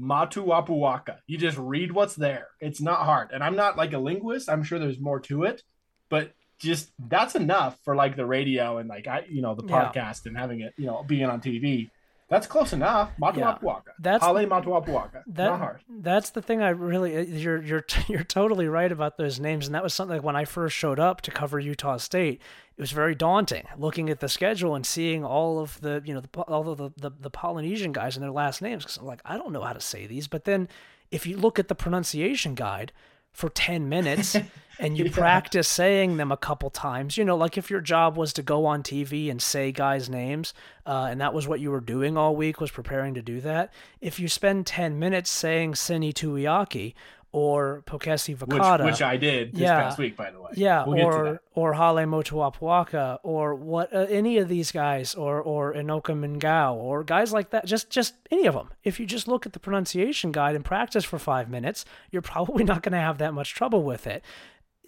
Matuapuaka. 0.00 1.18
You 1.26 1.38
just 1.38 1.58
read 1.58 1.92
what's 1.92 2.14
there. 2.14 2.48
It's 2.60 2.80
not 2.80 3.00
hard. 3.04 3.30
And 3.32 3.42
I'm 3.42 3.56
not 3.56 3.76
like 3.76 3.92
a 3.92 3.98
linguist. 3.98 4.48
I'm 4.48 4.62
sure 4.62 4.78
there's 4.78 5.00
more 5.00 5.20
to 5.20 5.44
it, 5.44 5.62
but 6.10 6.32
just 6.58 6.90
that's 7.08 7.34
enough 7.34 7.78
for 7.84 7.94
like 7.94 8.16
the 8.16 8.26
radio 8.26 8.78
and 8.78 8.88
like 8.88 9.06
I, 9.06 9.24
you 9.28 9.42
know, 9.42 9.54
the 9.54 9.66
Yeah. 9.66 9.90
podcast 9.92 10.26
and 10.26 10.36
having 10.36 10.60
it, 10.60 10.74
you 10.76 10.86
know, 10.86 11.04
being 11.06 11.24
on 11.24 11.40
TV. 11.40 11.90
That's 12.28 12.46
close 12.46 12.74
enough. 12.74 13.10
Matuapuaka. 13.20 13.92
That's- 13.98 14.22
Hale 14.22 14.46
Matuapuaka. 14.46 15.22
That 15.26 15.44
not 15.46 15.58
hard. 15.58 15.80
that's 15.88 16.30
the 16.30 16.42
thing 16.42 16.60
I 16.60 16.68
really 16.70 17.16
uh, 17.16 17.20
you're 17.22 17.62
you're 17.62 17.84
you're 18.08 18.24
totally 18.24 18.68
right 18.68 18.92
about 18.92 19.16
those 19.16 19.40
names 19.40 19.66
and 19.66 19.74
that 19.74 19.82
was 19.82 19.94
something 19.94 20.16
like 20.18 20.24
when 20.24 20.36
I 20.36 20.44
first 20.44 20.76
showed 20.76 21.00
up 21.00 21.22
to 21.22 21.30
cover 21.30 21.58
Utah 21.58 21.96
State 21.96 22.40
it 22.76 22.80
was 22.80 22.92
very 22.92 23.14
daunting 23.14 23.66
looking 23.78 24.10
at 24.10 24.20
the 24.20 24.28
schedule 24.28 24.74
and 24.74 24.84
seeing 24.84 25.24
all 25.24 25.58
of 25.58 25.80
the 25.80 26.02
you 26.04 26.12
know 26.12 26.20
the, 26.20 26.40
all 26.42 26.68
of 26.68 26.76
the, 26.78 26.90
the 26.96 27.10
the 27.18 27.30
Polynesian 27.30 27.92
guys 27.92 28.14
and 28.16 28.22
their 28.22 28.30
last 28.30 28.60
names 28.60 28.84
cuz 28.84 28.98
I'm 28.98 29.06
like 29.06 29.22
I 29.24 29.36
don't 29.38 29.52
know 29.52 29.62
how 29.62 29.72
to 29.72 29.80
say 29.80 30.06
these 30.06 30.28
but 30.28 30.44
then 30.44 30.68
if 31.10 31.26
you 31.26 31.38
look 31.38 31.58
at 31.58 31.68
the 31.68 31.74
pronunciation 31.74 32.54
guide 32.54 32.92
for 33.32 33.48
10 33.48 33.88
minutes 33.88 34.36
and 34.80 34.96
you 34.96 35.06
Yeah. 35.06 35.12
practice 35.12 35.66
saying 35.68 36.16
them 36.18 36.30
a 36.32 36.36
couple 36.36 36.70
times 36.70 37.16
you 37.16 37.24
know 37.24 37.36
like 37.36 37.58
if 37.58 37.68
your 37.70 37.80
job 37.80 38.16
was 38.16 38.32
to 38.34 38.42
go 38.42 38.64
on 38.66 38.82
tv 38.82 39.30
and 39.30 39.42
say 39.42 39.72
guys 39.72 40.08
names 40.08 40.54
uh, 40.86 41.08
and 41.10 41.20
that 41.20 41.34
was 41.34 41.48
what 41.48 41.58
you 41.60 41.70
were 41.70 41.80
doing 41.80 42.16
all 42.16 42.34
week 42.36 42.60
was 42.60 42.70
preparing 42.70 43.14
to 43.14 43.22
do 43.22 43.40
that 43.40 43.72
if 44.00 44.20
you 44.20 44.28
spend 44.28 44.66
10 44.66 44.98
minutes 44.98 45.30
saying 45.30 45.72
sini 45.72 46.12
tuiaki 46.12 46.94
or 47.30 47.82
Poukesi 47.86 48.30
Which, 48.40 48.48
Vakauta 48.62 48.84
which 48.84 49.02
I 49.02 49.16
did 49.18 49.52
this 49.52 49.60
Yeah. 49.62 49.82
past 49.82 49.98
week, 49.98 50.16
by 50.16 50.30
the 50.30 50.40
way. 50.40 50.50
yeah, 50.54 50.84
We'll 50.86 51.04
or 51.04 51.40
or 51.54 51.74
Hale 51.74 52.06
Motuapuaka, 52.06 53.18
or 53.22 53.54
what 53.54 53.94
uh, 53.94 54.06
any 54.08 54.38
of 54.38 54.48
these 54.48 54.72
guys, 54.72 55.14
or 55.14 55.40
or 55.40 55.74
Inoka 55.74 56.14
Mingao, 56.16 56.74
or 56.74 57.04
guys 57.04 57.32
like 57.32 57.50
that. 57.50 57.66
Just 57.66 57.90
just 57.90 58.14
any 58.30 58.46
of 58.46 58.54
them. 58.54 58.70
If 58.84 58.98
you 58.98 59.06
just 59.06 59.28
look 59.28 59.44
at 59.46 59.52
the 59.52 59.58
pronunciation 59.60 60.32
guide 60.32 60.54
and 60.56 60.64
practice 60.64 61.04
for 61.04 61.18
five 61.18 61.50
minutes, 61.50 61.84
you're 62.10 62.22
probably 62.22 62.64
not 62.72 62.82
going 62.82 62.92
to 62.92 62.98
have 62.98 63.18
that 63.18 63.34
much 63.34 63.54
trouble 63.54 63.82
with 63.82 64.06
it. 64.06 64.22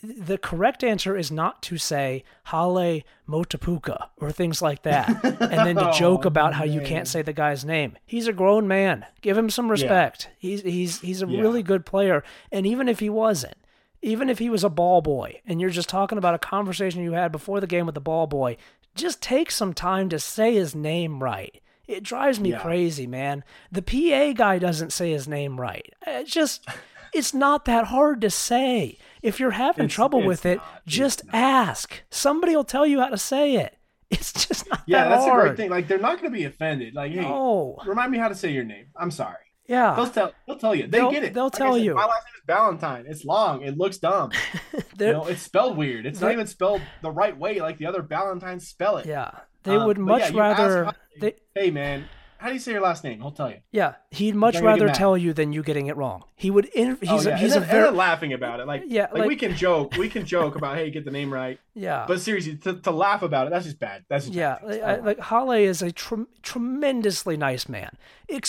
The 0.02 0.38
correct 0.38 0.82
answer 0.82 1.16
is 1.16 1.30
not 1.30 1.62
to 1.64 1.76
say 1.76 2.24
Hale 2.46 3.02
Motapuka 3.28 4.08
or 4.16 4.32
things 4.32 4.62
like 4.62 4.82
that, 4.82 5.08
and 5.24 5.66
then 5.66 5.76
to 5.76 5.92
joke 5.98 6.24
Oh, 6.24 6.28
about 6.28 6.54
how 6.54 6.64
you 6.64 6.80
can't 6.80 7.06
say 7.08 7.22
the 7.22 7.32
guy's 7.32 7.64
name. 7.64 7.96
He's 8.06 8.26
a 8.26 8.32
grown 8.32 8.66
man. 8.66 9.04
Give 9.20 9.36
him 9.36 9.50
some 9.50 9.70
respect. 9.70 10.28
He's 10.38 10.62
he's 10.62 11.00
he's 11.00 11.22
a 11.22 11.26
Yeah. 11.26 11.40
really 11.40 11.62
good 11.62 11.84
player, 11.84 12.24
and 12.50 12.66
even 12.66 12.88
if 12.88 13.00
he 13.00 13.10
wasn't, 13.10 13.56
even 14.02 14.28
if 14.30 14.38
he 14.38 14.48
was 14.48 14.64
a 14.64 14.70
ball 14.70 15.02
boy 15.02 15.40
and 15.46 15.60
you're 15.60 15.70
just 15.70 15.88
talking 15.90 16.16
about 16.18 16.34
a 16.34 16.38
conversation 16.38 17.02
you 17.02 17.12
had 17.12 17.30
before 17.30 17.60
the 17.60 17.66
game 17.66 17.84
with 17.86 17.94
the 17.94 18.00
ball 18.00 18.26
boy, 18.26 18.56
just 18.94 19.20
take 19.20 19.50
some 19.50 19.74
time 19.74 20.08
to 20.08 20.18
say 20.18 20.54
his 20.54 20.74
name 20.74 21.22
right. 21.22 21.60
It 21.86 22.02
drives 22.04 22.38
me 22.40 22.50
Yeah. 22.52 22.60
crazy, 22.60 23.06
man. 23.06 23.44
The 23.72 23.82
PA 23.82 24.32
guy 24.32 24.58
doesn't 24.58 24.92
say 24.92 25.10
his 25.10 25.26
name 25.28 25.60
right. 25.60 25.92
It's 26.06 26.30
just, 26.30 26.64
it's 27.12 27.34
not 27.34 27.64
that 27.66 27.86
hard 27.86 28.20
to 28.22 28.30
say. 28.30 28.98
If 29.22 29.38
you're 29.38 29.50
having 29.52 29.84
It's- 29.86 29.94
trouble 29.94 30.20
it's 30.20 30.26
with 30.28 30.46
it, 30.46 30.56
not. 30.58 30.82
It's 30.86 30.96
just 30.96 31.22
ask. 31.32 32.02
Somebody 32.10 32.56
will 32.56 32.64
tell 32.64 32.86
you 32.86 33.00
how 33.00 33.08
to 33.08 33.18
say 33.18 33.56
it. 33.56 33.76
It's 34.10 34.32
just 34.32 34.68
not 34.68 34.78
that 34.78 34.78
hard. 34.78 34.88
Yeah, 34.88 35.04
that 35.04 35.08
that's 35.10 35.24
hard. 35.24 35.38
a 35.38 35.48
great 35.50 35.56
thing. 35.56 35.70
Like 35.70 35.86
they're 35.86 35.98
not 35.98 36.20
going 36.20 36.32
to 36.32 36.36
be 36.36 36.44
offended. 36.44 36.94
Like, 36.94 37.12
hey, 37.12 37.20
No. 37.20 37.78
remind 37.86 38.10
me 38.10 38.18
how 38.18 38.26
to 38.28 38.34
say 38.34 38.50
your 38.50 38.64
name. 38.64 38.86
I'm 38.96 39.10
sorry. 39.12 39.36
Yeah. 39.68 39.94
They'll 39.94 40.08
tell. 40.08 40.32
They'll 40.48 40.58
tell 40.58 40.74
you. 40.74 40.84
They 40.88 40.98
They'll- 40.98 41.12
get 41.12 41.22
it. 41.22 41.32
they'll 41.34 41.44
Like 41.44 41.52
tell 41.52 41.74
said, 41.74 41.82
you. 41.84 41.94
My 41.94 42.06
last 42.06 42.24
name 42.26 42.34
is 42.36 42.42
Valentine. 42.46 43.04
It's 43.06 43.24
long. 43.24 43.62
It 43.62 43.78
looks 43.78 43.98
dumb. 43.98 44.32
you 44.98 45.12
know, 45.12 45.26
it's 45.26 45.42
spelled 45.42 45.76
weird. 45.76 46.06
It's 46.06 46.20
not 46.20 46.32
even 46.32 46.48
spelled 46.48 46.80
the 47.02 47.10
right 47.12 47.38
way 47.38 47.60
like 47.60 47.78
the 47.78 47.86
other 47.86 48.02
Valentines 48.02 48.66
spell 48.66 48.96
it. 48.96 49.06
yeah. 49.06 49.30
They 49.62 49.76
Um, 49.76 49.86
would 49.86 49.98
much 49.98 50.32
yeah, 50.32 50.40
rather. 50.40 50.92
They, 51.20 51.34
Hey 51.54 51.70
man, 51.70 52.06
how 52.40 52.48
do 52.48 52.54
you 52.54 52.58
say 52.58 52.72
your 52.72 52.80
last 52.80 53.04
name? 53.04 53.20
He'll 53.20 53.30
tell 53.30 53.50
you. 53.50 53.58
Yeah, 53.70 53.96
he'd 54.10 54.34
much 54.34 54.54
Don't 54.54 54.64
rather 54.64 54.88
tell 54.88 55.16
you 55.16 55.34
than 55.34 55.52
you 55.52 55.62
getting 55.62 55.88
it 55.88 55.96
wrong. 55.96 56.24
He 56.34 56.50
would. 56.50 56.64
In, 56.66 56.92
oh, 56.92 56.96
he's 57.00 57.26
oh, 57.26 57.30
a 57.30 57.32
yeah. 57.32 57.36
he's 57.36 57.52
a 57.52 57.56
and 57.56 57.64
then, 57.64 57.70
very 57.70 57.88
and 57.88 57.96
laughing 57.96 58.32
about 58.32 58.60
it. 58.60 58.66
Like 58.66 58.84
Yeah, 58.86 59.02
like, 59.02 59.12
like- 59.12 59.28
we 59.28 59.36
can 59.36 59.54
joke. 59.54 59.96
We 59.98 60.08
can 60.08 60.24
joke 60.24 60.56
about 60.56 60.76
hey, 60.76 60.90
get 60.90 61.04
the 61.04 61.10
name 61.10 61.30
right. 61.32 61.60
yeah 61.74 62.06
But 62.08 62.20
seriously, 62.20 62.56
to, 62.56 62.74
to 62.80 62.90
laugh 62.90 63.22
about 63.22 63.46
it, 63.46 63.50
that's 63.50 63.66
just 63.66 63.78
bad. 63.78 64.04
That's 64.08 64.24
just 64.24 64.34
yeah. 64.34 64.56
bad. 64.60 64.68
Like, 64.70 64.82
I 64.82 64.92
I, 64.94 64.96
like 65.00 65.20
Hale 65.20 65.50
is 65.52 65.82
a 65.82 65.92
trem 65.92 66.28
tremendously 66.42 67.36
nice 67.36 67.68
man, 67.68 67.96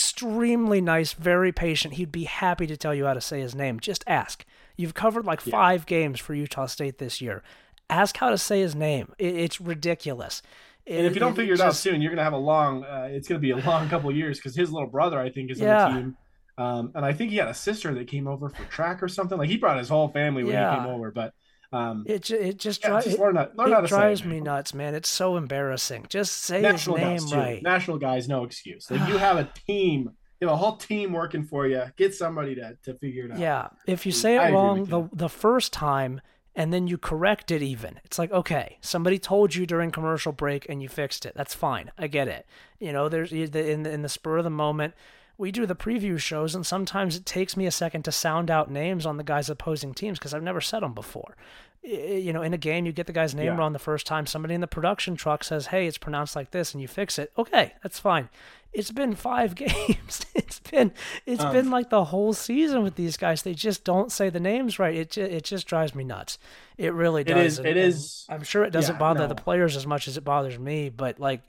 extremely 0.01 0.81
nice, 0.81 1.13
very 1.13 1.51
patient. 1.51 1.95
He'd 1.95 2.11
be 2.11 2.23
happy 2.23 2.67
to 2.67 2.77
tell 2.77 2.95
you 2.95 3.05
how 3.05 3.13
to 3.13 3.21
say 3.21 3.41
his 3.41 3.53
name. 3.53 3.79
Just 3.79 4.03
ask. 4.07 4.45
You've 4.77 4.93
covered 4.93 5.25
like 5.25 5.45
Yeah. 5.45 5.51
five 5.51 5.85
games 5.85 6.19
for 6.19 6.33
Utah 6.33 6.65
State 6.65 6.97
this 6.97 7.21
year. 7.21 7.43
Ask 7.89 8.17
how 8.17 8.29
to 8.29 8.37
say 8.37 8.61
his 8.61 8.73
name. 8.73 9.13
It, 9.19 9.35
it's 9.35 9.59
ridiculous. 9.61 10.41
And 10.87 11.05
if 11.05 11.13
you 11.13 11.19
don't 11.19 11.35
figure 11.35 11.53
it 11.53 11.61
out 11.61 11.75
soon, 11.75 12.01
you're 12.01 12.11
gonna 12.11 12.23
have 12.23 12.33
a 12.33 12.37
long. 12.37 12.83
Uh, 12.83 13.07
it's 13.11 13.27
gonna 13.27 13.39
be 13.39 13.51
a 13.51 13.57
long 13.57 13.87
couple 13.89 14.09
of 14.09 14.15
years 14.15 14.37
because 14.37 14.55
his 14.55 14.71
little 14.71 14.89
brother, 14.89 15.19
I 15.19 15.29
think, 15.29 15.51
is 15.51 15.59
Yeah. 15.59 15.85
on 15.85 15.93
the 15.93 16.01
team. 16.01 16.17
Um, 16.57 16.91
and 16.95 17.05
I 17.05 17.13
think 17.13 17.31
he 17.31 17.37
had 17.37 17.47
a 17.47 17.53
sister 17.53 17.93
that 17.93 18.07
came 18.07 18.27
over 18.27 18.49
for 18.49 18.63
track 18.65 19.01
or 19.01 19.07
something. 19.07 19.37
Like 19.37 19.49
he 19.49 19.57
brought 19.57 19.77
his 19.77 19.89
whole 19.89 20.09
family 20.09 20.43
when 20.43 20.53
yeah. 20.53 20.75
he 20.75 20.81
came 20.81 20.89
over. 20.89 21.11
But 21.11 21.33
um, 21.71 22.03
it 22.05 22.29
it 22.29 22.57
just, 22.57 22.83
yeah, 22.83 22.99
just 23.01 23.17
learn, 23.17 23.35
learn 23.55 23.85
it, 23.85 23.87
drives 23.87 24.25
me 24.25 24.41
nuts, 24.41 24.73
man. 24.73 24.93
It's 24.93 25.09
so 25.09 25.37
embarrassing. 25.37 26.07
Just 26.09 26.43
say 26.43 26.61
National 26.61 26.97
his 26.97 27.31
name 27.31 27.39
right. 27.39 27.63
National 27.63 27.97
guys, 27.97 28.27
no 28.27 28.43
excuse. 28.43 28.91
Like 28.91 29.07
you 29.07 29.17
have 29.17 29.37
a 29.37 29.49
team 29.67 30.11
you 30.41 30.47
have 30.47 30.55
a 30.55 30.57
whole 30.57 30.75
team 30.75 31.13
working 31.13 31.43
for 31.43 31.67
you. 31.67 31.83
Get 31.97 32.15
somebody 32.15 32.55
to, 32.55 32.75
to 32.83 32.95
figure 32.95 33.25
it 33.25 33.33
out. 33.33 33.39
Yeah. 33.39 33.67
If 33.85 34.07
you 34.07 34.11
say 34.11 34.35
it 34.35 34.39
I 34.39 34.51
wrong 34.51 34.85
the, 34.85 35.07
the 35.13 35.29
first 35.29 35.71
time 35.71 36.19
and 36.55 36.73
then 36.73 36.87
you 36.87 36.97
correct 36.97 37.51
it 37.51 37.61
even, 37.61 37.99
it's 38.03 38.19
like, 38.19 38.31
okay, 38.31 38.77
somebody 38.81 39.17
told 39.17 39.55
you 39.55 39.65
during 39.65 39.91
commercial 39.91 40.31
break 40.31 40.67
and 40.69 40.81
you 40.81 40.89
fixed 40.89 41.25
it. 41.25 41.33
That's 41.35 41.53
fine. 41.53 41.91
I 41.97 42.07
get 42.07 42.27
it. 42.27 42.45
You 42.79 42.91
know, 42.91 43.09
there's 43.09 43.31
in 43.31 43.83
the, 43.83 43.91
in 43.91 44.01
the 44.01 44.09
spur 44.09 44.37
of 44.37 44.43
the 44.43 44.49
moment, 44.49 44.93
we 45.37 45.51
do 45.51 45.65
the 45.65 45.75
preview 45.75 46.19
shows 46.19 46.53
and 46.53 46.65
sometimes 46.65 47.15
it 47.15 47.25
takes 47.25 47.55
me 47.55 47.65
a 47.65 47.71
second 47.71 48.03
to 48.03 48.11
sound 48.11 48.51
out 48.51 48.69
names 48.69 49.05
on 49.05 49.17
the 49.17 49.23
guys 49.23 49.49
opposing 49.49 49.93
teams 49.93 50.19
because 50.19 50.33
I've 50.33 50.43
never 50.43 50.61
said 50.61 50.83
them 50.83 50.93
before 50.93 51.35
you 51.83 52.31
know, 52.31 52.43
in 52.43 52.53
a 52.53 52.57
game, 52.57 52.85
you 52.85 52.91
get 52.91 53.07
the 53.07 53.13
guy's 53.13 53.33
name 53.33 53.45
yeah. 53.45 53.57
wrong 53.57 53.73
the 53.73 53.79
first 53.79 54.05
time. 54.05 54.27
Somebody 54.27 54.53
in 54.53 54.61
the 54.61 54.67
production 54.67 55.15
truck 55.15 55.43
says, 55.43 55.67
"Hey, 55.67 55.87
it's 55.87 55.97
pronounced 55.97 56.35
like 56.35 56.51
this," 56.51 56.73
and 56.73 56.81
you 56.81 56.87
fix 56.87 57.17
it. 57.17 57.31
Okay, 57.37 57.73
that's 57.81 57.99
fine. 57.99 58.29
It's 58.73 58.91
been 58.91 59.15
five 59.15 59.55
games. 59.55 60.25
it's 60.33 60.59
been 60.59 60.91
it's 61.25 61.43
um, 61.43 61.53
been 61.53 61.69
like 61.69 61.89
the 61.89 62.05
whole 62.05 62.33
season 62.33 62.83
with 62.83 62.95
these 62.95 63.17
guys. 63.17 63.41
They 63.41 63.53
just 63.53 63.83
don't 63.83 64.11
say 64.11 64.29
the 64.29 64.39
names 64.39 64.79
right. 64.79 64.95
It 64.95 65.11
just, 65.11 65.31
it 65.31 65.43
just 65.43 65.67
drives 65.67 65.93
me 65.93 66.03
nuts. 66.03 66.37
It 66.77 66.93
really 66.93 67.23
does. 67.23 67.35
It 67.37 67.45
is. 67.45 67.57
And, 67.59 67.67
it 67.67 67.77
is. 67.77 68.25
I'm 68.29 68.43
sure 68.43 68.63
it 68.63 68.71
doesn't 68.71 68.95
yeah, 68.95 68.99
bother 68.99 69.21
no. 69.21 69.27
the 69.27 69.35
players 69.35 69.75
as 69.75 69.85
much 69.85 70.07
as 70.07 70.17
it 70.17 70.23
bothers 70.23 70.57
me, 70.57 70.89
but 70.89 71.19
like. 71.19 71.41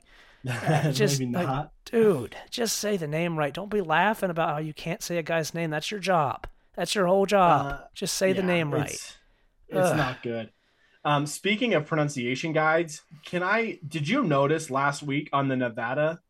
just 0.91 1.21
like, 1.21 1.69
dude, 1.85 2.35
just 2.49 2.75
say 2.75 2.97
the 2.97 3.07
name 3.07 3.39
right. 3.39 3.53
Don't 3.53 3.71
be 3.71 3.79
laughing 3.79 4.29
about 4.29 4.49
how 4.49 4.57
you 4.57 4.73
can't 4.73 5.01
say 5.01 5.17
a 5.17 5.23
guy's 5.23 5.53
name. 5.53 5.69
That's 5.69 5.89
your 5.89 6.01
job. 6.01 6.47
That's 6.75 6.93
your 6.93 7.07
whole 7.07 7.25
job. 7.25 7.65
Uh, 7.65 7.77
just 7.93 8.15
say 8.15 8.29
yeah, 8.29 8.33
the 8.33 8.43
name 8.43 8.73
right 8.73 9.17
it's 9.73 9.89
Ugh. 9.89 9.97
not 9.97 10.23
good. 10.23 10.51
Um, 11.05 11.25
speaking 11.25 11.73
of 11.73 11.85
pronunciation 11.85 12.53
guides, 12.53 13.01
can 13.25 13.43
I? 13.43 13.79
Did 13.85 14.07
you 14.07 14.23
notice 14.23 14.69
last 14.69 15.03
week 15.03 15.29
on 15.33 15.49
the 15.49 15.57
Nevada 15.57 16.21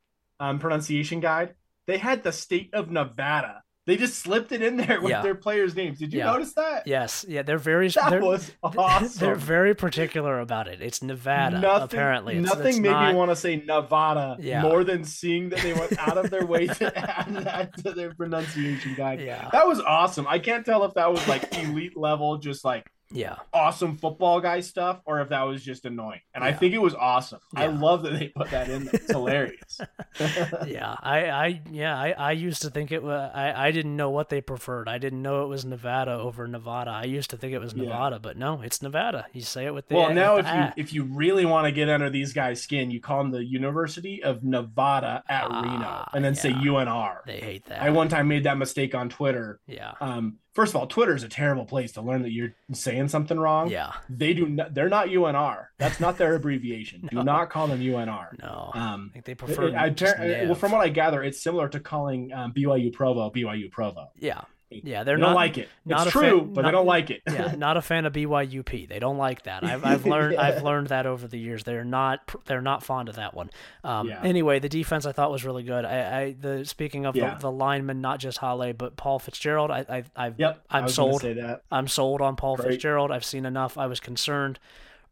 um, 0.44 0.60
pronunciation 0.60 1.20
guide 1.20 1.56
they 1.86 1.98
had 1.98 2.24
the 2.24 2.32
state 2.32 2.74
of 2.74 2.90
Nevada? 2.92 3.64
They 3.86 3.98
just 3.98 4.18
slipped 4.18 4.54
it 4.54 4.62
in 4.62 4.78
there 4.78 5.02
with 5.02 5.10
yeah. 5.10 5.22
their 5.22 5.36
players' 5.36 5.76
names. 5.76 6.00
Did 6.00 6.14
you 6.14 6.20
yeah. 6.20 6.32
notice 6.32 6.54
that? 6.54 6.88
Yes. 6.88 7.26
Yeah, 7.28 7.42
they're 7.42 7.58
very. 7.58 7.90
That 7.90 8.12
they're, 8.12 8.22
was 8.22 8.50
awesome. 8.64 9.20
They're 9.20 9.36
very 9.36 9.76
particular 9.76 10.40
about 10.40 10.70
it. 10.70 10.82
It's 10.82 11.04
Nevada. 11.04 11.60
Nothing, 11.60 11.84
apparently, 11.84 12.38
it's, 12.38 12.48
nothing 12.48 12.68
it's 12.68 12.80
made 12.80 12.92
not... 12.92 13.12
me 13.12 13.18
want 13.18 13.32
to 13.32 13.36
say 13.36 13.58
Nevada 13.58 14.38
yeah. 14.40 14.62
more 14.62 14.86
than 14.86 15.04
seeing 15.04 15.50
that 15.50 15.60
they 15.60 15.74
went 15.74 16.00
out 16.08 16.18
of 16.18 16.30
their 16.30 16.46
way 16.46 16.68
to 16.68 16.98
add 16.98 17.36
that 17.44 17.78
to 17.84 17.92
their 17.92 18.14
pronunciation 18.14 18.96
guide. 18.96 19.20
Yeah, 19.20 19.50
that 19.52 19.68
was 19.68 19.82
awesome. 19.82 20.28
I 20.30 20.40
can't 20.40 20.66
tell 20.66 20.86
if 20.86 20.94
that 20.94 21.12
was 21.12 21.28
like 21.28 21.54
elite 21.58 21.98
level, 21.98 22.38
just 22.38 22.64
like 22.64 22.90
yeah. 23.12 23.36
awesome 23.54 23.98
football 23.98 24.42
guy 24.42 24.60
stuff 24.60 25.02
or 25.06 25.22
if 25.22 25.30
that 25.30 25.44
was 25.44 25.64
just 25.64 25.86
annoying. 25.86 26.22
And 26.34 26.44
yeah. 26.44 26.50
i 26.50 26.54
think 26.54 26.74
it 26.74 26.80
was 26.80 26.96
awesome. 26.96 27.40
Yeah. 27.54 27.64
i 27.64 27.68
love 27.68 28.04
that 28.04 28.14
they 28.14 28.30
put 28.30 28.50
that 28.52 28.70
in 28.70 28.86
there. 28.86 28.94
it's 28.94 29.12
hilarious. 29.12 29.82
Yeah 30.68 30.96
i 31.02 31.30
i 31.30 31.62
yeah 31.72 31.98
I, 31.98 32.12
I 32.12 32.32
used 32.32 32.62
to 32.64 32.70
think 32.70 32.92
it 32.92 33.04
was 33.04 33.32
I, 33.34 33.68
I 33.68 33.72
didn't 33.72 33.96
know 33.96 34.10
what 34.10 34.30
they 34.30 34.42
preferred. 34.42 34.88
I 34.88 34.98
didn't 34.98 35.22
know 35.22 35.44
it 35.44 35.48
was 35.48 35.66
nevada 35.66 36.14
over 36.14 36.48
nevada. 36.48 36.92
I 36.92 37.06
used 37.06 37.30
to 37.32 37.38
think 37.38 37.54
it 37.54 37.60
was 37.60 37.76
nevada 37.76 38.16
yeah. 38.16 38.20
but 38.20 38.38
no 38.38 38.62
it's 38.62 38.82
nevada. 38.82 39.26
You 39.34 39.42
say 39.42 39.66
it 39.66 39.74
with 39.74 39.88
the 39.88 39.96
well 39.96 40.14
now 40.14 40.38
if 40.38 40.48
you 40.48 40.84
if 40.84 40.94
you 40.94 41.04
really 41.04 41.46
want 41.46 41.66
to 41.66 41.72
get 41.72 41.90
under 41.90 42.10
these 42.10 42.34
guys 42.34 42.62
skin 42.62 42.92
you 42.92 43.02
call 43.02 43.20
them 43.20 43.32
the 43.32 43.44
university 43.44 44.24
of 44.24 44.44
nevada 44.44 45.24
at 45.28 45.46
ah, 45.50 45.62
reno 45.62 46.10
and 46.14 46.24
then 46.24 46.36
say 46.36 46.52
unr 46.52 47.24
they 47.26 47.40
hate 47.40 47.66
that. 47.66 47.82
I 47.82 47.90
one 47.90 48.10
time 48.10 48.28
made 48.28 48.46
that 48.46 48.58
mistake 48.58 48.96
on 48.96 49.10
twitter. 49.10 49.60
Yeah. 49.68 49.94
Um 50.00 50.38
first 50.54 50.72
of 50.72 50.76
all, 50.76 50.88
Twitter 50.88 51.16
is 51.16 51.24
a 51.24 51.30
terrible 51.30 51.66
place 51.66 51.92
to 51.94 52.02
learn 52.02 52.22
that 52.24 52.32
you're 52.32 52.54
saying 52.72 53.10
something 53.10 53.40
wrong. 53.40 53.70
Yeah, 53.70 53.94
they 54.10 54.34
do. 54.34 54.48
Not, 54.48 54.74
they're 54.74 54.90
not 54.90 55.08
UNR. 55.08 55.68
That's 55.78 56.00
not 56.00 56.18
their 56.18 56.36
abbreviation. 56.40 57.10
no. 57.12 57.22
Do 57.22 57.26
not 57.26 57.50
call 57.50 57.68
them 57.68 57.80
UNR. 57.80 58.40
No, 58.40 58.72
um, 58.74 59.10
I 59.12 59.14
think 59.14 59.26
they 59.26 59.36
prefer. 59.36 59.68
It, 59.68 59.76
I, 59.76 60.46
well, 60.46 60.56
from 60.56 60.72
what 60.72 60.82
I 60.82 60.90
gather, 60.90 61.24
it's 61.24 61.42
similar 61.42 61.68
to 61.70 61.80
calling 61.80 62.32
um, 62.34 62.54
BYU 62.54 62.94
Provo 62.94 63.30
BYU 63.30 63.72
Provo. 63.72 64.12
Yeah, 64.20 64.42
yeah, 64.70 65.04
they're 65.04 65.18
they 65.18 65.22
not 65.22 65.28
don't 65.28 65.36
like 65.36 65.58
it. 65.58 65.70
Not 65.86 66.08
it's 66.08 66.12
true, 66.12 66.40
fan, 66.40 66.54
but 66.54 66.62
not, 66.62 66.68
they 66.68 66.72
don't 66.72 66.86
like 66.86 67.10
it. 67.10 67.22
yeah, 67.28 67.56
not 67.58 67.78
a 67.78 67.82
fan 67.82 68.06
of 68.06 68.14
BYUP. 68.14 68.88
They 68.88 69.00
don't 69.00 69.18
like 69.18 69.44
that. 69.44 69.64
I've, 69.64 69.86
I've 69.86 70.06
learned 70.06 70.34
yeah. 70.34 70.42
I've 70.42 70.64
learned 70.64 70.88
that 70.88 71.06
over 71.06 71.28
the 71.28 71.38
years. 71.38 71.64
They're 71.64 71.86
not 71.86 72.34
they're 72.46 72.62
not 72.62 72.84
fond 72.84 73.10
of 73.10 73.16
that 73.16 73.34
one. 73.34 73.50
Um, 73.84 74.08
yeah. 74.08 74.22
Anyway, 74.24 74.60
the 74.60 74.70
defense 74.70 75.06
I 75.06 75.12
thought 75.12 75.32
was 75.32 75.46
really 75.46 75.64
good. 75.64 75.86
I, 75.86 76.22
I 76.22 76.36
the 76.40 76.66
speaking 76.66 77.06
of 77.06 77.16
yeah. 77.16 77.36
the, 77.36 77.42
the 77.42 77.52
lineman, 77.52 78.02
not 78.02 78.20
just 78.20 78.40
Hale, 78.40 78.74
but 78.74 78.98
Paul 78.98 79.20
Fitzgerald. 79.20 79.72
I, 79.72 79.86
I 79.90 80.04
I've 80.16 80.40
yep, 80.40 80.64
I'm 80.70 80.88
sold. 80.88 81.26
I'm 81.72 81.88
sold 81.88 82.22
on 82.22 82.36
Paul 82.36 82.56
Great. 82.56 82.72
Fitzgerald. 82.72 83.12
I've 83.12 83.26
seen 83.26 83.46
enough. 83.46 83.78
I 83.78 83.88
was 83.88 84.00
concerned 84.00 84.60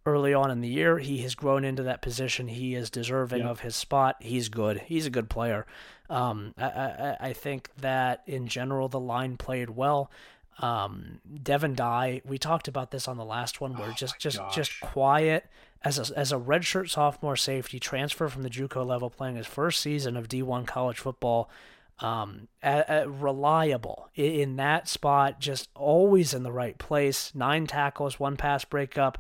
early 0.06 0.34
on 0.34 0.50
in 0.50 0.62
the 0.62 0.68
year. 0.68 0.98
He 0.98 1.20
has 1.20 1.36
grown 1.36 1.64
into 1.64 1.84
that 1.84 2.02
position. 2.02 2.48
He 2.48 2.76
is 2.76 2.90
deserving 2.90 3.42
yep. 3.42 3.50
of 3.50 3.60
his 3.62 3.76
spot. 3.76 4.18
He's 4.20 4.50
good. 4.50 4.82
He's 4.86 5.06
a 5.06 5.12
good 5.12 5.30
player. 5.30 5.66
Um, 6.12 6.54
I, 6.58 6.66
I, 6.66 7.18
I 7.22 7.34
think 7.34 7.70
that 7.78 8.22
in 8.28 8.48
general 8.48 8.90
the 8.90 9.00
line 9.00 9.38
played 9.38 9.70
well. 9.70 10.12
Um, 10.60 11.22
Devin 11.42 11.74
Dye, 11.74 12.22
we 12.26 12.38
talked 12.38 12.68
about 12.68 12.92
this 12.92 13.08
on 13.08 13.16
the 13.16 13.24
last 13.24 13.62
one, 13.62 13.78
where 13.78 13.90
oh 13.90 13.94
just 13.94 14.20
just 14.20 14.38
gosh. 14.38 14.54
just 14.54 14.80
quiet 14.82 15.46
as 15.84 15.98
a 15.98 16.18
as 16.18 16.34
a 16.34 16.38
redshirt 16.38 16.90
sophomore 16.90 17.38
safety 17.38 17.80
transfer 17.80 18.28
from 18.28 18.44
the 18.44 18.50
JUCO 18.50 18.86
level, 18.86 19.10
playing 19.10 19.38
his 19.38 19.48
first 19.48 19.80
season 19.80 20.18
of 20.18 20.28
D1 20.28 20.68
college 20.68 21.00
football. 21.00 21.50
Um, 22.00 22.48
reliable 23.08 24.10
in 24.16 24.56
that 24.56 24.88
spot, 24.88 25.40
just 25.40 25.70
always 25.76 26.34
in 26.34 26.42
the 26.42 26.52
right 26.52 26.78
place. 26.78 27.34
Nine 27.36 27.68
tackles, 27.68 28.20
one 28.20 28.38
pass 28.38 28.66
breakup 28.66 29.20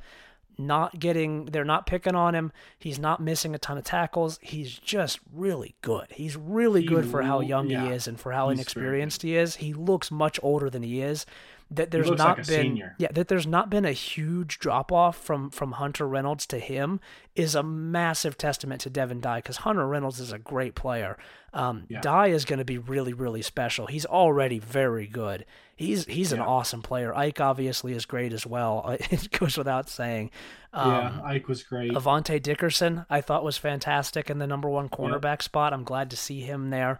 not 0.61 0.99
getting 0.99 1.45
they're 1.45 1.65
not 1.65 1.85
picking 1.85 2.15
on 2.15 2.35
him. 2.35 2.51
He's 2.79 2.99
not 2.99 3.19
missing 3.19 3.53
a 3.53 3.57
ton 3.57 3.77
of 3.77 3.83
tackles. 3.83 4.39
He's 4.41 4.77
just 4.77 5.19
really 5.33 5.75
good. 5.81 6.07
He's 6.11 6.35
really 6.35 6.81
he 6.81 6.87
good 6.87 7.05
for 7.05 7.21
how 7.21 7.41
young 7.41 7.69
yeah, 7.69 7.85
he 7.85 7.93
is 7.93 8.07
and 8.07 8.19
for 8.19 8.31
how 8.31 8.49
inexperienced 8.49 9.21
he 9.21 9.35
is. 9.35 9.57
He 9.57 9.73
looks 9.73 10.11
much 10.11 10.39
older 10.41 10.69
than 10.69 10.83
he 10.83 11.01
is. 11.01 11.25
That 11.71 11.91
there's 11.91 12.09
not 12.09 12.19
like 12.19 12.35
been 12.37 12.45
senior. 12.45 12.95
yeah, 12.97 13.07
that 13.13 13.29
there's 13.29 13.47
not 13.47 13.69
been 13.69 13.85
a 13.85 13.93
huge 13.93 14.59
drop 14.59 14.91
off 14.91 15.17
from 15.17 15.49
from 15.49 15.73
Hunter 15.73 16.07
Reynolds 16.07 16.45
to 16.47 16.59
him 16.59 16.99
is 17.35 17.55
a 17.55 17.63
massive 17.63 18.37
testament 18.37 18.81
to 18.81 18.89
Devin 18.89 19.21
Dye 19.21 19.39
because 19.39 19.57
Hunter 19.57 19.87
Reynolds 19.87 20.19
is 20.19 20.33
a 20.33 20.37
great 20.37 20.75
player. 20.75 21.17
Um, 21.53 21.85
yeah. 21.87 22.01
Dye 22.01 22.27
is 22.27 22.43
going 22.43 22.59
to 22.59 22.65
be 22.65 22.77
really 22.77 23.13
really 23.13 23.41
special. 23.41 23.87
He's 23.87 24.05
already 24.05 24.59
very 24.59 25.07
good 25.07 25.45
he's 25.81 26.05
he's 26.05 26.31
yeah. 26.31 26.37
an 26.37 26.43
awesome 26.43 26.81
player. 26.81 27.15
Ike 27.15 27.41
obviously 27.41 27.93
is 27.93 28.05
great 28.05 28.33
as 28.33 28.45
well. 28.45 28.97
It 29.11 29.31
goes 29.31 29.57
without 29.57 29.89
saying. 29.89 30.31
Um, 30.73 30.91
yeah, 30.91 31.21
Ike 31.23 31.47
was 31.47 31.63
great. 31.63 31.91
Avante 31.91 32.41
Dickerson, 32.41 33.05
I 33.09 33.19
thought 33.19 33.43
was 33.43 33.57
fantastic 33.57 34.29
in 34.29 34.37
the 34.37 34.47
number 34.47 34.69
one 34.69 34.87
cornerback 34.87 35.23
yep. 35.23 35.41
spot. 35.41 35.73
I'm 35.73 35.83
glad 35.83 36.09
to 36.11 36.17
see 36.17 36.41
him 36.41 36.69
there. 36.69 36.99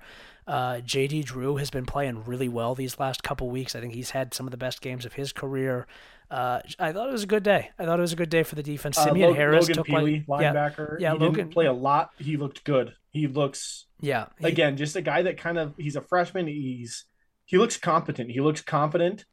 Uh, 0.51 0.81
JD 0.81 1.23
Drew 1.23 1.55
has 1.55 1.69
been 1.69 1.85
playing 1.85 2.25
really 2.25 2.49
well 2.49 2.75
these 2.75 2.99
last 2.99 3.23
couple 3.23 3.49
weeks. 3.49 3.73
I 3.73 3.79
think 3.79 3.93
he's 3.93 4.09
had 4.09 4.33
some 4.33 4.45
of 4.47 4.51
the 4.51 4.57
best 4.57 4.81
games 4.81 5.05
of 5.05 5.13
his 5.13 5.31
career. 5.31 5.87
Uh, 6.29 6.59
I 6.77 6.91
thought 6.91 7.07
it 7.07 7.13
was 7.13 7.23
a 7.23 7.27
good 7.27 7.43
day. 7.43 7.69
I 7.79 7.85
thought 7.85 7.99
it 7.99 8.01
was 8.01 8.11
a 8.11 8.17
good 8.17 8.29
day 8.29 8.43
for 8.43 8.55
the 8.55 8.63
defense. 8.63 8.97
Uh, 8.97 9.05
Simeon 9.05 9.33
Harris 9.33 9.69
Logan 9.69 9.75
took 9.77 9.87
Peely, 9.87 10.27
like, 10.27 10.43
linebacker. 10.43 10.99
Yeah, 10.99 11.07
yeah 11.07 11.13
he 11.13 11.19
Logan 11.19 11.35
didn't 11.35 11.53
play 11.53 11.67
a 11.67 11.73
lot. 11.73 12.09
He 12.17 12.35
looked 12.35 12.65
good. 12.65 12.93
He 13.11 13.27
looks 13.27 13.85
yeah. 14.01 14.25
He, 14.39 14.47
again, 14.47 14.75
just 14.75 14.97
a 14.97 15.01
guy 15.01 15.21
that 15.21 15.37
kind 15.37 15.57
of 15.57 15.73
he's 15.77 15.95
a 15.95 16.01
freshman. 16.01 16.47
He's 16.47 17.05
he 17.45 17.57
looks 17.57 17.77
competent. 17.77 18.31
He 18.31 18.41
looks 18.41 18.59
confident. 18.61 19.23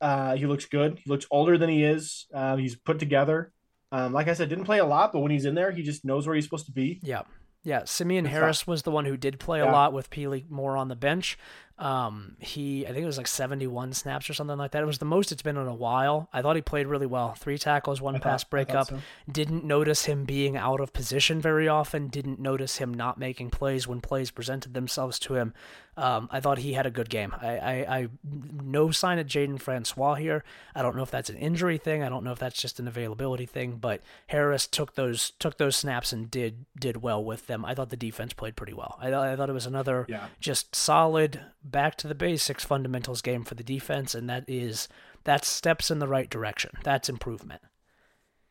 Uh, 0.00 0.34
he 0.34 0.46
looks 0.46 0.64
good. 0.64 0.98
He 0.98 1.08
looks 1.08 1.26
older 1.30 1.56
than 1.56 1.70
he 1.70 1.84
is. 1.84 2.26
Uh, 2.34 2.56
he's 2.56 2.74
put 2.74 2.98
together. 2.98 3.52
Um, 3.92 4.12
like 4.12 4.26
I 4.26 4.34
said, 4.34 4.48
didn't 4.48 4.64
play 4.64 4.80
a 4.80 4.84
lot, 4.84 5.12
but 5.12 5.20
when 5.20 5.30
he's 5.30 5.44
in 5.44 5.54
there, 5.54 5.70
he 5.70 5.84
just 5.84 6.04
knows 6.04 6.26
where 6.26 6.34
he's 6.34 6.42
supposed 6.42 6.66
to 6.66 6.72
be. 6.72 6.98
Yeah. 7.04 7.22
Yeah, 7.64 7.84
Simeon 7.86 8.26
Harris 8.26 8.66
was 8.66 8.82
the 8.82 8.90
one 8.90 9.06
who 9.06 9.16
did 9.16 9.40
play 9.40 9.60
a 9.60 9.64
lot 9.64 9.94
with 9.94 10.10
Peely 10.10 10.48
more 10.50 10.76
on 10.76 10.88
the 10.88 10.94
bench. 10.94 11.38
Um, 11.76 12.36
he, 12.38 12.86
I 12.86 12.92
think 12.92 13.02
it 13.02 13.06
was 13.06 13.18
like 13.18 13.26
71 13.26 13.94
snaps 13.94 14.30
or 14.30 14.34
something 14.34 14.56
like 14.56 14.70
that. 14.72 14.82
It 14.82 14.86
was 14.86 14.98
the 14.98 15.04
most 15.04 15.32
it's 15.32 15.42
been 15.42 15.56
in 15.56 15.66
a 15.66 15.74
while. 15.74 16.28
I 16.32 16.40
thought 16.40 16.54
he 16.54 16.62
played 16.62 16.86
really 16.86 17.06
well. 17.06 17.34
Three 17.34 17.58
tackles, 17.58 18.00
one 18.00 18.14
I 18.14 18.20
pass 18.20 18.44
thought, 18.44 18.50
breakup. 18.50 18.88
So. 18.88 19.00
Didn't 19.30 19.64
notice 19.64 20.04
him 20.04 20.24
being 20.24 20.56
out 20.56 20.78
of 20.78 20.92
position 20.92 21.40
very 21.40 21.66
often. 21.66 22.06
Didn't 22.06 22.38
notice 22.38 22.76
him 22.76 22.94
not 22.94 23.18
making 23.18 23.50
plays 23.50 23.88
when 23.88 24.00
plays 24.00 24.30
presented 24.30 24.72
themselves 24.72 25.18
to 25.20 25.34
him. 25.34 25.52
Um, 25.96 26.28
I 26.32 26.40
thought 26.40 26.58
he 26.58 26.72
had 26.72 26.86
a 26.86 26.90
good 26.90 27.08
game. 27.08 27.34
I, 27.40 27.58
I, 27.58 27.98
I 27.98 28.08
no 28.24 28.90
sign 28.90 29.18
of 29.18 29.26
Jaden 29.26 29.60
Francois 29.60 30.14
here. 30.14 30.42
I 30.74 30.82
don't 30.82 30.96
know 30.96 31.02
if 31.02 31.10
that's 31.10 31.30
an 31.30 31.36
injury 31.36 31.78
thing. 31.78 32.02
I 32.02 32.08
don't 32.08 32.24
know 32.24 32.32
if 32.32 32.38
that's 32.38 32.60
just 32.60 32.80
an 32.80 32.88
availability 32.88 33.46
thing. 33.46 33.76
But 33.80 34.00
Harris 34.28 34.66
took 34.66 34.94
those 34.94 35.32
took 35.38 35.58
those 35.58 35.76
snaps 35.76 36.12
and 36.12 36.30
did 36.30 36.66
did 36.78 37.02
well 37.02 37.22
with 37.22 37.46
them. 37.46 37.64
I 37.64 37.74
thought 37.74 37.90
the 37.90 37.96
defense 37.96 38.32
played 38.32 38.56
pretty 38.56 38.74
well. 38.74 38.98
I, 39.00 39.12
I 39.14 39.36
thought 39.36 39.50
it 39.50 39.54
was 39.54 39.66
another 39.66 40.06
yeah. 40.08 40.26
just 40.40 40.74
solid 40.74 41.40
back 41.64 41.96
to 41.96 42.08
the 42.08 42.14
basics 42.14 42.64
fundamentals 42.64 43.22
game 43.22 43.44
for 43.44 43.54
the 43.54 43.64
defense, 43.64 44.14
and 44.14 44.28
that 44.28 44.44
is 44.48 44.88
that's 45.24 45.48
steps 45.48 45.90
in 45.90 45.98
the 45.98 46.08
right 46.08 46.28
direction. 46.28 46.70
That's 46.84 47.08
improvement. 47.08 47.62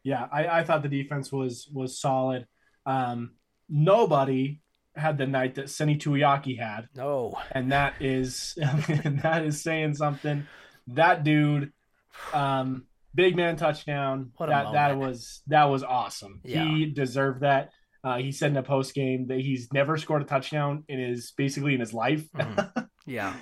Yeah, 0.04 0.28
I, 0.32 0.48
I 0.48 0.64
thought 0.64 0.84
the 0.84 0.90
defense 0.90 1.32
was 1.32 1.70
was 1.72 2.00
solid. 2.00 2.48
Um, 2.86 3.32
nobody 3.70 4.60
had 4.96 5.18
the 5.18 5.26
night 5.26 5.56
that 5.56 5.70
Seni 5.70 5.98
Tuiaki 5.98 6.60
had. 6.60 6.88
No. 6.96 7.40
And 7.52 7.72
that 7.72 7.96
is 8.00 8.58
and 8.88 9.20
that 9.22 9.46
is 9.46 9.62
saying 9.62 9.96
something. 9.96 10.46
That 10.88 11.24
dude, 11.24 11.72
um, 12.34 12.86
big 13.16 13.36
man 13.36 13.56
touchdown. 13.56 14.32
What 14.38 14.50
that 14.50 14.74
that 14.74 14.98
was 14.98 15.42
that 15.48 15.66
was 15.66 15.84
awesome. 15.84 16.42
Yeah. 16.44 16.66
He 16.66 16.86
deserved 16.86 17.42
that. 17.42 17.72
Uh, 18.04 18.18
he 18.18 18.34
said 18.34 18.52
in 18.52 18.58
a 18.58 18.64
post 18.64 18.94
game 18.94 19.28
that 19.28 19.40
he's 19.40 19.72
never 19.72 19.96
scored 19.98 20.22
a 20.22 20.26
touchdown 20.26 20.84
in 20.90 21.00
his 21.00 21.32
basically 21.32 21.74
in 21.74 21.80
his 21.80 21.94
life. 21.94 22.30
Mm-hmm. 22.34 22.80
Yeah. 23.06 23.34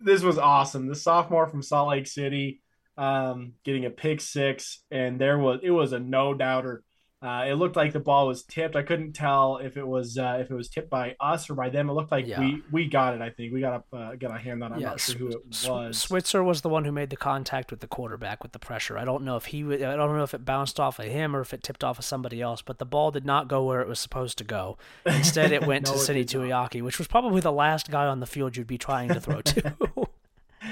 this 0.00 0.22
was 0.22 0.38
awesome. 0.38 0.86
The 0.86 0.94
sophomore 0.94 1.46
from 1.46 1.62
Salt 1.62 1.90
Lake 1.90 2.06
City, 2.06 2.60
um, 2.96 3.54
getting 3.64 3.84
a 3.84 3.90
pick 3.90 4.20
six, 4.20 4.82
and 4.90 5.20
there 5.20 5.38
was 5.38 5.60
it 5.62 5.70
was 5.70 5.92
a 5.92 5.98
no 5.98 6.34
doubter 6.34 6.82
uh, 7.22 7.46
it 7.48 7.54
looked 7.54 7.74
like 7.74 7.92
the 7.94 8.00
ball 8.00 8.26
was 8.26 8.42
tipped. 8.42 8.76
I 8.76 8.82
couldn't 8.82 9.14
tell 9.14 9.56
if 9.56 9.78
it 9.78 9.86
was 9.86 10.18
uh, 10.18 10.38
if 10.40 10.50
it 10.50 10.54
was 10.54 10.68
tipped 10.68 10.90
by 10.90 11.16
us 11.20 11.48
or 11.48 11.54
by 11.54 11.70
them. 11.70 11.88
It 11.88 11.94
looked 11.94 12.12
like 12.12 12.26
yeah. 12.26 12.38
we 12.38 12.62
we 12.70 12.86
got 12.86 13.14
it. 13.14 13.22
I 13.22 13.30
think 13.30 13.52
we 13.52 13.60
got 13.60 13.84
a 13.92 13.96
uh, 13.96 14.14
got 14.16 14.34
a 14.34 14.38
hand 14.38 14.62
on. 14.62 14.72
it. 14.72 14.74
I'm 14.74 14.80
yeah, 14.82 14.88
not 14.90 15.00
sure 15.00 15.16
who 15.16 15.28
it 15.28 15.68
was. 15.68 15.98
Switzer 15.98 16.44
was 16.44 16.60
the 16.60 16.68
one 16.68 16.84
who 16.84 16.92
made 16.92 17.08
the 17.08 17.16
contact 17.16 17.70
with 17.70 17.80
the 17.80 17.86
quarterback 17.86 18.42
with 18.42 18.52
the 18.52 18.58
pressure. 18.58 18.98
I 18.98 19.06
don't 19.06 19.24
know 19.24 19.36
if 19.36 19.46
he 19.46 19.62
I 19.64 19.96
don't 19.96 20.16
know 20.16 20.22
if 20.22 20.34
it 20.34 20.44
bounced 20.44 20.78
off 20.78 20.98
of 20.98 21.06
him 21.06 21.34
or 21.34 21.40
if 21.40 21.54
it 21.54 21.62
tipped 21.62 21.82
off 21.82 21.98
of 21.98 22.04
somebody 22.04 22.42
else. 22.42 22.60
But 22.60 22.78
the 22.78 22.84
ball 22.84 23.10
did 23.10 23.24
not 23.24 23.48
go 23.48 23.64
where 23.64 23.80
it 23.80 23.88
was 23.88 24.00
supposed 24.00 24.36
to 24.38 24.44
go. 24.44 24.76
Instead, 25.06 25.50
it 25.50 25.62
went 25.66 25.86
no, 25.86 25.92
to 25.92 25.98
Seni 25.98 26.24
Tuiaki, 26.24 26.82
which 26.82 26.98
was 26.98 27.08
probably 27.08 27.40
the 27.40 27.52
last 27.52 27.90
guy 27.90 28.04
on 28.04 28.20
the 28.20 28.26
field 28.26 28.56
you'd 28.56 28.66
be 28.66 28.78
trying 28.78 29.08
to 29.08 29.20
throw 29.20 29.40
to. 29.40 29.74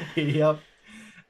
yep. 0.17 0.61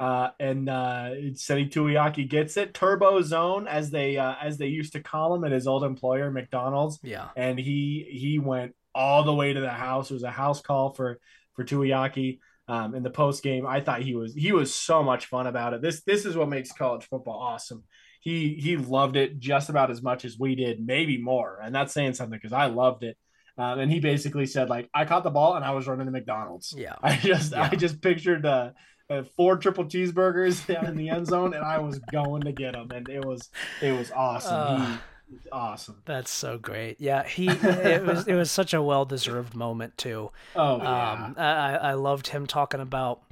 Uh, 0.03 0.30
and 0.40 0.68
uh, 0.68 1.11
Seni 1.34 1.68
Tuiaki 1.68 2.28
gets 2.28 2.57
it. 2.57 2.74
Turbo 2.74 3.22
Zone, 3.22 3.68
as 3.68 3.92
they 3.92 4.18
uh, 4.18 4.34
as 4.42 4.59
they 4.59 4.66
used 4.66 4.94
to 4.94 5.00
call 5.00 5.32
him 5.32 5.44
at 5.44 5.53
his 5.53 5.68
old 5.68 5.84
employer, 5.84 6.28
McDonald's. 6.28 6.98
Yeah. 7.05 7.28
And 7.36 7.57
he 7.57 8.09
he 8.11 8.40
went 8.40 8.74
all 8.96 9.22
the 9.22 9.32
way 9.32 9.53
to 9.53 9.61
the 9.61 9.70
house. 9.70 10.11
It 10.11 10.14
was 10.14 10.24
a 10.24 10.30
house 10.32 10.61
call 10.61 10.92
for 10.92 11.20
for 11.55 11.64
Tuiaki 11.64 12.40
um, 12.66 12.96
in 12.96 13.05
the 13.05 13.11
post 13.11 13.44
game. 13.44 13.64
I 13.64 13.80
thought 13.80 14.03
he 14.03 14.16
was 14.16 14.34
he 14.34 14.50
was 14.50 14.74
so 14.74 15.05
much 15.05 15.26
fun 15.26 15.46
about 15.46 15.72
it. 15.72 15.82
This 15.82 16.03
this 16.03 16.26
is 16.26 16.36
what 16.36 16.48
makes 16.48 16.72
college 16.72 17.05
football 17.05 17.38
awesome. 17.38 17.84
He 18.20 18.57
he 18.61 18.76
loved 18.76 19.14
it 19.14 19.38
just 19.38 19.68
about 19.68 19.92
as 19.92 20.03
much 20.03 20.24
as 20.24 20.36
we 20.36 20.57
did, 20.57 20.84
maybe 20.84 21.16
more. 21.16 21.61
And 21.62 21.72
that's 21.72 21.94
saying 21.94 22.14
something 22.14 22.36
because 22.36 22.53
I 22.53 22.66
loved 22.66 23.05
it. 23.05 23.16
Um, 23.57 23.78
and 23.78 23.92
he 23.92 24.00
basically 24.00 24.46
said 24.46 24.68
like 24.68 24.90
I 24.92 25.05
caught 25.05 25.22
the 25.22 25.30
ball 25.30 25.55
and 25.55 25.64
I 25.64 25.70
was 25.70 25.86
running 25.86 26.07
to 26.07 26.12
McDonald's. 26.12 26.74
Yeah. 26.76 26.96
I 27.05 27.16
just 27.16 27.53
yeah. 27.53 27.68
I 27.70 27.76
just 27.76 28.03
pictured 28.03 28.44
uh, 28.44 28.70
four 29.37 29.57
triple 29.57 29.85
cheeseburgers 29.85 30.67
down 30.73 30.87
in 30.87 30.97
the 30.97 31.09
end 31.11 31.27
zone, 31.27 31.55
and 31.55 31.65
I 31.65 31.79
was 31.79 31.99
going 31.99 32.43
to 32.43 32.53
get 32.53 32.73
them, 32.73 32.91
and 32.91 33.09
it 33.09 33.25
was 33.25 33.51
it 33.81 33.93
was 33.97 34.11
awesome. 34.11 34.55
Uh, 34.55 34.97
he, 35.29 35.39
awesome. 35.51 36.03
That's 36.05 36.31
so 36.31 36.59
great. 36.59 37.01
Yeah, 37.01 37.25
he 37.25 37.49
it 37.49 38.05
was 38.05 38.27
it 38.27 38.35
was 38.35 38.51
such 38.51 38.75
a 38.75 38.83
well 38.83 39.05
deserved 39.05 39.55
moment 39.55 39.97
too. 39.99 40.31
Oh 40.57 40.79
yeah. 40.79 41.13
Um, 41.13 41.35
I 41.39 41.77
I 41.77 41.93
loved 41.95 42.29
him 42.29 42.47
talking 42.47 42.81
about. 42.81 43.23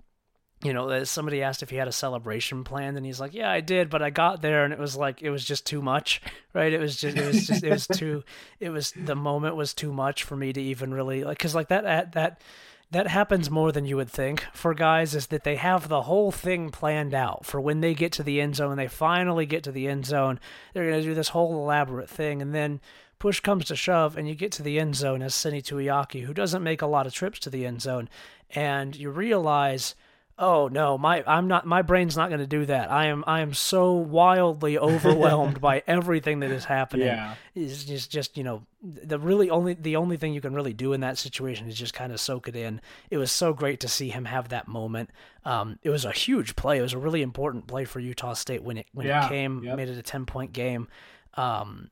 You 0.63 0.75
know, 0.75 1.05
somebody 1.05 1.43
asked 1.43 1.63
if 1.63 1.71
he 1.71 1.77
had 1.77 1.89
a 1.89 1.93
celebration 1.93 2.65
planned, 2.65 2.99
and 2.99 3.07
he's 3.07 3.19
like, 3.19 3.33
"Yeah, 3.33 3.51
I 3.51 3.63
did, 3.63 3.89
but 3.89 4.03
I 4.03 4.11
got 4.11 4.43
there, 4.43 4.63
and 4.65 4.75
it 4.75 4.79
was 4.79 4.95
like 4.95 5.23
it 5.23 5.31
was 5.31 5.43
just 5.43 5.65
too 5.65 5.81
much, 5.81 6.21
right? 6.53 6.71
It 6.71 6.79
was 6.79 7.01
just, 7.01 7.17
it 7.17 7.27
was 7.27 7.47
just, 7.47 7.65
it 7.65 7.71
was 7.71 7.87
too, 7.87 8.25
it 8.59 8.69
was 8.69 8.93
the 8.93 9.17
moment 9.17 9.57
was 9.57 9.73
too 9.73 9.91
much 9.91 10.23
for 10.23 10.37
me 10.37 10.53
to 10.53 10.61
even 10.61 10.93
really 10.93 11.25
like, 11.25 11.39
because 11.39 11.55
like 11.55 11.69
that 11.69 11.87
at 11.87 12.13
that 12.13 12.43
that 12.91 13.07
happens 13.07 13.51
more 13.51 13.71
than 13.71 13.85
you 13.85 13.97
would 13.97 14.11
think 14.11 14.47
for 14.53 14.75
guys 14.75 15.15
is 15.15 15.29
that 15.29 15.45
they 15.45 15.57
have 15.57 15.89
the 15.89 16.03
whole 16.03 16.33
thing 16.33 16.71
planned 16.71 17.15
out 17.15 17.45
for 17.45 17.61
when 17.61 17.81
they 17.81 17.95
get 17.95 18.13
to 18.13 18.23
the 18.23 18.41
end 18.41 18.57
zone 18.57 18.77
they 18.77 18.89
finally 18.89 19.47
get 19.47 19.63
to 19.63 19.73
the 19.73 19.87
end 19.89 20.07
zone 20.07 20.41
they're 20.73 20.89
going 20.89 21.01
to 21.01 21.07
do 21.09 21.15
this 21.15 21.29
whole 21.29 21.55
elaborate 21.55 22.09
thing 22.09 22.43
and 22.43 22.55
then 22.55 22.81
push 23.19 23.41
comes 23.41 23.65
to 23.67 23.77
shove 23.77 24.17
and 24.17 24.29
you 24.29 24.35
get 24.35 24.51
to 24.53 24.63
the 24.63 24.81
end 24.81 24.97
zone 24.97 25.23
as 25.23 25.35
Seni 25.35 25.63
Tuiaki 25.63 26.25
who 26.25 26.35
doesn't 26.35 26.63
make 26.63 26.83
a 26.83 26.87
lot 26.87 27.07
of 27.07 27.15
trips 27.15 27.39
to 27.41 27.51
the 27.51 27.67
end 27.67 27.83
zone 27.83 28.09
and 28.51 28.97
you 28.97 29.11
realize– 29.11 29.95
oh 30.41 30.69
no 30.69 30.97
my 30.99 31.23
i'm 31.27 31.47
not 31.47 31.67
my 31.67 31.83
brain's 31.83 32.17
not 32.17 32.29
going 32.29 32.41
to 32.41 32.47
do 32.47 32.67
that. 32.67 32.91
I 32.91 33.07
am 33.07 33.23
i 33.27 33.41
am 33.41 33.55
so 33.55 33.93
wildly 33.93 34.79
overwhelmed 34.79 35.61
by 35.61 35.83
everything 35.87 36.41
that 36.41 36.51
is 36.51 36.65
happening. 36.65 37.07
Yeah. 37.07 37.35
Is 37.55 37.85
just 37.85 38.11
just 38.11 38.37
you 38.37 38.43
know 38.43 38.63
the 38.83 39.19
really 39.19 39.51
only 39.51 39.75
the 39.75 39.97
only 39.97 40.17
thing 40.17 40.33
you 40.33 40.41
can 40.41 40.55
really 40.55 40.73
do 40.73 40.93
in 40.95 41.03
that 41.03 41.19
situation 41.19 41.69
is 41.69 41.77
just 41.77 41.95
kind 41.95 42.13
of 42.13 42.19
soak 42.19 42.49
it 42.49 42.57
in. 42.57 42.81
It 43.11 43.19
was 43.19 43.31
so 43.31 43.53
great 43.53 43.79
to 43.81 43.89
see 43.89 44.09
him 44.09 44.25
have 44.25 44.49
that 44.49 44.67
moment. 44.67 45.11
Um, 45.45 45.79
it 45.83 45.91
was 45.91 46.05
a 46.05 46.13
huge 46.13 46.57
play. 46.57 46.79
It 46.79 46.83
was 46.83 46.95
a 46.95 46.99
really 46.99 47.23
important 47.23 47.67
play 47.67 47.85
for 47.85 48.01
utah 48.01 48.33
state 48.33 48.63
when 48.63 48.79
it 48.79 48.87
when 48.93 49.07
yeah, 49.07 49.27
it 49.27 49.29
came 49.29 49.63
yep. 49.63 49.77
made 49.77 49.89
it 49.89 49.99
a 49.99 50.03
10 50.03 50.27
point 50.27 50.53
game 50.53 50.89
um, 51.35 51.91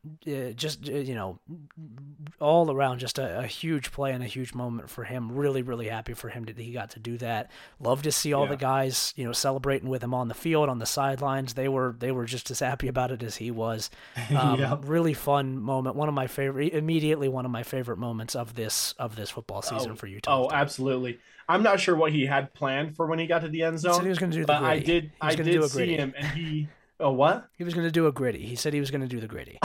just 0.56 0.86
you 0.86 1.14
know, 1.14 1.38
all 2.40 2.70
around, 2.72 2.98
just 2.98 3.18
a, 3.18 3.38
a, 3.38 3.46
huge 3.46 3.92
play 3.92 4.12
and 4.12 4.22
a 4.22 4.26
huge 4.26 4.52
moment 4.52 4.90
for 4.90 5.04
him. 5.04 5.30
Really, 5.30 5.62
really 5.62 5.88
happy 5.88 6.12
for 6.12 6.28
him 6.28 6.44
that 6.44 6.58
he 6.58 6.72
got 6.72 6.90
to 6.90 6.98
do 6.98 7.16
that. 7.18 7.50
Love 7.78 8.02
to 8.02 8.10
see 8.10 8.32
all 8.32 8.44
yeah. 8.44 8.50
the 8.50 8.56
guys, 8.56 9.14
you 9.16 9.24
know, 9.24 9.32
celebrating 9.32 9.88
with 9.88 10.02
him 10.02 10.12
on 10.12 10.26
the 10.26 10.34
field, 10.34 10.68
on 10.68 10.80
the 10.80 10.86
sidelines. 10.86 11.54
They 11.54 11.68
were 11.68 11.94
they 11.96 12.10
were 12.10 12.24
just 12.24 12.50
as 12.50 12.58
happy 12.58 12.88
about 12.88 13.12
it 13.12 13.22
as 13.22 13.36
he 13.36 13.50
was. 13.50 13.90
Um, 14.38 14.60
yeah. 14.60 14.76
Really 14.82 15.14
fun 15.14 15.58
moment. 15.58 15.96
One 15.96 16.08
of 16.08 16.14
my 16.14 16.26
favorite, 16.26 16.72
immediately 16.72 17.28
one 17.28 17.44
of 17.44 17.50
my 17.50 17.62
favorite 17.62 17.98
moments 17.98 18.36
of 18.36 18.54
this 18.54 18.92
of 18.98 19.16
this 19.16 19.30
football 19.30 19.62
season 19.62 19.92
oh, 19.92 19.94
for 19.96 20.06
Utah. 20.06 20.44
Oh, 20.44 20.50
absolutely. 20.52 21.18
I'm 21.48 21.62
not 21.62 21.80
sure 21.80 21.96
what 21.96 22.12
he 22.12 22.26
had 22.26 22.52
planned 22.52 22.94
for 22.94 23.06
when 23.06 23.18
he 23.18 23.26
got 23.26 23.40
to 23.40 23.48
the 23.48 23.62
end 23.62 23.80
zone. 23.80 24.00
He, 24.00 24.02
he 24.02 24.08
was 24.10 24.18
going 24.18 24.30
to 24.30 24.36
do 24.36 24.42
the 24.42 24.46
but 24.46 24.62
I 24.62 24.78
did 24.78 25.12
I 25.20 25.34
did 25.34 25.64
see 25.70 25.96
him 25.96 26.14
and 26.16 26.26
he 26.38 26.68
Oh, 27.00 27.12
what? 27.12 27.48
He 27.56 27.64
was 27.64 27.74
going 27.74 27.86
to 27.86 27.92
do 27.92 28.06
a 28.06 28.12
gritty. 28.12 28.44
He 28.44 28.56
said 28.56 28.72
he 28.72 28.80
was 28.80 28.90
going 28.90 29.02
to 29.02 29.06
do 29.06 29.20
the 29.20 29.28
gritty. 29.28 29.58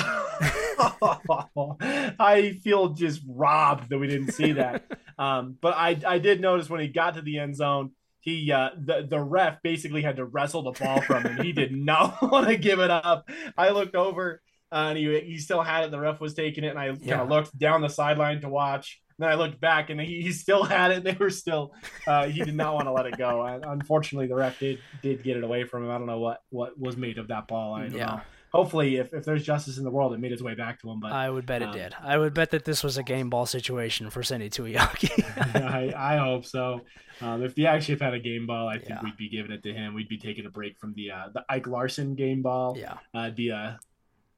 I 2.20 2.60
feel 2.64 2.90
just 2.90 3.22
robbed 3.28 3.90
that 3.90 3.98
we 3.98 4.08
didn't 4.08 4.34
see 4.34 4.54
that. 4.54 4.84
um, 5.18 5.58
but 5.60 5.74
I, 5.76 6.00
I 6.06 6.20
did 6.20 6.42
notice 6.42 6.70
when 6.70 6.82
he 6.82 6.88
got 6.88 7.16
to 7.16 7.22
the 7.22 7.40
end 7.40 7.56
zone, 7.56 7.92
he 8.20 8.52
uh, 8.52 8.70
the 8.78 9.06
the 9.10 9.20
ref 9.20 9.62
basically 9.64 10.02
had 10.02 10.16
to 10.16 10.24
wrestle 10.24 10.64
the 10.64 10.72
ball 10.72 11.02
from 11.02 11.24
him. 11.24 11.44
he 11.44 11.52
did 11.52 11.76
not 11.76 12.22
want 12.32 12.48
to 12.48 12.56
give 12.56 12.80
it 12.80 12.90
up. 12.90 13.30
I 13.58 13.72
looked 13.72 13.96
over 13.96 14.42
uh, 14.72 14.88
and 14.90 14.98
he 14.98 15.20
he 15.20 15.38
still 15.40 15.62
had 15.62 15.84
it. 15.84 15.92
The 15.92 16.00
ref 16.00 16.22
was 16.22 16.34
taking 16.34 16.64
it, 16.64 16.70
and 16.70 16.80
I 16.80 16.88
yeah. 16.88 17.18
kind 17.18 17.22
of 17.22 17.30
looked 17.30 17.58
down 17.58 17.82
the 17.82 17.90
sideline 17.90 18.40
to 18.42 18.50
watch. 18.50 19.02
Then 19.20 19.30
I 19.30 19.36
looked 19.36 19.60
back, 19.60 19.90
and 19.90 20.00
he, 20.00 20.22
he 20.22 20.32
still 20.32 20.64
had 20.64 20.92
it. 20.92 21.04
They 21.14 21.18
were 21.20 21.30
still. 21.30 21.74
Uh, 22.08 22.28
he 22.28 22.44
did 22.44 22.56
not 22.56 22.74
want 22.74 22.88
to 22.88 22.92
let 22.92 23.06
it 23.06 23.18
go. 23.18 23.46
And 23.54 23.66
unfortunately, 23.66 24.28
the 24.28 24.36
ref 24.36 24.60
did 24.60 24.80
did 25.02 25.24
get 25.24 25.38
it 25.38 25.44
away 25.44 25.66
from 25.66 25.84
him. 25.84 25.92
I 25.92 25.98
don't 25.98 26.08
know 26.08 26.20
what 26.20 26.42
what 26.50 26.80
was 26.80 26.98
made 26.98 27.18
of 27.18 27.28
that 27.28 27.48
ball. 27.48 27.74
I 27.74 27.84
don't 27.84 27.98
yeah. 27.98 28.06
know. 28.06 28.22
Hopefully, 28.54 28.98
if, 28.98 29.12
if 29.14 29.26
there's 29.26 29.44
justice 29.44 29.80
in 29.80 29.84
the 29.84 29.90
world, 29.90 30.14
it 30.14 30.20
made 30.20 30.32
its 30.32 30.42
way 30.42 30.54
back 30.54 30.80
to 30.82 30.90
him. 30.90 31.00
But 31.00 31.12
I 31.12 31.28
would 31.28 31.46
bet 31.46 31.64
um, 31.64 31.70
it 31.70 31.74
did. 31.74 31.96
I 32.00 32.20
would 32.20 32.36
bet 32.36 32.52
that 32.52 32.66
this 32.66 32.84
was 32.84 32.98
a 32.98 33.04
game 33.04 33.30
ball 33.30 33.48
situation 33.48 34.12
for 34.12 34.22
Seni 34.22 34.50
Tuiaki. 34.50 35.12
I, 35.56 35.92
I 35.98 36.18
hope 36.18 36.46
so. 36.46 36.82
Um, 37.20 37.44
if 37.44 37.56
the 37.56 37.66
actually 37.66 37.98
had 37.98 38.14
a 38.14 38.20
game 38.20 38.46
ball, 38.46 38.68
I 38.68 38.78
think 38.78 38.90
yeah. 38.90 39.00
we'd 39.04 39.18
be 39.18 39.28
giving 39.28 39.52
it 39.52 39.64
to 39.64 39.74
him. 39.74 39.96
We'd 39.96 40.08
be 40.08 40.20
taking 40.20 40.46
a 40.46 40.52
break 40.52 40.78
from 40.78 40.94
the 40.94 41.12
uh, 41.12 41.30
the 41.34 41.44
Ike 41.50 41.66
Larsen 41.66 42.14
game 42.14 42.44
ball. 42.44 42.78
Yeah, 42.78 42.98
uh, 43.16 43.32
the 43.36 43.52
uh, 43.52 43.72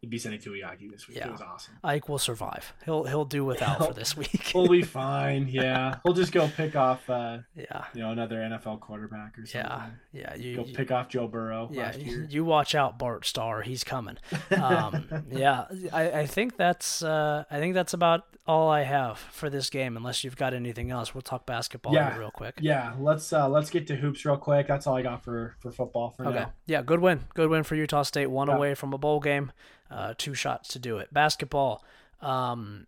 He'd 0.05 0.11
be 0.11 0.19
sending 0.19 0.39
Tuiaki 0.39 0.91
this 0.91 1.07
week. 1.07 1.17
Yeah. 1.17 1.29
It 1.29 1.31
was 1.31 1.41
awesome. 1.41 1.79
Ike 1.83 2.07
will 2.09 2.19
survive. 2.19 2.75
He'll 2.85 3.05
he'll 3.05 3.25
do 3.25 3.43
without 3.43 3.87
for 3.87 3.91
this 3.91 4.15
week. 4.15 4.51
we'll 4.53 4.67
be 4.67 4.81
fine. 4.83 5.47
Yeah, 5.47 5.95
he'll 6.03 6.13
just 6.13 6.31
go 6.31 6.47
pick 6.47 6.75
off. 6.75 7.09
Uh, 7.09 7.39
yeah, 7.55 7.85
you 7.95 8.01
know 8.01 8.11
another 8.11 8.35
NFL 8.35 8.81
quarterback 8.81 9.35
or 9.39 9.47
something. 9.47 9.71
Yeah, 9.71 9.89
yeah. 10.13 10.35
You 10.35 10.57
go 10.57 10.65
you, 10.65 10.75
pick 10.75 10.91
off 10.91 11.09
Joe 11.09 11.27
Burrow. 11.27 11.69
Yeah, 11.71 11.97
you, 11.97 12.27
you, 12.29 12.45
watch 12.45 12.75
out, 12.75 12.99
Bart 12.99 13.25
Starr. 13.25 13.63
He's 13.63 13.83
coming. 13.83 14.17
Um, 14.55 15.25
yeah, 15.31 15.65
I, 15.91 16.11
I 16.11 16.25
think 16.27 16.55
that's 16.55 17.01
uh, 17.03 17.43
I 17.49 17.59
think 17.59 17.73
that's 17.73 17.93
about 17.93 18.25
all 18.47 18.69
I 18.69 18.83
have 18.83 19.17
for 19.17 19.49
this 19.49 19.69
game. 19.69 19.97
Unless 19.97 20.23
you've 20.23 20.37
got 20.37 20.53
anything 20.53 20.91
else, 20.91 21.13
we'll 21.15 21.23
talk 21.23 21.45
basketball 21.45 21.93
yeah. 21.93 22.15
real 22.15 22.31
quick. 22.31 22.55
Yeah, 22.61 22.93
let's 22.99 23.33
uh, 23.33 23.49
let's 23.49 23.69
get 23.69 23.87
to 23.87 23.95
hoops 23.95 24.23
real 24.23 24.37
quick. 24.37 24.67
That's 24.67 24.85
all 24.87 24.95
I 24.95 25.01
got 25.01 25.23
for 25.23 25.55
for 25.59 25.71
football 25.71 26.11
for 26.11 26.27
okay. 26.27 26.39
now. 26.39 26.53
Yeah, 26.67 26.83
good 26.83 26.99
win. 26.99 27.21
Good 27.33 27.49
win 27.49 27.63
for 27.63 27.75
Utah 27.75 28.03
State. 28.03 28.27
One 28.27 28.47
yeah. 28.47 28.55
away 28.55 28.75
from 28.75 28.93
a 28.93 28.97
bowl 28.97 29.19
game 29.19 29.51
uh, 29.95 30.13
two 30.17 30.33
shots 30.33 30.69
to 30.69 30.79
do 30.79 30.97
it. 30.97 31.13
Basketball. 31.13 31.83
Um, 32.21 32.85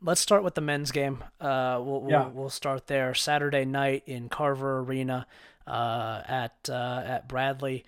let's 0.00 0.20
start 0.20 0.44
with 0.44 0.54
the 0.54 0.60
men's 0.60 0.92
game. 0.92 1.24
Uh, 1.40 1.80
we'll, 1.82 2.06
yeah. 2.08 2.24
we'll, 2.24 2.30
we'll 2.30 2.50
start 2.50 2.86
there. 2.86 3.12
Saturday 3.14 3.64
night 3.64 4.04
in 4.06 4.28
Carver 4.28 4.78
Arena 4.78 5.26
uh, 5.66 6.22
at 6.26 6.68
uh, 6.68 7.02
at 7.04 7.28
Bradley. 7.28 7.84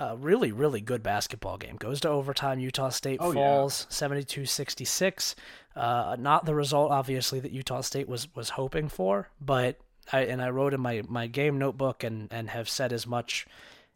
Uh, 0.00 0.16
really, 0.16 0.52
really 0.52 0.80
good 0.80 1.02
basketball 1.02 1.56
game. 1.58 1.76
Goes 1.76 2.00
to 2.02 2.08
overtime. 2.08 2.60
Utah 2.60 2.90
State 2.90 3.18
oh, 3.20 3.32
falls 3.32 3.86
yeah. 3.88 3.94
72 3.94 4.46
66. 4.46 5.34
Uh, 5.74 6.16
not 6.18 6.44
the 6.44 6.54
result, 6.54 6.92
obviously, 6.92 7.40
that 7.40 7.50
Utah 7.50 7.80
State 7.80 8.08
was, 8.08 8.32
was 8.34 8.50
hoping 8.50 8.88
for, 8.88 9.30
but 9.40 9.78
I, 10.12 10.20
and 10.20 10.40
I 10.40 10.50
wrote 10.50 10.72
in 10.72 10.80
my, 10.80 11.02
my 11.08 11.26
game 11.26 11.58
notebook 11.58 12.04
and, 12.04 12.28
and 12.32 12.50
have 12.50 12.68
said 12.68 12.92
as 12.92 13.08
much 13.08 13.46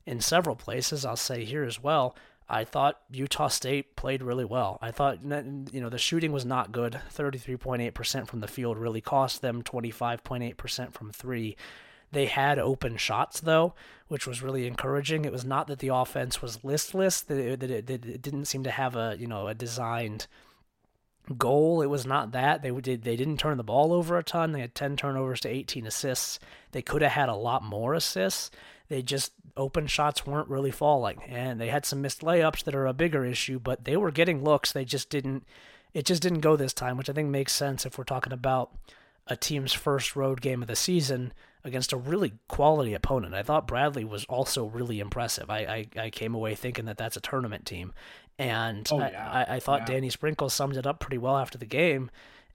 in 0.05 0.20
several 0.20 0.57
places. 0.57 1.05
I'll 1.05 1.14
say 1.16 1.44
here 1.44 1.62
as 1.62 1.80
well. 1.80 2.16
I 2.49 2.64
thought 2.64 3.01
Utah 3.11 3.49
State 3.49 3.97
played 3.97 4.22
really 4.22 4.45
well. 4.45 4.78
I 4.82 4.90
thought 4.90 5.22
you 5.22 5.80
know 5.80 5.88
the 5.88 5.99
shooting 5.99 6.32
was 6.32 6.45
not 6.45 6.72
good. 6.72 7.01
33.8% 7.14 8.26
from 8.26 8.40
the 8.40 8.49
field 8.49 8.78
really 8.78 9.01
cost 9.01 9.40
them 9.40 9.62
25.8% 9.62 10.93
from 10.93 11.12
3. 11.12 11.56
They 12.12 12.27
had 12.27 12.59
open 12.59 12.98
shots 12.98 13.40
though, 13.40 13.74
which 14.09 14.27
was 14.27 14.43
really 14.43 14.66
encouraging. 14.66 15.24
It 15.24 15.32
was 15.32 15.44
not 15.44 15.66
that 15.69 15.78
the 15.78 15.89
offense 15.89 16.43
was 16.43 16.62
listless, 16.62 17.23
that 17.23 17.39
it, 17.39 17.60
that 17.60 17.70
it, 17.70 17.90
it 17.90 18.23
didn't 18.23 18.44
seem 18.44 18.64
to 18.64 18.70
have 18.70 18.97
a, 18.97 19.16
you 19.19 19.27
know, 19.27 19.47
a 19.48 19.55
designed 19.55 20.27
goal. 21.39 21.81
It 21.81 21.86
was 21.86 22.05
not 22.05 22.32
that 22.32 22.62
they 22.62 22.70
did. 22.70 23.02
They 23.02 23.16
didn't 23.16 23.39
turn 23.39 23.56
the 23.56 23.64
ball 23.64 23.93
over 23.93 24.19
a 24.19 24.23
ton. 24.23 24.52
They 24.52 24.60
had 24.60 24.74
10 24.74 24.97
turnovers 24.97 25.40
to 25.40 25.48
18 25.48 25.86
assists. 25.86 26.39
They 26.73 26.82
could 26.82 27.02
have 27.02 27.12
had 27.12 27.28
a 27.28 27.35
lot 27.35 27.62
more 27.62 27.94
assists. 27.94 28.51
They 28.93 29.01
just 29.01 29.32
open 29.56 29.86
shots 29.86 30.27
weren't 30.27 30.51
really 30.51 30.70
falling, 30.70 31.23
and 31.27 31.59
they 31.59 31.69
had 31.69 31.86
some 31.86 32.02
missed 32.02 32.20
layups 32.20 32.62
that 32.64 32.74
are 32.74 32.86
a 32.86 32.93
bigger 32.93 33.24
issue. 33.24 33.59
But 33.59 33.86
they 33.86 33.97
were 33.97 34.10
getting 34.10 34.44
looks. 34.44 34.70
They 34.70 34.85
just 34.85 35.09
didn't. 35.09 35.47
It 35.94 36.05
just 36.05 36.20
didn't 36.20 36.40
go 36.40 36.56
this 36.56 36.74
time, 36.74 36.98
which 36.98 37.09
I 37.09 37.14
think 37.14 37.31
makes 37.31 37.55
sense 37.55 37.86
if 37.86 37.97
we're 37.97 38.05
talking 38.05 38.35
about 38.35 38.70
a 39.27 39.35
team's 39.35 39.73
first 39.73 40.14
road 40.14 40.43
game 40.43 40.60
of 40.60 40.69
the 40.69 40.77
season 40.77 41.32
against 41.64 41.94
a 41.94 41.97
really 41.97 42.35
quality 42.48 42.93
opponent. 42.93 43.32
I 43.32 43.43
thought 43.43 43.66
Bradley 43.66 44.05
was 44.05 44.27
also 44.27 44.66
really 44.66 45.01
impressive. 45.01 45.48
I, 45.48 45.86
I, 45.97 46.01
I 46.02 46.10
came 46.10 46.35
away 46.35 46.55
thinking 46.55 46.85
that 46.85 46.98
that's 46.98 47.16
a 47.16 47.20
tournament 47.20 47.64
team. 47.64 47.94
And 48.39 48.86
oh, 48.93 48.98
yeah. 48.98 49.31
I, 49.48 49.56
I, 49.56 49.60
thought 49.60 49.81
yeah. 49.81 49.94
Danny 49.94 50.10
Sprinkle 50.10 50.51
summed 50.51 50.77
it 50.77 50.86
up 50.86 51.01
pretty 51.01 51.19
well 51.19 51.39
after 51.39 51.56
the 51.56 51.64
game. 51.64 52.10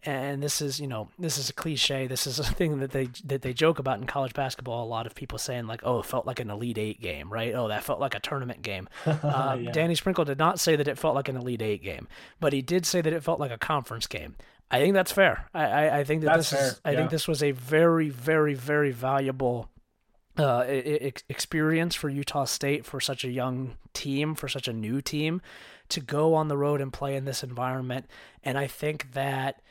And 0.08 0.42
this 0.42 0.62
is, 0.62 0.80
you 0.80 0.88
know, 0.88 1.10
this 1.20 1.38
is 1.38 1.50
a 1.50 1.54
cliche. 1.54 2.08
This 2.08 2.28
is 2.28 2.40
a 2.40 2.44
thing 2.54 2.80
that 2.80 2.92
they 2.92 3.10
that 3.26 3.42
they 3.42 3.54
joke 3.54 3.78
about 3.78 4.00
in 4.00 4.08
college 4.08 4.34
basketball. 4.34 4.86
A 4.86 4.88
lot 4.88 5.06
of 5.06 5.14
people 5.14 5.38
saying 5.38 5.68
like, 5.68 5.82
"Oh, 5.84 6.00
it 6.00 6.06
felt 6.06 6.26
like 6.26 6.40
an 6.40 6.50
Elite 6.50 6.78
Eight 6.78 7.02
game, 7.02 7.32
right? 7.32 7.54
Oh, 7.54 7.68
that 7.68 7.84
felt 7.84 8.00
like 8.00 8.16
a 8.16 8.20
tournament 8.20 8.62
game." 8.62 8.88
Uh, 9.28 9.58
yeah. 9.60 9.72
Danny 9.72 9.96
Sprinkle 9.96 10.24
did 10.24 10.38
not 10.38 10.60
say 10.60 10.76
that 10.76 10.88
it 10.88 10.98
felt 10.98 11.16
like 11.16 11.28
an 11.28 11.36
Elite 11.36 11.62
Eight 11.62 11.84
game, 11.84 12.08
but 12.40 12.54
he 12.54 12.62
did 12.62 12.86
say 12.86 13.02
that 13.02 13.12
it 13.12 13.24
felt 13.24 13.40
like 13.40 13.52
a 13.52 13.58
conference 13.58 14.08
game. 14.08 14.36
I 14.72 14.80
think 14.80 14.94
that's 14.94 15.12
fair. 15.12 15.50
I, 15.54 15.66
I, 15.66 15.98
I 16.00 16.04
think 16.04 16.22
that 16.22 16.28
that's 16.28 16.50
this 16.50 16.60
fair. 16.60 16.68
is. 16.70 16.82
I 16.86 16.92
yeah. 16.92 16.98
think 16.98 17.10
this 17.10 17.28
was 17.28 17.44
a 17.44 17.52
very, 17.52 18.10
very, 18.10 18.54
very 18.54 18.92
valuable 18.92 19.70
uh, 20.38 20.64
experience 20.68 21.96
for 21.96 22.10
Utah 22.10 22.46
State 22.46 22.86
for 22.86 23.00
such 23.00 23.26
a 23.26 23.30
young 23.30 23.76
team, 23.94 24.36
for 24.36 24.48
such 24.48 24.68
a 24.68 24.74
new 24.74 25.02
team, 25.02 25.42
to 25.90 26.00
go 26.00 26.34
on 26.36 26.48
the 26.48 26.58
road 26.58 26.80
and 26.80 26.94
play 26.94 27.16
in 27.16 27.26
this 27.26 27.44
environment. 27.44 28.06
And 28.44 28.58
I 28.58 28.68
think 28.68 29.14
that 29.14 29.62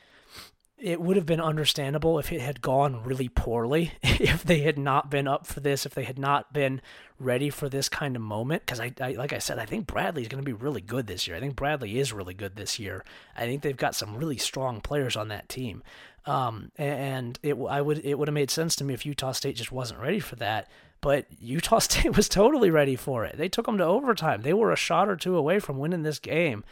it 0.78 1.00
would 1.00 1.16
have 1.16 1.24
been 1.24 1.40
understandable 1.40 2.18
if 2.18 2.30
it 2.30 2.40
had 2.40 2.60
gone 2.60 3.02
really 3.02 3.28
poorly, 3.28 3.92
if 4.02 4.44
they 4.44 4.60
had 4.60 4.78
not 4.78 5.10
been 5.10 5.26
up 5.26 5.46
for 5.46 5.60
this, 5.60 5.86
if 5.86 5.94
they 5.94 6.04
had 6.04 6.18
not 6.18 6.52
been 6.52 6.82
ready 7.18 7.48
for 7.48 7.68
this 7.68 7.88
kind 7.88 8.14
of 8.14 8.20
moment. 8.20 8.64
Because 8.66 8.80
I, 8.80 8.92
I, 9.00 9.12
like 9.12 9.32
I 9.32 9.38
said, 9.38 9.58
I 9.58 9.64
think 9.64 9.86
Bradley 9.86 10.22
is 10.22 10.28
going 10.28 10.42
to 10.42 10.46
be 10.46 10.52
really 10.52 10.82
good 10.82 11.06
this 11.06 11.26
year. 11.26 11.36
I 11.36 11.40
think 11.40 11.56
Bradley 11.56 11.98
is 11.98 12.12
really 12.12 12.34
good 12.34 12.56
this 12.56 12.78
year. 12.78 13.04
I 13.34 13.46
think 13.46 13.62
they've 13.62 13.76
got 13.76 13.94
some 13.94 14.16
really 14.16 14.36
strong 14.36 14.82
players 14.82 15.16
on 15.16 15.28
that 15.28 15.48
team. 15.48 15.82
Um, 16.26 16.72
and 16.76 17.38
it, 17.42 17.54
I 17.54 17.80
would, 17.80 18.04
it 18.04 18.18
would 18.18 18.28
have 18.28 18.34
made 18.34 18.50
sense 18.50 18.76
to 18.76 18.84
me 18.84 18.92
if 18.92 19.06
Utah 19.06 19.32
State 19.32 19.56
just 19.56 19.72
wasn't 19.72 20.00
ready 20.00 20.20
for 20.20 20.36
that. 20.36 20.68
But 21.00 21.24
Utah 21.40 21.78
State 21.78 22.14
was 22.14 22.28
totally 22.28 22.68
ready 22.68 22.96
for 22.96 23.24
it. 23.24 23.38
They 23.38 23.48
took 23.48 23.64
them 23.64 23.78
to 23.78 23.84
overtime. 23.84 24.42
They 24.42 24.52
were 24.52 24.72
a 24.72 24.76
shot 24.76 25.08
or 25.08 25.16
two 25.16 25.36
away 25.36 25.58
from 25.58 25.78
winning 25.78 26.02
this 26.02 26.18
game, 26.18 26.64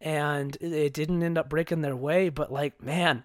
and 0.00 0.56
it 0.62 0.94
didn't 0.94 1.22
end 1.22 1.36
up 1.36 1.50
breaking 1.50 1.82
their 1.82 1.96
way. 1.96 2.30
But 2.30 2.50
like, 2.50 2.82
man 2.82 3.24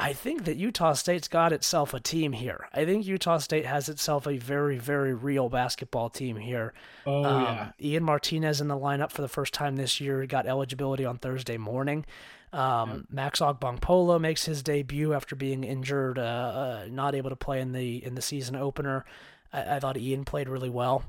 I 0.00 0.14
think 0.14 0.44
that 0.44 0.56
Utah 0.56 0.94
State's 0.94 1.28
got 1.28 1.52
itself 1.52 1.92
a 1.92 2.00
team 2.00 2.32
here. 2.32 2.68
I 2.72 2.86
think 2.86 3.06
Utah 3.06 3.36
State 3.38 3.66
has 3.66 3.90
itself 3.90 4.26
a 4.26 4.38
very, 4.38 4.78
very 4.78 5.12
real 5.12 5.50
basketball 5.50 6.08
team 6.08 6.36
here. 6.36 6.72
Oh, 7.06 7.22
um, 7.22 7.42
yeah. 7.42 7.72
Ian 7.80 8.04
Martinez 8.04 8.62
in 8.62 8.68
the 8.68 8.78
lineup 8.78 9.12
for 9.12 9.20
the 9.20 9.28
first 9.28 9.52
time 9.52 9.76
this 9.76 10.00
year 10.00 10.24
got 10.24 10.46
eligibility 10.46 11.04
on 11.04 11.18
Thursday 11.18 11.58
morning. 11.58 12.06
Um, 12.52 12.90
yep. 12.90 13.00
Max 13.10 13.40
Ogbongpola 13.40 14.20
makes 14.20 14.46
his 14.46 14.62
debut 14.62 15.12
after 15.12 15.36
being 15.36 15.64
injured, 15.64 16.18
uh, 16.18 16.22
uh, 16.22 16.86
not 16.90 17.14
able 17.14 17.30
to 17.30 17.36
play 17.36 17.60
in 17.60 17.72
the 17.72 18.02
in 18.04 18.14
the 18.14 18.22
season 18.22 18.56
opener. 18.56 19.04
I, 19.52 19.76
I 19.76 19.80
thought 19.80 19.98
Ian 19.98 20.24
played 20.24 20.48
really 20.48 20.70
well 20.70 21.04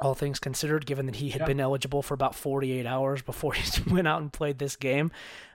all 0.00 0.14
things 0.14 0.38
considered, 0.38 0.86
given 0.86 1.06
that 1.06 1.16
he 1.16 1.30
had 1.30 1.46
been 1.46 1.60
eligible 1.60 2.02
for 2.02 2.14
about 2.14 2.34
48 2.34 2.86
hours 2.86 3.22
before 3.22 3.52
he 3.54 3.82
went 3.90 4.08
out 4.08 4.20
and 4.20 4.32
played 4.32 4.58
this 4.58 4.76
game. 4.76 5.10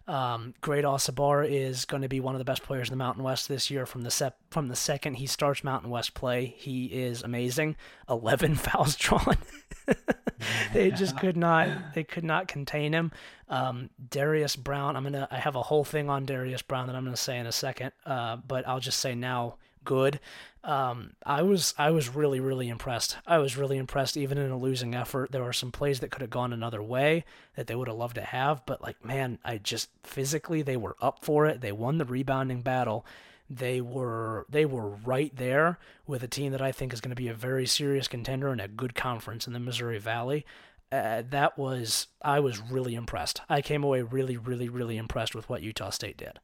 Um, 0.07 0.55
Great 0.61 0.85
Osobor 0.85 1.47
is 1.47 1.85
going 1.85 2.01
to 2.01 2.09
be 2.09 2.19
one 2.19 2.33
of 2.33 2.39
the 2.39 2.45
best 2.45 2.63
players 2.63 2.89
in 2.89 2.93
the 2.93 3.03
Mountain 3.03 3.23
West 3.23 3.47
this 3.47 3.69
year. 3.69 3.85
From 3.85 4.01
the 4.01 4.09
sep- 4.09 4.39
from 4.49 4.67
the 4.67 4.75
second 4.75 5.15
he 5.15 5.27
starts 5.27 5.63
Mountain 5.63 5.91
West 5.91 6.15
play, 6.15 6.55
he 6.57 6.85
is 6.85 7.21
amazing. 7.21 7.75
11 8.09 8.55
fouls 8.55 8.95
drawn. 8.95 9.37
they 10.73 10.89
just 10.89 11.15
could 11.19 11.37
not 11.37 11.93
they 11.93 12.03
could 12.03 12.23
not 12.23 12.47
contain 12.47 12.91
him. 12.91 13.11
Um, 13.49 13.91
Darius 14.09 14.55
Brown, 14.55 14.95
I'm 14.95 15.03
gonna 15.03 15.27
I 15.29 15.37
have 15.37 15.55
a 15.55 15.61
whole 15.61 15.83
thing 15.83 16.09
on 16.09 16.25
Darius 16.25 16.63
Brown 16.63 16.87
that 16.87 16.95
I'm 16.95 17.03
gonna 17.03 17.15
say 17.15 17.37
in 17.37 17.45
a 17.45 17.51
second, 17.51 17.91
uh, 18.03 18.37
but 18.37 18.67
I'll 18.67 18.79
just 18.79 18.99
say 18.99 19.13
now 19.13 19.57
good. 19.89 20.19
Um, 20.63 21.13
I 21.25 21.41
was 21.41 21.73
I 21.79 21.89
was 21.89 22.13
really 22.13 22.39
really 22.39 22.69
impressed. 22.69 23.17
I 23.25 23.39
was 23.39 23.57
really 23.57 23.77
impressed 23.77 24.15
even 24.17 24.37
in 24.37 24.51
a 24.51 24.57
losing 24.57 24.93
effort. 24.93 25.31
There 25.31 25.43
were 25.43 25.51
some 25.51 25.71
plays 25.71 25.99
that 25.99 26.11
could 26.11 26.21
have 26.21 26.29
gone 26.29 26.53
another 26.53 26.83
way 26.83 27.25
that 27.55 27.65
they 27.65 27.73
would 27.73 27.87
have 27.87 27.97
loved 27.97 28.15
to 28.15 28.21
have, 28.21 28.63
but 28.67 28.83
like 28.83 29.03
man, 29.03 29.39
I 29.43 29.57
just 29.57 29.89
physically 30.03 30.61
they 30.61 30.77
were 30.77 30.95
up 31.01 31.25
for 31.25 31.47
it. 31.47 31.61
They 31.61 31.71
won 31.71 31.97
the 31.97 32.05
rebounding 32.05 32.61
battle. 32.61 33.03
They 33.49 33.81
were 33.81 34.45
they 34.47 34.63
were 34.63 34.89
right 34.89 35.35
there 35.35 35.79
with 36.05 36.21
a 36.21 36.27
team 36.27 36.51
that 36.51 36.61
I 36.61 36.71
think 36.71 36.93
is 36.93 37.01
going 37.01 37.15
to 37.15 37.23
be 37.23 37.29
a 37.29 37.33
very 37.33 37.65
serious 37.65 38.07
contender 38.07 38.49
and 38.49 38.61
a 38.61 38.67
good 38.67 38.93
conference 38.93 39.47
in 39.47 39.53
the 39.53 39.59
Missouri 39.59 39.97
Valley. 39.97 40.45
Uh, 40.91 41.23
that 41.31 41.57
was 41.57 42.07
I 42.21 42.39
was 42.41 42.59
really 42.59 42.93
impressed. 42.93 43.41
I 43.49 43.63
came 43.63 43.83
away 43.83 44.03
really 44.03 44.37
really 44.37 44.69
really 44.69 44.97
impressed 44.97 45.33
with 45.33 45.49
what 45.49 45.63
Utah 45.63 45.89
State 45.89 46.17
did. 46.17 46.39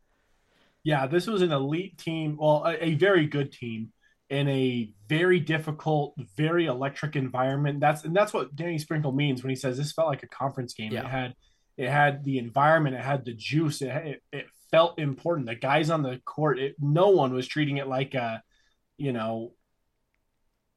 Yeah, 0.86 1.08
this 1.08 1.26
was 1.26 1.42
an 1.42 1.52
elite 1.52 1.98
team, 1.98 2.38
well, 2.40 2.64
a, 2.64 2.92
a 2.92 2.94
very 2.94 3.26
good 3.26 3.52
team 3.52 3.92
in 4.30 4.48
a 4.48 4.94
very 5.10 5.40
difficult, 5.40 6.14
very 6.38 6.68
electric 6.68 7.16
environment. 7.16 7.80
That's 7.80 8.04
and 8.06 8.16
that's 8.16 8.34
what 8.34 8.56
Danny 8.56 8.78
Sprinkle 8.78 9.12
means 9.12 9.42
when 9.44 9.50
he 9.50 9.56
says 9.56 9.78
this 9.78 9.92
felt 9.92 10.08
like 10.08 10.22
a 10.22 10.28
conference 10.28 10.76
game. 10.76 10.92
Yeah. 10.94 11.02
It 11.02 11.08
had 11.08 11.34
it 11.76 11.90
had 11.90 12.24
the 12.24 12.38
environment, 12.38 12.96
it 12.96 13.02
had 13.02 13.26
the 13.26 13.34
juice, 13.34 13.82
it, 13.82 13.90
it, 13.90 14.24
it 14.32 14.46
felt 14.70 15.00
important. 15.00 15.48
The 15.48 15.56
guys 15.56 15.90
on 15.90 16.04
the 16.04 16.22
court, 16.24 16.60
it, 16.60 16.76
no 16.80 17.10
one 17.10 17.34
was 17.34 17.48
treating 17.48 17.78
it 17.78 17.88
like 17.88 18.14
a, 18.14 18.44
you 18.98 19.12
know, 19.12 19.54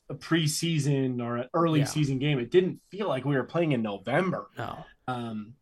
a 0.08 0.14
preseason 0.14 1.22
or 1.22 1.36
an 1.36 1.48
early 1.52 1.80
yeah. 1.80 1.84
season 1.84 2.18
game. 2.18 2.38
It 2.38 2.50
didn't 2.50 2.80
feel 2.90 3.08
like 3.08 3.26
we 3.26 3.36
were 3.36 3.44
playing 3.44 3.72
in 3.72 3.82
November. 3.82 4.48
No. 4.56 4.84
Um, 5.06 5.52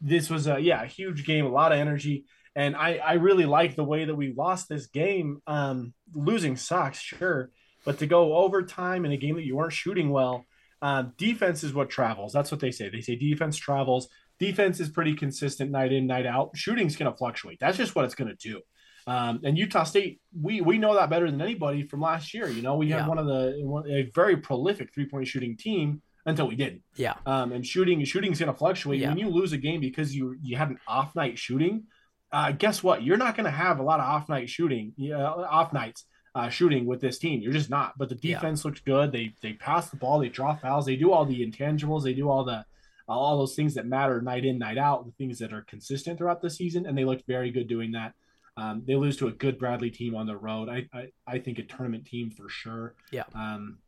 this 0.00 0.30
was 0.30 0.46
a 0.46 0.60
yeah, 0.60 0.80
a 0.82 0.86
huge 0.86 1.26
game, 1.26 1.44
a 1.44 1.50
lot 1.50 1.72
of 1.72 1.78
energy 1.78 2.24
and 2.60 2.76
I 2.76 2.96
I 2.98 3.12
really 3.14 3.46
like 3.46 3.74
the 3.74 3.84
way 3.84 4.04
that 4.04 4.14
we 4.14 4.34
lost 4.36 4.68
this 4.68 4.86
game. 4.86 5.40
Um, 5.46 5.94
losing 6.12 6.56
sucks, 6.56 7.00
sure, 7.00 7.50
but 7.86 7.98
to 7.98 8.06
go 8.06 8.36
overtime 8.36 9.06
in 9.06 9.12
a 9.12 9.16
game 9.16 9.36
that 9.36 9.46
you 9.46 9.56
weren't 9.56 9.72
shooting 9.72 10.10
well, 10.10 10.44
um, 10.82 11.14
defense 11.16 11.64
is 11.64 11.72
what 11.72 11.88
travels. 11.88 12.34
That's 12.34 12.50
what 12.50 12.60
they 12.60 12.70
say. 12.70 12.90
They 12.90 13.00
say 13.00 13.16
defense 13.16 13.56
travels. 13.56 14.08
Defense 14.38 14.78
is 14.78 14.90
pretty 14.90 15.14
consistent 15.14 15.70
night 15.70 15.92
in, 15.92 16.06
night 16.06 16.26
out. 16.26 16.50
Shooting's 16.54 16.96
going 16.96 17.10
to 17.10 17.16
fluctuate. 17.16 17.58
That's 17.60 17.78
just 17.78 17.94
what 17.94 18.04
it's 18.04 18.14
going 18.14 18.34
to 18.34 18.36
do. 18.36 18.60
Um, 19.06 19.40
and 19.42 19.56
Utah 19.56 19.84
State, 19.84 20.20
we 20.38 20.60
we 20.60 20.76
know 20.76 20.94
that 20.94 21.08
better 21.08 21.30
than 21.30 21.40
anybody 21.40 21.84
from 21.84 22.02
last 22.02 22.34
year. 22.34 22.48
You 22.48 22.60
know, 22.60 22.76
we 22.76 22.90
had 22.90 23.00
yeah. 23.00 23.08
one 23.08 23.18
of 23.18 23.26
the 23.26 23.58
one, 23.62 23.90
a 23.90 24.10
very 24.14 24.36
prolific 24.36 24.92
three 24.92 25.08
point 25.08 25.26
shooting 25.26 25.56
team 25.56 26.02
until 26.26 26.46
we 26.46 26.56
didn't. 26.56 26.82
Yeah. 26.96 27.14
Um, 27.24 27.52
and 27.52 27.64
shooting 27.64 28.04
shooting's 28.04 28.38
going 28.38 28.52
to 28.52 28.58
fluctuate. 28.58 29.00
Yeah. 29.00 29.08
When 29.08 29.18
you 29.18 29.30
lose 29.30 29.54
a 29.54 29.58
game 29.58 29.80
because 29.80 30.14
you 30.14 30.36
you 30.42 30.58
had 30.58 30.68
an 30.68 30.78
off 30.86 31.14
night 31.14 31.38
shooting, 31.38 31.84
uh, 32.32 32.52
guess 32.52 32.82
what? 32.82 33.02
You're 33.02 33.16
not 33.16 33.36
going 33.36 33.44
to 33.44 33.50
have 33.50 33.78
a 33.78 33.82
lot 33.82 34.00
of 34.00 34.06
off 34.06 34.28
night 34.28 34.48
shooting, 34.48 34.92
uh, 35.12 35.16
off 35.16 35.72
nights 35.72 36.04
uh, 36.34 36.48
shooting 36.48 36.86
with 36.86 37.00
this 37.00 37.18
team. 37.18 37.40
You're 37.40 37.52
just 37.52 37.70
not. 37.70 37.98
But 37.98 38.08
the 38.08 38.14
defense 38.14 38.64
yeah. 38.64 38.68
looks 38.68 38.80
good. 38.80 39.12
They 39.12 39.34
they 39.42 39.54
pass 39.54 39.90
the 39.90 39.96
ball. 39.96 40.20
They 40.20 40.28
draw 40.28 40.54
fouls. 40.54 40.86
They 40.86 40.96
do 40.96 41.12
all 41.12 41.24
the 41.24 41.44
intangibles. 41.44 42.04
They 42.04 42.14
do 42.14 42.28
all 42.28 42.44
the 42.44 42.64
all 43.08 43.38
those 43.38 43.56
things 43.56 43.74
that 43.74 43.86
matter 43.86 44.20
night 44.20 44.44
in 44.44 44.58
night 44.58 44.78
out. 44.78 45.04
The 45.04 45.12
things 45.12 45.38
that 45.40 45.52
are 45.52 45.62
consistent 45.62 46.18
throughout 46.18 46.40
the 46.40 46.50
season, 46.50 46.86
and 46.86 46.96
they 46.96 47.04
looked 47.04 47.26
very 47.26 47.50
good 47.50 47.66
doing 47.66 47.92
that. 47.92 48.14
Um, 48.56 48.82
they 48.86 48.94
lose 48.94 49.16
to 49.18 49.28
a 49.28 49.32
good 49.32 49.58
Bradley 49.58 49.90
team 49.90 50.14
on 50.14 50.26
the 50.26 50.36
road. 50.36 50.68
I, 50.68 50.88
I 50.92 51.08
I 51.26 51.38
think 51.38 51.58
a 51.58 51.62
tournament 51.62 52.06
team 52.06 52.30
for 52.30 52.48
sure. 52.48 52.94
Yeah. 53.10 53.24
Um, 53.34 53.78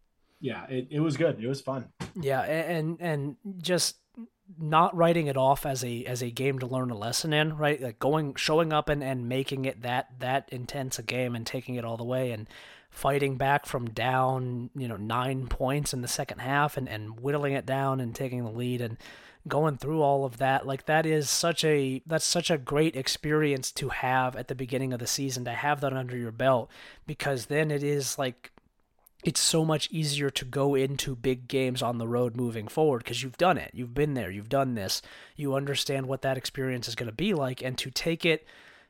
yeah, 0.41 0.67
it, 0.69 0.89
it 0.91 1.01
was 1.01 1.17
good. 1.17 1.43
It 1.43 1.47
was 1.47 1.61
fun. 1.61 1.87
Yeah, 2.21 2.41
and 2.41 2.97
and 3.01 3.37
just 3.59 3.99
not 4.59 4.97
writing 4.97 5.27
it 5.27 5.37
off 5.37 5.67
as 5.67 5.85
a 5.85 6.05
as 6.05 6.23
a 6.23 6.31
game 6.31 6.59
to 6.59 6.67
learn 6.67 6.91
a 6.91 6.97
lesson 6.97 7.33
in, 7.33 7.57
right? 7.57 7.81
Like 7.81 7.99
going 7.99 8.35
showing 8.35 8.73
up 8.73 8.89
and, 8.89 9.03
and 9.03 9.29
making 9.29 9.65
it 9.65 9.83
that 9.83 10.19
that 10.21 10.49
intense 10.51 10.99
a 10.99 11.03
game 11.03 11.35
and 11.35 11.47
taking 11.47 11.75
it 11.75 11.85
all 11.85 11.97
the 11.97 12.05
way 12.05 12.31
and 12.33 12.49
fighting 12.91 13.37
back 13.37 13.67
from 13.67 13.89
down, 13.89 14.71
you 14.77 14.87
know, 14.87 14.97
nine 14.97 15.47
points 15.47 15.95
in 15.95 16.03
the 16.03 16.09
second 16.09 16.41
half 16.41 16.77
and, 16.77 16.89
and 16.89 17.21
whittling 17.21 17.55
it 17.55 17.65
down 17.65 18.01
and 18.01 18.15
taking 18.15 18.45
the 18.45 18.51
lead 18.51 18.81
and 18.81 18.99
going 19.49 19.77
through 19.77 20.03
all 20.03 20.25
of 20.25 20.39
that. 20.39 20.67
Like 20.67 20.87
that 20.87 21.07
is 21.07 21.29
such 21.29 21.65
a 21.65 22.03
that's 22.07 22.25
such 22.25 22.51
a 22.51 22.59
great 22.59 22.95
experience 22.95 23.73
to 23.73 23.89
have 23.89 24.37
at 24.37 24.49
the 24.49 24.55
beginning 24.55 24.93
of 24.93 25.01
the 25.01 25.07
season 25.07 25.45
to 25.47 25.53
have 25.53 25.81
that 25.81 25.93
under 25.93 26.17
your 26.17 26.33
belt 26.33 26.71
because 27.07 27.47
then 27.47 27.71
it 27.71 27.83
is 27.83 28.19
like 28.19 28.53
it's 29.25 29.41
so 29.41 29.65
much 29.65 29.89
easier 29.91 30.31
to 30.31 30.45
go 30.45 30.75
into 30.75 31.15
big 31.15 31.49
games 31.49 31.83
on 31.83 31.99
the 31.99 32.09
road 32.09 32.37
moving 32.37 32.69
forward 32.69 32.99
because 32.99 33.23
you've 33.23 33.39
done 33.39 33.59
it. 33.59 33.71
You've 33.73 33.95
been 33.95 34.15
there. 34.15 34.31
You've 34.31 34.49
done 34.49 34.75
this. 34.75 35.03
You 35.37 35.55
understand 35.55 36.07
what 36.07 36.23
that 36.23 36.37
experience 36.37 36.89
is 36.89 36.95
going 36.95 37.09
to 37.09 37.15
be 37.15 37.33
like. 37.35 37.63
And 37.63 37.79
to 37.79 37.91
take 37.91 38.25
it 38.25 38.47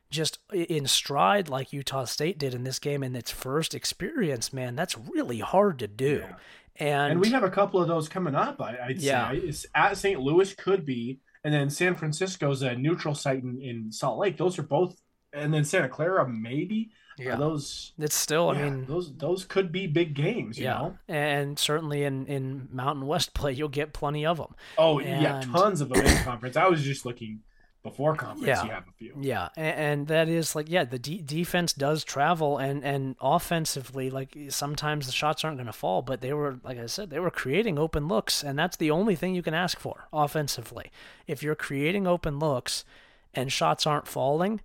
just 0.09 0.39
in 0.51 0.87
stride 0.87 1.49
like 1.49 1.73
Utah 1.73 2.05
State 2.05 2.39
did 2.39 2.53
in 2.53 2.63
this 2.63 2.79
game 2.79 3.03
in 3.03 3.15
its 3.15 3.31
first 3.31 3.75
experience, 3.75 4.51
man, 4.51 4.75
that's 4.75 4.97
really 4.97 5.39
hard 5.39 5.79
to 5.79 5.87
do. 5.87 6.23
Yeah. 6.23 6.35
And, 6.77 7.11
and 7.13 7.21
we 7.21 7.29
have 7.29 7.43
a 7.43 7.51
couple 7.51 7.79
of 7.79 7.87
those 7.87 8.09
coming 8.09 8.33
up. 8.33 8.59
I, 8.59 8.87
would 8.87 9.01
yeah. 9.01 9.31
say 9.31 9.67
at 9.75 9.97
St. 9.97 10.19
Louis 10.19 10.53
could 10.55 10.85
be 10.85 11.19
and 11.43 11.53
then 11.53 11.69
San 11.69 11.95
Francisco's 11.95 12.61
a 12.61 12.75
neutral 12.75 13.15
site 13.15 13.43
in, 13.43 13.59
in 13.61 13.91
Salt 13.91 14.17
Lake. 14.17 14.37
Those 14.37 14.57
are 14.57 14.63
both, 14.63 14.95
and 15.33 15.53
then 15.53 15.65
Santa 15.65 15.89
Clara 15.89 16.27
maybe. 16.27 16.91
Yeah, 17.17 17.35
those 17.35 17.93
it's 17.97 18.15
still. 18.15 18.53
Yeah, 18.53 18.61
I 18.61 18.69
mean, 18.69 18.85
those 18.85 19.15
those 19.15 19.45
could 19.45 19.71
be 19.71 19.87
big 19.87 20.13
games. 20.13 20.59
yeah, 20.59 20.73
know? 20.73 20.97
and 21.07 21.59
certainly 21.59 22.03
in 22.03 22.25
in 22.27 22.69
Mountain 22.71 23.05
West 23.05 23.33
play, 23.33 23.51
you'll 23.51 23.69
get 23.69 23.93
plenty 23.93 24.25
of 24.25 24.37
them. 24.37 24.55
Oh 24.77 24.99
and... 24.99 25.21
yeah, 25.21 25.41
tons 25.41 25.81
of 25.81 25.89
them 25.89 26.05
in 26.05 26.17
conference. 26.23 26.57
I 26.57 26.67
was 26.67 26.83
just 26.83 27.05
looking 27.05 27.41
before 27.83 28.15
conference 28.15 28.47
yeah. 28.47 28.63
you 28.63 28.71
have 28.71 28.87
a 28.87 28.91
few 28.93 29.13
yeah 29.19 29.49
and, 29.57 29.75
and 29.75 30.07
that 30.07 30.29
is 30.29 30.55
like 30.55 30.69
yeah 30.69 30.85
the 30.85 30.97
de- 30.97 31.21
defense 31.21 31.73
does 31.73 32.01
travel 32.05 32.57
and 32.57 32.81
and 32.81 33.17
offensively 33.19 34.09
like 34.09 34.37
sometimes 34.47 35.05
the 35.05 35.11
shots 35.11 35.43
aren't 35.43 35.57
going 35.57 35.67
to 35.67 35.73
fall 35.73 36.01
but 36.01 36.21
they 36.21 36.31
were 36.31 36.57
like 36.63 36.79
i 36.79 36.85
said 36.85 37.09
they 37.09 37.19
were 37.19 37.29
creating 37.29 37.77
open 37.77 38.07
looks 38.07 38.41
and 38.41 38.57
that's 38.57 38.77
the 38.77 38.89
only 38.89 39.15
thing 39.15 39.35
you 39.35 39.43
can 39.43 39.53
ask 39.53 39.79
for 39.79 40.07
offensively 40.13 40.91
if 41.27 41.43
you're 41.43 41.55
creating 41.55 42.07
open 42.07 42.39
looks 42.39 42.85
and 43.33 43.51
shots 43.51 43.85
aren't 43.85 44.07
falling 44.07 44.61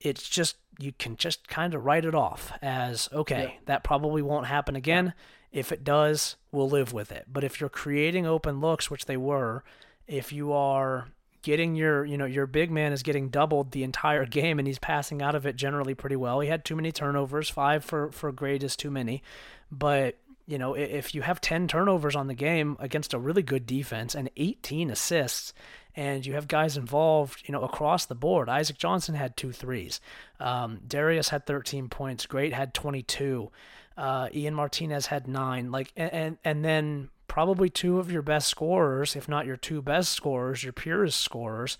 it's 0.00 0.28
just 0.28 0.56
you 0.78 0.92
can 0.98 1.16
just 1.16 1.48
kind 1.48 1.74
of 1.74 1.84
write 1.84 2.04
it 2.04 2.14
off 2.14 2.52
as 2.62 3.08
okay 3.12 3.42
yeah. 3.42 3.60
that 3.66 3.84
probably 3.84 4.22
won't 4.22 4.46
happen 4.46 4.76
again. 4.76 5.14
If 5.52 5.72
it 5.72 5.84
does 5.84 6.36
we'll 6.52 6.68
live 6.68 6.92
with 6.92 7.12
it. 7.12 7.26
But 7.32 7.44
if 7.44 7.60
you're 7.60 7.70
creating 7.70 8.26
open 8.26 8.60
looks 8.60 8.90
which 8.90 9.06
they 9.06 9.16
were 9.16 9.64
if 10.06 10.32
you 10.32 10.52
are 10.52 11.08
getting 11.42 11.76
your 11.76 12.04
you 12.04 12.18
know 12.18 12.24
your 12.24 12.46
big 12.46 12.72
man 12.72 12.92
is 12.92 13.04
getting 13.04 13.28
doubled 13.28 13.70
the 13.70 13.84
entire 13.84 14.26
game 14.38 14.58
and 14.58 14.66
he's 14.66 14.80
passing 14.80 15.22
out 15.22 15.34
of 15.34 15.46
it 15.46 15.56
generally 15.56 15.94
pretty 15.94 16.16
well. 16.16 16.40
He 16.40 16.48
had 16.48 16.64
too 16.64 16.76
many 16.76 16.92
turnovers, 16.92 17.48
five 17.48 17.84
for 17.84 18.10
for 18.10 18.32
grade 18.32 18.64
is 18.64 18.76
too 18.76 18.90
many, 18.90 19.22
but 19.70 20.18
you 20.46 20.58
know 20.58 20.74
if 20.74 21.14
you 21.14 21.22
have 21.22 21.40
10 21.40 21.68
turnovers 21.68 22.16
on 22.16 22.26
the 22.26 22.34
game 22.34 22.76
against 22.80 23.14
a 23.14 23.18
really 23.18 23.42
good 23.42 23.66
defense 23.66 24.14
and 24.14 24.30
18 24.36 24.90
assists 24.90 25.52
and 25.96 26.24
you 26.24 26.34
have 26.34 26.46
guys 26.46 26.76
involved 26.76 27.42
you 27.46 27.52
know 27.52 27.62
across 27.62 28.06
the 28.06 28.14
board. 28.14 28.48
Isaac 28.48 28.78
johnson 28.78 29.14
had 29.14 29.36
two 29.36 29.52
threes. 29.52 30.00
Um, 30.38 30.80
darius 30.86 31.30
had 31.30 31.46
13 31.46 31.88
points. 31.88 32.26
Great 32.26 32.52
had 32.52 32.74
22 32.74 33.50
uh, 33.96 34.28
ian 34.34 34.54
martinez 34.54 35.06
had 35.06 35.26
nine. 35.26 35.70
Like 35.70 35.92
and, 35.96 36.12
and 36.12 36.38
and 36.44 36.64
then 36.64 37.08
probably 37.28 37.68
two 37.68 37.98
of 37.98 38.10
your 38.10 38.22
best 38.22 38.48
scorers, 38.48 39.16
if 39.16 39.28
not 39.28 39.46
your 39.46 39.56
two 39.56 39.82
best 39.82 40.12
scorers, 40.12 40.62
your 40.62 40.72
purest 40.72 41.20
scorers, 41.20 41.78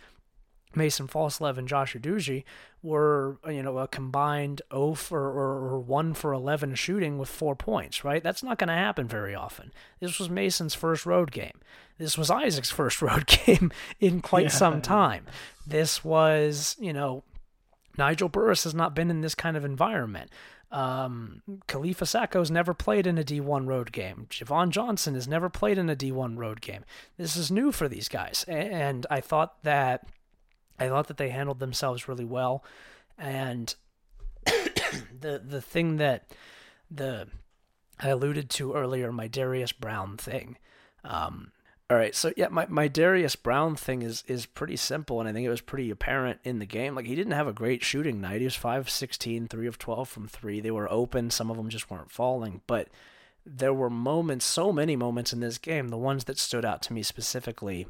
Mason 0.77 1.09
Falslev 1.09 1.59
and 1.59 1.69
Josh 1.69 1.95
Uduje, 1.95 2.45
were 2.83 3.39
you 3.49 3.63
know 3.63 3.79
a 3.79 3.89
combined 3.89 4.63
0 4.73 4.95
for 4.95 5.21
or, 5.21 5.75
or 5.75 5.79
1 5.81 6.15
for 6.15 6.33
11 6.33 6.75
shooting 6.77 7.19
with 7.19 7.29
four 7.29 7.57
points, 7.57 8.05
right? 8.05 8.23
That's 8.23 8.43
not 8.43 8.59
going 8.59 8.69
to 8.69 8.75
happen 8.75 9.09
very 9.09 9.35
often. 9.35 9.73
This 10.01 10.19
was 10.19 10.31
Mason's 10.31 10.75
first 10.75 11.05
road 11.05 11.33
game. 11.33 11.61
This 11.99 12.17
was 12.17 12.31
Isaac's 12.31 12.71
first 12.71 13.03
road 13.03 13.27
game 13.27 13.73
in 14.01 14.21
quite 14.21 14.45
yeah. 14.45 14.51
some 14.51 14.83
time. 14.83 15.27
This 15.67 16.05
was 16.05 16.77
you 16.79 16.93
know 16.93 17.25
Nigel 17.99 18.29
Burris 18.29 18.65
has 18.65 18.75
not 18.75 18.95
been 18.95 19.11
in 19.11 19.21
this 19.21 19.35
kind 19.35 19.57
of 19.57 19.65
environment. 19.65 20.31
Um, 20.71 21.43
Kalifa 21.69 22.05
Sakho's 22.05 22.51
never 22.51 22.75
played 22.75 23.07
in 23.07 23.19
a 23.19 23.23
D1 23.23 23.67
road 23.67 23.93
game. 23.93 24.27
Javon 24.31 24.71
Johnson 24.71 25.15
has 25.15 25.29
never 25.29 25.49
played 25.49 25.79
in 25.79 25.89
a 25.89 25.97
D1 25.97 26.37
road 26.37 26.61
game. 26.61 26.85
This 27.17 27.37
is 27.37 27.51
new 27.51 27.71
for 27.71 27.89
these 27.89 28.09
guys, 28.09 28.45
and 28.49 29.07
I 29.09 29.21
thought 29.21 29.63
that 29.63 30.07
I 30.79 30.89
thought 30.89 31.09
that 31.09 31.17
they 31.17 31.31
handled 31.31 31.59
themselves 31.59 32.09
really 32.09 32.25
well. 32.25 32.65
And 33.19 33.75
the 34.45 35.43
the 35.45 35.61
thing 35.61 35.97
that 35.97 36.31
the 36.91 37.29
I 37.99 38.09
alluded 38.09 38.51
to 38.51 38.75
earlier, 38.75 39.11
my 39.13 39.27
Darius 39.27 39.73
Brown 39.73 40.17
thing. 40.17 40.59
Um, 41.03 41.53
all 41.89 41.97
right, 41.97 42.17
so 42.17 42.33
yeah, 42.37 42.49
my, 42.49 42.67
my 42.69 42.89
Darius 42.89 43.37
Brown 43.37 43.77
thing 43.77 44.03
is 44.03 44.25
is 44.27 44.45
pretty 44.45 44.77
simple, 44.77 45.21
and 45.21 45.29
I 45.29 45.33
think 45.33 45.47
it 45.47 45.51
was 45.51 45.61
pretty 45.61 45.91
apparent 45.91 46.41
in 46.43 46.59
the 46.59 46.67
game. 46.67 46.97
Like 46.97 47.07
he 47.07 47.15
didn't 47.15 47.33
have 47.33 47.47
a 47.47 47.53
great 47.53 47.85
shooting 47.85 48.21
night. 48.21 48.41
He 48.41 48.45
was 48.45 48.57
5 48.57 48.91
16, 48.91 49.47
3 49.47 49.67
of 49.67 49.79
12 49.79 50.09
from 50.09 50.27
three. 50.27 50.61
They 50.61 50.73
were 50.73 50.91
open, 50.91 51.31
some 51.31 51.51
of 51.51 51.57
them 51.57 51.69
just 51.69 51.89
weren't 51.89 52.11
falling, 52.11 52.61
but 52.67 52.89
there 53.45 53.73
were 53.73 53.89
moments, 53.89 54.45
so 54.45 54.73
many 54.73 54.97
moments 54.97 55.33
in 55.33 55.39
this 55.39 55.59
game. 55.59 55.89
The 55.89 55.97
ones 55.97 56.25
that 56.25 56.39
stood 56.39 56.65
out 56.65 56.83
to 56.83 56.93
me 56.93 57.05
specifically, 57.05 57.87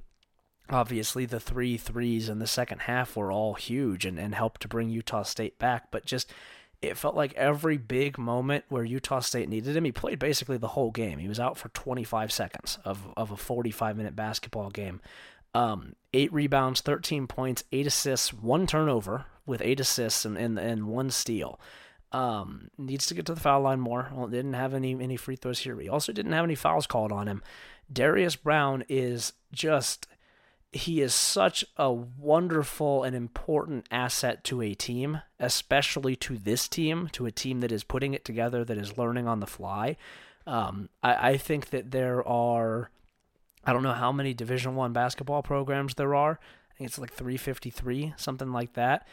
obviously 0.70 1.26
the 1.26 1.40
three 1.40 1.76
threes 1.76 2.28
in 2.28 2.38
the 2.38 2.46
second 2.46 2.80
half 2.82 3.16
were 3.16 3.32
all 3.32 3.54
huge 3.54 4.04
and, 4.04 4.18
and 4.18 4.34
helped 4.34 4.60
to 4.62 4.68
bring 4.68 4.90
Utah 4.90 5.22
State 5.22 5.58
back, 5.58 5.90
but 5.90 6.04
just 6.04 6.32
it 6.82 6.96
felt 6.96 7.14
like 7.14 7.32
every 7.34 7.76
big 7.78 8.18
moment 8.18 8.64
where 8.68 8.84
Utah 8.84 9.20
State 9.20 9.48
needed 9.48 9.76
him, 9.76 9.84
he 9.84 9.92
played 9.92 10.18
basically 10.18 10.58
the 10.58 10.68
whole 10.68 10.90
game. 10.90 11.18
He 11.18 11.28
was 11.28 11.40
out 11.40 11.56
for 11.56 11.68
25 11.70 12.32
seconds 12.32 12.78
of, 12.84 13.06
of 13.16 13.30
a 13.30 13.36
45 13.36 13.96
minute 13.96 14.14
basketball 14.14 14.70
game. 14.70 15.00
Um, 15.54 15.94
eight 16.12 16.32
rebounds, 16.32 16.80
13 16.82 17.26
points, 17.26 17.64
eight 17.72 17.86
assists, 17.86 18.32
one 18.32 18.66
turnover 18.66 19.24
with 19.46 19.62
eight 19.62 19.80
assists 19.80 20.24
and, 20.24 20.36
and, 20.36 20.58
and 20.58 20.88
one 20.88 21.10
steal. 21.10 21.58
Um, 22.12 22.70
needs 22.78 23.06
to 23.06 23.14
get 23.14 23.26
to 23.26 23.34
the 23.34 23.40
foul 23.40 23.62
line 23.62 23.80
more. 23.80 24.10
Well, 24.14 24.28
didn't 24.28 24.54
have 24.54 24.74
any 24.74 24.92
any 25.02 25.16
free 25.16 25.36
throws 25.36 25.58
here. 25.60 25.78
He 25.80 25.88
also 25.88 26.12
didn't 26.12 26.32
have 26.32 26.44
any 26.44 26.54
fouls 26.54 26.86
called 26.86 27.10
on 27.10 27.26
him. 27.26 27.42
Darius 27.92 28.36
Brown 28.36 28.84
is 28.88 29.32
just 29.52 30.06
he 30.72 31.00
is 31.00 31.14
such 31.14 31.64
a 31.76 31.92
wonderful 31.92 33.02
and 33.02 33.16
important 33.16 33.86
asset 33.90 34.44
to 34.44 34.60
a 34.62 34.74
team, 34.74 35.22
especially 35.38 36.16
to 36.16 36.36
this 36.36 36.68
team, 36.68 37.08
to 37.12 37.26
a 37.26 37.32
team 37.32 37.60
that 37.60 37.72
is 37.72 37.84
putting 37.84 38.14
it 38.14 38.24
together, 38.24 38.64
that 38.64 38.78
is 38.78 38.98
learning 38.98 39.26
on 39.26 39.40
the 39.40 39.46
fly. 39.46 39.96
Um, 40.46 40.88
I, 41.02 41.30
I 41.30 41.36
think 41.36 41.70
that 41.70 41.90
there 41.90 42.26
are, 42.26 42.90
I 43.64 43.72
don't 43.72 43.82
know 43.82 43.92
how 43.92 44.12
many 44.12 44.34
Division 44.34 44.74
One 44.76 44.92
basketball 44.92 45.42
programs 45.42 45.94
there 45.94 46.14
are. 46.14 46.38
I 46.70 46.74
think 46.78 46.90
it's 46.90 46.98
like 46.98 47.12
353, 47.12 48.14
something 48.16 48.52
like 48.52 48.74
that. 48.74 49.06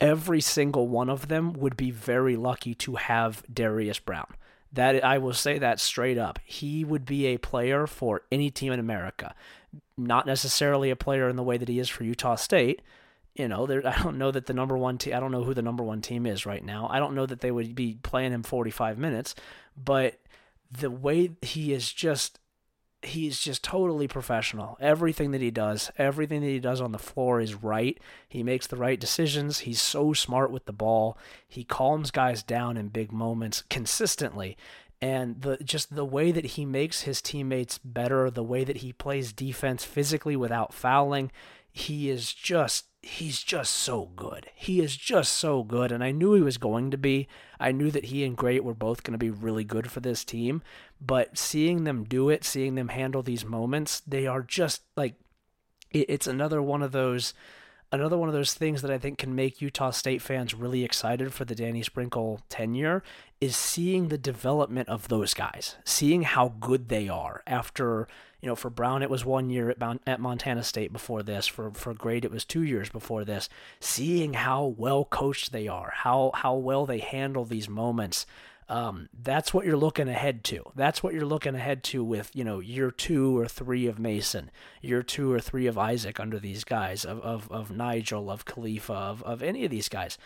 Every 0.00 0.40
single 0.40 0.88
one 0.88 1.08
of 1.08 1.28
them 1.28 1.52
would 1.54 1.76
be 1.76 1.90
very 1.90 2.36
lucky 2.36 2.74
to 2.76 2.96
have 2.96 3.42
Darius 3.52 3.98
Brown. 3.98 4.34
That 4.72 5.02
I 5.04 5.18
will 5.18 5.32
say 5.32 5.58
that 5.58 5.80
straight 5.80 6.18
up. 6.18 6.38
He 6.44 6.84
would 6.84 7.06
be 7.06 7.26
a 7.26 7.38
player 7.38 7.86
for 7.86 8.22
any 8.30 8.50
team 8.50 8.72
in 8.72 8.80
America 8.80 9.34
not 9.96 10.26
necessarily 10.26 10.90
a 10.90 10.96
player 10.96 11.28
in 11.28 11.36
the 11.36 11.42
way 11.42 11.56
that 11.56 11.68
he 11.68 11.78
is 11.78 11.88
for 11.88 12.04
Utah 12.04 12.36
State. 12.36 12.82
You 13.34 13.48
know, 13.48 13.66
there, 13.66 13.86
I 13.86 14.02
don't 14.02 14.18
know 14.18 14.30
that 14.30 14.46
the 14.46 14.54
number 14.54 14.76
one 14.76 14.98
team. 14.98 15.14
I 15.14 15.20
don't 15.20 15.32
know 15.32 15.44
who 15.44 15.54
the 15.54 15.62
number 15.62 15.84
one 15.84 16.02
team 16.02 16.26
is 16.26 16.46
right 16.46 16.64
now. 16.64 16.88
I 16.90 16.98
don't 16.98 17.14
know 17.14 17.26
that 17.26 17.40
they 17.40 17.50
would 17.50 17.74
be 17.74 17.98
playing 18.02 18.32
him 18.32 18.42
45 18.42 18.98
minutes, 18.98 19.34
but 19.76 20.18
the 20.70 20.90
way 20.90 21.30
he 21.42 21.72
is 21.72 21.92
just 21.92 22.38
he's 23.02 23.38
just 23.38 23.62
totally 23.62 24.08
professional. 24.08 24.76
Everything 24.80 25.30
that 25.30 25.40
he 25.40 25.50
does, 25.50 25.90
everything 25.96 26.40
that 26.40 26.48
he 26.48 26.58
does 26.58 26.80
on 26.80 26.92
the 26.92 26.98
floor 26.98 27.40
is 27.40 27.54
right. 27.54 27.98
He 28.28 28.42
makes 28.42 28.66
the 28.66 28.76
right 28.76 28.98
decisions. 28.98 29.60
He's 29.60 29.80
so 29.80 30.12
smart 30.12 30.50
with 30.50 30.66
the 30.66 30.72
ball. 30.72 31.16
He 31.46 31.64
calms 31.64 32.10
guys 32.10 32.42
down 32.42 32.76
in 32.76 32.88
big 32.88 33.12
moments 33.12 33.62
consistently 33.70 34.56
and 35.00 35.42
the 35.42 35.58
just 35.58 35.94
the 35.94 36.04
way 36.04 36.32
that 36.32 36.44
he 36.46 36.64
makes 36.64 37.02
his 37.02 37.20
teammates 37.20 37.78
better, 37.78 38.30
the 38.30 38.42
way 38.42 38.64
that 38.64 38.78
he 38.78 38.92
plays 38.92 39.32
defense 39.32 39.84
physically 39.84 40.36
without 40.36 40.72
fouling, 40.72 41.30
he 41.70 42.08
is 42.08 42.32
just 42.32 42.86
he's 43.02 43.42
just 43.42 43.74
so 43.74 44.10
good. 44.16 44.50
He 44.54 44.80
is 44.80 44.96
just 44.96 45.34
so 45.34 45.62
good 45.62 45.92
and 45.92 46.02
I 46.02 46.10
knew 46.10 46.32
he 46.32 46.40
was 46.40 46.58
going 46.58 46.90
to 46.90 46.98
be. 46.98 47.28
I 47.60 47.72
knew 47.72 47.90
that 47.90 48.06
he 48.06 48.24
and 48.24 48.36
Great 48.36 48.64
were 48.64 48.74
both 48.74 49.02
going 49.02 49.12
to 49.12 49.18
be 49.18 49.30
really 49.30 49.64
good 49.64 49.90
for 49.90 50.00
this 50.00 50.24
team, 50.24 50.62
but 51.00 51.38
seeing 51.38 51.84
them 51.84 52.04
do 52.04 52.30
it, 52.30 52.44
seeing 52.44 52.74
them 52.74 52.88
handle 52.88 53.22
these 53.22 53.44
moments, 53.44 54.00
they 54.00 54.26
are 54.26 54.42
just 54.42 54.82
like 54.96 55.14
it's 55.92 56.26
another 56.26 56.60
one 56.60 56.82
of 56.82 56.92
those 56.92 57.34
another 58.00 58.18
one 58.18 58.28
of 58.28 58.34
those 58.34 58.54
things 58.54 58.82
that 58.82 58.90
I 58.90 58.98
think 58.98 59.18
can 59.18 59.34
make 59.34 59.60
Utah 59.60 59.90
State 59.90 60.22
fans 60.22 60.54
really 60.54 60.84
excited 60.84 61.32
for 61.32 61.44
the 61.44 61.54
Danny 61.54 61.82
Sprinkle 61.82 62.40
tenure 62.48 63.02
is 63.40 63.56
seeing 63.56 64.08
the 64.08 64.18
development 64.18 64.88
of 64.88 65.08
those 65.08 65.34
guys, 65.34 65.76
seeing 65.84 66.22
how 66.22 66.54
good 66.60 66.88
they 66.88 67.08
are. 67.08 67.42
After, 67.46 68.06
you 68.40 68.48
know, 68.48 68.54
for 68.54 68.70
Brown 68.70 69.02
it 69.02 69.10
was 69.10 69.24
one 69.24 69.50
year 69.50 69.70
at, 69.70 69.98
at 70.06 70.20
Montana 70.20 70.62
State 70.62 70.92
before 70.92 71.22
this, 71.22 71.46
for 71.46 71.70
for 71.72 71.94
Great 71.94 72.24
it 72.24 72.30
was 72.30 72.44
2 72.44 72.62
years 72.62 72.88
before 72.88 73.24
this, 73.24 73.48
seeing 73.80 74.34
how 74.34 74.64
well 74.64 75.04
coached 75.04 75.52
they 75.52 75.66
are, 75.68 75.92
how 75.94 76.30
how 76.34 76.54
well 76.54 76.86
they 76.86 76.98
handle 76.98 77.44
these 77.44 77.68
moments 77.68 78.26
um, 78.68 79.08
that's 79.22 79.54
what 79.54 79.64
you're 79.64 79.76
looking 79.76 80.08
ahead 80.08 80.42
to. 80.44 80.64
That's 80.74 81.02
what 81.02 81.14
you're 81.14 81.24
looking 81.24 81.54
ahead 81.54 81.84
to 81.84 82.02
with, 82.02 82.30
you 82.34 82.42
know, 82.42 82.58
year 82.58 82.90
two 82.90 83.38
or 83.38 83.46
three 83.46 83.86
of 83.86 83.98
Mason, 83.98 84.50
year 84.82 85.02
two 85.02 85.32
or 85.32 85.38
three 85.38 85.66
of 85.66 85.78
Isaac 85.78 86.18
under 86.18 86.38
these 86.40 86.64
guys, 86.64 87.04
of, 87.04 87.20
of, 87.20 87.50
of 87.50 87.70
Nigel, 87.70 88.30
of 88.30 88.44
Khalifa, 88.44 88.92
of, 88.92 89.22
of 89.22 89.42
any 89.42 89.64
of 89.64 89.70
these 89.70 89.88
guys, 89.88 90.18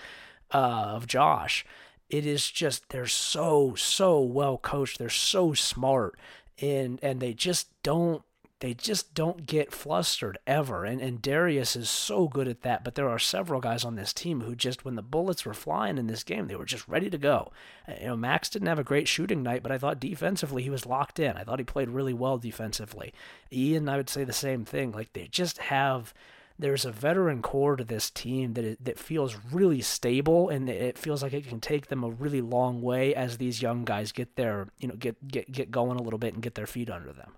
uh, 0.52 0.92
of 0.94 1.06
Josh. 1.06 1.66
It 2.08 2.24
is 2.24 2.50
just, 2.50 2.88
they're 2.88 3.06
so, 3.06 3.74
so 3.76 4.20
well 4.20 4.56
coached. 4.56 4.98
They're 4.98 5.10
so 5.10 5.52
smart. 5.52 6.18
And, 6.62 6.98
and 7.02 7.20
they 7.20 7.34
just 7.34 7.68
don't 7.82 8.22
they 8.61 8.74
just 8.74 9.15
don't 9.15 9.47
get 9.47 9.73
flustered 9.73 10.39
ever. 10.47 10.85
And 10.85 11.01
and 11.01 11.20
Darius 11.20 11.77
is 11.77 11.91
so 11.91 12.28
good 12.28 12.47
at 12.47 12.62
that. 12.62 12.85
But 12.85 12.95
there 12.95 13.09
are 13.09 13.19
several 13.19 13.61
guys 13.61 13.85
on 13.85 13.97
this 13.97 14.12
team 14.12 14.43
who 14.43 14.55
just 14.55 14.85
when 14.85 14.97
the 14.97 15.03
bullets 15.03 15.45
were 15.45 15.55
flying 15.55 15.99
in 15.99 16.07
this 16.07 16.23
game, 16.23 16.47
they 16.47 16.57
were 16.57 16.66
just 16.66 16.87
ready 16.87 17.11
to 17.11 17.19
go. 17.19 17.51
Uh, 17.89 17.95
you 18.01 18.07
know, 18.09 18.16
Max 18.16 18.51
didn't 18.51 18.69
have 18.69 18.78
a 18.78 18.85
great 18.85 19.09
shooting 19.09 19.43
night, 19.43 19.62
but 19.62 19.73
I 19.73 19.78
thought 19.78 19.99
defensively 19.99 20.62
he 20.62 20.70
was 20.70 20.87
locked 20.87 21.19
in. 21.19 21.37
I 21.37 21.43
thought 21.43 21.59
he 21.59 21.65
played 21.65 21.89
really 21.89 22.15
well 22.15 22.39
defensively. 22.39 23.12
Ian, 23.53 23.89
I 23.89 23.97
would 23.97 24.11
say 24.11 24.24
the 24.24 24.32
same 24.32 24.65
thing. 24.65 24.93
Like 24.93 25.15
they 25.15 25.27
just 25.27 25.59
have 25.59 26.12
there's 26.59 26.85
a 26.85 26.93
veteran 26.93 27.41
core 27.41 27.77
to 27.77 27.85
this 27.85 28.11
team 28.11 28.53
that 28.53 28.65
it, 28.65 28.85
that 28.85 28.99
feels 28.99 29.37
really 29.51 29.81
stable 29.81 30.51
and 30.51 30.69
it 30.69 30.99
feels 30.99 31.23
like 31.23 31.32
it 31.32 31.49
can 31.49 31.59
take 31.59 31.87
them 31.87 32.05
a 32.05 32.11
really 32.11 32.43
long 32.43 32.82
way 32.82 33.15
as 33.15 33.39
these 33.39 33.62
young 33.62 33.87
guys 33.87 34.12
get 34.12 34.37
their 34.37 34.69
you 34.78 34.87
know 34.87 34.95
get 34.97 35.27
get 35.27 35.51
get 35.51 35.70
going 35.70 35.99
a 35.99 36.03
little 36.03 36.19
bit 36.19 36.35
and 36.35 36.43
get 36.43 36.55
their 36.57 36.66
feet 36.66 36.91
under 36.91 37.12
them. 37.15 37.32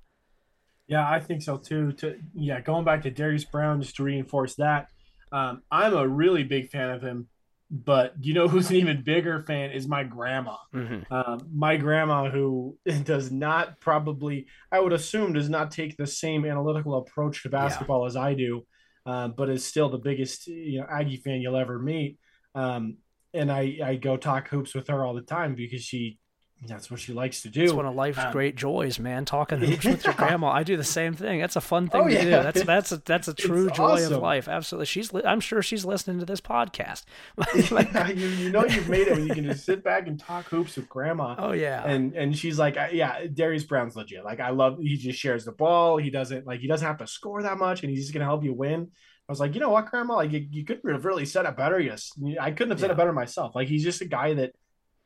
Yeah, 0.88 1.08
I 1.08 1.20
think 1.20 1.42
so 1.42 1.56
too. 1.56 1.92
To 1.92 2.16
yeah, 2.34 2.60
going 2.60 2.84
back 2.84 3.02
to 3.02 3.10
Darius 3.10 3.44
Brown 3.44 3.80
just 3.80 3.96
to 3.96 4.02
reinforce 4.02 4.56
that, 4.56 4.88
um, 5.30 5.62
I'm 5.70 5.94
a 5.94 6.06
really 6.06 6.44
big 6.44 6.70
fan 6.70 6.90
of 6.90 7.02
him. 7.02 7.28
But 7.70 8.12
you 8.20 8.34
know 8.34 8.48
who's 8.48 8.68
an 8.68 8.76
even 8.76 9.02
bigger 9.02 9.40
fan 9.40 9.70
is 9.70 9.88
my 9.88 10.04
grandma. 10.04 10.56
Mm-hmm. 10.74 11.12
Um, 11.12 11.48
my 11.54 11.78
grandma, 11.78 12.28
who 12.28 12.76
does 13.04 13.32
not 13.32 13.80
probably, 13.80 14.46
I 14.70 14.78
would 14.78 14.92
assume, 14.92 15.32
does 15.32 15.48
not 15.48 15.70
take 15.70 15.96
the 15.96 16.06
same 16.06 16.44
analytical 16.44 16.98
approach 16.98 17.42
to 17.44 17.48
basketball 17.48 18.02
yeah. 18.02 18.06
as 18.08 18.16
I 18.16 18.34
do, 18.34 18.66
uh, 19.06 19.28
but 19.28 19.48
is 19.48 19.64
still 19.64 19.88
the 19.88 19.98
biggest 19.98 20.46
you 20.48 20.80
know 20.80 20.86
Aggie 20.90 21.16
fan 21.16 21.40
you'll 21.40 21.56
ever 21.56 21.78
meet. 21.78 22.18
Um, 22.54 22.98
and 23.32 23.50
I 23.50 23.78
I 23.82 23.94
go 23.94 24.18
talk 24.18 24.48
hoops 24.48 24.74
with 24.74 24.88
her 24.88 25.04
all 25.04 25.14
the 25.14 25.22
time 25.22 25.54
because 25.54 25.82
she 25.82 26.18
that's 26.64 26.90
what 26.90 27.00
she 27.00 27.12
likes 27.12 27.42
to 27.42 27.48
do. 27.48 27.64
It's 27.64 27.72
one 27.72 27.86
of 27.86 27.94
life's 27.94 28.18
um, 28.18 28.30
great 28.30 28.54
joys, 28.54 28.98
man. 28.98 29.24
Talking 29.24 29.58
hoops 29.60 29.84
with 29.84 30.04
your 30.04 30.14
grandma. 30.14 30.48
I 30.48 30.62
do 30.62 30.76
the 30.76 30.84
same 30.84 31.14
thing. 31.14 31.40
That's 31.40 31.56
a 31.56 31.60
fun 31.60 31.88
thing 31.88 32.02
oh, 32.02 32.08
to 32.08 32.14
yeah. 32.14 32.22
do. 32.22 32.30
That's 32.30 32.62
that's 32.62 32.92
a, 32.92 32.96
that's 32.98 33.28
a 33.28 33.34
true 33.34 33.66
it's 33.68 33.76
joy 33.76 33.92
awesome. 33.94 34.14
of 34.14 34.22
life. 34.22 34.48
Absolutely. 34.48 34.86
She's. 34.86 35.12
Li- 35.12 35.24
I'm 35.24 35.40
sure 35.40 35.60
she's 35.62 35.84
listening 35.84 36.20
to 36.20 36.26
this 36.26 36.40
podcast. 36.40 37.04
yeah, 37.54 38.08
you, 38.10 38.28
you 38.28 38.50
know 38.50 38.64
you've 38.64 38.88
made 38.88 39.08
it 39.08 39.14
when 39.14 39.26
you 39.26 39.34
can 39.34 39.44
just 39.44 39.64
sit 39.64 39.82
back 39.82 40.06
and 40.06 40.20
talk 40.20 40.46
hoops 40.46 40.76
with 40.76 40.88
grandma. 40.88 41.34
Oh 41.38 41.52
yeah. 41.52 41.84
And 41.84 42.14
and 42.14 42.36
she's 42.36 42.58
like, 42.58 42.76
yeah, 42.92 43.26
Darius 43.32 43.64
Brown's 43.64 43.96
legit. 43.96 44.24
Like 44.24 44.38
I 44.38 44.50
love. 44.50 44.78
He 44.80 44.96
just 44.96 45.18
shares 45.18 45.44
the 45.44 45.52
ball. 45.52 45.96
He 45.96 46.10
doesn't 46.10 46.46
like. 46.46 46.60
He 46.60 46.68
doesn't 46.68 46.86
have 46.86 46.98
to 46.98 47.06
score 47.08 47.42
that 47.42 47.58
much, 47.58 47.82
and 47.82 47.90
he's 47.90 48.02
just 48.02 48.12
gonna 48.12 48.24
help 48.24 48.44
you 48.44 48.54
win. 48.54 48.88
I 49.28 49.32
was 49.32 49.40
like, 49.40 49.54
you 49.54 49.60
know 49.60 49.70
what, 49.70 49.86
Grandma? 49.86 50.16
Like 50.16 50.32
you, 50.32 50.46
you 50.50 50.64
couldn't 50.64 50.92
have 50.92 51.04
really 51.04 51.24
said 51.24 51.46
it 51.46 51.56
better. 51.56 51.80
Yes, 51.80 52.12
I 52.40 52.50
couldn't 52.50 52.70
have 52.70 52.80
said 52.80 52.86
yeah. 52.86 52.92
it 52.92 52.96
better 52.98 53.12
myself. 53.12 53.54
Like 53.54 53.68
he's 53.68 53.84
just 53.84 54.00
a 54.00 54.04
guy 54.04 54.34
that 54.34 54.52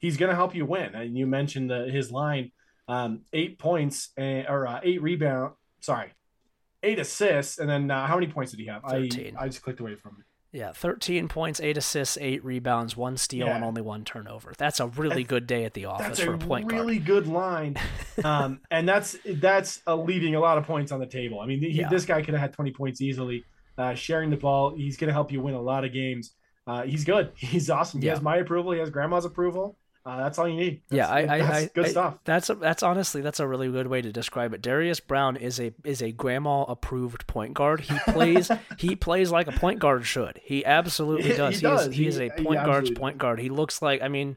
he's 0.07 0.17
going 0.17 0.31
to 0.31 0.37
help 0.37 0.55
you 0.55 0.65
win. 0.65 0.95
And 0.95 1.19
you 1.19 1.27
mentioned 1.27 1.69
the, 1.69 1.91
his 1.91 2.13
line, 2.13 2.53
um, 2.87 3.23
eight 3.33 3.59
points 3.59 4.11
and, 4.17 4.47
or 4.49 4.67
uh, 4.67 4.81
eight 4.85 5.03
rebound. 5.03 5.55
Sorry, 5.81 6.13
eight 6.83 6.99
assists, 6.99 7.59
and 7.59 7.69
then 7.69 7.91
uh, 7.91 8.07
how 8.07 8.15
many 8.15 8.29
points 8.29 8.53
did 8.53 8.61
he 8.61 8.67
have? 8.67 8.83
13. 8.89 9.37
I 9.37 9.45
I 9.45 9.49
just 9.49 9.63
clicked 9.63 9.81
away 9.81 9.97
from 9.97 10.17
it. 10.21 10.25
Yeah, 10.53 10.73
13 10.73 11.29
points, 11.29 11.61
8 11.61 11.77
assists, 11.77 12.17
8 12.19 12.43
rebounds, 12.43 12.97
1 12.97 13.19
steal, 13.19 13.47
yeah. 13.47 13.57
and 13.57 13.65
only 13.65 13.83
1 13.83 14.05
turnover. 14.05 14.55
That's 14.57 14.81
a 14.81 14.87
really 14.87 15.17
that's, 15.17 15.29
good 15.29 15.47
day 15.47 15.65
at 15.65 15.75
the 15.75 15.85
office 15.85 16.19
for 16.19 16.33
a 16.33 16.39
point 16.39 16.69
guard. 16.69 16.81
really 16.81 16.99
good 16.99 17.27
line. 17.27 17.77
um, 18.25 18.61
and 18.71 18.89
that's 18.89 19.19
that's 19.27 19.83
uh, 19.87 19.97
leaving 19.97 20.35
a 20.35 20.41
lot 20.41 20.57
of 20.57 20.65
points 20.65 20.93
on 20.93 21.01
the 21.01 21.07
table. 21.07 21.41
I 21.41 21.47
mean, 21.47 21.61
he, 21.61 21.73
yeah. 21.73 21.91
this 21.91 22.07
guy 22.07 22.23
could 22.23 22.33
have 22.33 22.41
had 22.41 22.53
20 22.55 22.71
points 22.71 23.03
easily. 23.03 23.45
Uh, 23.77 23.95
sharing 23.95 24.31
the 24.31 24.39
ball, 24.39 24.75
he's 24.75 24.97
going 24.97 25.09
to 25.09 25.13
help 25.13 25.31
you 25.31 25.43
win 25.43 25.53
a 25.53 25.61
lot 25.61 25.85
of 25.85 25.93
games. 25.93 26.33
Uh, 26.67 26.83
he's 26.83 27.05
good. 27.05 27.31
He's 27.37 27.71
awesome. 27.71 28.01
He 28.01 28.07
yeah. 28.07 28.15
has 28.15 28.23
my 28.23 28.39
approval. 28.39 28.73
He 28.73 28.81
has 28.81 28.91
grandma's 28.91 29.25
approval. 29.25 29.77
Uh, 30.07 30.19
that's 30.19 30.39
all 30.39 30.49
you 30.49 30.55
need. 30.55 30.83
That's, 30.89 30.97
yeah, 30.97 31.13
I, 31.13 31.27
that's 31.27 31.51
I, 31.51 31.71
good 31.75 31.87
I, 31.87 31.89
stuff. 31.89 32.19
That's 32.25 32.49
a, 32.49 32.55
that's 32.55 32.85
honestly 32.85 33.23
that's 33.23 33.41
a 33.41 33.47
really 33.47 33.69
good 33.69 33.89
way 33.89 34.01
to 34.01 34.13
describe 34.13 34.55
it. 34.55 34.63
Darius 34.63 35.01
Brown 35.01 35.37
is 35.37 35.59
a 35.59 35.73
is 35.83 36.01
a 36.01 36.13
grandma 36.13 36.63
approved 36.63 37.27
point 37.27 37.55
guard. 37.55 37.81
He 37.81 37.99
plays 38.13 38.49
he 38.79 38.95
plays 38.95 39.33
like 39.33 39.49
a 39.49 39.53
point 39.53 39.81
guard 39.81 40.07
should. 40.07 40.41
He 40.45 40.65
absolutely 40.65 41.35
does. 41.35 41.55
He, 41.55 41.57
he 41.57 41.63
does. 41.63 41.87
Is, 41.89 41.95
he, 41.97 42.03
he, 42.05 42.09
is 42.09 42.21
a 42.21 42.31
point 42.31 42.65
guard's 42.65 42.93
point 42.93 43.19
guard. 43.19 43.41
He 43.41 43.49
looks 43.49 43.83
like 43.83 44.01
I 44.01 44.07
mean, 44.07 44.37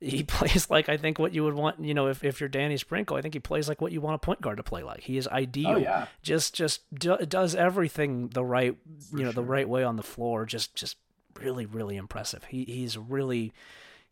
he 0.00 0.22
plays 0.24 0.68
like 0.70 0.88
I 0.88 0.96
think 0.96 1.20
what 1.20 1.32
you 1.32 1.44
would 1.44 1.54
want. 1.54 1.78
You 1.78 1.94
know, 1.94 2.08
if, 2.08 2.24
if 2.24 2.40
you're 2.40 2.48
Danny 2.48 2.76
Sprinkle, 2.76 3.16
I 3.16 3.22
think 3.22 3.34
he 3.34 3.40
plays 3.40 3.68
like 3.68 3.80
what 3.80 3.92
you 3.92 4.00
want 4.00 4.16
a 4.16 4.18
point 4.18 4.40
guard 4.40 4.56
to 4.56 4.64
play 4.64 4.82
like. 4.82 5.02
He 5.02 5.18
is 5.18 5.28
ideal. 5.28 5.70
Oh, 5.70 5.76
yeah. 5.76 6.06
Just 6.22 6.52
just 6.52 6.80
do, 6.92 7.16
does 7.18 7.54
everything 7.54 8.30
the 8.30 8.44
right 8.44 8.76
For 9.08 9.18
you 9.18 9.24
know 9.24 9.30
sure. 9.30 9.34
the 9.34 9.48
right 9.48 9.68
way 9.68 9.84
on 9.84 9.94
the 9.94 10.02
floor. 10.02 10.46
Just 10.46 10.74
just 10.74 10.96
really 11.40 11.64
really 11.64 11.96
impressive. 11.96 12.42
He 12.42 12.64
he's 12.64 12.98
really 12.98 13.52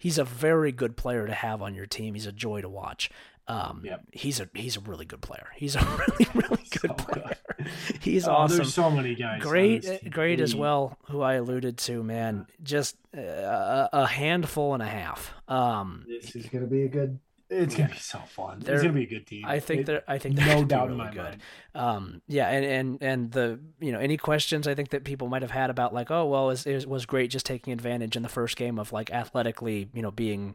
he's 0.04 0.18
a 0.18 0.24
very 0.24 0.70
good 0.70 0.98
player 0.98 1.26
to 1.26 1.32
have 1.32 1.62
on 1.62 1.74
your 1.74 1.86
team. 1.86 2.12
He's 2.12 2.26
a 2.26 2.32
joy 2.32 2.60
to 2.60 2.68
watch. 2.68 3.10
Um, 3.48 3.82
yep. 3.84 4.02
he's 4.12 4.38
a 4.38 4.48
he's 4.54 4.76
a 4.76 4.80
really 4.80 5.06
good 5.06 5.22
player. 5.22 5.48
He's 5.56 5.76
a 5.76 5.80
really 6.08 6.30
really 6.34 6.64
good 6.70 6.90
so 6.90 6.94
player. 6.94 7.36
Good. 7.56 7.68
He's 8.00 8.28
oh, 8.28 8.32
awesome. 8.32 8.58
There's 8.58 8.74
so 8.74 8.90
many 8.90 9.14
guys. 9.14 9.40
Great, 9.42 10.10
great 10.10 10.40
as 10.40 10.54
well. 10.54 10.98
Who 11.08 11.22
I 11.22 11.34
alluded 11.34 11.78
to, 11.78 12.02
man. 12.02 12.46
Just 12.62 12.96
uh, 13.16 13.88
a 13.90 14.06
handful 14.06 14.74
and 14.74 14.82
a 14.82 14.86
half. 14.86 15.32
Um, 15.48 16.04
this 16.06 16.36
is 16.36 16.46
gonna 16.46 16.66
be 16.66 16.82
a 16.82 16.88
good 16.88 17.18
it's 17.54 17.76
gonna 17.76 17.88
be 17.88 17.96
so 17.96 18.18
fun. 18.18 18.60
They're, 18.60 18.74
it's 18.74 18.82
gonna 18.82 18.94
be 18.94 19.04
a 19.04 19.08
good 19.08 19.26
team. 19.26 19.44
I 19.46 19.60
think 19.60 19.82
it, 19.82 19.86
they're. 19.86 20.02
I 20.08 20.18
think 20.18 20.36
they're 20.36 20.56
no 20.56 20.64
doubt 20.64 20.88
really 20.88 21.00
in 21.00 21.06
my 21.06 21.12
good. 21.12 21.22
Mind. 21.22 21.42
Um, 21.74 22.22
yeah, 22.28 22.48
and, 22.48 22.64
and 22.64 23.02
and 23.02 23.32
the 23.32 23.60
you 23.80 23.92
know 23.92 23.98
any 23.98 24.16
questions 24.16 24.68
I 24.68 24.74
think 24.74 24.90
that 24.90 25.04
people 25.04 25.28
might 25.28 25.42
have 25.42 25.50
had 25.50 25.70
about 25.70 25.94
like 25.94 26.10
oh 26.10 26.26
well 26.26 26.50
it 26.50 26.66
was, 26.66 26.86
was 26.86 27.06
great 27.06 27.30
just 27.30 27.46
taking 27.46 27.72
advantage 27.72 28.16
in 28.16 28.22
the 28.22 28.28
first 28.28 28.56
game 28.56 28.78
of 28.78 28.92
like 28.92 29.10
athletically 29.10 29.88
you 29.94 30.02
know 30.02 30.10
being 30.10 30.54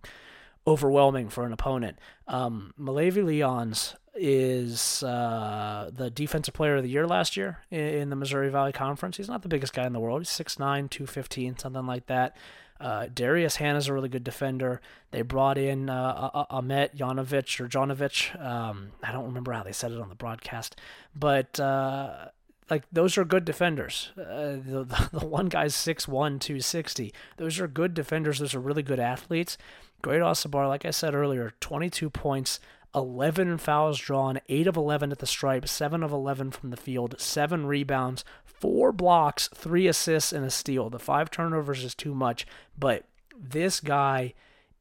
overwhelming 0.67 1.29
for 1.29 1.45
an 1.45 1.53
opponent. 1.53 1.97
Um, 2.27 2.73
Malevy 2.79 3.23
Leons 3.23 3.95
is 4.15 5.01
uh, 5.03 5.89
the 5.93 6.09
defensive 6.09 6.53
player 6.53 6.75
of 6.75 6.83
the 6.83 6.89
year 6.89 7.07
last 7.07 7.37
year 7.37 7.59
in, 7.71 7.79
in, 7.79 8.09
the 8.09 8.15
Missouri 8.15 8.49
Valley 8.49 8.71
Conference. 8.71 9.17
He's 9.17 9.29
not 9.29 9.41
the 9.41 9.47
biggest 9.47 9.73
guy 9.73 9.85
in 9.85 9.93
the 9.93 9.99
world. 9.99 10.21
He's 10.21 10.29
6'9", 10.29 10.89
215, 10.89 11.57
something 11.57 11.85
like 11.85 12.07
that. 12.07 12.35
Uh, 12.79 13.07
Darius 13.13 13.57
Hannah's 13.57 13.87
a 13.87 13.93
really 13.93 14.09
good 14.09 14.23
defender. 14.23 14.81
They 15.11 15.21
brought 15.21 15.57
in 15.57 15.89
uh, 15.89 16.45
Ahmet 16.49 16.95
Janovic 16.95 17.59
or 17.59 17.67
Janovic. 17.67 18.39
Um, 18.43 18.91
I 19.03 19.11
don't 19.11 19.25
remember 19.25 19.51
how 19.51 19.63
they 19.63 19.71
said 19.71 19.91
it 19.91 19.99
on 19.99 20.09
the 20.09 20.15
broadcast, 20.15 20.79
but 21.15 21.59
uh, 21.59 22.27
like 22.69 22.83
those 22.91 23.17
are 23.17 23.25
good 23.25 23.45
defenders. 23.45 24.11
Uh, 24.17 24.57
the, 24.65 24.85
the, 24.87 25.09
the 25.19 25.25
one 25.25 25.47
guy's 25.47 25.75
6'1", 25.75 26.05
260. 26.07 27.13
Those 27.37 27.59
are 27.59 27.67
good 27.67 27.93
defenders. 27.93 28.39
Those 28.39 28.55
are 28.55 28.59
really 28.59 28.83
good 28.83 28.99
athletes. 28.99 29.57
Great 30.01 30.21
Osobor, 30.21 30.67
like 30.67 30.85
I 30.85 30.91
said 30.91 31.13
earlier, 31.13 31.53
22 31.59 32.09
points, 32.09 32.61
11 32.95 33.57
fouls 33.57 33.99
drawn, 33.99 34.39
8 34.47 34.67
of 34.67 34.77
11 34.77 35.11
at 35.11 35.19
the 35.19 35.27
stripe, 35.27 35.67
7 35.67 36.03
of 36.03 36.11
11 36.11 36.51
from 36.51 36.69
the 36.69 36.77
field, 36.77 37.15
7 37.19 37.65
rebounds, 37.65 38.23
4 38.59 38.91
blocks, 38.91 39.49
3 39.53 39.87
assists, 39.87 40.33
and 40.33 40.45
a 40.45 40.49
steal. 40.49 40.89
The 40.89 40.99
5 40.99 41.31
turnovers 41.31 41.83
is 41.83 41.95
too 41.95 42.13
much, 42.13 42.45
but 42.77 43.05
this 43.37 43.79
guy 43.79 44.33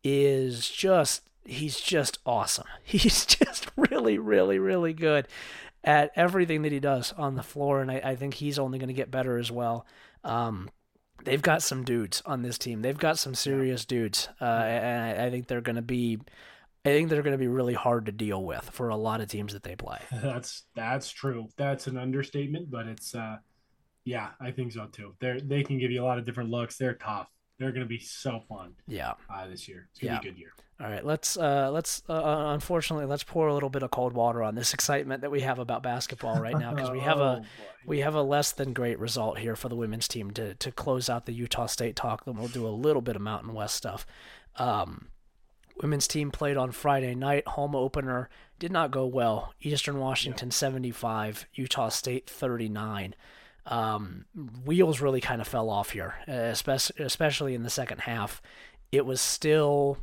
is 0.03 0.69
just, 0.69 1.29
he's 1.45 1.81
just 1.81 2.19
awesome. 2.25 2.67
He's 2.85 3.27
just 3.27 3.71
really, 3.77 4.19
really, 4.19 4.59
really 4.59 4.93
good 4.93 5.29
at 5.85 6.11
everything 6.17 6.63
that 6.63 6.73
he 6.73 6.81
does 6.81 7.13
on 7.17 7.35
the 7.35 7.43
floor, 7.43 7.81
and 7.81 7.91
I, 7.91 8.01
I 8.05 8.17
think 8.17 8.35
he's 8.35 8.59
only 8.59 8.79
going 8.79 8.89
to 8.89 8.95
get 8.95 9.11
better 9.11 9.39
as 9.39 9.51
well. 9.51 9.87
Um, 10.25 10.71
they've 11.25 11.43
got 11.43 11.63
some 11.63 11.85
dudes 11.85 12.23
on 12.27 12.43
this 12.43 12.59
team. 12.59 12.83
They've 12.83 12.99
got 12.99 13.19
some 13.19 13.35
serious 13.35 13.85
dudes, 13.85 14.29
uh, 14.41 14.45
and 14.45 15.21
I, 15.21 15.27
I 15.27 15.31
think 15.31 15.47
they're 15.47 15.61
going 15.61 15.77
to 15.77 15.83
be 15.83 16.19
I 16.85 16.91
think 16.91 17.11
they're 17.11 17.23
going 17.23 17.33
to 17.33 17.39
be 17.39 17.49
really 17.49 17.75
hard 17.75 18.07
to 18.07 18.13
deal 18.13 18.43
with 18.43 18.71
for 18.71 18.89
a 18.89 18.97
lot 18.97 19.21
of 19.21 19.29
teams 19.29 19.53
that 19.53 19.63
they 19.63 19.77
play. 19.77 19.99
That's 20.13 20.65
that's 20.75 21.11
true. 21.11 21.49
That's 21.57 21.87
an 21.87 21.99
understatement, 21.99 22.71
but 22.71 22.87
it's 22.87 23.15
uh 23.15 23.37
yeah, 24.05 24.31
I 24.41 24.51
think 24.51 24.73
so 24.73 24.87
too. 24.87 25.15
They 25.21 25.41
they 25.43 25.63
can 25.63 25.79
give 25.79 25.91
you 25.91 26.03
a 26.03 26.07
lot 26.07 26.19
of 26.19 26.25
different 26.25 26.51
looks. 26.51 26.77
They're 26.77 26.95
tough. 26.95 27.29
They're 27.59 27.73
going 27.73 27.83
to 27.83 27.89
be 27.89 27.99
so 27.99 28.41
fun. 28.49 28.75
Yeah. 28.87 29.15
Uh, 29.29 29.49
this 29.49 29.67
year. 29.67 29.89
It's 29.91 30.01
going 30.01 30.11
to 30.11 30.15
yeah. 30.15 30.21
be 30.21 30.29
a 30.29 30.33
good 30.33 30.39
year. 30.39 30.53
All 30.81 30.89
right, 30.89 31.05
let's 31.05 31.37
uh, 31.37 31.71
let's 31.73 32.05
uh, 32.09 32.13
uh, 32.13 32.55
unfortunately 32.55 33.07
let's 33.07 33.25
pour 33.25 33.49
a 33.49 33.55
little 33.55 33.69
bit 33.69 33.83
of 33.83 33.91
cold 33.91 34.13
water 34.13 34.45
on 34.45 34.55
this 34.55 34.73
excitement 34.73 35.23
that 35.23 35.31
we 35.31 35.41
have 35.41 35.59
about 35.59 35.83
basketball 35.83 36.41
right 36.41 36.57
now 36.57 36.73
because 36.73 36.93
we 36.93 37.01
have 37.01 37.19
a 37.19 37.43
oh, 37.61 37.65
we 37.85 37.99
have 37.99 38.15
a 38.15 38.23
less 38.23 38.53
than 38.53 38.73
great 38.73 38.97
result 39.01 39.39
here 39.39 39.57
for 39.57 39.69
the 39.69 39.75
women's 39.75 40.07
team 40.07 40.31
to 40.33 40.55
to 40.55 40.71
close 40.71 41.11
out 41.11 41.27
the 41.27 41.33
Utah 41.33 41.67
State 41.67 41.97
talk. 41.97 42.25
Then 42.25 42.37
we'll 42.37 42.47
do 42.47 42.65
a 42.65 42.69
little 42.69 43.03
bit 43.03 43.17
of 43.17 43.23
Mountain 43.23 43.55
West 43.55 43.75
stuff. 43.75 44.07
Um, 44.55 45.09
Women's 45.83 46.09
team 46.09 46.31
played 46.31 46.57
on 46.57 46.73
Friday 46.73 47.15
night. 47.15 47.47
Home 47.49 47.75
opener 47.75 48.29
did 48.59 48.73
not 48.73 48.91
go 48.91 49.07
well. 49.07 49.55
Eastern 49.61 49.99
Washington 49.99 50.51
75, 50.51 51.47
Utah 51.55 51.89
State 51.89 52.29
39. 52.29 53.15
Um, 53.69 54.25
wheels 54.65 55.03
really 55.03 55.21
kind 55.21 55.43
of 55.43 55.47
fell 55.47 55.69
off 55.69 55.91
here, 55.91 56.15
especially 56.27 57.55
in 57.55 57.63
the 57.63 57.71
second 57.71 58.01
half. 58.01 58.41
It 58.91 59.05
was 59.05 59.21
still 59.21 59.99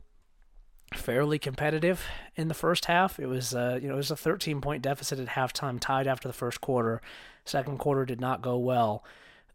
fairly 0.93 1.39
competitive 1.39 2.05
in 2.35 2.47
the 2.47 2.53
first 2.53 2.85
half. 2.85 3.19
It 3.19 3.25
was 3.25 3.55
uh, 3.55 3.79
you 3.81 3.87
know 3.87 3.95
it 3.95 3.97
was 3.97 4.11
a 4.11 4.15
13 4.15 4.61
point 4.61 4.83
deficit 4.83 5.19
at 5.19 5.29
halftime, 5.29 5.79
tied 5.79 6.07
after 6.07 6.27
the 6.27 6.33
first 6.33 6.61
quarter. 6.61 7.01
Second 7.43 7.79
quarter 7.79 8.05
did 8.05 8.21
not 8.21 8.43
go 8.43 8.57
well. 8.57 9.03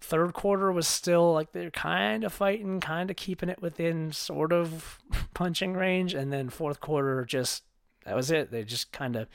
Third 0.01 0.33
quarter 0.33 0.73
was 0.73 0.89
still 0.89 1.33
like 1.33 1.53
they're 1.53 1.71
kind 1.71 2.25
of 2.25 2.33
fighting, 2.33 2.81
kind 2.81 3.11
of 3.11 3.17
keeping 3.17 3.49
it 3.49 3.63
within 3.63 4.13
sort 4.13 4.53
of 4.53 4.99
punching 5.35 5.75
range, 5.75 6.15
and 6.15 6.33
then 6.33 6.49
fourth 6.49 6.81
quarter 6.81 7.25
just 7.25 7.63
that 8.05 8.17
was 8.17 8.31
it. 8.31 8.51
They 8.51 8.65
just 8.65 8.91
kind 8.93 9.15
of 9.15 9.29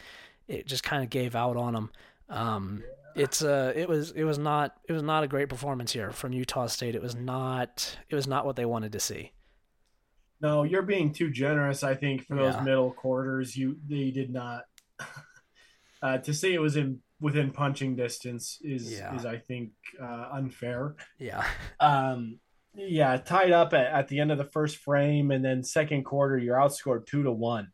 it 0.47 0.67
just 0.67 0.83
kind 0.83 1.03
of 1.03 1.09
gave 1.09 1.33
out 1.33 1.55
on 1.55 1.73
them. 1.73 1.91
Um, 2.29 2.83
it's 3.15 3.43
uh, 3.43 3.71
it 3.75 3.87
was 3.87 4.11
it 4.11 4.23
was 4.23 4.37
not 4.37 4.75
it 4.87 4.93
was 4.93 5.03
not 5.03 5.23
a 5.23 5.27
great 5.27 5.49
performance 5.49 5.93
here 5.93 6.11
from 6.11 6.33
Utah 6.33 6.67
State. 6.67 6.95
It 6.95 7.01
was 7.01 7.15
not 7.15 7.97
it 8.09 8.15
was 8.15 8.27
not 8.27 8.45
what 8.45 8.55
they 8.55 8.65
wanted 8.65 8.91
to 8.91 8.99
see. 8.99 9.31
No, 10.41 10.63
you're 10.63 10.81
being 10.81 11.13
too 11.13 11.31
generous. 11.31 11.83
I 11.83 11.95
think 11.95 12.25
for 12.25 12.35
those 12.35 12.55
yeah. 12.55 12.61
middle 12.61 12.91
quarters, 12.91 13.55
you 13.55 13.77
they 13.87 14.11
did 14.11 14.31
not. 14.31 14.63
uh, 16.01 16.17
to 16.19 16.33
say 16.33 16.53
it 16.53 16.61
was 16.61 16.75
in 16.75 16.99
within 17.19 17.51
punching 17.51 17.95
distance 17.95 18.59
is 18.61 18.91
yeah. 18.91 19.15
is 19.15 19.25
I 19.25 19.37
think 19.37 19.71
uh, 20.01 20.29
unfair. 20.33 20.95
Yeah. 21.19 21.45
Um. 21.79 22.39
Yeah, 22.77 23.15
tied 23.15 23.53
up 23.53 23.73
at, 23.73 23.85
at 23.85 24.09
the 24.09 24.19
end 24.19 24.33
of 24.33 24.37
the 24.37 24.43
first 24.43 24.75
frame, 24.77 25.31
and 25.31 25.43
then 25.45 25.63
second 25.63 26.03
quarter, 26.03 26.37
you're 26.37 26.57
outscored 26.57 27.05
two 27.05 27.23
to 27.23 27.31
one. 27.31 27.69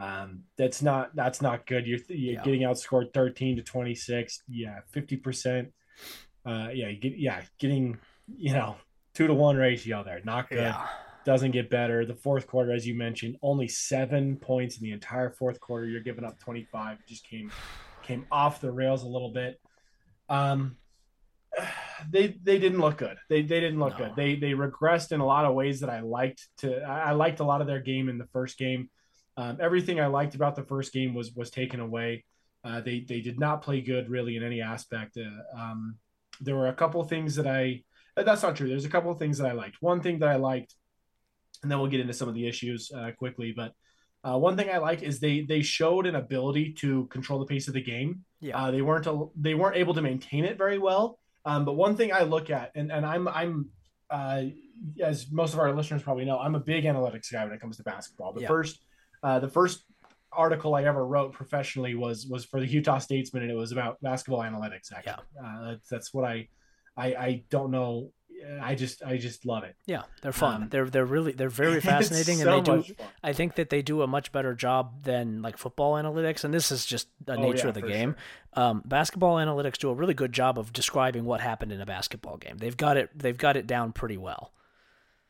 Um, 0.00 0.44
that's 0.56 0.80
not 0.80 1.14
that's 1.14 1.42
not 1.42 1.66
good. 1.66 1.86
You're, 1.86 1.98
you're 2.08 2.34
yeah. 2.34 2.42
getting 2.42 2.62
outscored 2.62 3.12
thirteen 3.12 3.56
to 3.56 3.62
twenty 3.62 3.94
six. 3.94 4.42
Yeah, 4.48 4.80
fifty 4.90 5.16
percent. 5.16 5.72
Uh, 6.44 6.68
yeah, 6.72 6.90
get 6.92 7.18
yeah 7.18 7.42
getting 7.58 7.98
you 8.26 8.54
know 8.54 8.76
two 9.14 9.26
to 9.26 9.34
one 9.34 9.56
ratio 9.56 10.02
there. 10.02 10.20
Not 10.24 10.48
good. 10.48 10.58
Yeah. 10.58 10.86
Doesn't 11.26 11.50
get 11.50 11.68
better. 11.68 12.06
The 12.06 12.14
fourth 12.14 12.46
quarter, 12.46 12.72
as 12.72 12.86
you 12.86 12.94
mentioned, 12.94 13.36
only 13.42 13.68
seven 13.68 14.36
points 14.36 14.78
in 14.78 14.84
the 14.84 14.92
entire 14.92 15.30
fourth 15.30 15.60
quarter. 15.60 15.86
You're 15.86 16.00
giving 16.00 16.24
up 16.24 16.38
twenty 16.38 16.66
five. 16.72 16.98
Just 17.06 17.28
came 17.28 17.52
came 18.02 18.26
off 18.32 18.62
the 18.62 18.72
rails 18.72 19.02
a 19.02 19.08
little 19.08 19.32
bit. 19.32 19.60
Um, 20.30 20.76
they 22.10 22.38
they 22.42 22.58
didn't 22.58 22.80
look 22.80 22.96
good. 22.96 23.18
They 23.28 23.42
they 23.42 23.60
didn't 23.60 23.80
look 23.80 23.98
no. 23.98 24.06
good. 24.06 24.16
They 24.16 24.36
they 24.36 24.52
regressed 24.52 25.12
in 25.12 25.20
a 25.20 25.26
lot 25.26 25.44
of 25.44 25.54
ways 25.54 25.80
that 25.80 25.90
I 25.90 26.00
liked 26.00 26.48
to. 26.58 26.80
I 26.84 27.12
liked 27.12 27.40
a 27.40 27.44
lot 27.44 27.60
of 27.60 27.66
their 27.66 27.80
game 27.80 28.08
in 28.08 28.16
the 28.16 28.28
first 28.32 28.56
game. 28.56 28.88
Um, 29.40 29.56
everything 29.58 29.98
I 30.00 30.06
liked 30.06 30.34
about 30.34 30.54
the 30.54 30.64
first 30.64 30.92
game 30.92 31.14
was 31.14 31.32
was 31.32 31.50
taken 31.50 31.80
away. 31.80 32.24
Uh, 32.62 32.82
they 32.82 33.00
they 33.00 33.22
did 33.22 33.40
not 33.40 33.62
play 33.62 33.80
good 33.80 34.10
really 34.10 34.36
in 34.36 34.42
any 34.42 34.60
aspect. 34.60 35.16
Uh, 35.16 35.58
um, 35.58 35.96
there 36.40 36.54
were 36.54 36.68
a 36.68 36.74
couple 36.74 37.00
of 37.00 37.08
things 37.08 37.36
that 37.36 37.46
I 37.46 37.82
uh, 38.18 38.22
that's 38.22 38.42
not 38.42 38.54
true. 38.54 38.68
There's 38.68 38.84
a 38.84 38.90
couple 38.90 39.10
of 39.10 39.18
things 39.18 39.38
that 39.38 39.46
I 39.46 39.52
liked. 39.52 39.76
One 39.80 40.02
thing 40.02 40.18
that 40.18 40.28
I 40.28 40.36
liked, 40.36 40.74
and 41.62 41.70
then 41.70 41.78
we'll 41.78 41.90
get 41.90 42.00
into 42.00 42.12
some 42.12 42.28
of 42.28 42.34
the 42.34 42.46
issues 42.46 42.92
uh, 42.94 43.12
quickly. 43.16 43.54
But 43.56 43.72
uh, 44.22 44.38
one 44.38 44.58
thing 44.58 44.68
I 44.68 44.76
like 44.76 45.02
is 45.02 45.20
they 45.20 45.40
they 45.40 45.62
showed 45.62 46.04
an 46.04 46.16
ability 46.16 46.74
to 46.80 47.06
control 47.06 47.38
the 47.38 47.46
pace 47.46 47.66
of 47.66 47.72
the 47.72 47.82
game. 47.82 48.26
Yeah, 48.40 48.58
uh, 48.58 48.70
they 48.70 48.82
weren't 48.82 49.06
a, 49.06 49.24
they 49.36 49.54
weren't 49.54 49.76
able 49.76 49.94
to 49.94 50.02
maintain 50.02 50.44
it 50.44 50.58
very 50.58 50.78
well. 50.78 51.18
Um, 51.46 51.64
but 51.64 51.72
one 51.72 51.96
thing 51.96 52.12
I 52.12 52.24
look 52.24 52.50
at, 52.50 52.72
and 52.74 52.92
and 52.92 53.06
I'm 53.06 53.26
I'm 53.26 53.70
as 55.02 55.30
most 55.30 55.54
of 55.54 55.60
our 55.60 55.72
listeners 55.72 56.02
probably 56.02 56.26
know, 56.26 56.38
I'm 56.38 56.56
a 56.56 56.60
big 56.60 56.84
analytics 56.84 57.32
guy 57.32 57.44
when 57.44 57.54
it 57.54 57.60
comes 57.60 57.78
to 57.78 57.82
basketball. 57.84 58.34
The 58.34 58.42
yeah. 58.42 58.48
first 58.48 58.80
uh, 59.22 59.38
the 59.38 59.48
first 59.48 59.84
article 60.32 60.74
I 60.74 60.84
ever 60.84 61.04
wrote 61.04 61.32
professionally 61.32 61.94
was 61.94 62.26
was 62.26 62.44
for 62.44 62.60
the 62.60 62.66
Utah 62.66 62.98
Statesman, 62.98 63.42
and 63.42 63.50
it 63.50 63.56
was 63.56 63.72
about 63.72 64.00
basketball 64.00 64.40
analytics. 64.40 64.92
Actually, 64.92 65.24
yeah. 65.34 65.42
uh, 65.44 65.70
that's, 65.70 65.88
that's 65.88 66.14
what 66.14 66.24
I, 66.24 66.48
I 66.96 67.06
I 67.14 67.44
don't 67.50 67.70
know. 67.70 68.12
I 68.62 68.74
just 68.74 69.02
I 69.02 69.18
just 69.18 69.44
love 69.44 69.64
it. 69.64 69.76
Yeah, 69.84 70.04
they're 70.22 70.32
fun. 70.32 70.62
Um, 70.62 70.68
they're 70.70 70.88
they're 70.88 71.04
really 71.04 71.32
they're 71.32 71.50
very 71.50 71.80
fascinating, 71.82 72.38
so 72.38 72.56
and 72.56 72.66
they 72.66 72.72
do. 72.72 72.94
Fun. 72.94 73.06
I 73.22 73.32
think 73.34 73.56
that 73.56 73.68
they 73.68 73.82
do 73.82 74.00
a 74.00 74.06
much 74.06 74.32
better 74.32 74.54
job 74.54 75.04
than 75.04 75.42
like 75.42 75.58
football 75.58 75.94
analytics, 75.94 76.44
and 76.44 76.54
this 76.54 76.72
is 76.72 76.86
just 76.86 77.08
the 77.24 77.34
oh, 77.34 77.42
nature 77.42 77.64
yeah, 77.64 77.68
of 77.68 77.74
the 77.74 77.82
game. 77.82 78.16
Sure. 78.54 78.64
Um, 78.64 78.82
basketball 78.84 79.36
analytics 79.36 79.76
do 79.76 79.90
a 79.90 79.94
really 79.94 80.14
good 80.14 80.32
job 80.32 80.58
of 80.58 80.72
describing 80.72 81.24
what 81.24 81.40
happened 81.40 81.70
in 81.70 81.80
a 81.80 81.86
basketball 81.86 82.38
game. 82.38 82.56
They've 82.56 82.76
got 82.76 82.96
it. 82.96 83.10
They've 83.14 83.36
got 83.36 83.58
it 83.58 83.66
down 83.66 83.92
pretty 83.92 84.16
well. 84.16 84.54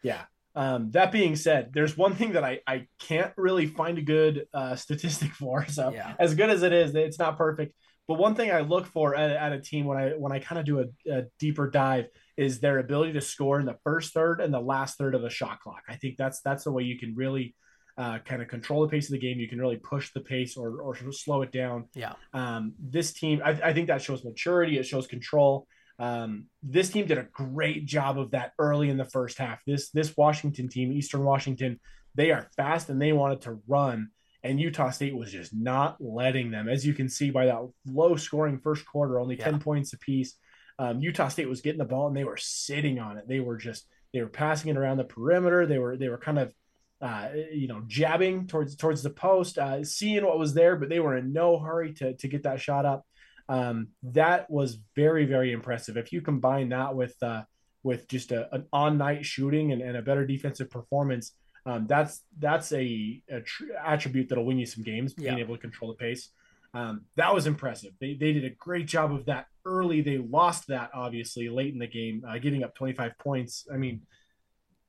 Yeah, 0.03 0.23
um, 0.55 0.91
that 0.93 1.13
being 1.13 1.37
said, 1.37 1.71
there's 1.73 1.97
one 1.97 2.15
thing 2.15 2.33
that 2.33 2.45
I, 2.45 2.61
I 2.67 2.87
can't 2.99 3.33
really 3.37 3.67
find 3.67 3.99
a 3.99 4.03
good 4.03 4.47
uh, 4.53 4.77
statistic 4.77 5.31
for. 5.35 5.67
So 5.69 5.93
yeah. 5.93 6.15
as 6.19 6.35
good 6.35 6.51
as 6.51 6.63
it 6.63 6.73
is, 6.73 6.95
it's 6.95 7.19
not 7.19 7.39
perfect. 7.39 7.75
But 8.09 8.19
one 8.19 8.35
thing 8.35 8.51
I 8.51 8.63
look 8.63 8.87
for 8.87 9.15
at, 9.15 9.31
at 9.31 9.53
a 9.53 9.61
team 9.61 9.87
when 9.87 9.97
I 9.97 10.09
when 10.11 10.33
I 10.33 10.41
kind 10.41 10.59
of 10.59 10.65
do 10.65 10.81
a, 10.81 11.13
a, 11.13 11.23
deeper 11.39 11.71
dive 11.71 12.07
is 12.37 12.59
their 12.59 12.81
ability 12.81 13.13
to 13.13 13.21
score 13.21 13.61
in 13.61 13.67
the 13.67 13.77
first 13.85 14.13
third 14.13 14.41
and 14.41 14.53
the 14.53 14.61
last 14.61 14.99
third 14.99 15.15
of 15.15 15.23
the 15.23 15.31
shot 15.31 15.61
clock. 15.61 15.83
I 15.89 15.95
think 15.95 16.17
that's 16.17 16.41
that's 16.41 16.65
the 16.65 16.73
way 16.73 16.83
you 16.83 16.99
can 16.99 17.15
really 17.15 17.55
uh, 17.97 18.19
kind 18.19 18.43
of 18.43 18.49
control 18.49 18.83
the 18.83 18.89
pace 18.89 19.07
of 19.07 19.13
the 19.13 19.21
game. 19.21 19.39
You 19.39 19.49
can 19.49 19.61
really 19.61 19.77
push 19.77 20.13
the 20.13 20.23
pace 20.23 20.57
or 20.57 20.81
or 20.81 20.97
slow 21.13 21.43
it 21.43 21.53
down. 21.53 21.85
Yeah. 21.95 22.15
Um, 22.33 22.75
this 22.81 23.13
team, 23.13 23.43
I, 23.45 23.51
I 23.51 23.73
think 23.73 23.87
that 23.87 24.03
shows 24.03 24.25
maturity. 24.25 24.77
It 24.77 24.87
shows 24.87 25.07
control. 25.07 25.69
Um, 26.01 26.47
this 26.63 26.89
team 26.91 27.07
did 27.07 27.19
a 27.19 27.29
great 27.31 27.85
job 27.85 28.19
of 28.19 28.31
that 28.31 28.53
early 28.59 28.89
in 28.89 28.97
the 28.97 29.05
first 29.05 29.37
half. 29.39 29.63
This 29.67 29.91
this 29.91 30.17
Washington 30.17 30.69
team, 30.69 30.93
Eastern 30.93 31.23
Washington, 31.23 31.79
they 32.15 32.31
are 32.31 32.49
fast 32.57 32.89
and 32.89 33.01
they 33.01 33.13
wanted 33.13 33.43
to 33.43 33.61
run, 33.69 34.09
and 34.43 34.59
Utah 34.59 34.91
State 34.91 35.15
was 35.15 35.31
just 35.31 35.55
not 35.55 35.99
letting 36.01 36.51
them. 36.51 36.69
As 36.69 36.87
you 36.87 36.95
can 36.95 37.11
see 37.11 37.31
by 37.31 37.47
that 37.47 37.69
low 37.87 38.17
scoring 38.17 38.59
first 38.59 38.87
quarter, 38.87 39.21
only 39.21 39.37
yeah. 39.37 39.45
ten 39.45 39.61
points 39.61 39.93
apiece. 39.93 40.35
Um, 40.79 41.01
Utah 41.01 41.29
State 41.29 41.49
was 41.49 41.61
getting 41.61 41.79
the 41.79 41.85
ball 41.85 42.09
and 42.09 42.17
they 42.17 42.25
were 42.25 42.39
sitting 42.39 42.99
on 42.99 43.19
it. 43.19 43.29
They 43.29 43.41
were 43.41 43.59
just 43.59 43.87
they 44.15 44.23
were 44.23 44.29
passing 44.29 44.71
it 44.71 44.79
around 44.79 44.97
the 44.97 45.05
perimeter. 45.05 45.67
They 45.67 45.79
were 45.79 45.99
they 45.99 46.09
were 46.09 46.17
kind 46.17 46.39
of 46.39 46.55
uh, 47.03 47.29
you 47.53 47.69
know 47.69 47.83
jabbing 47.87 48.47
towards 48.47 48.77
towards 48.77 49.03
the 49.03 49.11
post, 49.11 49.59
uh, 49.59 49.85
seeing 49.85 50.25
what 50.25 50.39
was 50.39 50.55
there, 50.55 50.77
but 50.77 50.89
they 50.89 51.01
were 51.01 51.17
in 51.17 51.35
no 51.35 51.59
hurry 51.59 51.93
to 51.95 52.15
to 52.15 52.29
get 52.29 52.45
that 52.45 52.61
shot 52.61 52.87
up. 52.87 53.07
Um, 53.51 53.89
that 54.05 54.49
was 54.49 54.79
very, 54.95 55.25
very 55.25 55.51
impressive. 55.51 55.97
If 55.97 56.13
you 56.13 56.21
combine 56.21 56.69
that 56.69 56.95
with 56.95 57.21
uh, 57.21 57.43
with 57.83 58.07
just 58.07 58.31
a, 58.31 58.49
an 58.55 58.67
on 58.73 58.97
night 58.97 59.27
shooting 59.27 59.73
and, 59.73 59.83
and, 59.83 59.97
a 59.97 60.03
better 60.03 60.25
defensive 60.25 60.71
performance, 60.71 61.33
um, 61.67 61.89
that's 61.89 62.23
that's 62.39 62.71
a, 62.71 63.21
a 63.29 63.41
tr- 63.41 63.73
attribute 63.85 64.29
that'll 64.29 64.45
win 64.45 64.61
you 64.61 64.67
some 64.67 64.85
games. 64.85 65.15
Being 65.15 65.39
yeah. 65.39 65.43
able 65.43 65.57
to 65.57 65.61
control 65.61 65.91
the 65.91 65.97
pace, 65.97 66.31
um, 66.75 67.07
that 67.17 67.35
was 67.35 67.49
impressive. 67.49 67.91
They 68.01 68.15
they 68.15 68.33
did 68.33 68.45
a 68.45 68.51
great 68.51 68.87
job 68.87 69.13
of 69.13 69.27
that 69.27 69.47
early. 69.67 70.01
They 70.01 70.19
lost 70.19 70.69
that 70.69 70.91
obviously 70.95 71.49
late 71.49 71.73
in 71.73 71.81
the 71.81 71.89
game, 71.89 72.23
uh, 72.29 72.39
giving 72.39 72.63
up 72.63 72.77
25 72.77 73.19
points. 73.19 73.67
I 73.73 73.79
mean, 73.79 74.03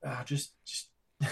uh, 0.06 0.24
just 0.24 0.54
just 0.68 0.92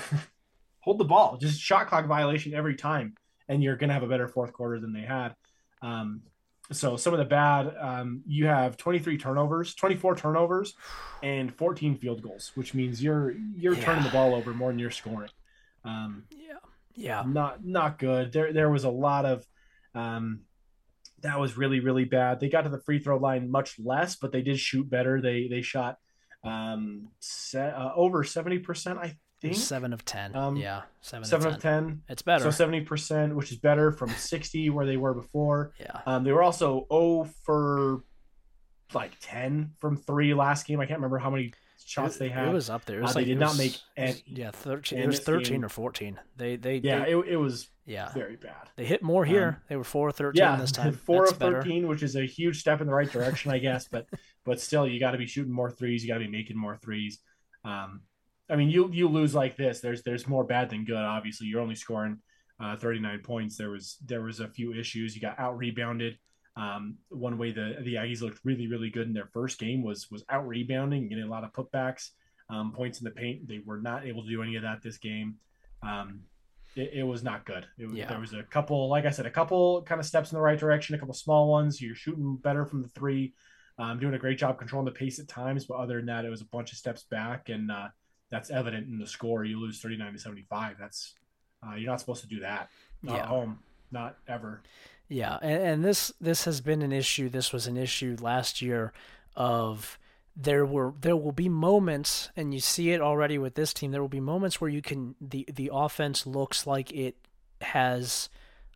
hold 0.80 0.97
the 0.97 1.06
ball, 1.06 1.38
just 1.38 1.61
shot 1.61 1.89
clock 1.89 2.07
violation 2.07 2.56
every 2.56 2.76
time, 2.76 3.14
and 3.47 3.64
you're 3.64 3.77
gonna 3.77 3.93
have 3.93 4.01
a 4.01 4.07
better 4.07 4.27
fourth 4.27 4.51
quarter 4.51 4.80
than 4.80 4.93
they 4.93 5.03
had. 5.03 5.35
Um, 5.84 6.23
so 6.72 6.98
some 6.98 7.14
of 7.14 7.20
the 7.20 7.26
bad, 7.26 7.74
um, 7.80 8.22
you 8.28 8.46
have 8.46 8.78
23 8.78 9.18
turnovers, 9.18 9.74
24 9.74 10.16
turnovers, 10.16 10.76
and 11.24 11.54
14 11.56 11.98
field 11.98 12.22
goals, 12.22 12.52
which 12.56 12.74
means 12.74 13.02
you're 13.02 13.34
you're 13.56 13.74
yeah. 13.74 13.84
turning 13.84 14.04
the 14.04 14.10
ball 14.10 14.36
over 14.36 14.54
more 14.54 14.70
than 14.70 14.80
you're 14.80 14.91
scoring. 14.91 15.32
Um, 15.84 16.24
yeah, 16.30 16.54
yeah, 16.96 17.24
not 17.26 17.66
not 17.66 17.98
good. 17.98 18.32
There 18.32 18.54
there 18.54 18.70
was 18.70 18.84
a 18.84 18.90
lot 18.90 19.26
of 19.26 19.46
um, 19.96 20.41
that 21.22 21.40
was 21.40 21.58
really 21.58 21.80
really 21.80 22.06
bad. 22.06 22.40
They 22.40 22.50
got 22.50 22.62
to 22.62 22.70
the 22.70 22.82
free 22.82 23.00
throw 23.00 23.18
line 23.18 23.50
much 23.50 23.80
less, 23.80 24.16
but 24.16 24.32
they 24.32 24.41
did 24.41 24.60
shoot 24.60 24.90
better. 24.90 25.22
They 25.22 25.48
they 25.48 25.62
shot 25.62 25.98
um, 26.44 27.10
set, 27.20 27.74
uh, 27.74 27.91
over 27.96 28.24
70 28.24 28.60
percent, 28.60 29.00
I 29.00 29.18
think 29.41 29.56
seven 29.56 29.94
of 29.94 30.06
ten. 30.06 30.36
Um, 30.36 30.56
yeah, 30.56 30.84
seven. 31.02 31.26
Seven 31.26 31.48
of 31.48 31.53
10. 31.53 31.56
of 31.56 31.61
ten. 31.61 32.02
It's 32.10 32.22
better. 32.22 32.44
So 32.44 32.52
seventy 32.52 32.82
percent, 32.82 33.36
which 33.36 33.52
is 33.52 33.57
better 33.57 33.91
from 33.91 34.10
sixty 34.10 34.70
where 34.70 34.86
they 34.86 34.98
were 34.98 35.14
before. 35.14 35.74
Yeah. 35.80 36.02
Um, 36.06 36.24
they 36.24 36.32
were 36.32 36.44
also 36.44 36.88
oh 36.90 37.26
for 37.44 38.03
like 38.94 39.11
ten 39.22 39.72
from 39.80 39.98
three 39.98 40.34
last 40.34 40.66
game. 40.68 40.80
I 40.80 40.86
can't 40.86 40.99
remember 40.99 41.18
how 41.18 41.30
many 41.30 41.53
shots 41.86 42.16
it, 42.16 42.20
they 42.20 42.30
had. 42.30 42.48
It 42.48 42.53
was 42.53 42.70
up 42.70 42.86
there. 42.86 43.02
Was 43.02 43.11
uh, 43.11 43.16
like, 43.16 43.26
they 43.26 43.32
did 43.32 43.40
not 43.40 43.57
make. 43.57 43.78
Any, 43.98 44.24
yeah, 44.26 44.52
thirteen. 44.52 44.99
It 44.99 45.07
was 45.07 45.20
thirteen 45.20 45.56
game. 45.56 45.66
or 45.66 45.70
fourteen. 45.70 46.20
They 46.36 46.56
they 46.56 46.78
yeah. 46.78 47.06
They, 47.06 47.11
it, 47.14 47.28
it 47.30 47.38
was 47.38 47.70
yeah 47.86 48.11
very 48.14 48.36
bad. 48.36 48.70
They 48.76 48.86
hit 48.86 49.02
more 49.02 49.26
here. 49.26 49.48
Um, 49.48 49.56
they 49.70 49.76
were 49.76 49.84
four 49.84 50.10
of 50.10 50.16
thirteen 50.16 50.40
yeah, 50.40 50.56
this 50.56 50.72
time. 50.74 50.94
Four 50.94 51.26
That's 51.26 51.32
of 51.34 51.38
thirteen, 51.38 51.82
better. 51.82 51.88
which 51.90 52.03
is 52.03 52.16
a 52.16 52.26
huge 52.26 52.60
step 52.60 52.82
in 52.82 52.88
the 52.88 52.94
right 52.94 53.11
direction, 53.11 53.52
I 53.52 53.60
guess. 53.60 53.88
But 53.88 54.07
but 54.45 54.60
still, 54.60 54.88
you 54.88 54.99
got 54.99 55.11
to 55.11 55.18
be 55.18 55.28
shooting 55.28 55.53
more 55.53 55.72
threes. 55.72 56.03
You 56.03 56.10
got 56.10 56.20
to 56.20 56.26
be 56.26 56.32
making 56.32 56.57
more 56.57 56.78
threes. 56.78 57.20
Um, 57.64 58.02
I 58.50 58.56
mean, 58.56 58.70
you 58.70 58.90
you 58.92 59.08
lose 59.08 59.36
like 59.36 59.56
this. 59.56 59.80
There's 59.80 60.02
there's 60.04 60.28
more 60.28 60.44
bad 60.44 60.70
than 60.70 60.86
good. 60.86 60.98
Obviously, 60.98 61.48
you're 61.48 61.62
only 61.62 61.76
scoring 61.76 62.20
uh, 62.60 62.76
39 62.76 63.20
points. 63.20 63.58
There 63.58 63.70
was 63.70 63.98
there 64.06 64.22
was 64.22 64.40
a 64.40 64.48
few 64.48 64.74
issues. 64.74 65.16
You 65.16 65.22
got 65.22 65.40
out 65.40 65.58
rebounded. 65.58 66.18
Um, 66.56 66.98
one 67.10 67.38
way 67.38 67.52
the 67.52 67.78
the 67.84 67.96
Aggies 67.96 68.22
looked 68.22 68.40
really 68.44 68.68
really 68.68 68.90
good 68.90 69.08
in 69.08 69.14
their 69.14 69.30
first 69.34 69.60
game 69.60 69.84
was 69.84 70.10
was 70.12 70.24
out 70.30 70.48
rebounding, 70.48 71.08
getting 71.10 71.26
a 71.26 71.30
lot 71.30 71.44
of 71.44 71.54
putbacks, 71.54 72.10
um, 72.50 72.74
points 72.74 73.00
in 73.00 73.06
the 73.06 73.12
paint. 73.12 73.48
They 73.48 73.62
were 73.64 73.80
not 73.80 74.06
able 74.06 74.24
to 74.24 74.30
do 74.30 74.42
any 74.42 74.56
of 74.56 74.64
that 74.64 74.82
this 74.82 74.98
game. 74.98 75.36
Um, 75.84 76.22
it, 76.76 76.92
it, 76.94 77.04
was 77.04 77.24
not 77.24 77.46
good. 77.46 77.66
Was, 77.78 77.94
yeah. 77.94 78.08
There 78.08 78.20
was 78.20 78.34
a 78.34 78.44
couple, 78.44 78.90
like 78.90 79.06
I 79.06 79.10
said, 79.10 79.26
a 79.26 79.32
couple 79.32 79.82
kind 79.84 80.00
of 80.00 80.06
steps 80.06 80.32
in 80.32 80.36
the 80.36 80.42
right 80.42 80.60
direction, 80.60 80.94
a 80.94 81.00
couple 81.00 81.14
small 81.14 81.50
ones. 81.50 81.82
You're 81.82 81.96
shooting 81.96 82.36
better 82.36 82.66
from 82.66 82.82
the 82.82 82.90
three, 82.90 83.34
um, 83.78 84.00
doing 84.00 84.14
a 84.14 84.20
great 84.20 84.38
job 84.38 84.60
controlling 84.60 84.86
the 84.86 84.92
pace 84.92 85.20
at 85.20 85.28
times. 85.28 85.66
But 85.66 85.78
other 85.78 85.98
than 85.98 86.08
that, 86.08 86.26
it 86.26 86.30
was 86.30 86.42
a 86.42 86.46
bunch 86.46 86.72
of 86.72 86.80
steps 86.80 87.04
back 87.04 87.50
and. 87.50 87.72
Uh, 87.72 87.88
that's 88.30 88.49
evident 88.49 88.88
in 88.88 88.99
the 88.99 89.07
score. 89.07 89.43
You 89.43 89.60
lose 89.60 89.80
39 89.80 90.14
to 90.14 90.19
75. 90.19 90.77
That's 90.80 91.14
uh, 91.65 91.76
you're 91.76 91.89
not 91.89 91.99
supposed 91.99 92.22
to 92.22 92.27
do 92.27 92.39
that. 92.41 92.69
Not 93.01 93.15
yeah. 93.15 93.22
at 93.22 93.27
home. 93.27 93.60
Not 93.91 94.18
ever. 94.27 94.61
Yeah, 95.07 95.38
and, 95.41 95.64
and 95.64 95.85
this 95.85 96.14
this 96.22 96.45
has 96.45 96.61
been 96.61 96.81
an 96.81 96.91
issue. 96.91 97.30
This 97.30 97.51
was 97.51 97.68
an 97.68 97.77
issue 97.77 98.15
last 98.22 98.61
year 98.61 98.93
of 99.35 99.97
there 100.35 100.65
were 100.65 100.93
there 101.01 101.18
will 101.18 101.31
be 101.31 101.49
moments 101.49 102.30
and 102.35 102.53
you 102.53 102.60
see 102.60 102.91
it 102.91 103.01
already 103.01 103.38
with 103.38 103.56
this 103.56 103.73
team 103.73 103.91
there 103.91 103.99
will 103.99 104.07
be 104.07 104.19
moments 104.22 104.61
where 104.61 104.69
you 104.69 104.81
can 104.81 105.15
the 105.19 105.45
the 105.53 105.69
offense 105.73 106.26
looks 106.26 106.65
like 106.65 106.91
it 106.93 107.15
has 107.61 108.30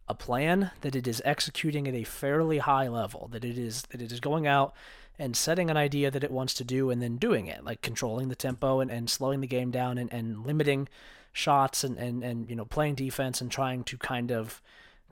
a 0.08 0.14
plan, 0.14 0.72
that 0.82 0.96
it 0.96 1.08
is 1.08 1.22
executing 1.24 1.88
at 1.88 1.94
a 1.94 2.04
fairly 2.04 2.58
high 2.60 2.88
level, 2.88 3.30
that 3.32 3.46
it 3.46 3.58
is 3.58 3.84
that 3.84 4.02
it 4.02 4.12
is 4.12 4.20
going 4.20 4.48
out 4.48 4.74
and 5.20 5.36
setting 5.36 5.70
an 5.70 5.78
idea 5.78 6.10
that 6.10 6.24
it 6.24 6.32
wants 6.32 6.54
to 6.56 6.64
do 6.64 6.90
and 6.90 7.02
then 7.02 7.18
doing 7.18 7.48
it, 7.48 7.64
like 7.64 7.82
controlling 7.82 8.30
the 8.30 8.36
tempo 8.36 8.80
and, 8.80 8.90
and 8.90 9.10
slowing 9.10 9.42
the 9.42 9.48
game 9.48 9.72
down 9.72 9.98
and, 9.98 10.12
and 10.12 10.46
limiting 10.46 10.88
shots 11.32 11.84
and, 11.84 11.98
and, 11.98 12.24
and 12.24 12.50
you 12.50 12.56
know 12.56 12.66
playing 12.66 12.96
defense 12.96 13.42
and 13.42 13.52
trying 13.52 13.84
to 13.84 13.98
kind 13.98 14.32
of 14.32 14.62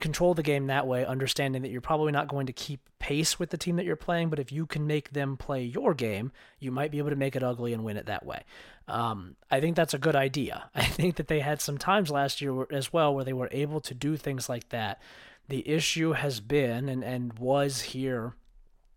control 0.02 0.34
the 0.34 0.42
game 0.42 0.66
that 0.66 0.86
way, 0.86 1.06
understanding 1.06 1.62
that 1.62 1.70
you're 1.70 1.80
probably 1.80 2.12
not 2.12 2.28
going 2.28 2.46
to 2.46 2.52
keep 2.52 2.80
pace 2.98 3.38
with 3.38 3.50
the 3.50 3.56
team 3.56 3.76
that 3.76 3.86
you're 3.86 3.96
playing, 3.96 4.28
but 4.28 4.38
if 4.38 4.52
you 4.52 4.66
can 4.66 4.86
make 4.86 5.12
them 5.12 5.36
play 5.36 5.62
your 5.62 5.94
game, 5.94 6.32
you 6.58 6.70
might 6.70 6.90
be 6.90 6.98
able 6.98 7.10
to 7.10 7.16
make 7.16 7.36
it 7.36 7.42
ugly 7.42 7.72
and 7.72 7.84
win 7.84 7.96
it 7.96 8.06
that 8.06 8.26
way. 8.26 8.42
Um, 8.88 9.36
I 9.50 9.60
think 9.60 9.76
that's 9.76 9.94
a 9.94 9.98
good 9.98 10.16
idea. 10.16 10.70
I 10.74 10.84
think 10.84 11.16
that 11.16 11.28
they 11.28 11.40
had 11.40 11.60
some 11.60 11.78
times 11.78 12.10
last 12.10 12.40
year 12.40 12.66
as 12.70 12.92
well 12.92 13.14
where 13.14 13.24
they 13.24 13.32
were 13.32 13.48
able 13.52 13.80
to 13.80 13.94
do 13.94 14.16
things 14.16 14.48
like 14.48 14.68
that. 14.70 15.00
The 15.48 15.66
issue 15.68 16.12
has 16.12 16.40
been 16.40 16.88
and, 16.88 17.04
and 17.04 17.38
was 17.38 17.80
here 17.80 18.34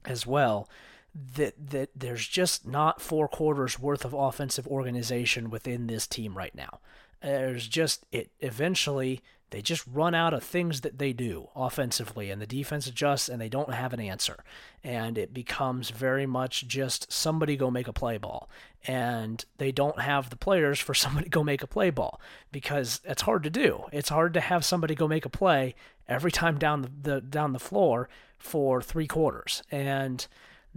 as 0.06 0.26
well 0.26 0.68
that 1.16 1.54
that 1.72 1.90
there's 1.96 2.28
just 2.28 2.68
not 2.68 3.02
four 3.02 3.28
quarters 3.28 3.80
worth 3.80 4.04
of 4.04 4.14
offensive 4.14 4.68
organization 4.68 5.50
within 5.50 5.88
this 5.88 6.06
team 6.06 6.38
right 6.38 6.54
now. 6.54 6.80
There's 7.22 7.68
just 7.68 8.06
it 8.12 8.32
eventually 8.42 9.22
they 9.52 9.62
just 9.62 9.86
run 9.88 10.14
out 10.14 10.34
of 10.34 10.44
things 10.44 10.82
that 10.82 10.98
they 10.98 11.14
do 11.14 11.50
offensively, 11.56 12.30
and 12.30 12.42
the 12.42 12.48
defense 12.48 12.88
adjusts 12.88 13.30
and 13.30 13.40
they 13.40 13.48
don't 13.48 13.74
have 13.74 13.94
an 13.94 14.00
answer. 14.00 14.44
And 14.84 15.18
it 15.18 15.34
becomes 15.34 15.92
very 15.92 16.26
much 16.26 16.68
just 16.68 17.12
somebody 17.12 17.56
go 17.56 17.72
make 17.72 17.88
a 17.88 17.94
play 17.94 18.18
ball. 18.18 18.50
And 18.86 19.44
they 19.58 19.72
don't 19.72 20.02
have 20.02 20.30
the 20.30 20.36
players 20.36 20.80
for 20.80 20.94
somebody 20.96 21.30
go 21.30 21.44
make 21.44 21.64
a 21.64 21.68
play 21.68 21.90
ball 21.90 22.20
because 22.52 23.00
it's 23.06 23.22
hard 23.22 23.44
to 23.44 23.50
do. 23.50 23.86
It's 23.94 24.10
hard 24.10 24.34
to 24.34 24.42
have 24.42 24.66
somebody 24.66 24.96
go 24.96 25.08
make 25.08 25.26
a 25.26 25.30
play 25.30 25.76
every 26.08 26.32
time 26.32 26.58
down 26.58 26.82
the, 26.82 26.92
the 27.02 27.22
down 27.22 27.54
the 27.54 27.60
floor 27.60 28.10
for 28.38 28.82
three 28.82 29.08
quarters. 29.08 29.64
And 29.72 30.28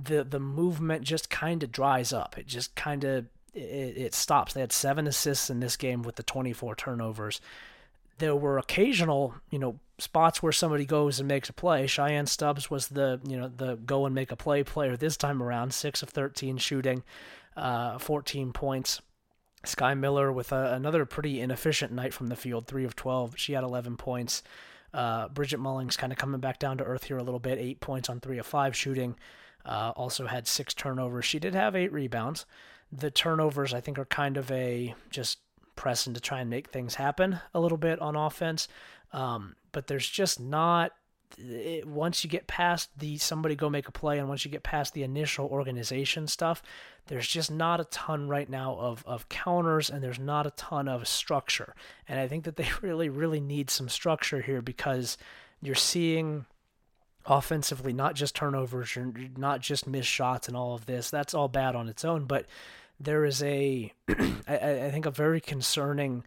the 0.02 0.24
the 0.24 0.40
movement 0.40 1.02
just 1.02 1.28
kind 1.28 1.62
of 1.62 1.72
dries 1.72 2.12
up. 2.12 2.38
It 2.38 2.46
just 2.46 2.74
kind 2.76 3.04
of 3.04 3.26
it, 3.52 3.96
it 3.96 4.14
stops. 4.14 4.54
They 4.54 4.60
had 4.60 4.72
seven 4.72 5.06
assists 5.06 5.50
in 5.50 5.60
this 5.60 5.76
game 5.76 6.02
with 6.02 6.16
the 6.16 6.22
24 6.22 6.76
turnovers 6.76 7.40
there 8.18 8.36
were 8.36 8.58
occasional, 8.58 9.34
you 9.50 9.58
know, 9.58 9.78
spots 9.98 10.42
where 10.42 10.52
somebody 10.52 10.84
goes 10.84 11.18
and 11.18 11.28
makes 11.28 11.48
a 11.48 11.52
play. 11.52 11.86
Cheyenne 11.86 12.26
Stubbs 12.26 12.70
was 12.70 12.88
the, 12.88 13.20
you 13.26 13.36
know, 13.36 13.48
the 13.48 13.76
go 13.76 14.06
and 14.06 14.14
make 14.14 14.30
a 14.30 14.36
play 14.36 14.62
player 14.62 14.96
this 14.96 15.16
time 15.16 15.42
around, 15.42 15.72
six 15.72 16.02
of 16.02 16.10
13 16.10 16.58
shooting, 16.58 17.02
uh, 17.56 17.98
14 17.98 18.52
points. 18.52 19.00
Sky 19.64 19.94
Miller 19.94 20.30
with 20.32 20.52
a, 20.52 20.74
another 20.74 21.04
pretty 21.04 21.40
inefficient 21.40 21.92
night 21.92 22.14
from 22.14 22.28
the 22.28 22.36
field, 22.36 22.66
three 22.66 22.84
of 22.84 22.94
12. 22.94 23.34
She 23.36 23.54
had 23.54 23.64
11 23.64 23.96
points. 23.96 24.42
Uh, 24.94 25.28
Bridget 25.28 25.58
Mullings 25.58 25.98
kind 25.98 26.12
of 26.12 26.18
coming 26.18 26.40
back 26.40 26.58
down 26.58 26.78
to 26.78 26.84
earth 26.84 27.04
here 27.04 27.18
a 27.18 27.24
little 27.24 27.40
bit, 27.40 27.58
eight 27.58 27.80
points 27.80 28.08
on 28.08 28.20
three 28.20 28.38
of 28.38 28.46
five 28.46 28.76
shooting. 28.76 29.16
Uh, 29.68 29.92
also 29.96 30.26
had 30.26 30.48
six 30.48 30.72
turnovers. 30.72 31.26
She 31.26 31.38
did 31.38 31.54
have 31.54 31.76
eight 31.76 31.92
rebounds. 31.92 32.46
The 32.90 33.10
turnovers, 33.10 33.74
I 33.74 33.80
think, 33.82 33.98
are 33.98 34.06
kind 34.06 34.38
of 34.38 34.50
a 34.50 34.94
just 35.10 35.38
pressing 35.76 36.14
to 36.14 36.20
try 36.20 36.40
and 36.40 36.48
make 36.48 36.70
things 36.70 36.94
happen 36.94 37.38
a 37.52 37.60
little 37.60 37.76
bit 37.78 38.00
on 38.00 38.16
offense. 38.16 38.66
Um, 39.12 39.56
but 39.72 39.86
there's 39.86 40.08
just 40.08 40.40
not 40.40 40.92
it, 41.36 41.86
once 41.86 42.24
you 42.24 42.30
get 42.30 42.46
past 42.46 42.88
the 42.98 43.18
somebody 43.18 43.54
go 43.54 43.68
make 43.68 43.88
a 43.88 43.92
play 43.92 44.18
and 44.18 44.28
once 44.28 44.44
you 44.44 44.50
get 44.50 44.62
past 44.62 44.94
the 44.94 45.02
initial 45.02 45.46
organization 45.46 46.26
stuff, 46.26 46.62
there's 47.06 47.28
just 47.28 47.50
not 47.50 47.80
a 47.80 47.84
ton 47.84 48.28
right 48.28 48.48
now 48.48 48.74
of, 48.78 49.04
of 49.06 49.28
counters 49.28 49.90
and 49.90 50.02
there's 50.02 50.18
not 50.18 50.46
a 50.46 50.50
ton 50.52 50.88
of 50.88 51.06
structure. 51.06 51.74
And 52.08 52.18
I 52.18 52.28
think 52.28 52.44
that 52.44 52.56
they 52.56 52.68
really, 52.82 53.08
really 53.08 53.40
need 53.40 53.70
some 53.70 53.88
structure 53.88 54.40
here 54.40 54.62
because 54.62 55.18
you're 55.60 55.74
seeing 55.74 56.46
offensively 57.28 57.92
not 57.92 58.14
just 58.14 58.34
turnovers, 58.34 58.96
not 59.36 59.60
just 59.60 59.86
missed 59.86 60.08
shots 60.08 60.48
and 60.48 60.56
all 60.56 60.74
of 60.74 60.86
this. 60.86 61.10
That's 61.10 61.34
all 61.34 61.48
bad 61.48 61.76
on 61.76 61.88
its 61.88 62.04
own, 62.04 62.24
but 62.24 62.46
there 62.98 63.24
is 63.24 63.42
a, 63.42 63.92
I, 64.48 64.86
I 64.86 64.90
think, 64.90 65.06
a 65.06 65.10
very 65.10 65.40
concerning 65.40 66.24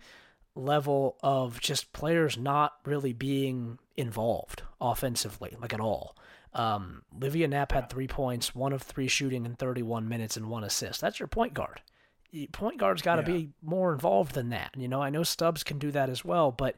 level 0.56 1.18
of 1.24 1.60
just 1.60 1.92
players 1.92 2.38
not 2.38 2.74
really 2.86 3.14
being 3.14 3.80
involved 3.98 4.62
offensively, 4.80 5.58
like 5.60 5.74
at 5.74 5.80
all. 5.80 6.16
Um, 6.54 7.04
Livia 7.18 7.48
Knapp 7.48 7.72
had 7.72 7.90
three 7.90 8.08
points, 8.08 8.54
one 8.54 8.74
of 8.74 8.82
three 8.82 9.08
shooting 9.08 9.46
in 9.46 9.56
31 9.56 10.08
minutes, 10.08 10.38
and 10.38 10.50
one 10.50 10.64
assist. 10.64 11.02
That's 11.02 11.20
your 11.20 11.28
point 11.28 11.54
guard. 11.54 11.82
Point 12.52 12.78
guard's 12.78 13.02
got 13.02 13.16
to 13.18 13.24
yeah. 13.24 13.38
be 13.38 13.50
more 13.62 13.92
involved 13.92 14.36
than 14.36 14.50
that. 14.50 14.72
You 14.78 14.88
know, 14.88 15.02
I 15.02 15.10
know 15.10 15.24
Stubbs 15.24 15.64
can 15.64 15.80
do 15.80 15.92
that 15.92 16.10
as 16.10 16.24
well, 16.24 16.52
but 16.52 16.76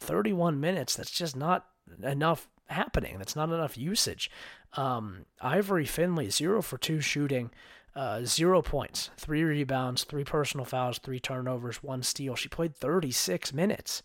31 0.00 0.60
minutes, 0.60 0.96
that's 0.96 1.10
just 1.10 1.36
not 1.36 1.66
enough 2.02 2.48
happening. 2.70 3.18
That's 3.18 3.36
not 3.36 3.48
enough 3.48 3.76
usage. 3.76 4.30
Um, 4.74 5.26
Ivory 5.40 5.86
Finley, 5.86 6.30
zero 6.30 6.62
for 6.62 6.78
two 6.78 7.00
shooting, 7.00 7.50
uh, 7.94 8.22
zero 8.24 8.62
points, 8.62 9.10
three 9.16 9.42
rebounds, 9.42 10.04
three 10.04 10.24
personal 10.24 10.64
fouls, 10.64 10.98
three 10.98 11.20
turnovers, 11.20 11.82
one 11.82 12.02
steal. 12.02 12.36
She 12.36 12.48
played 12.48 12.76
36 12.76 13.52
minutes. 13.52 14.02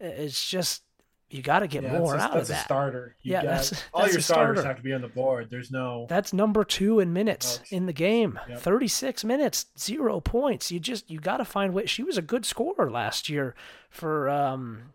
It's 0.00 0.48
just 0.48 0.82
you 1.30 1.42
got 1.42 1.58
to 1.58 1.66
get 1.66 1.82
yeah, 1.82 1.98
more 1.98 2.14
a, 2.14 2.18
out 2.18 2.36
of 2.36 2.46
that. 2.46 2.48
That's 2.48 2.60
a 2.60 2.64
starter. 2.64 3.14
You 3.22 3.32
yeah, 3.32 3.42
got, 3.42 3.48
that's, 3.48 3.70
that's 3.70 3.84
all 3.92 4.08
your 4.08 4.20
starters 4.20 4.58
starter. 4.58 4.62
have 4.62 4.76
to 4.78 4.82
be 4.82 4.94
on 4.94 5.02
the 5.02 5.08
board. 5.08 5.48
There's 5.50 5.70
no. 5.70 6.06
That's 6.08 6.32
number 6.32 6.64
two 6.64 7.00
in 7.00 7.12
minutes 7.12 7.60
in 7.70 7.86
the 7.86 7.92
game. 7.92 8.38
Yep. 8.48 8.60
36 8.60 9.24
minutes, 9.24 9.66
zero 9.78 10.20
points. 10.20 10.72
You 10.72 10.80
just 10.80 11.10
you 11.10 11.20
got 11.20 11.36
to 11.36 11.44
find 11.44 11.74
way. 11.74 11.86
She 11.86 12.02
was 12.02 12.16
a 12.16 12.22
good 12.22 12.44
scorer 12.44 12.90
last 12.90 13.28
year 13.28 13.54
for. 13.90 14.28
um 14.28 14.92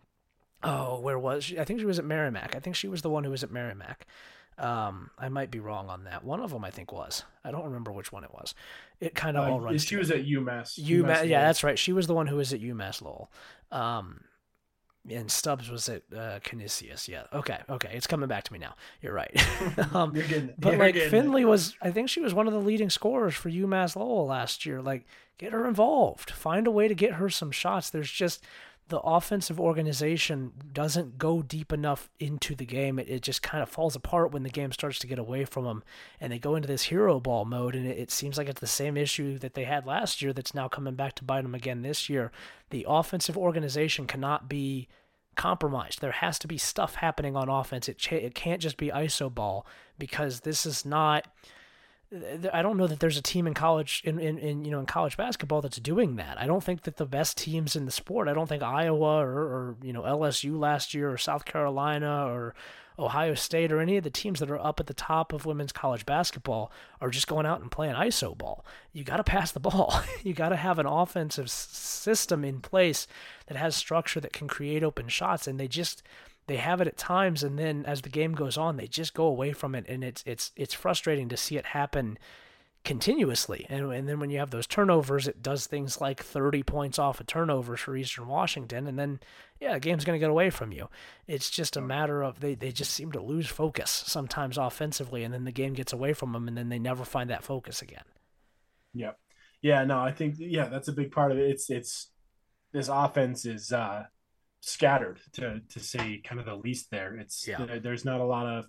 Oh, 0.64 1.00
where 1.00 1.18
was 1.18 1.44
she? 1.44 1.58
I 1.58 1.64
think 1.64 1.80
she 1.80 1.86
was 1.86 1.98
at 1.98 2.04
Merrimack. 2.04 2.56
I 2.56 2.60
think 2.60 2.76
she 2.76 2.88
was 2.88 3.02
the 3.02 3.10
one 3.10 3.24
who 3.24 3.30
was 3.30 3.44
at 3.44 3.50
Merrimack. 3.50 4.06
Um, 4.56 5.10
I 5.18 5.28
might 5.28 5.50
be 5.50 5.58
wrong 5.58 5.88
on 5.88 6.04
that. 6.04 6.24
One 6.24 6.40
of 6.40 6.50
them, 6.50 6.64
I 6.64 6.70
think, 6.70 6.92
was. 6.92 7.24
I 7.42 7.50
don't 7.50 7.64
remember 7.64 7.92
which 7.92 8.12
one 8.12 8.24
it 8.24 8.32
was. 8.32 8.54
It 9.00 9.14
kind 9.14 9.36
of 9.36 9.46
uh, 9.46 9.52
all 9.52 9.60
runs. 9.60 9.84
She 9.84 9.96
was 9.96 10.10
at 10.10 10.24
UMass. 10.24 10.78
UMass, 10.78 11.02
UMass 11.02 11.28
yeah, 11.28 11.42
that's 11.42 11.64
right. 11.64 11.78
She 11.78 11.92
was 11.92 12.06
the 12.06 12.14
one 12.14 12.26
who 12.26 12.36
was 12.36 12.52
at 12.52 12.60
UMass 12.60 13.02
Lowell. 13.02 13.30
Um, 13.72 14.20
and 15.10 15.30
Stubbs 15.30 15.68
was 15.68 15.88
at 15.88 16.02
uh, 16.16 16.38
Canisius. 16.42 17.08
Yeah. 17.08 17.24
Okay. 17.32 17.58
Okay. 17.68 17.90
It's 17.92 18.06
coming 18.06 18.28
back 18.28 18.44
to 18.44 18.52
me 18.52 18.58
now. 18.58 18.74
You're 19.02 19.12
right. 19.12 19.32
um, 19.94 20.14
you're 20.14 20.26
getting, 20.26 20.54
but 20.56 20.78
like 20.78 20.94
Finley 20.94 21.42
it. 21.42 21.46
was, 21.46 21.74
I 21.82 21.90
think 21.90 22.08
she 22.08 22.20
was 22.20 22.32
one 22.32 22.46
of 22.46 22.52
the 22.52 22.60
leading 22.60 22.90
scorers 22.90 23.34
for 23.34 23.50
UMass 23.50 23.96
Lowell 23.96 24.26
last 24.26 24.64
year. 24.64 24.80
Like, 24.80 25.04
get 25.36 25.52
her 25.52 25.66
involved. 25.66 26.30
Find 26.30 26.66
a 26.66 26.70
way 26.70 26.88
to 26.88 26.94
get 26.94 27.14
her 27.14 27.28
some 27.28 27.50
shots. 27.50 27.90
There's 27.90 28.10
just 28.10 28.44
the 28.88 29.00
offensive 29.00 29.58
organization 29.58 30.52
doesn't 30.72 31.16
go 31.16 31.40
deep 31.40 31.72
enough 31.72 32.10
into 32.20 32.54
the 32.54 32.66
game. 32.66 32.98
It, 32.98 33.08
it 33.08 33.22
just 33.22 33.42
kind 33.42 33.62
of 33.62 33.68
falls 33.68 33.96
apart 33.96 34.32
when 34.32 34.42
the 34.42 34.50
game 34.50 34.72
starts 34.72 34.98
to 34.98 35.06
get 35.06 35.18
away 35.18 35.46
from 35.46 35.64
them 35.64 35.82
and 36.20 36.30
they 36.30 36.38
go 36.38 36.54
into 36.54 36.68
this 36.68 36.84
hero 36.84 37.18
ball 37.18 37.46
mode. 37.46 37.74
And 37.74 37.86
it, 37.86 37.98
it 37.98 38.10
seems 38.10 38.36
like 38.36 38.48
it's 38.48 38.60
the 38.60 38.66
same 38.66 38.96
issue 38.96 39.38
that 39.38 39.54
they 39.54 39.64
had 39.64 39.86
last 39.86 40.20
year 40.20 40.32
that's 40.34 40.54
now 40.54 40.68
coming 40.68 40.94
back 40.94 41.14
to 41.16 41.24
bite 41.24 41.42
them 41.42 41.54
again 41.54 41.80
this 41.80 42.10
year. 42.10 42.30
The 42.70 42.84
offensive 42.86 43.38
organization 43.38 44.06
cannot 44.06 44.48
be 44.48 44.88
compromised. 45.34 46.00
There 46.00 46.12
has 46.12 46.38
to 46.40 46.46
be 46.46 46.58
stuff 46.58 46.96
happening 46.96 47.36
on 47.36 47.48
offense. 47.48 47.88
It, 47.88 47.98
ch- 47.98 48.12
it 48.12 48.34
can't 48.34 48.60
just 48.60 48.76
be 48.76 48.88
ISO 48.88 49.34
ball 49.34 49.66
because 49.98 50.40
this 50.40 50.66
is 50.66 50.84
not 50.84 51.26
I 52.52 52.62
don't 52.62 52.76
know 52.76 52.86
that 52.86 53.00
there's 53.00 53.16
a 53.16 53.22
team 53.22 53.46
in 53.46 53.54
college 53.54 54.02
in, 54.04 54.18
in, 54.18 54.38
in, 54.38 54.64
you 54.64 54.70
know 54.70 54.80
in 54.80 54.86
college 54.86 55.16
basketball 55.16 55.60
that's 55.60 55.78
doing 55.78 56.16
that. 56.16 56.40
I 56.40 56.46
don't 56.46 56.62
think 56.62 56.82
that 56.82 56.96
the 56.96 57.06
best 57.06 57.36
teams 57.36 57.74
in 57.74 57.86
the 57.86 57.90
sport. 57.90 58.28
I 58.28 58.34
don't 58.34 58.48
think 58.48 58.62
Iowa 58.62 59.18
or, 59.24 59.30
or 59.30 59.76
you 59.82 59.92
know 59.92 60.02
LSU 60.02 60.58
last 60.58 60.94
year 60.94 61.10
or 61.10 61.18
South 61.18 61.44
Carolina 61.44 62.26
or 62.26 62.54
Ohio 62.98 63.34
State 63.34 63.72
or 63.72 63.80
any 63.80 63.96
of 63.96 64.04
the 64.04 64.10
teams 64.10 64.38
that 64.40 64.50
are 64.50 64.58
up 64.58 64.78
at 64.78 64.86
the 64.86 64.94
top 64.94 65.32
of 65.32 65.46
women's 65.46 65.72
college 65.72 66.06
basketball 66.06 66.70
are 67.00 67.10
just 67.10 67.26
going 67.26 67.46
out 67.46 67.60
and 67.60 67.70
playing 67.70 67.94
ISO 67.94 68.36
ball. 68.36 68.64
You 68.92 69.02
got 69.02 69.16
to 69.16 69.24
pass 69.24 69.50
the 69.50 69.60
ball. 69.60 70.00
you 70.22 70.32
got 70.32 70.50
to 70.50 70.56
have 70.56 70.78
an 70.78 70.86
offensive 70.86 71.50
system 71.50 72.44
in 72.44 72.60
place 72.60 73.08
that 73.46 73.56
has 73.56 73.74
structure 73.74 74.20
that 74.20 74.32
can 74.32 74.46
create 74.46 74.84
open 74.84 75.08
shots, 75.08 75.48
and 75.48 75.58
they 75.58 75.68
just 75.68 76.02
they 76.46 76.56
have 76.56 76.80
it 76.80 76.88
at 76.88 76.96
times 76.96 77.42
and 77.42 77.58
then 77.58 77.84
as 77.86 78.02
the 78.02 78.08
game 78.08 78.34
goes 78.34 78.56
on 78.56 78.76
they 78.76 78.86
just 78.86 79.14
go 79.14 79.24
away 79.24 79.52
from 79.52 79.74
it 79.74 79.84
and 79.88 80.04
it's 80.04 80.22
it's 80.26 80.52
it's 80.56 80.74
frustrating 80.74 81.28
to 81.28 81.36
see 81.36 81.56
it 81.56 81.66
happen 81.66 82.18
continuously. 82.84 83.64
And, 83.70 83.90
and 83.94 84.06
then 84.06 84.20
when 84.20 84.28
you 84.28 84.38
have 84.38 84.50
those 84.50 84.66
turnovers 84.66 85.26
it 85.26 85.42
does 85.42 85.66
things 85.66 86.00
like 86.00 86.22
30 86.22 86.62
points 86.62 86.98
off 86.98 87.18
of 87.18 87.26
turnovers 87.26 87.80
for 87.80 87.96
eastern 87.96 88.28
washington 88.28 88.86
and 88.86 88.98
then 88.98 89.20
yeah 89.58 89.72
the 89.72 89.80
game's 89.80 90.04
going 90.04 90.16
to 90.16 90.22
get 90.22 90.30
away 90.30 90.50
from 90.50 90.70
you. 90.70 90.88
It's 91.26 91.48
just 91.48 91.76
a 91.76 91.80
matter 91.80 92.22
of 92.22 92.40
they, 92.40 92.54
they 92.54 92.72
just 92.72 92.92
seem 92.92 93.10
to 93.12 93.22
lose 93.22 93.48
focus 93.48 93.90
sometimes 93.90 94.58
offensively 94.58 95.24
and 95.24 95.32
then 95.32 95.44
the 95.44 95.52
game 95.52 95.72
gets 95.72 95.92
away 95.92 96.12
from 96.12 96.32
them 96.32 96.46
and 96.46 96.56
then 96.58 96.68
they 96.68 96.78
never 96.78 97.04
find 97.04 97.30
that 97.30 97.42
focus 97.42 97.80
again. 97.80 98.04
Yeah 98.92 99.12
yeah 99.62 99.82
no 99.82 99.98
i 99.98 100.12
think 100.12 100.34
yeah 100.38 100.66
that's 100.66 100.88
a 100.88 100.92
big 100.92 101.10
part 101.10 101.32
of 101.32 101.38
it. 101.38 101.50
It's 101.50 101.70
it's 101.70 102.10
this 102.72 102.88
offense 102.88 103.46
is 103.46 103.72
uh 103.72 104.04
scattered 104.66 105.20
to 105.34 105.60
to 105.68 105.80
say 105.80 106.20
kind 106.24 106.40
of 106.40 106.46
the 106.46 106.54
least 106.54 106.90
there. 106.90 107.16
It's 107.16 107.46
yeah. 107.46 107.78
there's 107.82 108.04
not 108.04 108.20
a 108.20 108.24
lot 108.24 108.46
of 108.46 108.64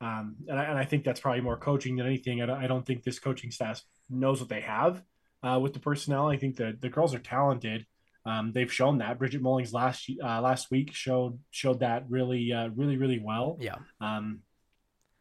um, 0.00 0.36
and, 0.48 0.58
I, 0.58 0.64
and 0.64 0.78
I 0.78 0.84
think 0.84 1.04
that's 1.04 1.20
probably 1.20 1.42
more 1.42 1.56
coaching 1.56 1.96
than 1.96 2.06
anything. 2.06 2.42
I 2.42 2.46
don't, 2.46 2.64
I 2.64 2.66
don't 2.66 2.84
think 2.84 3.04
this 3.04 3.20
coaching 3.20 3.52
staff 3.52 3.80
knows 4.10 4.40
what 4.40 4.48
they 4.48 4.62
have 4.62 5.00
uh, 5.42 5.60
with 5.62 5.74
the 5.74 5.78
personnel. 5.78 6.28
I 6.28 6.36
think 6.36 6.56
the 6.56 6.76
the 6.80 6.88
girls 6.88 7.14
are 7.14 7.20
talented. 7.20 7.86
um, 8.24 8.52
they've 8.52 8.72
shown 8.72 8.98
that. 8.98 9.18
Bridget 9.18 9.42
Mullings 9.42 9.72
last 9.72 10.08
uh, 10.22 10.40
last 10.40 10.70
week 10.70 10.92
showed 10.92 11.38
showed 11.50 11.80
that 11.80 12.04
really 12.08 12.52
uh, 12.52 12.68
really 12.68 12.96
really 12.96 13.18
well. 13.18 13.58
Yeah. 13.60 13.76
Um, 14.00 14.40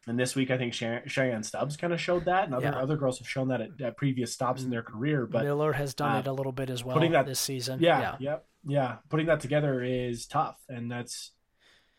and 0.07 0.19
this 0.19 0.35
week, 0.35 0.49
I 0.49 0.57
think 0.57 0.73
Cheyenne 0.73 1.43
Stubbs 1.43 1.77
kind 1.77 1.93
of 1.93 2.01
showed 2.01 2.25
that, 2.25 2.45
and 2.45 2.55
other, 2.55 2.65
yeah. 2.65 2.81
other 2.81 2.97
girls 2.97 3.19
have 3.19 3.29
shown 3.29 3.49
that 3.49 3.61
at, 3.61 3.69
at, 3.81 3.97
previous 3.97 4.33
stops 4.33 4.63
in 4.63 4.71
their 4.71 4.81
career. 4.81 5.27
But 5.27 5.43
Miller 5.43 5.73
has 5.73 5.93
done 5.93 6.15
uh, 6.15 6.19
it 6.19 6.27
a 6.27 6.33
little 6.33 6.51
bit 6.51 6.71
as 6.71 6.83
well 6.83 6.95
putting 6.95 7.11
that, 7.11 7.27
this 7.27 7.39
season. 7.39 7.79
Yeah, 7.79 7.99
yeah, 7.99 8.15
yeah, 8.19 8.37
yeah. 8.65 8.95
Putting 9.09 9.27
that 9.27 9.41
together 9.41 9.83
is 9.83 10.25
tough, 10.25 10.59
and 10.67 10.91
that's 10.91 11.31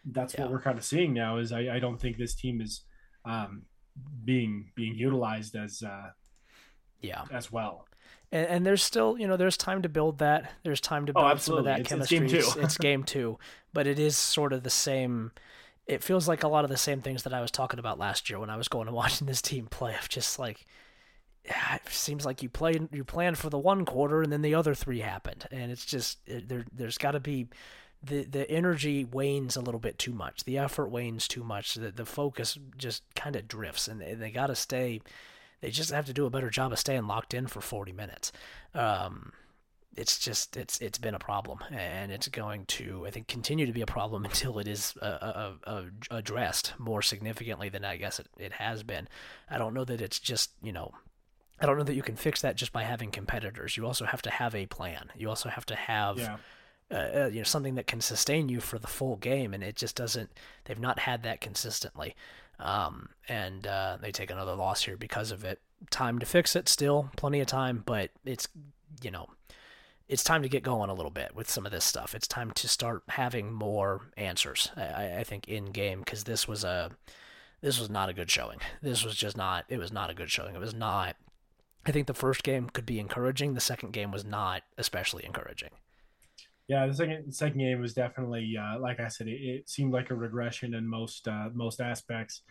that's 0.05 0.35
yeah. 0.35 0.43
what 0.43 0.51
we're 0.51 0.61
kind 0.61 0.79
of 0.79 0.85
seeing 0.85 1.13
now. 1.13 1.39
Is 1.39 1.53
I, 1.53 1.77
I 1.77 1.79
don't 1.79 2.01
think 2.01 2.17
this 2.17 2.35
team 2.35 2.61
is 2.61 2.83
um, 3.25 3.63
being 4.25 4.73
being 4.75 4.97
utilized 4.97 5.55
as 5.55 5.83
uh, 5.87 6.11
yeah 7.01 7.25
as 7.31 7.53
well. 7.53 7.87
And, 8.33 8.47
and, 8.49 8.67
there's 8.67 8.83
still 8.83 9.17
you 9.17 9.29
know 9.29 9.37
there's 9.37 9.57
time 9.57 9.83
to 9.83 9.89
build 9.89 10.19
that. 10.19 10.51
There's 10.65 10.81
time 10.81 11.07
to 11.07 11.13
oh, 11.15 11.21
build 11.21 11.33
oh, 11.35 11.37
some 11.37 11.59
of 11.59 11.65
that 11.67 11.81
it's, 11.81 11.89
chemistry. 11.89 12.19
It's 12.19 12.55
game 12.55 12.65
it's 12.65 12.79
game 12.79 13.03
two, 13.05 13.39
but 13.73 13.87
it 13.87 14.01
is 14.01 14.17
sort 14.17 14.53
of 14.53 14.65
the 14.65 14.71
same 14.71 15.31
it 15.87 16.03
feels 16.03 16.29
like 16.29 16.43
a 16.43 16.49
lot 16.49 16.65
of 16.65 16.71
the 16.71 16.77
same 16.77 17.01
things 17.01 17.23
that 17.25 17.35
I 17.35 17.41
was 17.41 17.51
talking 17.51 17.79
about 17.79 17.99
last 17.99 18.31
year 18.31 18.39
when 18.39 18.51
I 18.51 18.57
was 18.57 18.69
going 18.69 18.89
and 18.89 18.97
watching 19.03 19.27
this 19.27 19.43
team 19.43 19.67
play. 19.67 19.95
Of 19.95 20.09
just 20.09 20.39
like, 20.39 20.65
yeah, 21.45 21.77
it 21.77 21.89
seems 21.89 22.25
like 22.25 22.43
you 22.43 22.49
played 22.49 22.89
you 22.93 23.05
planned 23.05 23.39
for 23.39 23.51
the 23.51 23.59
one 23.59 23.85
quarter 23.85 24.23
and 24.23 24.33
then 24.33 24.43
the 24.43 24.55
other 24.55 24.75
three 24.75 25.01
happened, 25.01 25.47
and 25.51 25.71
it's 25.71 25.85
just 25.85 26.19
it, 26.27 26.49
there. 26.49 26.65
There's 26.73 26.99
got 26.99 27.13
to 27.13 27.21
be 27.21 27.49
the 28.03 28.25
the 28.25 28.51
energy 28.51 29.05
wanes 29.05 29.57
a 29.57 29.61
little 29.61 29.81
bit 29.81 29.99
too 29.99 30.13
much. 30.13 30.45
The 30.45 30.59
effort 30.59 30.89
wanes 30.89 31.29
too 31.29 31.45
much. 31.45 31.75
The 31.75 31.91
the 31.91 32.07
focus 32.07 32.59
just 32.77 33.03
kind 33.15 33.37
of 33.37 33.49
drifts, 33.49 33.89
and 33.89 34.01
they, 34.01 34.15
they 34.15 34.31
got 34.31 34.49
to 34.49 34.57
stay. 34.57 35.01
They 35.61 35.71
just 35.71 35.93
have 35.93 36.07
to 36.07 36.13
do 36.13 36.27
a 36.27 36.31
better 36.31 36.51
job 36.51 36.73
of 36.73 36.81
staying 36.81 37.07
locked 37.07 37.35
in 37.35 37.47
for 37.47 37.61
40 37.61 37.93
minutes. 37.93 38.33
Um, 38.75 39.33
it's 39.97 40.19
just 40.19 40.57
it's 40.57 40.81
it's 40.81 40.99
been 40.99 41.15
a 41.15 41.19
problem 41.19 41.59
and 41.71 42.11
it's 42.11 42.29
going 42.29 42.65
to 42.67 43.05
I 43.07 43.11
think 43.11 43.29
continue 43.29 43.67
to 43.67 43.73
be 43.73 43.83
a 43.83 43.87
problem 43.87 44.25
until 44.31 44.59
it 44.59 44.69
is 44.69 44.95
uh, 45.03 45.05
uh, 45.05 45.53
uh, 45.65 45.83
addressed 46.11 46.75
more 46.79 47.03
significantly 47.03 47.69
than 47.69 47.85
I 47.85 47.97
guess 47.97 48.19
it, 48.19 48.29
it 48.39 48.53
has 48.53 48.83
been. 48.83 49.09
I 49.51 49.59
don't 49.59 49.75
know 49.75 49.85
that 49.85 50.01
it's 50.01 50.19
just 50.19 50.53
you 50.63 50.73
know 50.73 50.93
I 51.61 51.67
don't 51.67 51.79
know 51.79 51.85
that 51.85 51.95
you 51.95 52.03
can 52.03 52.17
fix 52.17 52.43
that 52.43 52.57
just 52.57 52.73
by 52.73 52.83
having 52.83 53.11
competitors. 53.11 53.77
You 53.77 53.87
also 53.87 54.05
have 54.05 54.23
to 54.23 54.31
have 54.31 54.55
a 54.55 54.67
plan. 54.67 55.11
You 55.17 55.29
also 55.29 55.49
have 55.49 55.67
to 55.67 55.77
have 55.77 56.19
yeah. 56.19 56.37
Uh, 56.91 57.23
uh, 57.23 57.31
you 57.33 57.39
know 57.39 57.45
something 57.45 57.77
that 57.77 57.87
can 57.87 58.01
sustain 58.03 58.51
you 58.51 58.61
for 58.61 58.79
the 58.79 58.87
full 58.87 59.17
game, 59.17 59.55
and 59.55 59.63
it 59.63 59.77
just 59.77 59.97
doesn't. 59.97 60.31
They've 60.65 60.79
not 60.79 60.99
had 60.99 61.23
that 61.23 61.41
consistently, 61.41 62.15
um, 62.59 63.09
and 63.29 63.67
uh, 63.67 63.97
they 64.01 64.13
take 64.13 64.31
another 64.31 64.55
loss 64.55 64.85
here 64.85 64.97
because 64.97 65.31
of 65.31 65.45
it. 65.45 65.61
Time 65.91 66.19
to 66.19 66.27
fix 66.27 66.55
it, 66.55 66.69
still 66.69 67.11
plenty 67.17 67.41
of 67.41 67.47
time, 67.47 67.83
but 67.87 68.11
it's 68.27 68.47
you 69.01 69.11
know 69.11 69.29
it's 70.09 70.25
time 70.25 70.43
to 70.43 70.49
get 70.49 70.63
going 70.63 70.91
a 70.91 70.95
little 70.95 71.11
bit 71.11 71.35
with 71.35 71.51
some 71.51 71.67
of 71.67 71.73
this 71.73 71.85
stuff. 71.85 72.15
It's 72.15 72.27
time 72.27 72.51
to 72.53 72.69
start 72.69 73.03
having 73.09 73.53
more 73.53 74.03
answers. 74.17 74.71
I, 74.77 75.19
I 75.19 75.25
think 75.25 75.49
in 75.49 75.67
game 75.67 76.01
because 76.01 76.25
this 76.25 76.47
was 76.47 76.65
a 76.65 76.91
this 77.61 77.79
was 77.79 77.89
not 77.89 78.09
a 78.09 78.13
good 78.13 78.31
showing. 78.31 78.59
This 78.83 79.05
was 79.05 79.15
just 79.15 79.37
not. 79.37 79.65
It 79.69 79.79
was 79.79 79.93
not 79.93 80.11
a 80.11 80.15
good 80.15 80.31
showing. 80.31 80.55
It 80.55 80.61
was 80.61 80.75
not. 80.75 81.17
I 81.87 81.93
think 81.93 82.07
the 82.07 82.15
first 82.15 82.43
game 82.43 82.69
could 82.69 82.87
be 82.87 83.01
encouraging. 83.01 83.55
The 83.55 83.61
second 83.61 83.93
game 83.93 84.11
was 84.11 84.25
not 84.25 84.63
especially 84.79 85.25
encouraging. 85.25 85.71
Yeah, 86.69 86.87
the 86.87 86.95
second 86.95 87.33
second 87.33 87.59
game 87.59 87.81
was 87.81 87.95
definitely 87.95 88.57
uh, 88.57 88.79
like 88.79 89.01
I 89.01 89.09
said. 89.09 89.29
It, 89.29 89.41
it, 89.41 89.69
seemed 89.69 89.93
like 89.93 90.11
a 90.11 90.15
regression 90.15 90.75
in 90.75 90.87
most 90.87 91.29
uh, 91.29 91.49
most 91.53 91.81
aspects. 91.81 92.43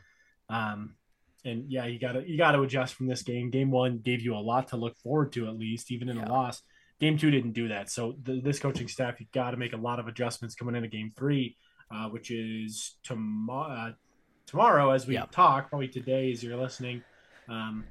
Um, 0.50 0.96
and 1.44 1.72
yeah, 1.72 1.86
you 1.86 2.00
gotta 2.00 2.24
you 2.28 2.38
gotta 2.38 2.62
adjust 2.62 2.94
from 2.94 3.08
this 3.08 3.24
game. 3.24 3.50
Game 3.50 3.72
one 3.72 4.00
gave 4.00 4.22
you 4.22 4.36
a 4.36 4.38
lot 4.38 4.68
to 4.70 4.78
look 4.78 4.98
forward 5.00 5.32
to, 5.34 5.48
at 5.48 5.58
least 5.58 5.92
even 5.92 6.10
in 6.10 6.18
yeah. 6.18 6.26
a 6.26 6.30
loss. 6.30 6.62
Game 7.02 7.18
two 7.18 7.32
didn't 7.32 7.54
do 7.54 7.68
that. 7.68 7.90
So 7.90 8.16
the, 8.24 8.40
this 8.40 8.60
coaching 8.60 8.88
staff, 8.88 9.20
you 9.20 9.26
got 9.34 9.52
to 9.52 9.58
make 9.58 9.74
a 9.74 9.78
lot 9.78 10.00
of 10.00 10.08
adjustments 10.08 10.56
coming 10.56 10.76
into 10.76 10.88
game 10.88 11.12
three, 11.18 11.58
uh, 11.94 12.08
which 12.08 12.32
is 12.32 12.96
tomorrow. 13.04 13.74
Uh, 13.74 13.92
tomorrow, 14.46 14.92
as 14.92 15.08
we 15.08 15.16
yeah. 15.16 15.26
talk, 15.32 15.70
probably 15.70 15.88
today 15.88 16.32
as 16.32 16.44
you're 16.44 16.58
listening. 16.58 17.02
Um, 17.50 17.86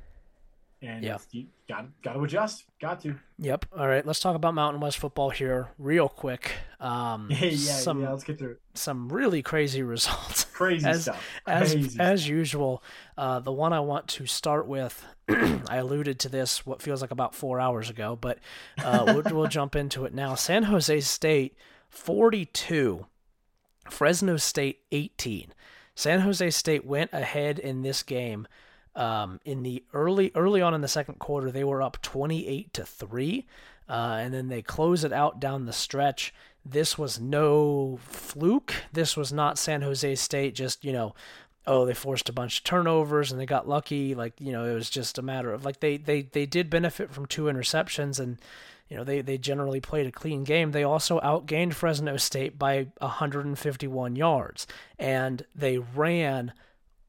and 0.83 1.05
yeah. 1.05 1.19
you 1.31 1.47
got 1.69 1.87
got 2.03 2.15
to 2.15 2.23
adjust. 2.23 2.65
Got 2.81 3.01
to. 3.03 3.15
Yep. 3.39 3.67
All 3.77 3.87
right. 3.87 4.05
Let's 4.05 4.21
talk 4.21 4.35
about 4.35 4.55
Mountain 4.55 4.81
West 4.81 4.99
football 4.99 5.31
here, 5.31 5.69
real 5.79 6.09
quick. 6.09 6.53
Um, 6.79 7.29
yeah, 7.31 7.55
some, 7.57 8.03
yeah. 8.03 8.11
Let's 8.11 8.25
get 8.25 8.39
through 8.39 8.53
it. 8.53 8.61
Some 8.75 9.13
really 9.13 9.43
crazy 9.43 9.83
results. 9.83 10.45
Crazy 10.45 10.87
as, 10.87 11.03
stuff. 11.03 11.23
Crazy 11.47 11.81
as 11.81 11.93
stuff. 11.93 12.07
as 12.07 12.29
usual, 12.29 12.83
uh, 13.19 13.41
the 13.41 13.53
one 13.53 13.73
I 13.73 13.81
want 13.81 14.09
to 14.09 14.27
start 14.27 14.67
with. 14.67 15.05
I 15.29 15.77
alluded 15.77 16.19
to 16.21 16.29
this 16.29 16.67
what 16.67 16.83
feels 16.83 17.03
like 17.03 17.11
about 17.11 17.35
four 17.35 17.61
hours 17.61 17.91
ago, 17.91 18.19
but 18.21 18.39
uh, 18.83 19.05
we'll, 19.07 19.37
we'll 19.37 19.47
jump 19.49 19.77
into 19.77 20.05
it 20.05 20.15
now. 20.15 20.35
San 20.35 20.65
Jose 20.65 21.01
State, 21.01 21.57
forty-two. 21.89 23.07
Fresno 23.89 24.37
State, 24.37 24.81
eighteen. 24.93 25.53
San 25.95 26.21
Jose 26.21 26.51
State 26.51 26.87
went 26.87 27.11
ahead 27.13 27.59
in 27.59 27.83
this 27.83 28.03
game 28.03 28.47
um, 29.01 29.41
in 29.47 29.63
the 29.63 29.83
early 29.95 30.31
early 30.35 30.61
on 30.61 30.75
in 30.75 30.83
the 30.83 30.89
second 30.89 31.19
quarter, 31.19 31.51
they 31.51 31.65
were 31.65 31.81
up 31.81 32.01
28 32.03 32.73
to 32.75 32.85
three, 32.85 33.47
uh, 33.89 34.19
and 34.21 34.35
then 34.35 34.49
they 34.49 34.61
close 34.61 35.05
it 35.05 35.13
out 35.13 35.41
down 35.41 35.65
the 35.65 35.73
stretch. 35.73 36.35
This 36.67 36.99
was 36.99 37.19
no 37.19 37.99
fluke. 38.03 38.75
This 38.93 39.17
was 39.17 39.33
not 39.33 39.57
San 39.57 39.81
Jose 39.81 40.15
State 40.17 40.55
just 40.55 40.85
you 40.85 40.93
know, 40.93 41.15
oh 41.67 41.87
they 41.87 41.95
forced 41.95 42.29
a 42.29 42.35
bunch 42.35 42.59
of 42.59 42.65
turnovers 42.65 43.33
and 43.33 43.41
they 43.41 43.47
got 43.47 43.67
lucky. 43.67 44.15
Like 44.15 44.35
you 44.39 44.53
know 44.53 44.67
it 44.67 44.75
was 44.75 44.91
just 44.91 45.17
a 45.17 45.23
matter 45.23 45.51
of 45.51 45.65
like 45.65 45.81
they 45.81 45.97
they 45.97 46.21
they 46.21 46.45
did 46.45 46.69
benefit 46.69 47.11
from 47.11 47.25
two 47.25 47.45
interceptions 47.45 48.21
and 48.21 48.37
you 48.91 48.99
know 48.99 49.05
they 49.05 49.23
they 49.23 49.39
generally 49.39 49.81
played 49.81 50.09
a 50.09 50.13
clean 50.13 50.45
game. 50.45 50.73
They 50.73 50.85
also 50.85 51.21
outgained 51.21 51.73
Fresno 51.73 52.19
State 52.19 52.59
by 52.59 52.89
151 52.99 54.15
yards 54.15 54.67
and 54.99 55.47
they 55.55 55.79
ran 55.79 56.53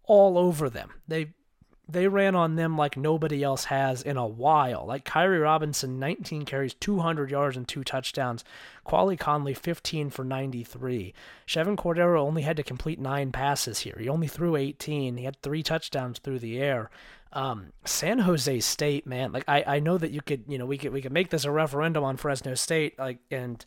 all 0.05 0.37
over 0.37 0.69
them. 0.69 0.91
They 1.05 1.33
they 1.91 2.07
ran 2.07 2.35
on 2.35 2.55
them 2.55 2.77
like 2.77 2.95
nobody 2.95 3.43
else 3.43 3.65
has 3.65 4.01
in 4.01 4.17
a 4.17 4.25
while. 4.25 4.85
Like 4.85 5.05
Kairee 5.05 5.41
Robinson, 5.41 5.99
19 5.99 6.45
carries, 6.45 6.73
200 6.73 7.31
yards, 7.31 7.57
and 7.57 7.67
two 7.67 7.83
touchdowns. 7.83 8.43
Quali 8.83 9.17
Conley, 9.17 9.53
15 9.53 10.09
for 10.09 10.23
93. 10.23 11.13
Chevan 11.47 11.75
Cordeiro 11.75 12.19
only 12.19 12.41
had 12.43 12.57
to 12.57 12.63
complete 12.63 12.99
nine 12.99 13.31
passes 13.31 13.79
here. 13.79 13.95
He 13.99 14.09
only 14.09 14.27
threw 14.27 14.55
18. 14.55 15.17
He 15.17 15.25
had 15.25 15.41
three 15.41 15.63
touchdowns 15.63 16.19
through 16.19 16.39
the 16.39 16.59
air. 16.59 16.89
Um, 17.33 17.71
San 17.85 18.19
Jose 18.19 18.59
State, 18.59 19.05
man, 19.07 19.31
like 19.31 19.45
I, 19.47 19.63
I 19.65 19.79
know 19.79 19.97
that 19.97 20.11
you 20.11 20.21
could, 20.21 20.43
you 20.47 20.57
know, 20.57 20.65
we 20.65 20.77
could 20.77 20.91
we 20.91 21.01
could 21.01 21.13
make 21.13 21.29
this 21.29 21.45
a 21.45 21.51
referendum 21.51 22.03
on 22.03 22.17
Fresno 22.17 22.55
State, 22.55 22.99
like 22.99 23.19
and 23.31 23.63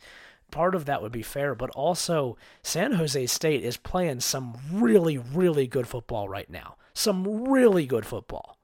part 0.50 0.74
of 0.74 0.84
that 0.84 1.00
would 1.00 1.12
be 1.12 1.22
fair, 1.22 1.54
but 1.54 1.70
also 1.70 2.36
San 2.62 2.92
Jose 2.92 3.26
State 3.26 3.64
is 3.64 3.78
playing 3.78 4.20
some 4.20 4.58
really, 4.70 5.16
really 5.16 5.66
good 5.66 5.88
football 5.88 6.28
right 6.28 6.50
now 6.50 6.76
some 6.94 7.44
really 7.44 7.86
good 7.86 8.06
football. 8.06 8.58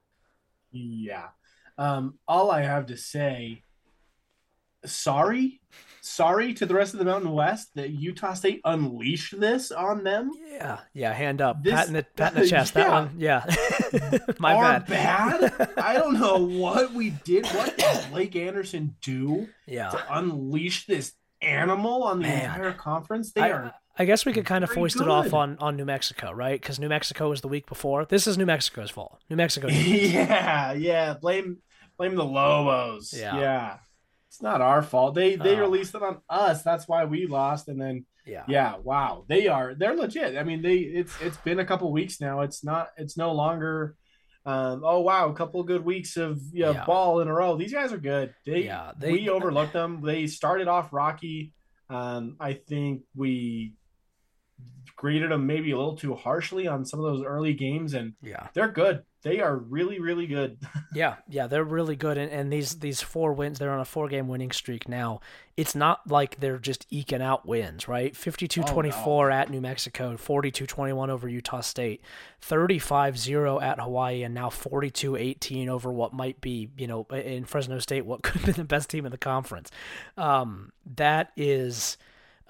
Yeah. 0.70 1.28
Um, 1.78 2.18
all 2.28 2.50
I 2.50 2.62
have 2.62 2.86
to 2.86 2.96
say, 2.96 3.62
sorry, 4.84 5.60
sorry 6.00 6.54
to 6.54 6.66
the 6.66 6.74
rest 6.74 6.92
of 6.92 6.98
the 6.98 7.04
Mountain 7.04 7.32
West 7.32 7.74
that 7.74 7.90
Utah 7.90 8.34
State 8.34 8.60
unleashed 8.64 9.38
this 9.40 9.70
on 9.70 10.04
them. 10.04 10.30
Yeah, 10.46 10.80
yeah, 10.92 11.12
hand 11.12 11.40
up, 11.40 11.62
this, 11.62 11.74
pat 11.74 11.86
in 11.88 11.92
the 11.94 12.02
pat 12.16 12.34
in 12.34 12.40
the 12.42 12.48
chest. 12.48 12.74
Yeah. 12.76 12.82
That 12.84 12.90
one, 12.92 13.10
yeah. 13.18 14.18
My 14.38 14.54
Are 14.54 14.80
bad. 14.80 14.86
bad. 15.58 15.70
I 15.78 15.94
don't 15.94 16.18
know 16.20 16.38
what 16.58 16.92
we 16.92 17.10
did. 17.24 17.46
What 17.46 17.76
did 17.76 18.10
Blake 18.10 18.36
Anderson 18.36 18.94
do? 19.02 19.48
Yeah. 19.66 19.90
to 19.90 20.04
unleash 20.18 20.86
this 20.86 21.12
animal 21.42 22.02
on 22.04 22.18
the 22.20 22.28
Man. 22.28 22.44
entire 22.44 22.72
conference. 22.72 23.32
They 23.32 23.40
I, 23.42 23.50
are 23.50 23.74
I 24.00 24.06
guess 24.06 24.24
we 24.24 24.32
could 24.32 24.46
kind 24.46 24.64
of 24.64 24.70
foist 24.70 24.96
good. 24.96 25.08
it 25.08 25.10
off 25.10 25.34
on, 25.34 25.58
on 25.60 25.76
New 25.76 25.84
Mexico, 25.84 26.32
right? 26.32 26.58
Because 26.58 26.78
New 26.78 26.88
Mexico 26.88 27.28
was 27.28 27.42
the 27.42 27.48
week 27.48 27.66
before. 27.66 28.06
This 28.06 28.26
is 28.26 28.38
New 28.38 28.46
Mexico's 28.46 28.90
fault. 28.90 29.20
New 29.28 29.36
Mexico. 29.36 29.68
yeah, 29.70 30.72
yeah. 30.72 31.16
Blame 31.20 31.58
blame 31.98 32.14
the 32.14 32.24
Lobos. 32.24 33.12
Yeah. 33.14 33.38
yeah. 33.38 33.76
It's 34.28 34.40
not 34.40 34.62
our 34.62 34.80
fault. 34.80 35.14
They 35.14 35.36
they 35.36 35.54
uh, 35.54 35.60
released 35.60 35.94
it 35.94 36.02
on 36.02 36.22
us. 36.30 36.62
That's 36.62 36.88
why 36.88 37.04
we 37.04 37.26
lost. 37.26 37.68
And 37.68 37.78
then 37.78 38.06
yeah, 38.24 38.44
yeah. 38.48 38.76
Wow, 38.82 39.26
they 39.28 39.48
are 39.48 39.74
they're 39.74 39.94
legit. 39.94 40.38
I 40.38 40.44
mean, 40.44 40.62
they 40.62 40.76
it's 40.76 41.12
it's 41.20 41.36
been 41.36 41.58
a 41.58 41.66
couple 41.66 41.92
weeks 41.92 42.22
now. 42.22 42.40
It's 42.40 42.64
not 42.64 42.88
it's 42.96 43.18
no 43.18 43.32
longer. 43.32 43.96
Um, 44.46 44.80
oh 44.82 45.00
wow, 45.00 45.28
a 45.28 45.34
couple 45.34 45.62
good 45.64 45.84
weeks 45.84 46.16
of 46.16 46.40
yeah, 46.54 46.86
ball 46.86 47.20
in 47.20 47.28
a 47.28 47.34
row. 47.34 47.58
These 47.58 47.74
guys 47.74 47.92
are 47.92 47.98
good. 47.98 48.32
They, 48.46 48.64
yeah, 48.64 48.92
they, 48.98 49.12
we 49.12 49.28
overlooked 49.28 49.74
them. 49.74 50.00
They 50.02 50.26
started 50.26 50.68
off 50.68 50.90
rocky. 50.90 51.52
Um, 51.90 52.36
I 52.40 52.54
think 52.54 53.02
we 53.14 53.74
graded 55.00 55.30
them 55.30 55.46
maybe 55.46 55.70
a 55.70 55.76
little 55.78 55.96
too 55.96 56.14
harshly 56.14 56.68
on 56.68 56.84
some 56.84 57.00
of 57.00 57.06
those 57.06 57.24
early 57.24 57.54
games, 57.54 57.94
and 57.94 58.12
yeah, 58.22 58.48
they're 58.52 58.68
good. 58.68 59.02
They 59.22 59.40
are 59.40 59.56
really, 59.56 59.98
really 59.98 60.26
good. 60.26 60.58
yeah, 60.94 61.16
yeah, 61.26 61.46
they're 61.46 61.64
really 61.64 61.96
good. 61.96 62.18
And, 62.18 62.30
and 62.30 62.52
these 62.52 62.80
these 62.80 63.00
four 63.00 63.32
wins, 63.32 63.58
they're 63.58 63.72
on 63.72 63.80
a 63.80 63.86
four 63.86 64.08
game 64.08 64.28
winning 64.28 64.50
streak 64.50 64.90
now. 64.90 65.20
It's 65.56 65.74
not 65.74 66.06
like 66.06 66.40
they're 66.40 66.58
just 66.58 66.86
eking 66.90 67.22
out 67.22 67.46
wins, 67.46 67.88
right? 67.88 68.14
52 68.14 68.62
24 68.62 69.30
no. 69.30 69.34
at 69.34 69.48
New 69.48 69.62
Mexico, 69.62 70.18
42 70.18 70.66
21 70.66 71.08
over 71.08 71.30
Utah 71.30 71.62
State, 71.62 72.02
35 72.42 73.18
0 73.18 73.58
at 73.58 73.80
Hawaii, 73.80 74.22
and 74.22 74.34
now 74.34 74.50
42 74.50 75.16
18 75.16 75.70
over 75.70 75.90
what 75.90 76.12
might 76.12 76.42
be, 76.42 76.68
you 76.76 76.86
know, 76.86 77.06
in 77.10 77.46
Fresno 77.46 77.78
State, 77.78 78.04
what 78.04 78.22
could 78.22 78.42
have 78.42 78.44
been 78.44 78.54
the 78.56 78.64
best 78.64 78.90
team 78.90 79.06
in 79.06 79.12
the 79.12 79.18
conference. 79.18 79.70
Um, 80.18 80.72
that 80.84 81.32
is 81.38 81.96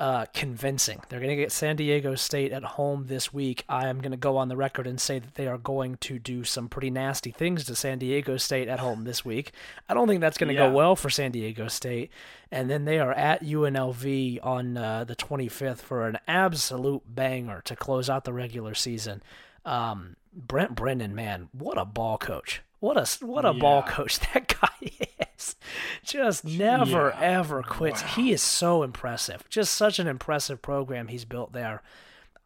uh, 0.01 0.24
convincing. 0.32 1.02
They're 1.09 1.20
going 1.20 1.31
to 1.31 1.36
get 1.36 1.52
San 1.52 1.77
Diego 1.77 2.14
State 2.14 2.52
at 2.52 2.64
home 2.64 3.05
this 3.09 3.35
week. 3.35 3.64
I 3.68 3.86
am 3.89 4.01
going 4.01 4.12
to 4.12 4.16
go 4.16 4.39
on 4.39 4.48
the 4.48 4.56
record 4.56 4.86
and 4.86 4.98
say 4.98 5.18
that 5.18 5.35
they 5.35 5.47
are 5.47 5.59
going 5.59 5.98
to 5.98 6.18
do 6.18 6.43
some 6.43 6.70
pretty 6.70 6.90
nasty 6.90 7.31
things 7.31 7.64
to 7.66 7.77
San 7.77 7.98
Diego 7.98 8.39
State 8.39 8.66
at 8.66 8.81
home 8.81 9.05
this 9.05 9.27
week. 9.27 9.52
I 9.90 9.94
don't 9.94 10.09
think 10.09 10.22
that's 10.22 10.39
going 10.39 10.48
to 10.48 10.55
yeah. 10.55 10.68
go 10.68 10.74
well 10.74 10.97
for 10.97 11.10
San 11.10 11.32
Diego 11.32 11.68
State. 11.68 12.10
And 12.51 12.70
then 12.70 12.86
they 12.86 12.98
are 12.98 13.12
at 13.12 13.44
UNLV 13.44 14.39
on 14.43 14.78
uh, 14.78 15.05
the 15.05 15.14
25th 15.14 15.81
for 15.81 16.09
an 16.09 16.18
absolute 16.27 17.02
banger 17.06 17.60
to 17.66 17.77
close 17.77 18.09
out 18.09 18.24
the 18.24 18.32
regular 18.32 18.74
season. 18.74 19.22
Um, 19.66 20.16
Brent 20.32 20.74
Brennan, 20.74 21.14
man, 21.14 21.51
what 21.52 21.77
a 21.77 21.85
ball 21.85 22.16
coach! 22.16 22.62
What 22.81 22.97
a 22.97 23.24
what 23.24 23.44
a 23.44 23.52
yeah. 23.52 23.61
ball 23.61 23.82
coach 23.82 24.19
that 24.32 24.59
guy 24.61 24.90
is. 25.36 25.57
Just 26.02 26.44
never 26.44 27.15
yeah. 27.15 27.39
ever 27.39 27.62
quits. 27.62 28.02
Wow. 28.02 28.09
He 28.09 28.32
is 28.32 28.43
so 28.43 28.82
impressive. 28.82 29.44
Just 29.48 29.74
such 29.74 29.98
an 29.98 30.07
impressive 30.07 30.61
program 30.62 31.09
he's 31.09 31.24
built 31.24 31.52
there. 31.52 31.82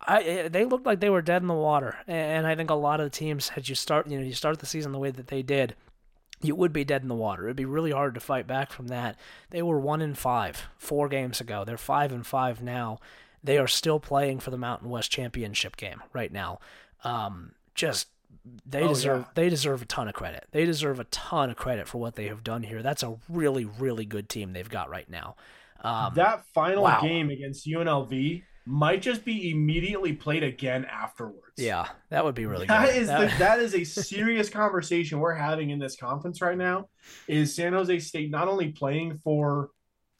I 0.00 0.22
eh, 0.22 0.48
they 0.48 0.64
looked 0.64 0.86
like 0.86 1.00
they 1.00 1.10
were 1.10 1.22
dead 1.22 1.42
in 1.42 1.48
the 1.48 1.54
water, 1.54 1.96
and 2.06 2.46
I 2.46 2.56
think 2.56 2.70
a 2.70 2.74
lot 2.74 3.00
of 3.00 3.06
the 3.06 3.16
teams 3.16 3.50
had 3.50 3.68
you 3.68 3.74
start 3.74 4.08
you 4.08 4.18
know 4.18 4.24
you 4.24 4.34
start 4.34 4.58
the 4.58 4.66
season 4.66 4.92
the 4.92 4.98
way 4.98 5.10
that 5.10 5.28
they 5.28 5.42
did, 5.42 5.76
you 6.42 6.54
would 6.54 6.72
be 6.72 6.84
dead 6.84 7.02
in 7.02 7.08
the 7.08 7.14
water. 7.14 7.44
It'd 7.44 7.56
be 7.56 7.64
really 7.64 7.92
hard 7.92 8.14
to 8.14 8.20
fight 8.20 8.46
back 8.46 8.70
from 8.70 8.88
that. 8.88 9.16
They 9.50 9.62
were 9.62 9.78
one 9.78 10.02
in 10.02 10.14
five 10.14 10.64
four 10.76 11.08
games 11.08 11.40
ago. 11.40 11.64
They're 11.64 11.78
five 11.78 12.12
and 12.12 12.26
five 12.26 12.62
now. 12.62 12.98
They 13.42 13.58
are 13.58 13.68
still 13.68 14.00
playing 14.00 14.40
for 14.40 14.50
the 14.50 14.58
Mountain 14.58 14.88
West 14.88 15.10
Championship 15.10 15.76
game 15.76 16.02
right 16.12 16.32
now. 16.32 16.60
Um, 17.02 17.52
just 17.74 18.08
they 18.66 18.82
oh, 18.82 18.88
deserve 18.88 19.20
yeah. 19.20 19.28
they 19.34 19.48
deserve 19.48 19.82
a 19.82 19.86
ton 19.86 20.08
of 20.08 20.14
credit. 20.14 20.46
They 20.52 20.64
deserve 20.64 21.00
a 21.00 21.04
ton 21.04 21.50
of 21.50 21.56
credit 21.56 21.88
for 21.88 21.98
what 21.98 22.16
they 22.16 22.26
have 22.26 22.44
done 22.44 22.62
here. 22.62 22.82
That's 22.82 23.02
a 23.02 23.16
really 23.28 23.64
really 23.64 24.04
good 24.04 24.28
team 24.28 24.52
they've 24.52 24.68
got 24.68 24.90
right 24.90 25.08
now. 25.08 25.36
Um, 25.82 26.14
that 26.14 26.44
final 26.54 26.84
wow. 26.84 27.00
game 27.02 27.30
against 27.30 27.66
UNLV 27.66 28.42
might 28.66 29.02
just 29.02 29.24
be 29.24 29.50
immediately 29.50 30.14
played 30.14 30.42
again 30.42 30.86
afterwards. 30.86 31.52
Yeah, 31.58 31.88
that 32.08 32.24
would 32.24 32.34
be 32.34 32.46
really 32.46 32.66
that 32.66 32.86
good. 32.86 32.96
Is 32.96 33.08
that... 33.08 33.30
The, 33.30 33.38
that 33.38 33.58
is 33.60 33.74
a 33.74 33.84
serious 33.84 34.48
conversation 34.48 35.20
we're 35.20 35.34
having 35.34 35.70
in 35.70 35.78
this 35.78 35.96
conference 35.96 36.40
right 36.40 36.56
now. 36.56 36.88
Is 37.28 37.54
San 37.54 37.74
Jose 37.74 37.98
State 37.98 38.30
not 38.30 38.48
only 38.48 38.70
playing 38.70 39.18
for 39.18 39.70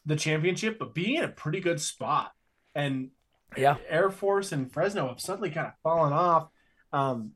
the 0.07 0.16
championship 0.16 0.78
but 0.78 0.95
being 0.95 1.16
in 1.16 1.24
a 1.24 1.28
pretty 1.28 1.61
good 1.61 1.81
spot? 1.81 2.32
And 2.74 3.11
yeah, 3.57 3.77
Air 3.89 4.11
Force 4.11 4.53
and 4.53 4.70
Fresno 4.70 5.09
have 5.09 5.20
suddenly 5.20 5.51
kind 5.51 5.69
of 5.69 5.73
fallen 5.82 6.12
off. 6.12 6.49
Um, 6.93 7.32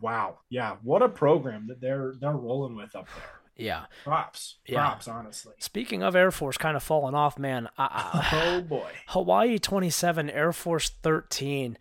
wow, 0.00 0.38
yeah, 0.48 0.76
what 0.82 1.02
a 1.02 1.08
program 1.08 1.66
that 1.68 1.80
they're 1.80 2.14
they're 2.20 2.32
rolling 2.32 2.76
with 2.76 2.94
up 2.94 3.06
there. 3.14 3.24
Yeah, 3.56 3.84
props, 4.04 4.56
yeah. 4.66 4.80
props. 4.80 5.08
Honestly, 5.08 5.54
speaking 5.58 6.02
of 6.02 6.16
Air 6.16 6.30
Force, 6.30 6.56
kind 6.56 6.76
of 6.76 6.82
falling 6.82 7.14
off, 7.14 7.38
man. 7.38 7.68
I, 7.76 8.28
oh 8.32 8.60
boy, 8.68 8.90
Hawaii 9.08 9.58
twenty 9.58 9.90
seven, 9.90 10.30
Air 10.30 10.52
Force 10.52 10.88
thirteen. 10.88 11.78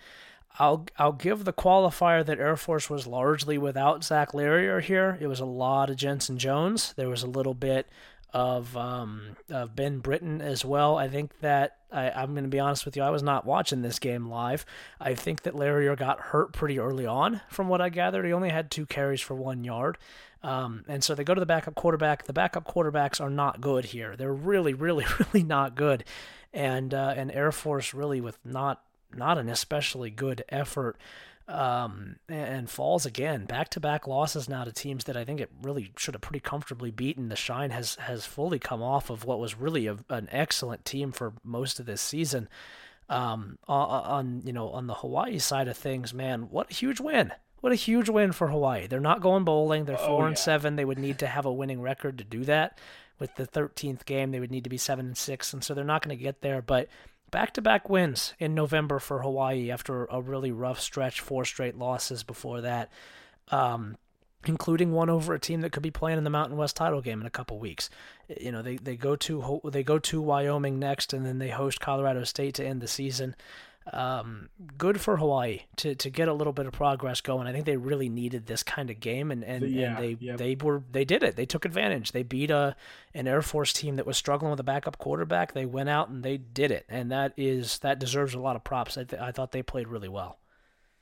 I'll 0.60 0.86
I'll 0.98 1.14
give 1.14 1.46
the 1.46 1.54
qualifier 1.54 2.26
that 2.26 2.40
Air 2.40 2.58
Force 2.58 2.90
was 2.90 3.08
largely 3.08 3.58
without 3.58 4.04
Zach 4.04 4.34
Larrier 4.34 4.82
here. 4.82 5.18
It 5.22 5.28
was 5.28 5.40
a 5.40 5.46
lot 5.46 5.90
of 5.90 5.96
Jensen 5.96 6.38
Jones. 6.38 6.94
There 6.98 7.10
was 7.10 7.24
a 7.24 7.28
little 7.28 7.54
bit 7.54 7.88
of 8.34 8.76
um, 8.78 9.36
of 9.50 9.76
Ben 9.76 10.00
Britton 10.00 10.42
as 10.42 10.64
well. 10.64 10.98
I 10.98 11.08
think 11.08 11.40
that 11.40 11.78
I, 11.92 12.24
am 12.24 12.34
going 12.34 12.44
to 12.44 12.50
be 12.50 12.60
honest 12.60 12.86
with 12.86 12.96
you. 12.96 13.04
I 13.04 13.10
was 13.10 13.24
not 13.24 13.46
watching 13.46 13.82
this 13.82 14.00
game 14.00 14.30
live. 14.30 14.66
I 15.00 15.16
think 15.16 15.44
that 15.44 15.56
Larrier 15.56 15.96
got 15.96 16.20
hurt 16.20 16.54
pretty 16.54 16.80
early 16.80 17.06
on, 17.06 17.42
from 17.50 17.68
what 17.68 17.82
I 17.82 17.90
gathered. 17.90 18.26
He 18.26 18.34
only 18.34 18.50
had 18.50 18.72
two 18.72 18.86
carries 18.86 19.22
for 19.22 19.36
one 19.36 19.64
yard. 19.64 19.98
Um, 20.44 20.86
and 20.88 21.04
so 21.04 21.14
they 21.14 21.24
go 21.24 21.34
to 21.36 21.40
the 21.40 21.46
backup 21.46 21.76
quarterback. 21.76 22.26
The 22.26 22.34
backup 22.34 22.66
quarterbacks 22.66 23.22
are 23.22 23.30
not 23.30 23.62
good 23.62 23.86
here. 23.86 24.16
They're 24.16 24.34
really, 24.34 24.74
really, 24.74 25.06
really 25.20 25.44
not 25.44 25.76
good. 25.76 26.04
And 26.54 26.94
uh, 26.94 27.14
and 27.16 27.32
Air 27.32 27.52
Force 27.52 27.94
really 27.94 28.22
with 28.22 28.38
not 28.44 28.82
not 29.14 29.38
an 29.38 29.50
especially 29.50 30.10
good 30.10 30.44
effort 30.50 30.98
um, 31.48 32.18
and 32.30 32.70
falls 32.70 33.06
again. 33.06 33.46
Back 33.46 33.70
to 33.70 33.80
back 33.80 34.08
losses 34.08 34.48
now 34.48 34.64
to 34.64 34.72
teams 34.72 35.06
that 35.06 35.18
I 35.18 35.26
think 35.26 35.40
it 35.40 35.50
really 35.62 35.92
should 35.98 36.14
have 36.14 36.22
pretty 36.22 36.40
comfortably 36.40 36.92
beaten. 36.92 37.30
The 37.30 37.36
shine 37.36 37.72
has 37.72 37.96
has 37.96 38.26
fully 38.26 38.60
come 38.60 38.82
off 38.82 39.10
of 39.10 39.26
what 39.26 39.40
was 39.40 39.58
really 39.58 39.88
a, 39.88 39.98
an 40.10 40.30
excellent 40.32 40.86
team 40.86 41.12
for 41.12 41.34
most 41.44 41.80
of 41.80 41.86
this 41.86 42.02
season. 42.02 42.50
Um, 43.10 43.58
on 43.68 44.42
you 44.46 44.54
know 44.54 44.70
on 44.70 44.88
the 44.88 44.94
Hawaii 44.94 45.40
side 45.40 45.68
of 45.68 45.76
things, 45.76 46.14
man, 46.14 46.44
what 46.44 46.72
a 46.72 46.74
huge 46.74 47.00
win! 47.00 47.34
What 47.62 47.72
a 47.72 47.76
huge 47.76 48.10
win 48.10 48.32
for 48.32 48.48
Hawaii. 48.48 48.88
They're 48.88 49.00
not 49.00 49.22
going 49.22 49.44
bowling. 49.44 49.86
They're 49.86 50.00
oh, 50.00 50.08
four 50.08 50.24
yeah. 50.24 50.30
and 50.30 50.38
seven. 50.38 50.76
They 50.76 50.86
would 50.86 51.00
need 51.00 51.20
to 51.20 51.28
have 51.28 51.46
a 51.46 51.54
winning 51.54 51.82
record 51.82 52.18
to 52.18 52.24
do 52.24 52.44
that. 52.46 52.80
With 53.20 53.36
the 53.36 53.46
13th 53.46 54.06
game, 54.06 54.32
they 54.32 54.40
would 54.40 54.50
need 54.50 54.64
to 54.64 54.70
be 54.70 54.80
seven 54.80 55.06
and 55.06 55.18
six, 55.18 55.54
and 55.54 55.64
so 55.64 55.76
they're 55.76 55.84
not 55.84 56.02
going 56.02 56.18
to 56.18 56.24
get 56.24 56.42
there. 56.42 56.64
But 56.64 56.88
back 57.32 57.54
to 57.54 57.62
back 57.62 57.90
wins 57.90 58.34
in 58.40 58.54
November 58.54 59.00
for 59.00 59.22
Hawaii 59.22 59.72
after 59.72 60.06
a 60.06 60.22
really 60.22 60.52
rough 60.52 60.80
stretch, 60.80 61.20
four 61.20 61.46
straight 61.46 61.78
losses 61.78 62.24
before 62.24 62.62
that, 62.62 62.92
um, 63.50 63.98
including 64.46 64.92
one 64.92 65.10
over 65.10 65.34
a 65.34 65.40
team 65.40 65.62
that 65.62 65.72
could 65.72 65.84
be 65.84 65.92
playing 65.92 66.18
in 66.18 66.24
the 66.24 66.30
Mountain 66.30 66.58
West 66.58 66.76
title 66.76 67.02
game 67.02 67.22
in 67.22 67.28
a 67.28 67.32
couple 67.32 67.58
weeks. 67.58 67.90
You 68.40 68.52
know, 68.52 68.62
they, 68.62 68.78
they 68.78 68.96
go 68.96 69.16
to 69.16 69.62
they 69.66 69.84
go 69.84 69.98
to 70.00 70.22
Wyoming 70.22 70.78
next, 70.78 71.14
and 71.14 71.26
then 71.26 71.40
they 71.40 71.50
host 71.50 71.80
Colorado 71.80 72.24
State 72.24 72.56
to 72.56 72.66
end 72.66 72.82
the 72.82 72.88
season 72.88 73.36
um, 73.92 74.50
good 74.78 75.02
for 75.02 75.18
Hawaii 75.18 75.62
to, 75.78 75.96
to 75.96 76.10
get 76.10 76.28
a 76.28 76.34
little 76.34 76.54
bit 76.54 76.68
of 76.68 76.74
progress 76.74 77.20
going. 77.20 77.48
I 77.48 77.52
think 77.52 77.66
they 77.66 77.78
really 77.78 78.10
needed 78.10 78.46
this 78.46 78.62
kind 78.62 78.90
of 78.90 79.00
game, 79.00 79.32
and, 79.32 79.44
and, 79.44 79.70
yeah, 79.70 79.98
and 79.98 79.98
they 79.98 80.36
they 80.36 80.56
were 80.56 80.84
they 80.92 81.04
did 81.04 81.24
it. 81.24 81.36
They 81.36 81.46
took 81.46 81.66
advantage. 81.66 82.12
They 82.12 82.24
beat 82.24 82.52
a 82.52 82.76
an 83.14 83.28
Air 83.28 83.42
Force 83.42 83.74
team 83.74 83.96
that 83.96 84.06
was 84.06 84.18
struggling 84.18 84.52
with 84.52 84.60
a 84.60 84.64
backup 84.64 84.98
quarterback. 84.98 85.54
They 85.54 85.66
went 85.66 85.90
out 85.90 86.10
and 86.10 86.24
they 86.24 86.38
did 86.38 86.72
it, 86.72 86.86
and 86.90 87.12
that 87.12 87.34
is 87.38 87.80
that 87.80 88.00
deserves 88.00 88.34
a 88.34 88.40
lot 88.40 88.56
of 88.56 88.64
props. 88.64 88.98
I, 88.98 89.04
th- 89.04 89.22
I 89.22 89.32
thought 89.32 89.52
they 89.52 89.64
played 89.64 89.88
really 89.88 90.10
well. 90.10 90.40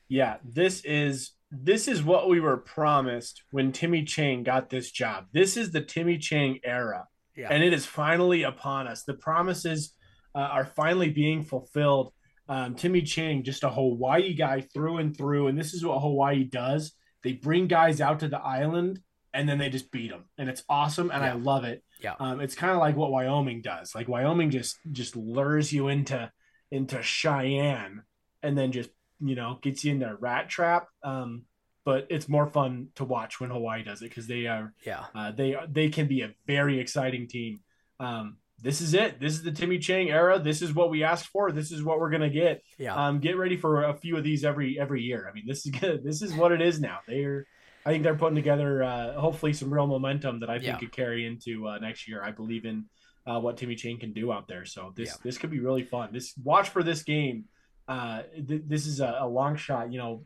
Yeah, 0.08 0.38
this 0.44 0.82
is 0.86 1.32
this 1.52 1.88
is 1.88 2.02
what 2.02 2.30
we 2.30 2.40
were 2.40 2.58
promised 2.58 3.44
when 3.52 3.72
Timmy 3.72 4.04
Chang 4.04 4.44
got 4.44 4.70
this 4.70 4.90
job. 4.90 5.26
This 5.34 5.58
is 5.58 5.72
the 5.72 5.82
Timmy 5.82 6.18
Chang 6.18 6.60
era, 6.64 7.08
yeah. 7.36 7.50
and 7.52 7.62
it 7.62 7.74
is 7.74 7.86
finally 7.86 8.44
upon 8.44 8.88
us. 8.88 9.04
The 9.04 9.16
promises 9.16 9.94
uh, 10.34 10.40
are 10.40 10.66
finally 10.66 11.10
being 11.10 11.44
fulfilled 11.44 12.14
um, 12.50 12.76
Timmy 12.76 13.04
Chang, 13.04 13.44
just 13.44 13.64
a 13.64 13.70
Hawaii 13.70 14.34
guy 14.34 14.62
through 14.62 14.98
and 14.98 15.16
through. 15.16 15.48
And 15.48 15.58
this 15.58 15.74
is 15.74 15.86
what 15.86 16.02
Hawaii 16.02 16.44
does 16.44 16.94
they 17.24 17.34
bring 17.34 17.68
guys 17.68 18.02
out 18.02 18.20
to 18.20 18.28
the 18.28 18.40
island 18.40 19.02
and 19.34 19.48
then 19.48 19.58
they 19.58 19.70
just 19.70 19.92
beat 19.92 20.10
them. 20.10 20.26
And 20.38 20.50
it's 20.50 20.64
awesome. 20.70 21.12
And 21.12 21.24
yeah. 21.24 21.32
I 21.32 21.34
love 21.36 21.64
it. 21.64 21.84
Yeah. 22.02 22.16
Um, 22.20 22.40
it's 22.42 22.56
kind 22.56 22.72
of 22.72 22.80
like 22.80 22.96
what 22.96 23.12
Wyoming 23.12 23.62
does. 23.62 23.94
Like 23.94 24.08
Wyoming 24.08 24.50
just 24.50 24.78
just 24.92 25.16
lures 25.16 25.72
you 25.72 25.88
into 25.90 26.32
into 26.72 27.02
Cheyenne 27.02 28.04
and 28.42 28.58
then 28.58 28.72
just 28.72 28.90
you 29.20 29.36
know 29.36 29.60
gets 29.62 29.84
you 29.84 29.92
in 29.92 30.00
their 30.00 30.16
rat 30.16 30.50
trap. 30.50 30.88
Um, 31.04 31.44
but 31.86 32.08
it's 32.10 32.30
more 32.30 32.48
fun 32.48 32.90
to 32.96 33.04
watch 33.04 33.40
when 33.40 33.50
Hawaii 33.50 33.84
does 33.84 34.02
it 34.02 34.10
because 34.10 34.28
they 34.28 34.48
are 34.48 34.74
yeah 34.86 35.06
uh, 35.14 35.32
they 35.32 35.56
they 35.68 35.90
can 35.90 36.08
be 36.08 36.22
a 36.22 36.34
very 36.48 36.80
exciting 36.80 37.28
team. 37.28 37.60
Um, 38.00 38.38
this 38.62 38.82
is 38.82 38.94
it. 38.94 39.20
This 39.20 39.34
is 39.34 39.44
the 39.44 39.52
Timmy 39.52 39.80
Chang 39.80 40.10
era. 40.10 40.40
This 40.40 40.62
is 40.62 40.74
what 40.74 40.90
we 40.90 41.04
asked 41.04 41.28
for. 41.28 41.52
This 41.52 41.72
is 41.72 41.84
what 41.84 42.00
we're 42.00 42.10
gonna 42.10 42.30
get. 42.30 42.62
Yeah. 42.78 42.96
Um, 42.96 43.20
get 43.20 43.38
ready 43.38 43.58
for 43.58 43.84
a 43.84 43.94
few 43.94 44.18
of 44.18 44.24
these 44.24 44.44
every 44.44 44.80
every 44.80 45.02
year. 45.02 45.28
I 45.30 45.34
mean, 45.34 45.46
this 45.48 45.66
is 45.66 45.72
good. 45.80 46.04
This 46.04 46.22
is 46.22 46.34
what 46.34 46.52
it 46.52 46.62
is 46.62 46.80
now. 46.80 47.00
They're, 47.08 47.48
I 47.86 47.92
think 47.92 48.04
they're 48.04 48.16
putting 48.16 48.36
together 48.36 48.84
uh, 48.84 49.14
hopefully 49.20 49.54
some 49.54 49.74
real 49.74 49.88
momentum 49.88 50.42
that 50.42 50.50
I 50.50 50.60
think 50.60 50.68
yeah. 50.68 50.78
could 50.78 50.92
carry 50.92 51.26
into 51.26 51.68
uh, 51.68 51.80
next 51.80 52.08
year. 52.08 52.24
I 52.24 52.32
believe 52.32 52.66
in 52.66 52.86
uh, 53.26 53.40
what 53.40 53.58
Timmy 53.58 53.76
Chang 53.76 54.00
can 54.00 54.14
do 54.14 54.32
out 54.32 54.48
there. 54.48 54.66
So 54.66 54.94
this 54.96 55.10
yeah. 55.10 55.16
this 55.24 55.38
could 55.38 55.52
be 55.52 55.60
really 55.60 55.84
fun. 55.84 56.10
This 56.12 56.34
watch 56.44 56.70
for 56.70 56.84
this 56.84 57.04
game. 57.04 57.46
Uh, 57.88 58.22
th- 58.48 58.64
this 58.68 58.86
is 58.86 59.00
a, 59.00 59.18
a 59.22 59.28
long 59.28 59.56
shot. 59.56 59.92
You 59.92 60.00
know, 60.00 60.24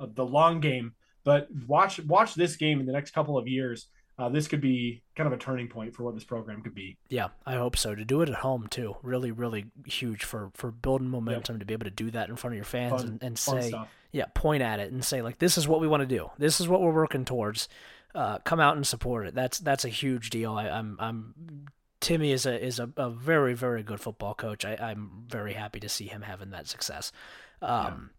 the 0.00 0.24
long 0.24 0.60
game. 0.60 0.94
But 1.24 1.48
watch 1.66 2.00
watch 2.00 2.34
this 2.34 2.56
game 2.56 2.80
in 2.80 2.86
the 2.86 2.92
next 2.92 3.12
couple 3.12 3.38
of 3.38 3.48
years 3.48 3.88
uh, 4.18 4.28
this 4.28 4.46
could 4.46 4.60
be 4.60 5.02
kind 5.16 5.26
of 5.26 5.32
a 5.32 5.36
turning 5.36 5.68
point 5.68 5.94
for 5.94 6.04
what 6.04 6.14
this 6.14 6.24
program 6.24 6.62
could 6.62 6.74
be. 6.74 6.96
Yeah, 7.08 7.28
I 7.44 7.54
hope 7.54 7.76
so. 7.76 7.94
To 7.94 8.04
do 8.04 8.22
it 8.22 8.28
at 8.28 8.36
home 8.36 8.68
too, 8.68 8.96
really, 9.02 9.32
really 9.32 9.66
huge 9.86 10.24
for 10.24 10.50
for 10.54 10.70
building 10.70 11.08
momentum 11.08 11.56
yep. 11.56 11.60
to 11.60 11.66
be 11.66 11.74
able 11.74 11.84
to 11.84 11.90
do 11.90 12.10
that 12.12 12.28
in 12.28 12.36
front 12.36 12.54
of 12.54 12.56
your 12.56 12.64
fans 12.64 13.02
fun, 13.02 13.10
and, 13.10 13.22
and 13.22 13.38
say, 13.38 13.72
yeah, 14.12 14.26
point 14.34 14.62
at 14.62 14.78
it 14.78 14.92
and 14.92 15.04
say 15.04 15.20
like, 15.20 15.38
this 15.38 15.58
is 15.58 15.66
what 15.66 15.80
we 15.80 15.88
want 15.88 16.02
to 16.02 16.06
do. 16.06 16.30
This 16.38 16.60
is 16.60 16.68
what 16.68 16.80
we're 16.80 16.92
working 16.92 17.24
towards. 17.24 17.68
Uh, 18.14 18.38
come 18.44 18.60
out 18.60 18.76
and 18.76 18.86
support 18.86 19.26
it. 19.26 19.34
That's 19.34 19.58
that's 19.58 19.84
a 19.84 19.88
huge 19.88 20.30
deal. 20.30 20.52
I, 20.52 20.68
I'm 20.68 20.96
I'm 21.00 21.66
Timmy 22.00 22.30
is 22.30 22.46
a 22.46 22.64
is 22.64 22.78
a, 22.78 22.88
a 22.96 23.10
very 23.10 23.54
very 23.54 23.82
good 23.82 24.00
football 24.00 24.34
coach. 24.34 24.64
I, 24.64 24.76
I'm 24.76 25.24
very 25.26 25.54
happy 25.54 25.80
to 25.80 25.88
see 25.88 26.06
him 26.06 26.22
having 26.22 26.50
that 26.50 26.68
success. 26.68 27.10
Um, 27.60 28.10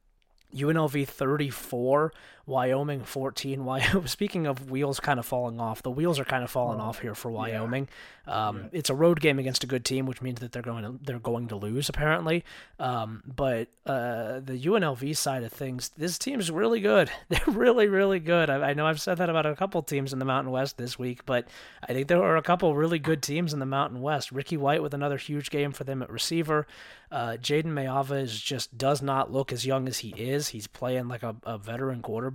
yeah. 0.51 0.65
UNLV 0.65 1.07
34, 1.07 2.13
Wyoming 2.47 3.03
14. 3.03 3.65
Wyoming. 3.65 4.07
Speaking 4.07 4.45
of 4.47 4.69
wheels 4.69 4.99
kind 4.99 5.19
of 5.19 5.25
falling 5.25 5.59
off, 5.59 5.81
the 5.81 5.91
wheels 5.91 6.19
are 6.19 6.25
kind 6.25 6.43
of 6.43 6.51
falling 6.51 6.79
oh, 6.79 6.85
off 6.85 6.99
here 6.99 7.15
for 7.15 7.31
Wyoming. 7.31 7.87
Yeah. 8.27 8.47
Um, 8.47 8.57
yeah. 8.57 8.63
It's 8.71 8.89
a 8.89 8.95
road 8.95 9.19
game 9.19 9.39
against 9.39 9.63
a 9.63 9.67
good 9.67 9.85
team, 9.85 10.05
which 10.05 10.21
means 10.21 10.39
that 10.39 10.51
they're 10.51 10.61
going 10.61 10.83
to 10.83 10.99
they're 11.03 11.19
going 11.19 11.47
to 11.49 11.55
lose 11.55 11.89
apparently. 11.89 12.43
Um, 12.79 13.23
but 13.25 13.67
uh, 13.85 14.39
the 14.39 14.59
UNLV 14.59 15.15
side 15.17 15.43
of 15.43 15.51
things, 15.51 15.89
this 15.97 16.17
team's 16.17 16.51
really 16.51 16.79
good. 16.79 17.11
They're 17.29 17.41
really 17.47 17.87
really 17.87 18.19
good. 18.19 18.49
I, 18.49 18.69
I, 18.69 18.73
know 18.73 18.85
I've 18.85 19.01
said 19.01 19.17
that 19.19 19.29
about 19.29 19.45
a 19.45 19.55
couple 19.55 19.81
teams 19.83 20.13
in 20.13 20.19
the 20.19 20.25
Mountain 20.25 20.51
West 20.51 20.77
this 20.77 20.97
week, 20.97 21.25
but 21.25 21.47
I 21.87 21.93
think 21.93 22.07
there 22.07 22.23
are 22.23 22.37
a 22.37 22.41
couple 22.41 22.75
really 22.75 22.99
good 22.99 23.21
teams 23.21 23.53
in 23.53 23.59
the 23.59 23.65
Mountain 23.65 24.01
West. 24.01 24.31
Ricky 24.31 24.57
White 24.57 24.81
with 24.81 24.93
another 24.93 25.17
huge 25.17 25.49
game 25.49 25.71
for 25.71 25.83
them 25.83 26.01
at 26.01 26.09
receiver. 26.09 26.67
Uh, 27.11 27.37
Jayden 27.39 27.65
Maiava 27.65 28.21
is 28.21 28.39
just 28.39 28.77
does 28.77 29.01
not 29.01 29.31
look 29.31 29.53
as 29.53 29.65
young 29.65 29.87
as 29.87 29.99
he 29.99 30.09
is. 30.09 30.49
He's 30.49 30.67
playing 30.67 31.07
like 31.07 31.23
a, 31.23 31.35
a 31.43 31.57
veteran 31.57 32.01
quarterback. 32.01 32.34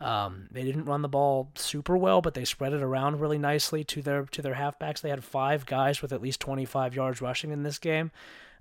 Um, 0.00 0.46
they 0.50 0.62
didn't 0.62 0.84
run 0.84 1.02
the 1.02 1.08
ball 1.08 1.50
super 1.56 1.96
well, 1.96 2.20
but 2.20 2.34
they 2.34 2.44
spread 2.44 2.72
it 2.72 2.82
around 2.82 3.20
really 3.20 3.38
nicely 3.38 3.82
to 3.84 4.02
their 4.02 4.24
to 4.26 4.42
their 4.42 4.54
halfbacks. 4.54 5.00
They 5.00 5.10
had 5.10 5.24
five 5.24 5.66
guys 5.66 6.00
with 6.02 6.12
at 6.12 6.22
least 6.22 6.40
25 6.40 6.94
yards 6.94 7.20
rushing 7.20 7.50
in 7.50 7.64
this 7.64 7.78
game, 7.78 8.12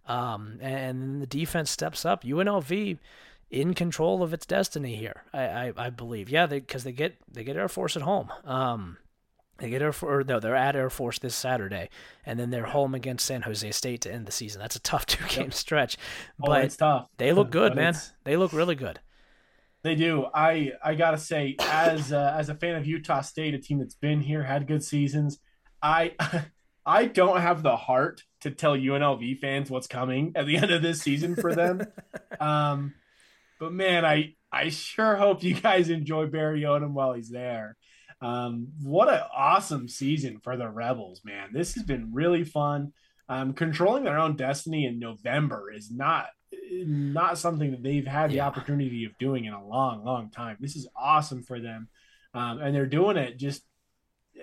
um, 0.08 0.58
and 0.62 1.22
the 1.22 1.28
defense 1.28 1.70
steps 1.70 2.06
up. 2.06 2.24
UNLV 2.24 2.98
in 3.52 3.74
control 3.74 4.24
of 4.24 4.34
its 4.34 4.46
destiny 4.46 4.96
here. 4.96 5.24
I 5.34 5.42
I, 5.42 5.74
I 5.78 5.90
believe, 5.90 6.30
yeah, 6.30 6.48
because 6.48 6.84
they, 6.84 6.92
they, 6.92 6.96
get 6.96 7.16
they 7.32 7.44
get 7.44 7.56
Air 7.56 7.70
Force 7.70 7.96
at 7.96 8.02
home. 8.02 8.32
Um, 8.44 8.98
they 9.58 9.70
get 9.70 9.82
Air 9.82 9.94
Force, 9.94 10.26
no, 10.28 10.40
they're 10.40 10.56
at 10.56 10.76
Air 10.76 10.90
Force 10.90 11.20
this 11.20 11.36
Saturday, 11.36 11.90
and 12.26 12.40
then 12.40 12.50
they're 12.50 12.66
home 12.66 12.94
against 12.94 13.26
San 13.26 13.44
Jose 13.44 13.70
State 13.72 14.02
to 14.02 14.12
end 14.12 14.26
the 14.26 14.32
season. 14.32 14.62
That's 14.62 14.76
a 14.76 14.82
tough 14.82 15.06
two 15.06 15.26
game 15.28 15.46
yep. 15.46 15.54
stretch, 15.54 15.98
oh, 16.42 16.48
but 16.48 16.62
oh, 16.62 16.66
it's 16.66 16.78
tough. 16.78 17.10
they 17.18 17.32
look 17.32 17.50
good, 17.52 17.76
man. 17.76 17.96
They 18.24 18.38
look 18.38 18.54
really 18.54 18.76
good. 18.76 19.00
They 19.88 19.96
do. 19.96 20.26
I 20.34 20.74
I 20.84 20.96
gotta 20.96 21.18
say, 21.18 21.56
as 21.62 22.12
uh, 22.12 22.36
as 22.38 22.50
a 22.50 22.56
fan 22.56 22.76
of 22.76 22.86
Utah 22.86 23.22
State, 23.22 23.54
a 23.54 23.58
team 23.58 23.80
that's 23.80 23.96
been 23.96 24.20
here, 24.20 24.44
had 24.44 24.68
good 24.68 24.84
seasons, 24.84 25.40
I 25.82 26.14
I 26.86 27.06
don't 27.06 27.40
have 27.40 27.64
the 27.64 27.78
heart 27.78 28.22
to 28.42 28.52
tell 28.52 28.76
UNLV 28.76 29.40
fans 29.40 29.72
what's 29.72 29.88
coming 29.88 30.34
at 30.36 30.46
the 30.46 30.58
end 30.58 30.72
of 30.72 30.82
this 30.82 31.00
season 31.00 31.38
for 31.38 31.56
them. 31.56 31.88
um, 32.42 32.96
but 33.62 33.72
man, 33.72 34.04
I 34.04 34.36
I 34.52 34.68
sure 34.68 35.16
hope 35.16 35.42
you 35.42 35.54
guys 35.54 35.90
enjoy 35.90 36.26
Barry 36.26 36.64
Odom 36.64 36.92
while 36.92 37.14
he's 37.14 37.30
there. 37.30 37.78
Um, 38.20 38.74
what 38.82 39.08
an 39.08 39.22
awesome 39.34 39.88
season 39.88 40.42
for 40.44 40.58
the 40.58 40.68
Rebels, 40.68 41.22
man! 41.24 41.52
This 41.54 41.76
has 41.76 41.84
been 41.84 42.10
really 42.12 42.44
fun. 42.44 42.92
Um, 43.30 43.54
controlling 43.54 44.04
their 44.04 44.20
own 44.20 44.36
destiny 44.36 44.86
in 44.86 45.00
November 45.00 45.72
is 45.72 45.90
not 45.90 46.26
not 46.72 47.38
something 47.38 47.72
that 47.72 47.84
they've 47.84 48.06
had 48.06 48.32
the 48.32 48.42
opportunity 48.42 49.06
of 49.06 49.18
doing 49.18 49.46
in 49.46 49.54
a 49.54 49.66
long, 49.66 50.04
long 50.04 50.30
time. 50.30 50.58
This 50.60 50.76
is 50.76 50.88
awesome 50.96 51.44
for 51.44 51.60
them, 51.60 51.90
um, 52.34 52.60
and 52.60 52.76
they're 52.76 52.86
doing 52.86 53.18
it 53.18 53.38
just 53.38 53.64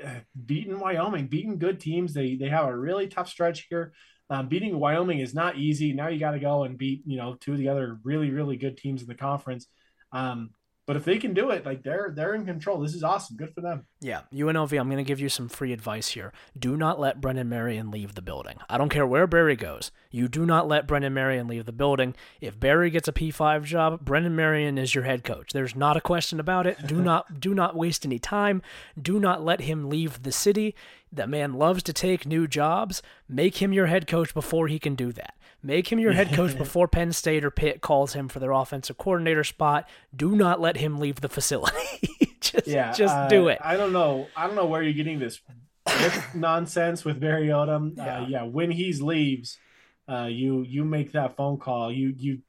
uh, 0.03 0.21
beating 0.47 0.79
Wyoming, 0.79 1.29
beating 1.29 1.59
good 1.59 1.81
teams. 1.81 2.13
They 2.13 2.37
they 2.37 2.49
have 2.49 2.67
a 2.67 2.77
really 2.77 3.07
tough 3.07 3.29
stretch 3.29 3.67
here. 3.69 3.93
Um, 4.31 4.49
beating 4.49 4.79
Wyoming 4.79 5.21
is 5.21 5.35
not 5.35 5.59
easy. 5.59 5.93
Now 5.93 6.09
you 6.09 6.19
got 6.19 6.33
to 6.33 6.39
go 6.39 6.65
and 6.65 6.79
beat 6.79 7.03
you 7.07 7.17
know 7.17 7.37
two 7.41 7.53
of 7.53 7.59
the 7.59 7.69
other 7.69 7.99
really 8.03 8.31
really 8.31 8.57
good 8.57 8.77
teams 8.77 9.03
in 9.03 9.09
the 9.09 9.15
conference. 9.15 9.67
Um, 10.13 10.51
but 10.87 10.97
if 10.97 11.05
they 11.05 11.19
can 11.19 11.33
do 11.33 11.51
it, 11.51 11.65
like 11.65 11.83
they're 11.83 12.13
they're 12.15 12.35
in 12.35 12.45
control. 12.45 12.79
This 12.79 12.95
is 12.95 13.03
awesome. 13.03 13.37
Good 13.37 13.55
for 13.55 13.63
them. 13.63 13.87
Yeah, 14.01 14.23
UNLV. 14.33 14.79
I'm 14.79 14.89
going 14.89 15.03
to 15.03 15.09
give 15.09 15.21
you 15.21 15.31
some 15.31 15.49
free 15.49 15.73
advice 15.73 16.09
here. 16.09 16.33
Do 16.59 16.77
not 16.77 17.01
let 17.01 17.21
Brennan 17.21 17.49
Marion 17.49 17.91
leave 17.91 18.15
the 18.15 18.23
building. 18.23 18.59
I 18.69 18.77
don't 18.77 18.91
care 18.91 19.07
where 19.07 19.27
Barry 19.27 19.57
goes. 19.57 19.91
You 20.11 20.29
do 20.29 20.45
not 20.45 20.69
let 20.69 20.87
Brennan 20.87 21.15
Marion 21.15 21.49
leave 21.49 21.65
the 21.65 21.73
building. 21.73 22.15
If 22.41 22.61
Barry 22.61 22.91
gets 22.91 23.09
a 23.09 23.13
P5 23.13 23.65
job, 23.65 24.05
Brennan 24.05 24.37
Marion 24.37 24.77
is 24.77 24.95
your 24.95 25.05
head 25.05 25.25
coach. 25.25 25.53
There's 25.53 25.75
not 25.75 25.97
a 25.97 26.03
question 26.03 26.39
about 26.39 26.67
it. 26.67 26.87
Do 26.87 26.97
not 27.03 27.41
do 27.41 27.55
not 27.55 27.75
waste 27.75 28.05
any 28.05 28.19
time. 28.19 28.61
Do 29.01 29.19
not 29.19 29.43
let 29.43 29.63
him 29.63 29.89
leave 29.89 30.23
the 30.23 30.33
city. 30.33 30.75
That 31.11 31.29
man 31.31 31.55
loves 31.55 31.83
to 31.85 31.93
take 31.93 32.27
new 32.27 32.47
jobs. 32.47 33.01
Make 33.29 33.63
him 33.63 33.73
your 33.73 33.87
head 33.87 34.07
coach 34.07 34.35
before 34.35 34.69
he 34.69 34.79
can 34.79 34.97
do 34.97 35.13
that. 35.13 35.35
Make 35.65 35.91
him 35.91 35.99
your 35.99 36.13
head 36.13 36.35
coach 36.35 36.57
before 36.59 36.87
Penn 36.89 37.13
State 37.13 37.43
or 37.43 37.51
Pitt 37.51 37.81
calls 37.81 38.13
him 38.13 38.29
for 38.29 38.39
their 38.39 38.53
offensive 38.53 38.99
coordinator 38.99 39.43
spot. 39.43 39.89
Do 40.15 40.37
not 40.37 40.61
let 40.61 40.77
him 40.77 40.99
leave 40.99 41.23
the 41.23 41.29
facility. 41.31 42.11
just, 42.41 42.67
yeah, 42.67 42.93
just 42.93 43.15
uh, 43.15 43.29
do 43.29 43.49
it. 43.49 43.59
I 43.65 43.79
don't 43.79 43.95
know. 43.95 44.29
I 44.37 44.47
don't 44.47 44.57
know 44.57 44.67
where 44.67 44.83
you're 44.83 44.93
getting 44.93 45.19
this 45.19 45.41
nonsense 46.35 47.03
with 47.03 47.19
Barry 47.19 47.47
Odom. 47.47 47.97
Yeah. 47.97 48.19
Uh, 48.19 48.27
yeah, 48.27 48.43
when 48.43 48.71
he 48.71 48.93
leaves, 48.93 49.59
uh, 50.07 50.29
you 50.31 50.65
you 50.69 50.85
make 50.85 51.13
that 51.13 51.35
phone 51.35 51.57
call. 51.57 51.91
You 51.91 52.13
you 52.15 52.41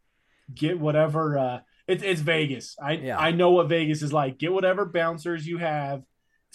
get 0.53 0.77
whatever. 0.77 1.37
Uh, 1.37 1.59
it's 1.87 2.03
it's 2.03 2.19
Vegas. 2.19 2.75
I 2.81 2.93
yeah. 2.93 3.17
I 3.17 3.31
know 3.31 3.51
what 3.51 3.69
Vegas 3.69 4.01
is 4.01 4.11
like. 4.11 4.37
Get 4.37 4.51
whatever 4.51 4.83
bouncers 4.83 5.47
you 5.47 5.57
have 5.59 6.03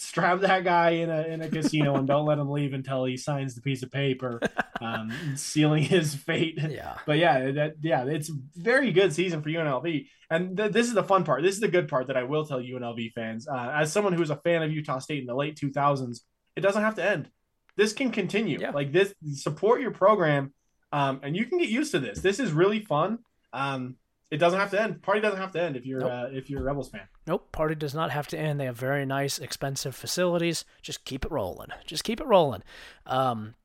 strap 0.01 0.41
that 0.41 0.63
guy 0.63 0.91
in 0.91 1.09
a 1.09 1.21
in 1.23 1.41
a 1.41 1.49
casino 1.55 1.95
and 1.95 2.07
don't 2.07 2.25
let 2.25 2.39
him 2.39 2.49
leave 2.49 2.73
until 2.73 3.05
he 3.05 3.17
signs 3.17 3.55
the 3.55 3.61
piece 3.61 3.83
of 3.83 3.91
paper, 3.91 4.39
um, 4.79 5.11
sealing 5.35 5.83
his 5.83 6.15
fate. 6.15 6.59
Yeah. 6.59 6.97
But 7.05 7.17
yeah, 7.17 7.51
that 7.51 7.75
yeah, 7.81 8.05
it's 8.05 8.29
very 8.55 8.91
good 8.91 9.13
season 9.13 9.41
for 9.41 9.49
UNLV, 9.49 10.07
and 10.29 10.57
th- 10.57 10.71
this 10.71 10.87
is 10.87 10.93
the 10.93 11.03
fun 11.03 11.23
part. 11.23 11.43
This 11.43 11.55
is 11.55 11.61
the 11.61 11.67
good 11.67 11.87
part 11.87 12.07
that 12.07 12.17
I 12.17 12.23
will 12.23 12.45
tell 12.45 12.59
UNLV 12.59 13.13
fans. 13.13 13.47
Uh, 13.47 13.71
as 13.75 13.91
someone 13.91 14.13
who 14.13 14.19
was 14.19 14.31
a 14.31 14.37
fan 14.37 14.63
of 14.63 14.71
Utah 14.71 14.99
State 14.99 15.21
in 15.21 15.27
the 15.27 15.35
late 15.35 15.55
2000s, 15.55 16.21
it 16.55 16.61
doesn't 16.61 16.81
have 16.81 16.95
to 16.95 17.03
end. 17.03 17.29
This 17.77 17.93
can 17.93 18.11
continue. 18.11 18.59
Yeah. 18.59 18.71
Like 18.71 18.91
this, 18.91 19.13
support 19.33 19.81
your 19.81 19.91
program, 19.91 20.53
um, 20.91 21.21
and 21.23 21.35
you 21.35 21.45
can 21.45 21.59
get 21.59 21.69
used 21.69 21.91
to 21.91 21.99
this. 21.99 22.19
This 22.19 22.39
is 22.39 22.51
really 22.51 22.81
fun. 22.81 23.19
Um, 23.53 23.95
it 24.31 24.37
doesn't 24.37 24.59
have 24.59 24.71
to 24.71 24.81
end. 24.81 25.01
Party 25.01 25.19
doesn't 25.19 25.39
have 25.39 25.51
to 25.51 25.61
end 25.61 25.75
if 25.75 25.85
you're 25.85 25.99
nope. 25.99 26.11
uh, 26.11 26.27
if 26.31 26.49
you're 26.49 26.61
a 26.61 26.63
Rebels 26.63 26.89
fan. 26.89 27.01
Nope, 27.27 27.51
party 27.51 27.75
does 27.75 27.93
not 27.93 28.11
have 28.11 28.27
to 28.27 28.39
end. 28.39 28.59
They 28.59 28.65
have 28.65 28.77
very 28.77 29.05
nice, 29.05 29.37
expensive 29.37 29.95
facilities. 29.95 30.63
Just 30.81 31.03
keep 31.03 31.25
it 31.25 31.31
rolling. 31.31 31.69
Just 31.85 32.05
keep 32.05 32.21
it 32.21 32.25
rolling. 32.25 32.63
Um, 33.05 33.55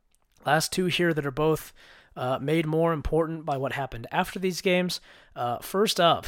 last 0.45 0.73
two 0.73 0.87
here 0.87 1.15
that 1.15 1.25
are 1.25 1.31
both 1.31 1.73
uh, 2.17 2.39
made 2.41 2.67
more 2.67 2.93
important 2.93 3.45
by 3.45 3.57
what 3.57 3.73
happened 3.73 4.09
after 4.11 4.41
these 4.41 4.61
games. 4.61 5.01
Uh, 5.37 5.59
first 5.59 6.01
up, 6.01 6.27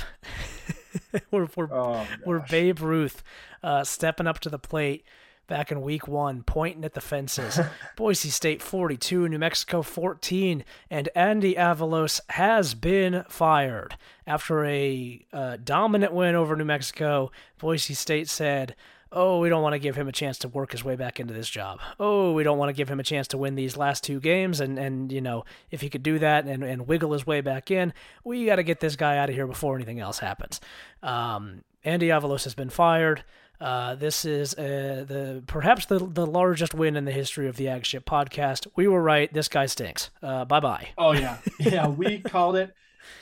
we're 1.32 1.48
we're, 1.56 1.72
oh 1.72 2.06
we're 2.24 2.44
Babe 2.48 2.80
Ruth 2.80 3.24
uh, 3.62 3.82
stepping 3.82 4.28
up 4.28 4.38
to 4.40 4.48
the 4.48 4.58
plate 4.58 5.04
back 5.48 5.72
in 5.72 5.82
week 5.82 6.06
one, 6.06 6.44
pointing 6.44 6.84
at 6.84 6.94
the 6.94 7.00
fences. 7.00 7.58
Boise 7.96 8.30
State 8.30 8.62
42, 8.62 9.28
New 9.28 9.38
Mexico 9.38 9.82
14, 9.82 10.64
and 10.90 11.08
Andy 11.16 11.54
Avalos 11.54 12.20
has 12.30 12.74
been 12.74 13.24
fired. 13.28 13.96
After 14.26 14.64
a 14.64 15.26
uh, 15.32 15.56
dominant 15.62 16.12
win 16.12 16.36
over 16.36 16.54
New 16.54 16.64
Mexico, 16.64 17.32
Boise 17.58 17.94
State 17.94 18.28
said, 18.28 18.76
Oh, 19.10 19.40
we 19.40 19.48
don't 19.48 19.62
want 19.62 19.72
to 19.72 19.78
give 19.78 19.96
him 19.96 20.06
a 20.06 20.12
chance 20.12 20.36
to 20.40 20.48
work 20.48 20.72
his 20.72 20.84
way 20.84 20.94
back 20.94 21.18
into 21.18 21.32
this 21.32 21.48
job. 21.48 21.80
Oh, 21.98 22.34
we 22.34 22.42
don't 22.42 22.58
want 22.58 22.68
to 22.68 22.74
give 22.74 22.90
him 22.90 23.00
a 23.00 23.04
chance 23.04 23.26
to 23.28 23.38
win 23.38 23.54
these 23.54 23.74
last 23.74 24.04
two 24.04 24.20
games. 24.20 24.60
And, 24.60 24.78
and 24.78 25.10
you 25.10 25.22
know, 25.22 25.46
if 25.70 25.80
he 25.80 25.88
could 25.88 26.02
do 26.02 26.18
that 26.18 26.44
and, 26.44 26.62
and 26.62 26.86
wiggle 26.86 27.12
his 27.12 27.26
way 27.26 27.40
back 27.40 27.70
in, 27.70 27.94
we 28.22 28.44
got 28.44 28.56
to 28.56 28.62
get 28.62 28.80
this 28.80 28.96
guy 28.96 29.16
out 29.16 29.30
of 29.30 29.34
here 29.34 29.46
before 29.46 29.76
anything 29.76 29.98
else 29.98 30.18
happens. 30.18 30.60
Um, 31.02 31.64
Andy 31.84 32.08
Avalos 32.08 32.44
has 32.44 32.54
been 32.54 32.68
fired. 32.68 33.24
Uh, 33.60 33.94
this 33.96 34.24
is 34.24 34.54
uh, 34.54 35.04
the 35.06 35.42
perhaps 35.46 35.86
the 35.86 35.98
the 35.98 36.26
largest 36.26 36.74
win 36.74 36.96
in 36.96 37.04
the 37.04 37.12
history 37.12 37.48
of 37.48 37.56
the 37.56 37.68
Aggship 37.68 38.04
podcast. 38.04 38.66
We 38.76 38.86
were 38.86 39.02
right. 39.02 39.32
This 39.32 39.48
guy 39.48 39.66
stinks. 39.66 40.10
Uh, 40.22 40.44
bye 40.44 40.60
bye. 40.60 40.88
Oh 40.96 41.12
yeah, 41.12 41.38
yeah. 41.58 41.88
We 41.88 42.20
called 42.20 42.56
it. 42.56 42.72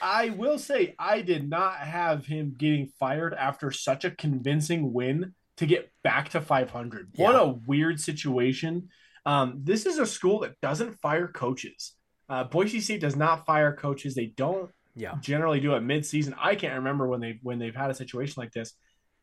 I 0.02 0.30
will 0.30 0.58
say 0.58 0.94
I 0.98 1.22
did 1.22 1.48
not 1.48 1.76
have 1.76 2.26
him 2.26 2.54
getting 2.58 2.88
fired 2.98 3.34
after 3.34 3.70
such 3.70 4.04
a 4.04 4.10
convincing 4.10 4.92
win 4.92 5.34
to 5.56 5.66
get 5.66 5.90
back 6.02 6.28
to 6.30 6.40
500. 6.40 7.12
Yeah. 7.14 7.24
What 7.24 7.36
a 7.36 7.46
weird 7.66 8.00
situation. 8.00 8.88
Um, 9.24 9.60
this 9.62 9.86
is 9.86 9.98
a 9.98 10.06
school 10.06 10.40
that 10.40 10.60
doesn't 10.60 11.00
fire 11.00 11.28
coaches. 11.28 11.92
Uh, 12.28 12.44
Boise 12.44 12.80
State 12.80 13.00
does 13.00 13.16
not 13.16 13.46
fire 13.46 13.74
coaches. 13.74 14.14
They 14.14 14.26
don't 14.26 14.70
yeah. 14.94 15.14
generally 15.20 15.60
do 15.60 15.74
it 15.74 15.80
mid-season. 15.80 16.34
I 16.38 16.56
can't 16.56 16.74
remember 16.74 17.06
when 17.06 17.20
they 17.20 17.38
when 17.42 17.58
they've 17.58 17.74
had 17.74 17.90
a 17.90 17.94
situation 17.94 18.34
like 18.36 18.52
this 18.52 18.74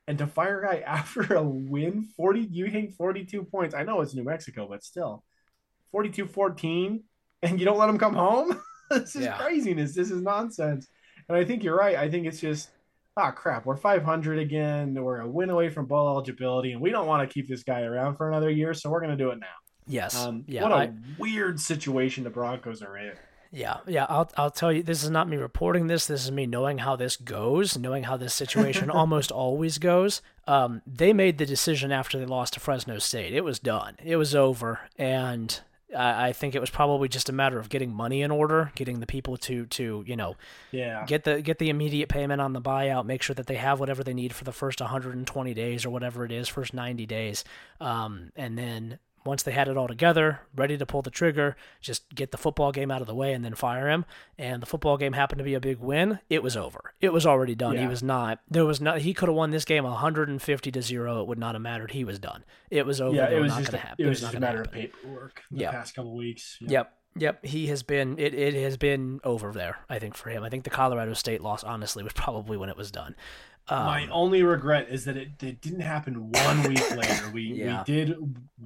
and 0.07 0.17
to 0.17 0.27
fire 0.27 0.61
a 0.61 0.65
guy 0.65 0.79
after 0.85 1.35
a 1.35 1.43
win 1.43 2.03
40 2.15 2.41
you 2.51 2.69
think 2.69 2.95
42 2.95 3.43
points. 3.43 3.75
I 3.75 3.83
know 3.83 4.01
it's 4.01 4.13
new 4.13 4.23
mexico 4.23 4.67
but 4.69 4.83
still. 4.83 5.23
42 5.91 6.27
14 6.27 7.03
and 7.43 7.59
you 7.59 7.65
don't 7.65 7.77
let 7.77 7.89
him 7.89 7.97
come 7.97 8.15
home? 8.15 8.59
This 8.89 9.15
is 9.15 9.23
yeah. 9.23 9.37
craziness. 9.37 9.95
This 9.95 10.11
is 10.11 10.21
nonsense. 10.21 10.87
And 11.27 11.35
i 11.35 11.43
think 11.43 11.63
you're 11.63 11.75
right. 11.75 11.95
I 11.95 12.11
think 12.11 12.27
it's 12.27 12.39
just 12.39 12.69
ah 13.17 13.31
crap. 13.31 13.65
We're 13.65 13.77
500 13.77 14.37
again. 14.37 14.93
We're 14.93 15.21
a 15.21 15.27
win 15.27 15.49
away 15.49 15.69
from 15.69 15.87
bowl 15.87 16.09
eligibility 16.09 16.73
and 16.73 16.81
we 16.81 16.91
don't 16.91 17.07
want 17.07 17.27
to 17.27 17.33
keep 17.33 17.47
this 17.47 17.63
guy 17.63 17.81
around 17.81 18.17
for 18.17 18.29
another 18.29 18.51
year 18.51 18.73
so 18.73 18.91
we're 18.91 18.99
going 18.99 19.17
to 19.17 19.23
do 19.23 19.31
it 19.31 19.39
now. 19.39 19.47
Yes. 19.87 20.15
Um, 20.15 20.43
yeah, 20.47 20.63
what 20.63 20.71
a 20.71 20.75
I... 20.75 20.93
weird 21.17 21.59
situation 21.59 22.23
the 22.23 22.29
broncos 22.29 22.83
are 22.83 22.97
in 22.97 23.13
yeah, 23.53 23.77
yeah. 23.87 24.07
I'll 24.09 24.29
I'll 24.35 24.51
tell 24.51 24.73
you. 24.73 24.81
This 24.81 25.03
is 25.03 25.11
not 25.11 25.29
me 25.29 25.37
reporting 25.37 25.85
this. 25.85 26.07
This 26.07 26.25
is 26.25 26.31
me 26.31 26.47
knowing 26.47 26.79
how 26.79 26.95
this 26.95 27.15
goes, 27.15 27.77
knowing 27.77 28.03
how 28.03 28.17
this 28.17 28.33
situation 28.33 28.89
almost 28.89 29.31
always 29.31 29.77
goes. 29.77 30.23
Um, 30.47 30.81
they 30.87 31.13
made 31.13 31.37
the 31.37 31.45
decision 31.45 31.91
after 31.91 32.17
they 32.17 32.25
lost 32.25 32.53
to 32.53 32.59
Fresno 32.59 32.97
State. 32.97 33.31
It 33.31 33.43
was 33.43 33.59
done. 33.59 33.97
It 34.03 34.15
was 34.15 34.33
over, 34.33 34.79
and 34.97 35.61
I, 35.95 36.29
I 36.29 36.33
think 36.33 36.55
it 36.55 36.61
was 36.61 36.71
probably 36.71 37.07
just 37.07 37.29
a 37.29 37.31
matter 37.31 37.59
of 37.59 37.69
getting 37.69 37.93
money 37.93 38.23
in 38.23 38.31
order, 38.31 38.71
getting 38.73 38.99
the 38.99 39.05
people 39.05 39.37
to 39.37 39.67
to 39.67 40.03
you 40.07 40.15
know, 40.15 40.35
yeah, 40.71 41.05
get 41.05 41.23
the 41.23 41.41
get 41.41 41.59
the 41.59 41.69
immediate 41.69 42.09
payment 42.09 42.41
on 42.41 42.53
the 42.53 42.61
buyout, 42.61 43.05
make 43.05 43.21
sure 43.21 43.35
that 43.35 43.45
they 43.45 43.55
have 43.55 43.79
whatever 43.79 44.03
they 44.03 44.15
need 44.15 44.33
for 44.33 44.45
the 44.45 44.51
first 44.51 44.81
120 44.81 45.53
days 45.53 45.85
or 45.85 45.91
whatever 45.91 46.25
it 46.25 46.31
is, 46.31 46.47
first 46.47 46.73
90 46.73 47.05
days, 47.05 47.43
um, 47.79 48.31
and 48.35 48.57
then 48.57 48.97
once 49.25 49.43
they 49.43 49.51
had 49.51 49.67
it 49.67 49.77
all 49.77 49.87
together, 49.87 50.41
ready 50.55 50.77
to 50.77 50.85
pull 50.85 51.01
the 51.01 51.09
trigger, 51.09 51.55
just 51.81 52.13
get 52.13 52.31
the 52.31 52.37
football 52.37 52.71
game 52.71 52.91
out 52.91 53.01
of 53.01 53.07
the 53.07 53.15
way 53.15 53.33
and 53.33 53.43
then 53.43 53.55
fire 53.55 53.89
him. 53.89 54.05
And 54.37 54.61
the 54.61 54.65
football 54.65 54.97
game 54.97 55.13
happened 55.13 55.39
to 55.39 55.43
be 55.43 55.53
a 55.53 55.59
big 55.59 55.79
win. 55.79 56.19
It 56.29 56.43
was 56.43 56.57
over. 56.57 56.93
It 56.99 57.13
was 57.13 57.25
already 57.25 57.55
done. 57.55 57.75
Yeah. 57.75 57.81
He 57.81 57.87
was 57.87 58.03
not. 58.03 58.39
There 58.49 58.65
was 58.65 58.81
not. 58.81 58.99
He 58.99 59.13
could 59.13 59.29
have 59.29 59.35
won 59.35 59.51
this 59.51 59.65
game 59.65 59.83
150 59.83 60.71
to 60.71 60.81
zero. 60.81 61.21
It 61.21 61.27
would 61.27 61.39
not 61.39 61.55
have 61.55 61.61
mattered. 61.61 61.91
He 61.91 62.03
was 62.03 62.19
done. 62.19 62.43
It 62.69 62.85
was 62.85 62.99
over. 62.99 63.15
Yeah, 63.15 63.29
it 63.29 63.39
was 63.39 63.55
just. 63.55 63.73
A, 63.73 63.77
it, 63.77 64.05
it 64.05 64.07
was, 64.07 64.21
just 64.21 64.33
a 64.33 64.39
matter 64.39 64.59
happen. 64.59 64.81
of 64.83 64.91
paperwork. 64.93 65.43
The 65.51 65.61
yep. 65.61 65.71
past 65.71 65.95
couple 65.95 66.15
weeks. 66.15 66.57
Yep. 66.61 66.71
yep. 66.71 66.93
Yep, 67.15 67.45
he 67.45 67.67
has 67.67 67.83
been. 67.83 68.17
It, 68.17 68.33
it 68.33 68.55
has 68.55 68.75
been 68.77 69.19
over 69.23 69.51
there. 69.51 69.77
I 69.87 69.99
think 69.99 70.15
for 70.15 70.29
him. 70.29 70.43
I 70.43 70.49
think 70.49 70.63
the 70.63 70.71
Colorado 70.71 71.13
State 71.13 71.41
loss, 71.41 71.63
honestly, 71.63 72.03
was 72.03 72.13
probably 72.13 72.57
when 72.57 72.69
it 72.69 72.77
was 72.77 72.91
done. 72.91 73.15
Um, 73.69 73.85
My 73.85 74.07
only 74.07 74.43
regret 74.43 74.87
is 74.89 75.05
that 75.05 75.15
it, 75.15 75.41
it 75.41 75.61
didn't 75.61 75.81
happen 75.81 76.31
one 76.31 76.63
week 76.63 76.91
later. 76.95 77.31
We 77.33 77.43
yeah. 77.43 77.83
we 77.87 77.93
did 77.93 78.15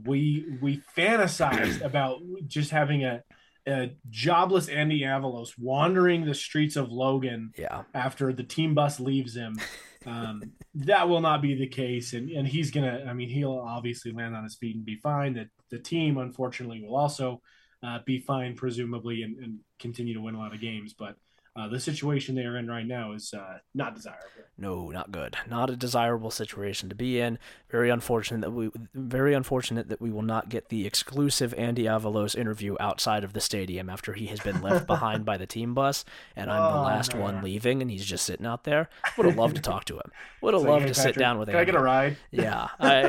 we 0.05 0.45
we 0.61 0.81
fantasized 0.97 1.83
about 1.83 2.19
just 2.47 2.71
having 2.71 3.03
a 3.03 3.23
a 3.67 3.91
jobless 4.09 4.69
Andy 4.69 5.01
Avalos 5.01 5.51
wandering 5.57 6.25
the 6.25 6.33
streets 6.33 6.77
of 6.77 6.89
Logan 6.91 7.51
yeah. 7.57 7.83
after 7.93 8.31
the 8.31 8.43
team 8.43 8.73
bus 8.73 8.99
leaves 8.99 9.35
him. 9.35 9.59
Um, 10.05 10.53
that 10.73 11.09
will 11.09 11.19
not 11.19 11.41
be 11.41 11.53
the 11.53 11.67
case, 11.67 12.13
and 12.13 12.29
and 12.29 12.47
he's 12.47 12.71
gonna. 12.71 13.05
I 13.07 13.13
mean, 13.13 13.29
he'll 13.29 13.59
obviously 13.59 14.13
land 14.13 14.35
on 14.35 14.43
his 14.43 14.55
feet 14.55 14.75
and 14.75 14.85
be 14.85 14.95
fine. 14.95 15.33
That 15.33 15.47
the 15.69 15.79
team, 15.79 16.17
unfortunately, 16.17 16.81
will 16.81 16.95
also 16.95 17.41
uh, 17.83 17.99
be 18.05 18.19
fine, 18.19 18.55
presumably, 18.55 19.23
and, 19.23 19.37
and 19.43 19.59
continue 19.79 20.13
to 20.13 20.21
win 20.21 20.35
a 20.35 20.39
lot 20.39 20.53
of 20.53 20.61
games. 20.61 20.93
But 20.93 21.17
uh, 21.57 21.67
the 21.67 21.79
situation 21.79 22.35
they 22.35 22.45
are 22.45 22.57
in 22.57 22.67
right 22.67 22.85
now 22.85 23.13
is 23.13 23.33
uh, 23.33 23.57
not 23.73 23.95
desirable. 23.95 24.27
No, 24.59 24.89
not 24.89 25.11
good. 25.11 25.35
Not 25.47 25.69
a 25.69 25.75
desirable 25.75 26.31
situation 26.31 26.89
to 26.89 26.95
be 26.95 27.19
in. 27.19 27.37
Very 27.69 27.89
unfortunate 27.89 28.41
that 28.41 28.51
we, 28.51 28.71
very 28.95 29.35
unfortunate 29.35 29.89
that 29.89 30.01
we 30.01 30.09
will 30.09 30.23
not 30.23 30.49
get 30.49 30.69
the 30.69 30.87
exclusive 30.87 31.53
Andy 31.55 31.83
Avalos 31.83 32.35
interview 32.35 32.75
outside 32.79 33.23
of 33.23 33.33
the 33.33 33.41
stadium 33.41 33.87
after 33.89 34.13
he 34.13 34.27
has 34.27 34.39
been 34.39 34.61
left 34.61 34.87
behind 34.87 35.25
by 35.25 35.37
the 35.37 35.45
team 35.57 35.75
bus, 35.75 36.05
and 36.35 36.51
I'm 36.51 36.61
oh, 36.61 36.77
the 36.77 36.81
last 36.81 37.13
man. 37.13 37.21
one 37.21 37.43
leaving, 37.43 37.81
and 37.81 37.91
he's 37.91 38.05
just 38.05 38.25
sitting 38.25 38.45
out 38.45 38.63
there. 38.63 38.89
Would 39.17 39.27
have 39.27 39.37
loved 39.37 39.55
to 39.57 39.61
talk 39.61 39.85
to 39.85 39.95
him. 39.95 40.11
Would 40.41 40.53
have 40.53 40.63
loved 40.63 40.85
hey, 40.85 40.93
to 40.93 40.95
Patrick, 40.95 41.15
sit 41.15 41.19
down 41.19 41.37
with. 41.37 41.49
Him. 41.49 41.53
Can 41.53 41.59
Andy. 41.59 41.71
I 41.71 41.73
get 41.73 41.79
a 41.79 41.83
ride? 41.83 42.17
Yeah, 42.31 42.67
I, 42.79 43.01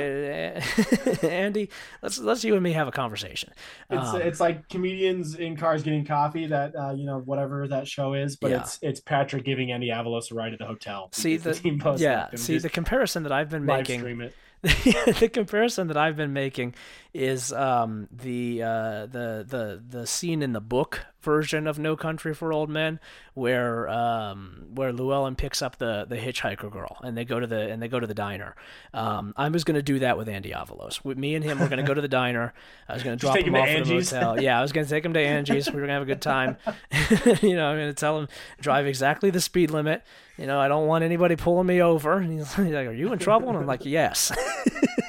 Andy, 1.26 1.70
let's 2.02 2.18
let's 2.18 2.44
you 2.44 2.54
and 2.54 2.62
me 2.62 2.72
have 2.72 2.88
a 2.88 2.92
conversation. 2.92 3.52
It's 3.90 4.08
um, 4.08 4.22
it's 4.22 4.40
like 4.40 4.68
comedians 4.68 5.34
in 5.34 5.56
cars 5.56 5.82
getting 5.82 6.04
coffee. 6.04 6.46
That 6.46 6.74
uh, 6.74 6.92
you 6.92 7.04
know 7.04 7.20
whatever 7.20 7.68
that 7.68 7.86
show 7.86 8.14
is 8.14 8.36
but 8.40 8.50
yeah. 8.50 8.60
it's 8.60 8.78
it's 8.82 9.00
Patrick 9.00 9.44
giving 9.44 9.72
Andy 9.72 9.88
Avalos 9.88 10.30
a 10.30 10.34
ride 10.34 10.52
at 10.52 10.58
the 10.58 10.66
hotel. 10.66 11.08
See 11.12 11.36
the, 11.36 11.50
the 11.52 11.54
team 11.54 11.78
post 11.78 12.02
yeah. 12.02 12.28
See 12.34 12.58
the 12.58 12.70
comparison 12.70 13.22
that 13.24 13.32
I've 13.32 13.50
been 13.50 13.64
making. 13.64 14.30
the 14.62 15.30
comparison 15.32 15.86
that 15.86 15.96
I've 15.96 16.16
been 16.16 16.32
making 16.32 16.74
is 17.14 17.52
um, 17.52 18.08
the 18.12 18.62
uh, 18.62 19.06
the 19.06 19.44
the 19.48 19.82
the 19.88 20.06
scene 20.06 20.42
in 20.42 20.52
the 20.52 20.60
book 20.60 21.06
version 21.22 21.66
of 21.66 21.78
No 21.78 21.96
Country 21.96 22.34
for 22.34 22.52
Old 22.52 22.68
Men, 22.68 23.00
where 23.34 23.88
um, 23.88 24.66
where 24.74 24.92
Llewellyn 24.92 25.34
picks 25.34 25.62
up 25.62 25.78
the 25.78 26.06
the 26.08 26.16
hitchhiker 26.16 26.70
girl 26.70 26.98
and 27.02 27.16
they 27.16 27.24
go 27.24 27.40
to 27.40 27.46
the 27.46 27.70
and 27.70 27.82
they 27.82 27.88
go 27.88 27.98
to 27.98 28.06
the 28.06 28.14
diner. 28.14 28.54
Um, 28.92 29.32
I 29.36 29.48
was 29.48 29.64
going 29.64 29.76
to 29.76 29.82
do 29.82 29.98
that 30.00 30.18
with 30.18 30.28
Andy 30.28 30.50
Avalos. 30.50 31.04
With 31.04 31.18
me 31.18 31.34
and 31.34 31.44
him, 31.44 31.58
we're 31.58 31.68
going 31.68 31.82
to 31.82 31.86
go 31.86 31.94
to 31.94 32.00
the 32.00 32.08
diner. 32.08 32.52
I 32.88 32.94
was 32.94 33.02
going 33.02 33.16
to 33.16 33.20
drop 33.20 33.38
him, 33.38 33.46
him 33.46 33.56
off 33.56 33.68
at 33.68 33.84
the 33.84 33.94
motel. 33.94 34.40
Yeah, 34.40 34.58
I 34.58 34.62
was 34.62 34.72
going 34.72 34.86
to 34.86 34.90
take 34.90 35.04
him 35.04 35.14
to 35.14 35.20
Angie's. 35.20 35.68
We 35.68 35.74
were 35.74 35.86
going 35.86 35.88
to 35.88 35.94
have 35.94 36.02
a 36.02 36.06
good 36.06 36.22
time. 36.22 36.56
you 37.42 37.56
know, 37.56 37.66
I'm 37.68 37.76
going 37.76 37.88
to 37.90 37.94
tell 37.94 38.18
him 38.18 38.28
drive 38.60 38.86
exactly 38.86 39.30
the 39.30 39.40
speed 39.40 39.70
limit. 39.70 40.02
You 40.36 40.46
know, 40.46 40.60
I 40.60 40.68
don't 40.68 40.86
want 40.86 41.04
anybody 41.04 41.36
pulling 41.36 41.66
me 41.66 41.82
over. 41.82 42.18
And 42.18 42.32
he's 42.32 42.58
like, 42.58 42.86
"Are 42.86 42.92
you 42.92 43.12
in 43.12 43.18
trouble?" 43.18 43.48
And 43.48 43.58
I'm 43.58 43.66
like, 43.66 43.84
"Yes." 43.86 44.30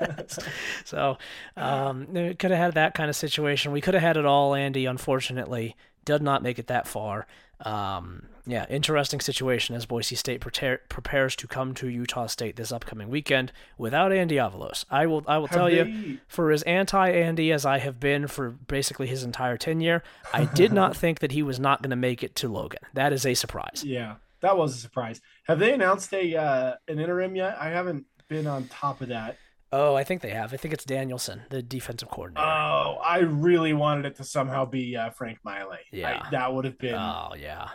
yes. 0.00 0.38
So 0.84 1.18
um, 1.56 2.06
could 2.38 2.50
have 2.50 2.58
had 2.58 2.74
that 2.74 2.94
kind 2.94 3.10
of 3.10 3.16
situation. 3.16 3.72
We 3.72 3.80
could 3.80 3.94
have 3.94 4.02
had 4.02 4.16
it 4.16 4.26
all. 4.26 4.54
Andy, 4.54 4.86
unfortunately, 4.86 5.76
did 6.04 6.22
not 6.22 6.42
make 6.42 6.58
it 6.58 6.68
that 6.68 6.86
far. 6.86 7.26
Um, 7.60 8.28
yeah, 8.46 8.64
interesting 8.70 9.20
situation 9.20 9.74
as 9.74 9.84
Boise 9.84 10.14
State 10.14 10.40
prepare, 10.40 10.80
prepares 10.88 11.36
to 11.36 11.46
come 11.46 11.74
to 11.74 11.88
Utah 11.88 12.26
State 12.26 12.56
this 12.56 12.72
upcoming 12.72 13.10
weekend 13.10 13.52
without 13.76 14.12
Andy 14.12 14.36
Avalos. 14.36 14.84
I 14.90 15.06
will 15.06 15.22
I 15.26 15.38
will 15.38 15.48
have 15.48 15.56
tell 15.56 15.66
they... 15.66 15.82
you, 15.82 16.18
for 16.28 16.50
as 16.50 16.62
anti 16.62 17.10
Andy 17.10 17.52
as 17.52 17.66
I 17.66 17.78
have 17.78 18.00
been 18.00 18.26
for 18.26 18.50
basically 18.50 19.06
his 19.06 19.22
entire 19.22 19.58
tenure, 19.58 20.02
I 20.32 20.46
did 20.46 20.72
not 20.72 20.96
think 21.02 21.18
that 21.18 21.32
he 21.32 21.42
was 21.42 21.60
not 21.60 21.82
going 21.82 21.90
to 21.90 21.96
make 21.96 22.22
it 22.22 22.34
to 22.36 22.48
Logan. 22.48 22.80
That 22.94 23.12
is 23.12 23.26
a 23.26 23.34
surprise. 23.34 23.82
Yeah, 23.84 24.14
that 24.40 24.56
was 24.56 24.74
a 24.74 24.78
surprise. 24.78 25.20
Have 25.46 25.58
they 25.58 25.74
announced 25.74 26.12
a 26.14 26.36
uh, 26.36 26.74
an 26.86 27.00
interim 27.00 27.36
yet? 27.36 27.58
I 27.60 27.68
haven't 27.68 28.06
been 28.28 28.46
on 28.46 28.68
top 28.68 29.02
of 29.02 29.08
that. 29.08 29.36
Oh, 29.70 29.94
I 29.94 30.04
think 30.04 30.22
they 30.22 30.30
have. 30.30 30.54
I 30.54 30.56
think 30.56 30.72
it's 30.72 30.84
Danielson, 30.84 31.42
the 31.50 31.62
defensive 31.62 32.08
coordinator. 32.08 32.46
Oh, 32.46 32.98
I 33.04 33.18
really 33.18 33.74
wanted 33.74 34.06
it 34.06 34.16
to 34.16 34.24
somehow 34.24 34.64
be 34.64 34.96
uh, 34.96 35.10
Frank 35.10 35.38
Maile. 35.44 35.72
Yeah, 35.92 36.22
I, 36.24 36.30
that 36.30 36.54
would 36.54 36.64
have 36.64 36.78
been. 36.78 36.94
Oh 36.94 37.34
yeah. 37.38 37.68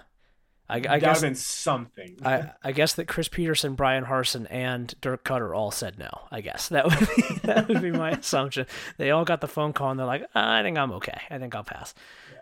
I, 0.70 0.78
I 0.78 1.00
guess 1.00 1.22
been 1.22 1.36
something. 1.36 2.18
I, 2.24 2.52
I 2.64 2.72
guess 2.72 2.94
that 2.94 3.08
Chris 3.08 3.28
Petersen, 3.28 3.76
Bryan 3.76 4.06
Harsin, 4.06 4.48
and 4.50 4.94
Dirk 5.02 5.24
Koetter 5.24 5.56
all 5.56 5.72
said 5.72 6.00
no. 6.00 6.10
I 6.32 6.42
guess 6.42 6.70
that 6.70 6.86
would 6.86 7.00
be 7.00 7.40
that 7.44 7.68
would 7.68 7.82
be 7.82 7.92
my 7.92 8.12
assumption. 8.12 8.66
They 8.98 9.12
all 9.12 9.26
got 9.26 9.42
the 9.42 9.48
phone 9.48 9.74
call 9.74 9.92
and 9.92 10.00
they're 10.00 10.08
like, 10.08 10.26
I 10.34 10.64
think 10.64 10.78
I'm 10.78 10.94
okay. 10.94 11.20
I 11.30 11.38
think 11.38 11.54
I'll 11.54 11.64
pass. 11.64 11.94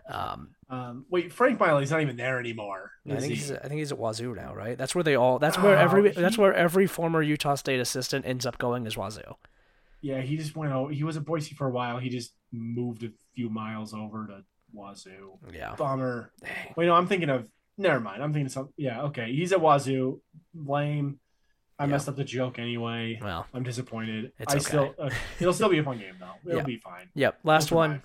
Um, 0.08 0.50
um, 0.72 1.04
wait, 1.10 1.30
Frank 1.30 1.60
Maile's 1.60 1.90
not 1.90 2.00
even 2.00 2.16
there 2.16 2.40
anymore. 2.40 2.92
I 3.06 3.16
think 3.16 3.24
he? 3.24 3.34
he's 3.34 3.52
I 3.52 3.68
think 3.68 3.74
he's 3.74 3.92
at 3.92 3.98
Wazoo 3.98 4.34
now, 4.34 4.54
right? 4.54 4.78
That's 4.78 4.94
where 4.94 5.04
they 5.04 5.14
all. 5.14 5.38
That's 5.38 5.58
where 5.58 5.76
oh, 5.76 5.80
every. 5.80 6.10
He, 6.10 6.18
that's 6.18 6.38
where 6.38 6.54
every 6.54 6.86
former 6.86 7.20
Utah 7.20 7.56
State 7.56 7.78
assistant 7.78 8.24
ends 8.24 8.46
up 8.46 8.56
going 8.56 8.86
is 8.86 8.96
Wazoo. 8.96 9.36
Yeah, 10.00 10.22
he 10.22 10.38
just 10.38 10.56
went 10.56 10.72
out. 10.72 10.94
He 10.94 11.04
was 11.04 11.18
at 11.18 11.26
Boise 11.26 11.54
for 11.54 11.66
a 11.66 11.70
while. 11.70 11.98
He 11.98 12.08
just 12.08 12.32
moved 12.52 13.04
a 13.04 13.10
few 13.34 13.50
miles 13.50 13.92
over 13.92 14.26
to 14.28 14.44
Wazoo. 14.72 15.38
Yeah, 15.52 15.74
bummer. 15.74 16.32
Dang. 16.40 16.72
Wait, 16.74 16.86
no, 16.86 16.94
I'm 16.94 17.06
thinking 17.06 17.28
of. 17.28 17.46
Never 17.76 18.00
mind. 18.00 18.22
I'm 18.22 18.32
thinking 18.32 18.46
of 18.46 18.52
something. 18.52 18.74
Yeah, 18.78 19.02
okay. 19.02 19.30
He's 19.30 19.52
at 19.52 19.60
Wazoo. 19.60 20.22
Lame. 20.54 21.18
I 21.78 21.84
messed 21.86 22.08
up 22.08 22.16
the 22.16 22.24
joke 22.24 22.58
anyway. 22.58 23.18
Well, 23.20 23.46
I'm 23.52 23.62
disappointed. 23.62 24.32
It's 24.38 24.54
I 24.54 24.56
okay. 24.56 24.64
still. 24.64 24.94
Uh, 24.98 25.10
it'll 25.38 25.52
still 25.52 25.68
be 25.68 25.78
a 25.78 25.82
fun 25.82 25.98
game 25.98 26.14
though. 26.18 26.50
It'll 26.50 26.64
be 26.64 26.78
fine. 26.78 27.10
Yep. 27.14 27.40
Last 27.44 27.72
one. 27.72 28.02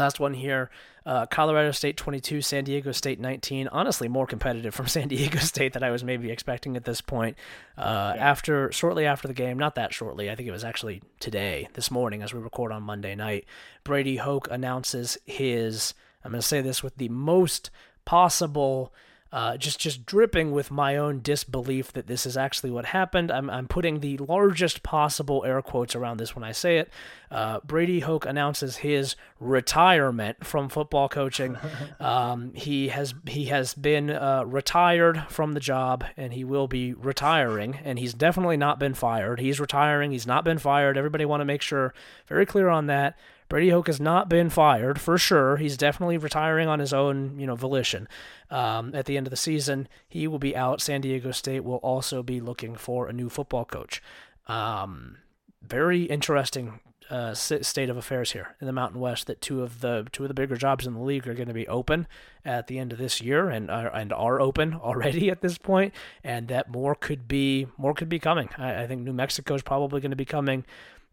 Last 0.00 0.18
one 0.18 0.34
here. 0.34 0.70
Uh, 1.06 1.26
Colorado 1.26 1.70
State 1.70 1.96
22, 1.96 2.42
San 2.42 2.64
Diego 2.64 2.92
State 2.92 3.20
19. 3.20 3.68
Honestly, 3.68 4.08
more 4.08 4.26
competitive 4.26 4.74
from 4.74 4.86
San 4.88 5.08
Diego 5.08 5.38
State 5.38 5.74
than 5.74 5.82
I 5.82 5.90
was 5.90 6.02
maybe 6.02 6.30
expecting 6.30 6.76
at 6.76 6.84
this 6.84 7.00
point. 7.00 7.36
Uh, 7.76 8.14
yeah. 8.16 8.30
After 8.30 8.72
shortly 8.72 9.06
after 9.06 9.28
the 9.28 9.34
game, 9.34 9.58
not 9.58 9.76
that 9.76 9.94
shortly. 9.94 10.30
I 10.30 10.34
think 10.34 10.48
it 10.48 10.52
was 10.52 10.64
actually 10.64 11.02
today, 11.20 11.68
this 11.74 11.90
morning, 11.90 12.22
as 12.22 12.34
we 12.34 12.40
record 12.40 12.72
on 12.72 12.82
Monday 12.82 13.14
night. 13.14 13.44
Brady 13.84 14.16
Hoke 14.16 14.48
announces 14.50 15.16
his. 15.26 15.94
I'm 16.24 16.32
going 16.32 16.40
to 16.40 16.46
say 16.46 16.60
this 16.60 16.82
with 16.82 16.96
the 16.96 17.08
most 17.08 17.70
possible 18.04 18.92
uh, 19.32 19.56
just 19.56 19.78
just 19.78 20.04
dripping 20.06 20.50
with 20.50 20.70
my 20.70 20.96
own 20.96 21.20
disbelief 21.20 21.92
that 21.92 22.08
this 22.08 22.26
is 22.26 22.36
actually 22.36 22.70
what 22.70 22.86
happened. 22.86 23.30
I'm, 23.30 23.48
I'm 23.48 23.68
putting 23.68 24.00
the 24.00 24.18
largest 24.18 24.82
possible 24.82 25.44
air 25.46 25.62
quotes 25.62 25.94
around 25.94 26.18
this 26.18 26.34
when 26.34 26.42
I 26.42 26.52
say 26.52 26.78
it. 26.78 26.90
Uh, 27.30 27.60
Brady 27.64 28.00
Hoke 28.00 28.26
announces 28.26 28.78
his 28.78 29.14
retirement 29.38 30.44
from 30.44 30.68
football 30.68 31.08
coaching. 31.08 31.56
Um, 32.00 32.52
he 32.54 32.88
has 32.88 33.14
he 33.28 33.46
has 33.46 33.74
been 33.74 34.10
uh, 34.10 34.44
retired 34.46 35.24
from 35.28 35.52
the 35.52 35.60
job, 35.60 36.04
and 36.16 36.32
he 36.32 36.44
will 36.44 36.66
be 36.66 36.94
retiring. 36.94 37.78
And 37.84 37.98
he's 37.98 38.14
definitely 38.14 38.56
not 38.56 38.78
been 38.78 38.94
fired. 38.94 39.38
He's 39.38 39.60
retiring. 39.60 40.12
He's 40.12 40.26
not 40.26 40.42
been 40.44 40.58
fired. 40.58 40.96
Everybody 40.96 41.24
want 41.26 41.42
to 41.42 41.44
make 41.44 41.60
sure 41.62 41.92
very 42.26 42.46
clear 42.46 42.68
on 42.68 42.86
that. 42.86 43.18
Brady 43.50 43.70
Hoke 43.70 43.88
has 43.88 44.00
not 44.00 44.28
been 44.28 44.48
fired 44.48 45.00
for 45.00 45.18
sure. 45.18 45.56
He's 45.56 45.76
definitely 45.76 46.16
retiring 46.16 46.68
on 46.68 46.78
his 46.78 46.94
own, 46.94 47.38
you 47.38 47.48
know, 47.48 47.56
volition. 47.56 48.08
Um, 48.48 48.94
at 48.94 49.06
the 49.06 49.16
end 49.16 49.26
of 49.26 49.32
the 49.32 49.36
season, 49.36 49.88
he 50.08 50.28
will 50.28 50.38
be 50.38 50.56
out. 50.56 50.80
San 50.80 51.00
Diego 51.00 51.32
State 51.32 51.64
will 51.64 51.78
also 51.78 52.22
be 52.22 52.40
looking 52.40 52.76
for 52.76 53.08
a 53.08 53.12
new 53.12 53.28
football 53.28 53.64
coach. 53.64 54.00
Um, 54.46 55.18
very 55.62 56.04
interesting 56.04 56.78
uh, 57.10 57.34
state 57.34 57.90
of 57.90 57.96
affairs 57.96 58.30
here 58.30 58.54
in 58.60 58.68
the 58.68 58.72
Mountain 58.72 59.00
West. 59.00 59.26
That 59.26 59.40
two 59.40 59.64
of 59.64 59.80
the 59.80 60.06
two 60.12 60.22
of 60.22 60.28
the 60.28 60.34
bigger 60.34 60.56
jobs 60.56 60.86
in 60.86 60.94
the 60.94 61.00
league 61.00 61.26
are 61.26 61.34
going 61.34 61.48
to 61.48 61.54
be 61.54 61.66
open 61.66 62.06
at 62.44 62.68
the 62.68 62.78
end 62.78 62.92
of 62.92 62.98
this 62.98 63.20
year, 63.20 63.50
and 63.50 63.68
are, 63.68 63.92
and 63.92 64.12
are 64.12 64.40
open 64.40 64.74
already 64.82 65.28
at 65.28 65.40
this 65.40 65.58
point, 65.58 65.92
and 66.22 66.46
that 66.46 66.70
more 66.70 66.94
could 66.94 67.26
be 67.26 67.66
more 67.76 67.94
could 67.94 68.08
be 68.08 68.20
coming. 68.20 68.48
I, 68.56 68.84
I 68.84 68.86
think 68.86 69.02
New 69.02 69.12
Mexico 69.12 69.54
is 69.54 69.62
probably 69.62 70.00
going 70.00 70.12
to 70.12 70.16
be 70.16 70.24
coming. 70.24 70.64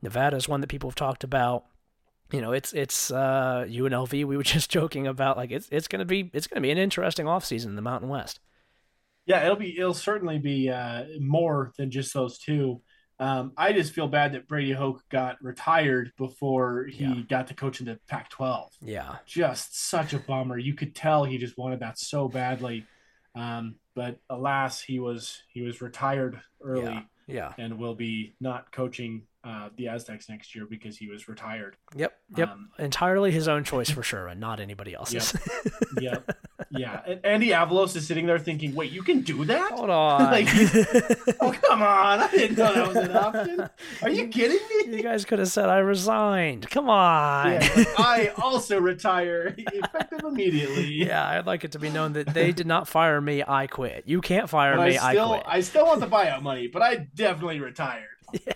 Nevada 0.03 0.37
is 0.37 0.47
one 0.47 0.61
that 0.61 0.67
people 0.67 0.91
have 0.91 0.95
talked 0.95 1.23
about 1.23 1.65
you 2.31 2.41
know, 2.41 2.51
it's 2.51 2.73
it's 2.73 3.11
uh, 3.11 3.65
UNLV. 3.67 4.11
We 4.25 4.37
were 4.37 4.43
just 4.43 4.69
joking 4.69 5.07
about 5.07 5.37
like 5.37 5.51
it's 5.51 5.67
it's 5.71 5.87
gonna 5.87 6.05
be 6.05 6.29
it's 6.33 6.47
gonna 6.47 6.61
be 6.61 6.71
an 6.71 6.77
interesting 6.77 7.25
offseason 7.25 7.67
in 7.67 7.75
the 7.75 7.81
Mountain 7.81 8.09
West. 8.09 8.39
Yeah, 9.25 9.43
it'll 9.43 9.57
be 9.57 9.77
it'll 9.77 9.93
certainly 9.93 10.39
be 10.39 10.69
uh, 10.69 11.05
more 11.19 11.71
than 11.77 11.91
just 11.91 12.13
those 12.13 12.37
two. 12.37 12.81
Um, 13.19 13.53
I 13.57 13.73
just 13.73 13.93
feel 13.93 14.07
bad 14.07 14.33
that 14.33 14.47
Brady 14.47 14.71
Hoke 14.71 15.01
got 15.09 15.37
retired 15.41 16.11
before 16.17 16.85
he 16.85 17.03
yeah. 17.03 17.21
got 17.27 17.47
to 17.47 17.55
coach 17.55 17.79
in 17.79 17.87
the 17.87 17.99
Pac-12. 18.07 18.67
Yeah, 18.81 19.15
just 19.25 19.89
such 19.89 20.13
a 20.13 20.19
bummer. 20.19 20.57
You 20.57 20.75
could 20.75 20.95
tell 20.95 21.23
he 21.23 21.37
just 21.37 21.57
wanted 21.57 21.79
that 21.79 21.97
so 21.97 22.27
badly, 22.27 22.85
um, 23.35 23.75
but 23.95 24.19
alas, 24.29 24.81
he 24.81 24.99
was 24.99 25.41
he 25.49 25.61
was 25.61 25.81
retired 25.81 26.39
early. 26.61 26.83
Yeah. 26.83 27.01
yeah. 27.27 27.53
and 27.57 27.79
will 27.79 27.95
be 27.95 28.35
not 28.39 28.71
coaching 28.71 29.23
uh, 29.43 29.69
the 29.77 29.87
Aztecs 29.87 30.29
next 30.29 30.55
year 30.55 30.65
because 30.65 30.97
he 30.97 31.07
was 31.07 31.27
retired. 31.27 31.77
Yep. 31.95 32.17
Yep. 32.35 32.49
Um, 32.49 32.69
Entirely 32.79 33.31
his 33.31 33.47
own 33.47 33.63
choice 33.63 33.89
for 33.89 34.03
sure, 34.03 34.27
and 34.27 34.39
not 34.39 34.59
anybody 34.59 34.93
else's. 34.93 35.33
Yep. 35.99 36.01
yep. 36.01 36.37
Yeah. 36.69 37.01
And 37.05 37.25
Andy 37.25 37.49
Avalos 37.49 37.95
is 37.95 38.05
sitting 38.05 38.25
there 38.25 38.39
thinking, 38.39 38.75
"Wait, 38.75 38.91
you 38.91 39.01
can 39.01 39.21
do 39.21 39.45
that? 39.45 39.71
Hold 39.71 39.89
on. 39.89 40.23
like, 40.31 40.47
oh, 41.39 41.55
come 41.61 41.81
on! 41.81 42.19
I 42.19 42.29
didn't 42.29 42.57
know 42.57 42.73
that 42.73 42.87
was 42.87 42.97
an 42.97 43.15
option. 43.15 43.69
Are 44.01 44.09
you 44.09 44.27
kidding 44.27 44.59
me? 44.87 44.97
You 44.97 45.03
guys 45.03 45.23
could 45.23 45.39
have 45.39 45.47
said 45.47 45.69
I 45.69 45.77
resigned. 45.77 46.69
Come 46.69 46.89
on. 46.89 47.51
Yeah, 47.51 47.85
I 47.97 48.33
also 48.41 48.81
retire 48.81 49.55
effective 49.57 50.21
immediately. 50.25 50.91
Yeah, 50.91 51.25
I'd 51.25 51.45
like 51.45 51.63
it 51.63 51.71
to 51.73 51.79
be 51.79 51.89
known 51.89 52.13
that 52.13 52.33
they 52.33 52.51
did 52.51 52.67
not 52.67 52.87
fire 52.87 53.21
me. 53.21 53.43
I 53.47 53.67
quit. 53.67 54.03
You 54.05 54.19
can't 54.19 54.49
fire 54.49 54.75
but 54.75 54.89
me. 54.89 54.97
I, 54.97 55.13
still, 55.13 55.31
I 55.31 55.39
quit. 55.39 55.43
I 55.47 55.61
still 55.61 55.85
want 55.85 55.99
the 56.01 56.07
buyout 56.07 56.41
money, 56.41 56.67
but 56.67 56.81
I 56.81 57.07
definitely 57.15 57.61
retired. 57.61 58.07
Yeah. 58.33 58.53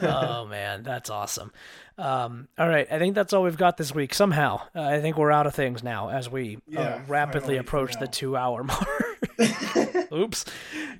Oh 0.00 0.46
man, 0.46 0.82
that's 0.82 1.10
awesome. 1.10 1.52
Um, 1.96 2.48
all 2.56 2.68
right, 2.68 2.86
I 2.90 2.98
think 2.98 3.14
that's 3.14 3.32
all 3.32 3.42
we've 3.42 3.56
got 3.56 3.76
this 3.76 3.94
week. 3.94 4.14
Somehow, 4.14 4.60
uh, 4.74 4.82
I 4.82 5.00
think 5.00 5.16
we're 5.16 5.32
out 5.32 5.46
of 5.46 5.54
things 5.54 5.82
now 5.82 6.10
as 6.10 6.30
we 6.30 6.56
uh, 6.56 6.60
yeah, 6.68 6.80
uh, 6.80 7.00
rapidly 7.08 7.56
approach 7.56 7.98
the 7.98 8.06
two-hour 8.06 8.62
mark. 8.64 8.88
Oops. 10.12 10.44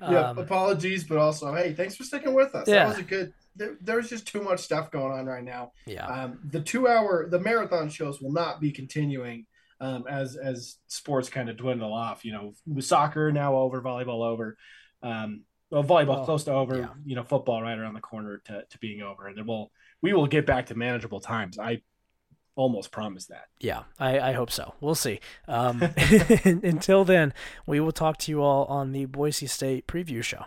Yeah, 0.01 0.29
um, 0.29 0.37
apologies, 0.37 1.05
but 1.05 1.17
also, 1.17 1.53
hey, 1.53 1.73
thanks 1.73 1.95
for 1.95 2.03
sticking 2.03 2.33
with 2.33 2.53
us. 2.53 2.67
Yeah. 2.67 2.79
That 2.79 2.87
was 2.89 2.97
a 2.97 3.03
good. 3.03 3.33
There, 3.55 3.77
there's 3.81 4.09
just 4.09 4.27
too 4.27 4.41
much 4.41 4.59
stuff 4.59 4.91
going 4.91 5.11
on 5.11 5.25
right 5.25 5.43
now. 5.43 5.71
Yeah. 5.85 6.05
Um, 6.05 6.39
the 6.49 6.61
two-hour, 6.61 7.29
the 7.29 7.39
marathon 7.39 7.89
shows 7.89 8.21
will 8.21 8.31
not 8.31 8.59
be 8.59 8.71
continuing. 8.71 9.45
Um, 9.81 10.03
as 10.09 10.35
as 10.35 10.75
sports 10.87 11.29
kind 11.29 11.49
of 11.49 11.55
dwindle 11.55 11.93
off, 11.93 12.25
you 12.25 12.33
know, 12.33 12.53
soccer 12.81 13.31
now 13.31 13.55
over, 13.55 13.81
volleyball 13.81 14.25
over. 14.29 14.57
Um, 15.01 15.43
well, 15.69 15.83
volleyball 15.83 16.25
close 16.25 16.43
to 16.45 16.53
over. 16.53 16.77
Yeah. 16.77 16.87
You 17.05 17.15
know, 17.15 17.23
football 17.23 17.61
right 17.61 17.77
around 17.77 17.93
the 17.93 18.01
corner 18.01 18.41
to, 18.45 18.63
to 18.69 18.77
being 18.79 19.01
over, 19.01 19.27
and 19.27 19.37
then 19.37 19.45
we'll 19.45 19.71
we 20.01 20.13
will 20.13 20.27
get 20.27 20.45
back 20.45 20.67
to 20.67 20.75
manageable 20.75 21.19
times. 21.19 21.59
I 21.59 21.81
almost 22.55 22.91
promise 22.91 23.25
that. 23.27 23.45
Yeah, 23.59 23.83
I, 23.99 24.19
I 24.19 24.31
hope 24.33 24.51
so. 24.51 24.73
We'll 24.81 24.95
see. 24.95 25.19
Um, 25.47 25.81
until 26.43 27.05
then, 27.05 27.33
we 27.65 27.79
will 27.79 27.91
talk 27.91 28.17
to 28.19 28.31
you 28.31 28.41
all 28.41 28.65
on 28.65 28.91
the 28.91 29.05
Boise 29.05 29.47
State 29.47 29.87
preview 29.87 30.23
show. 30.23 30.45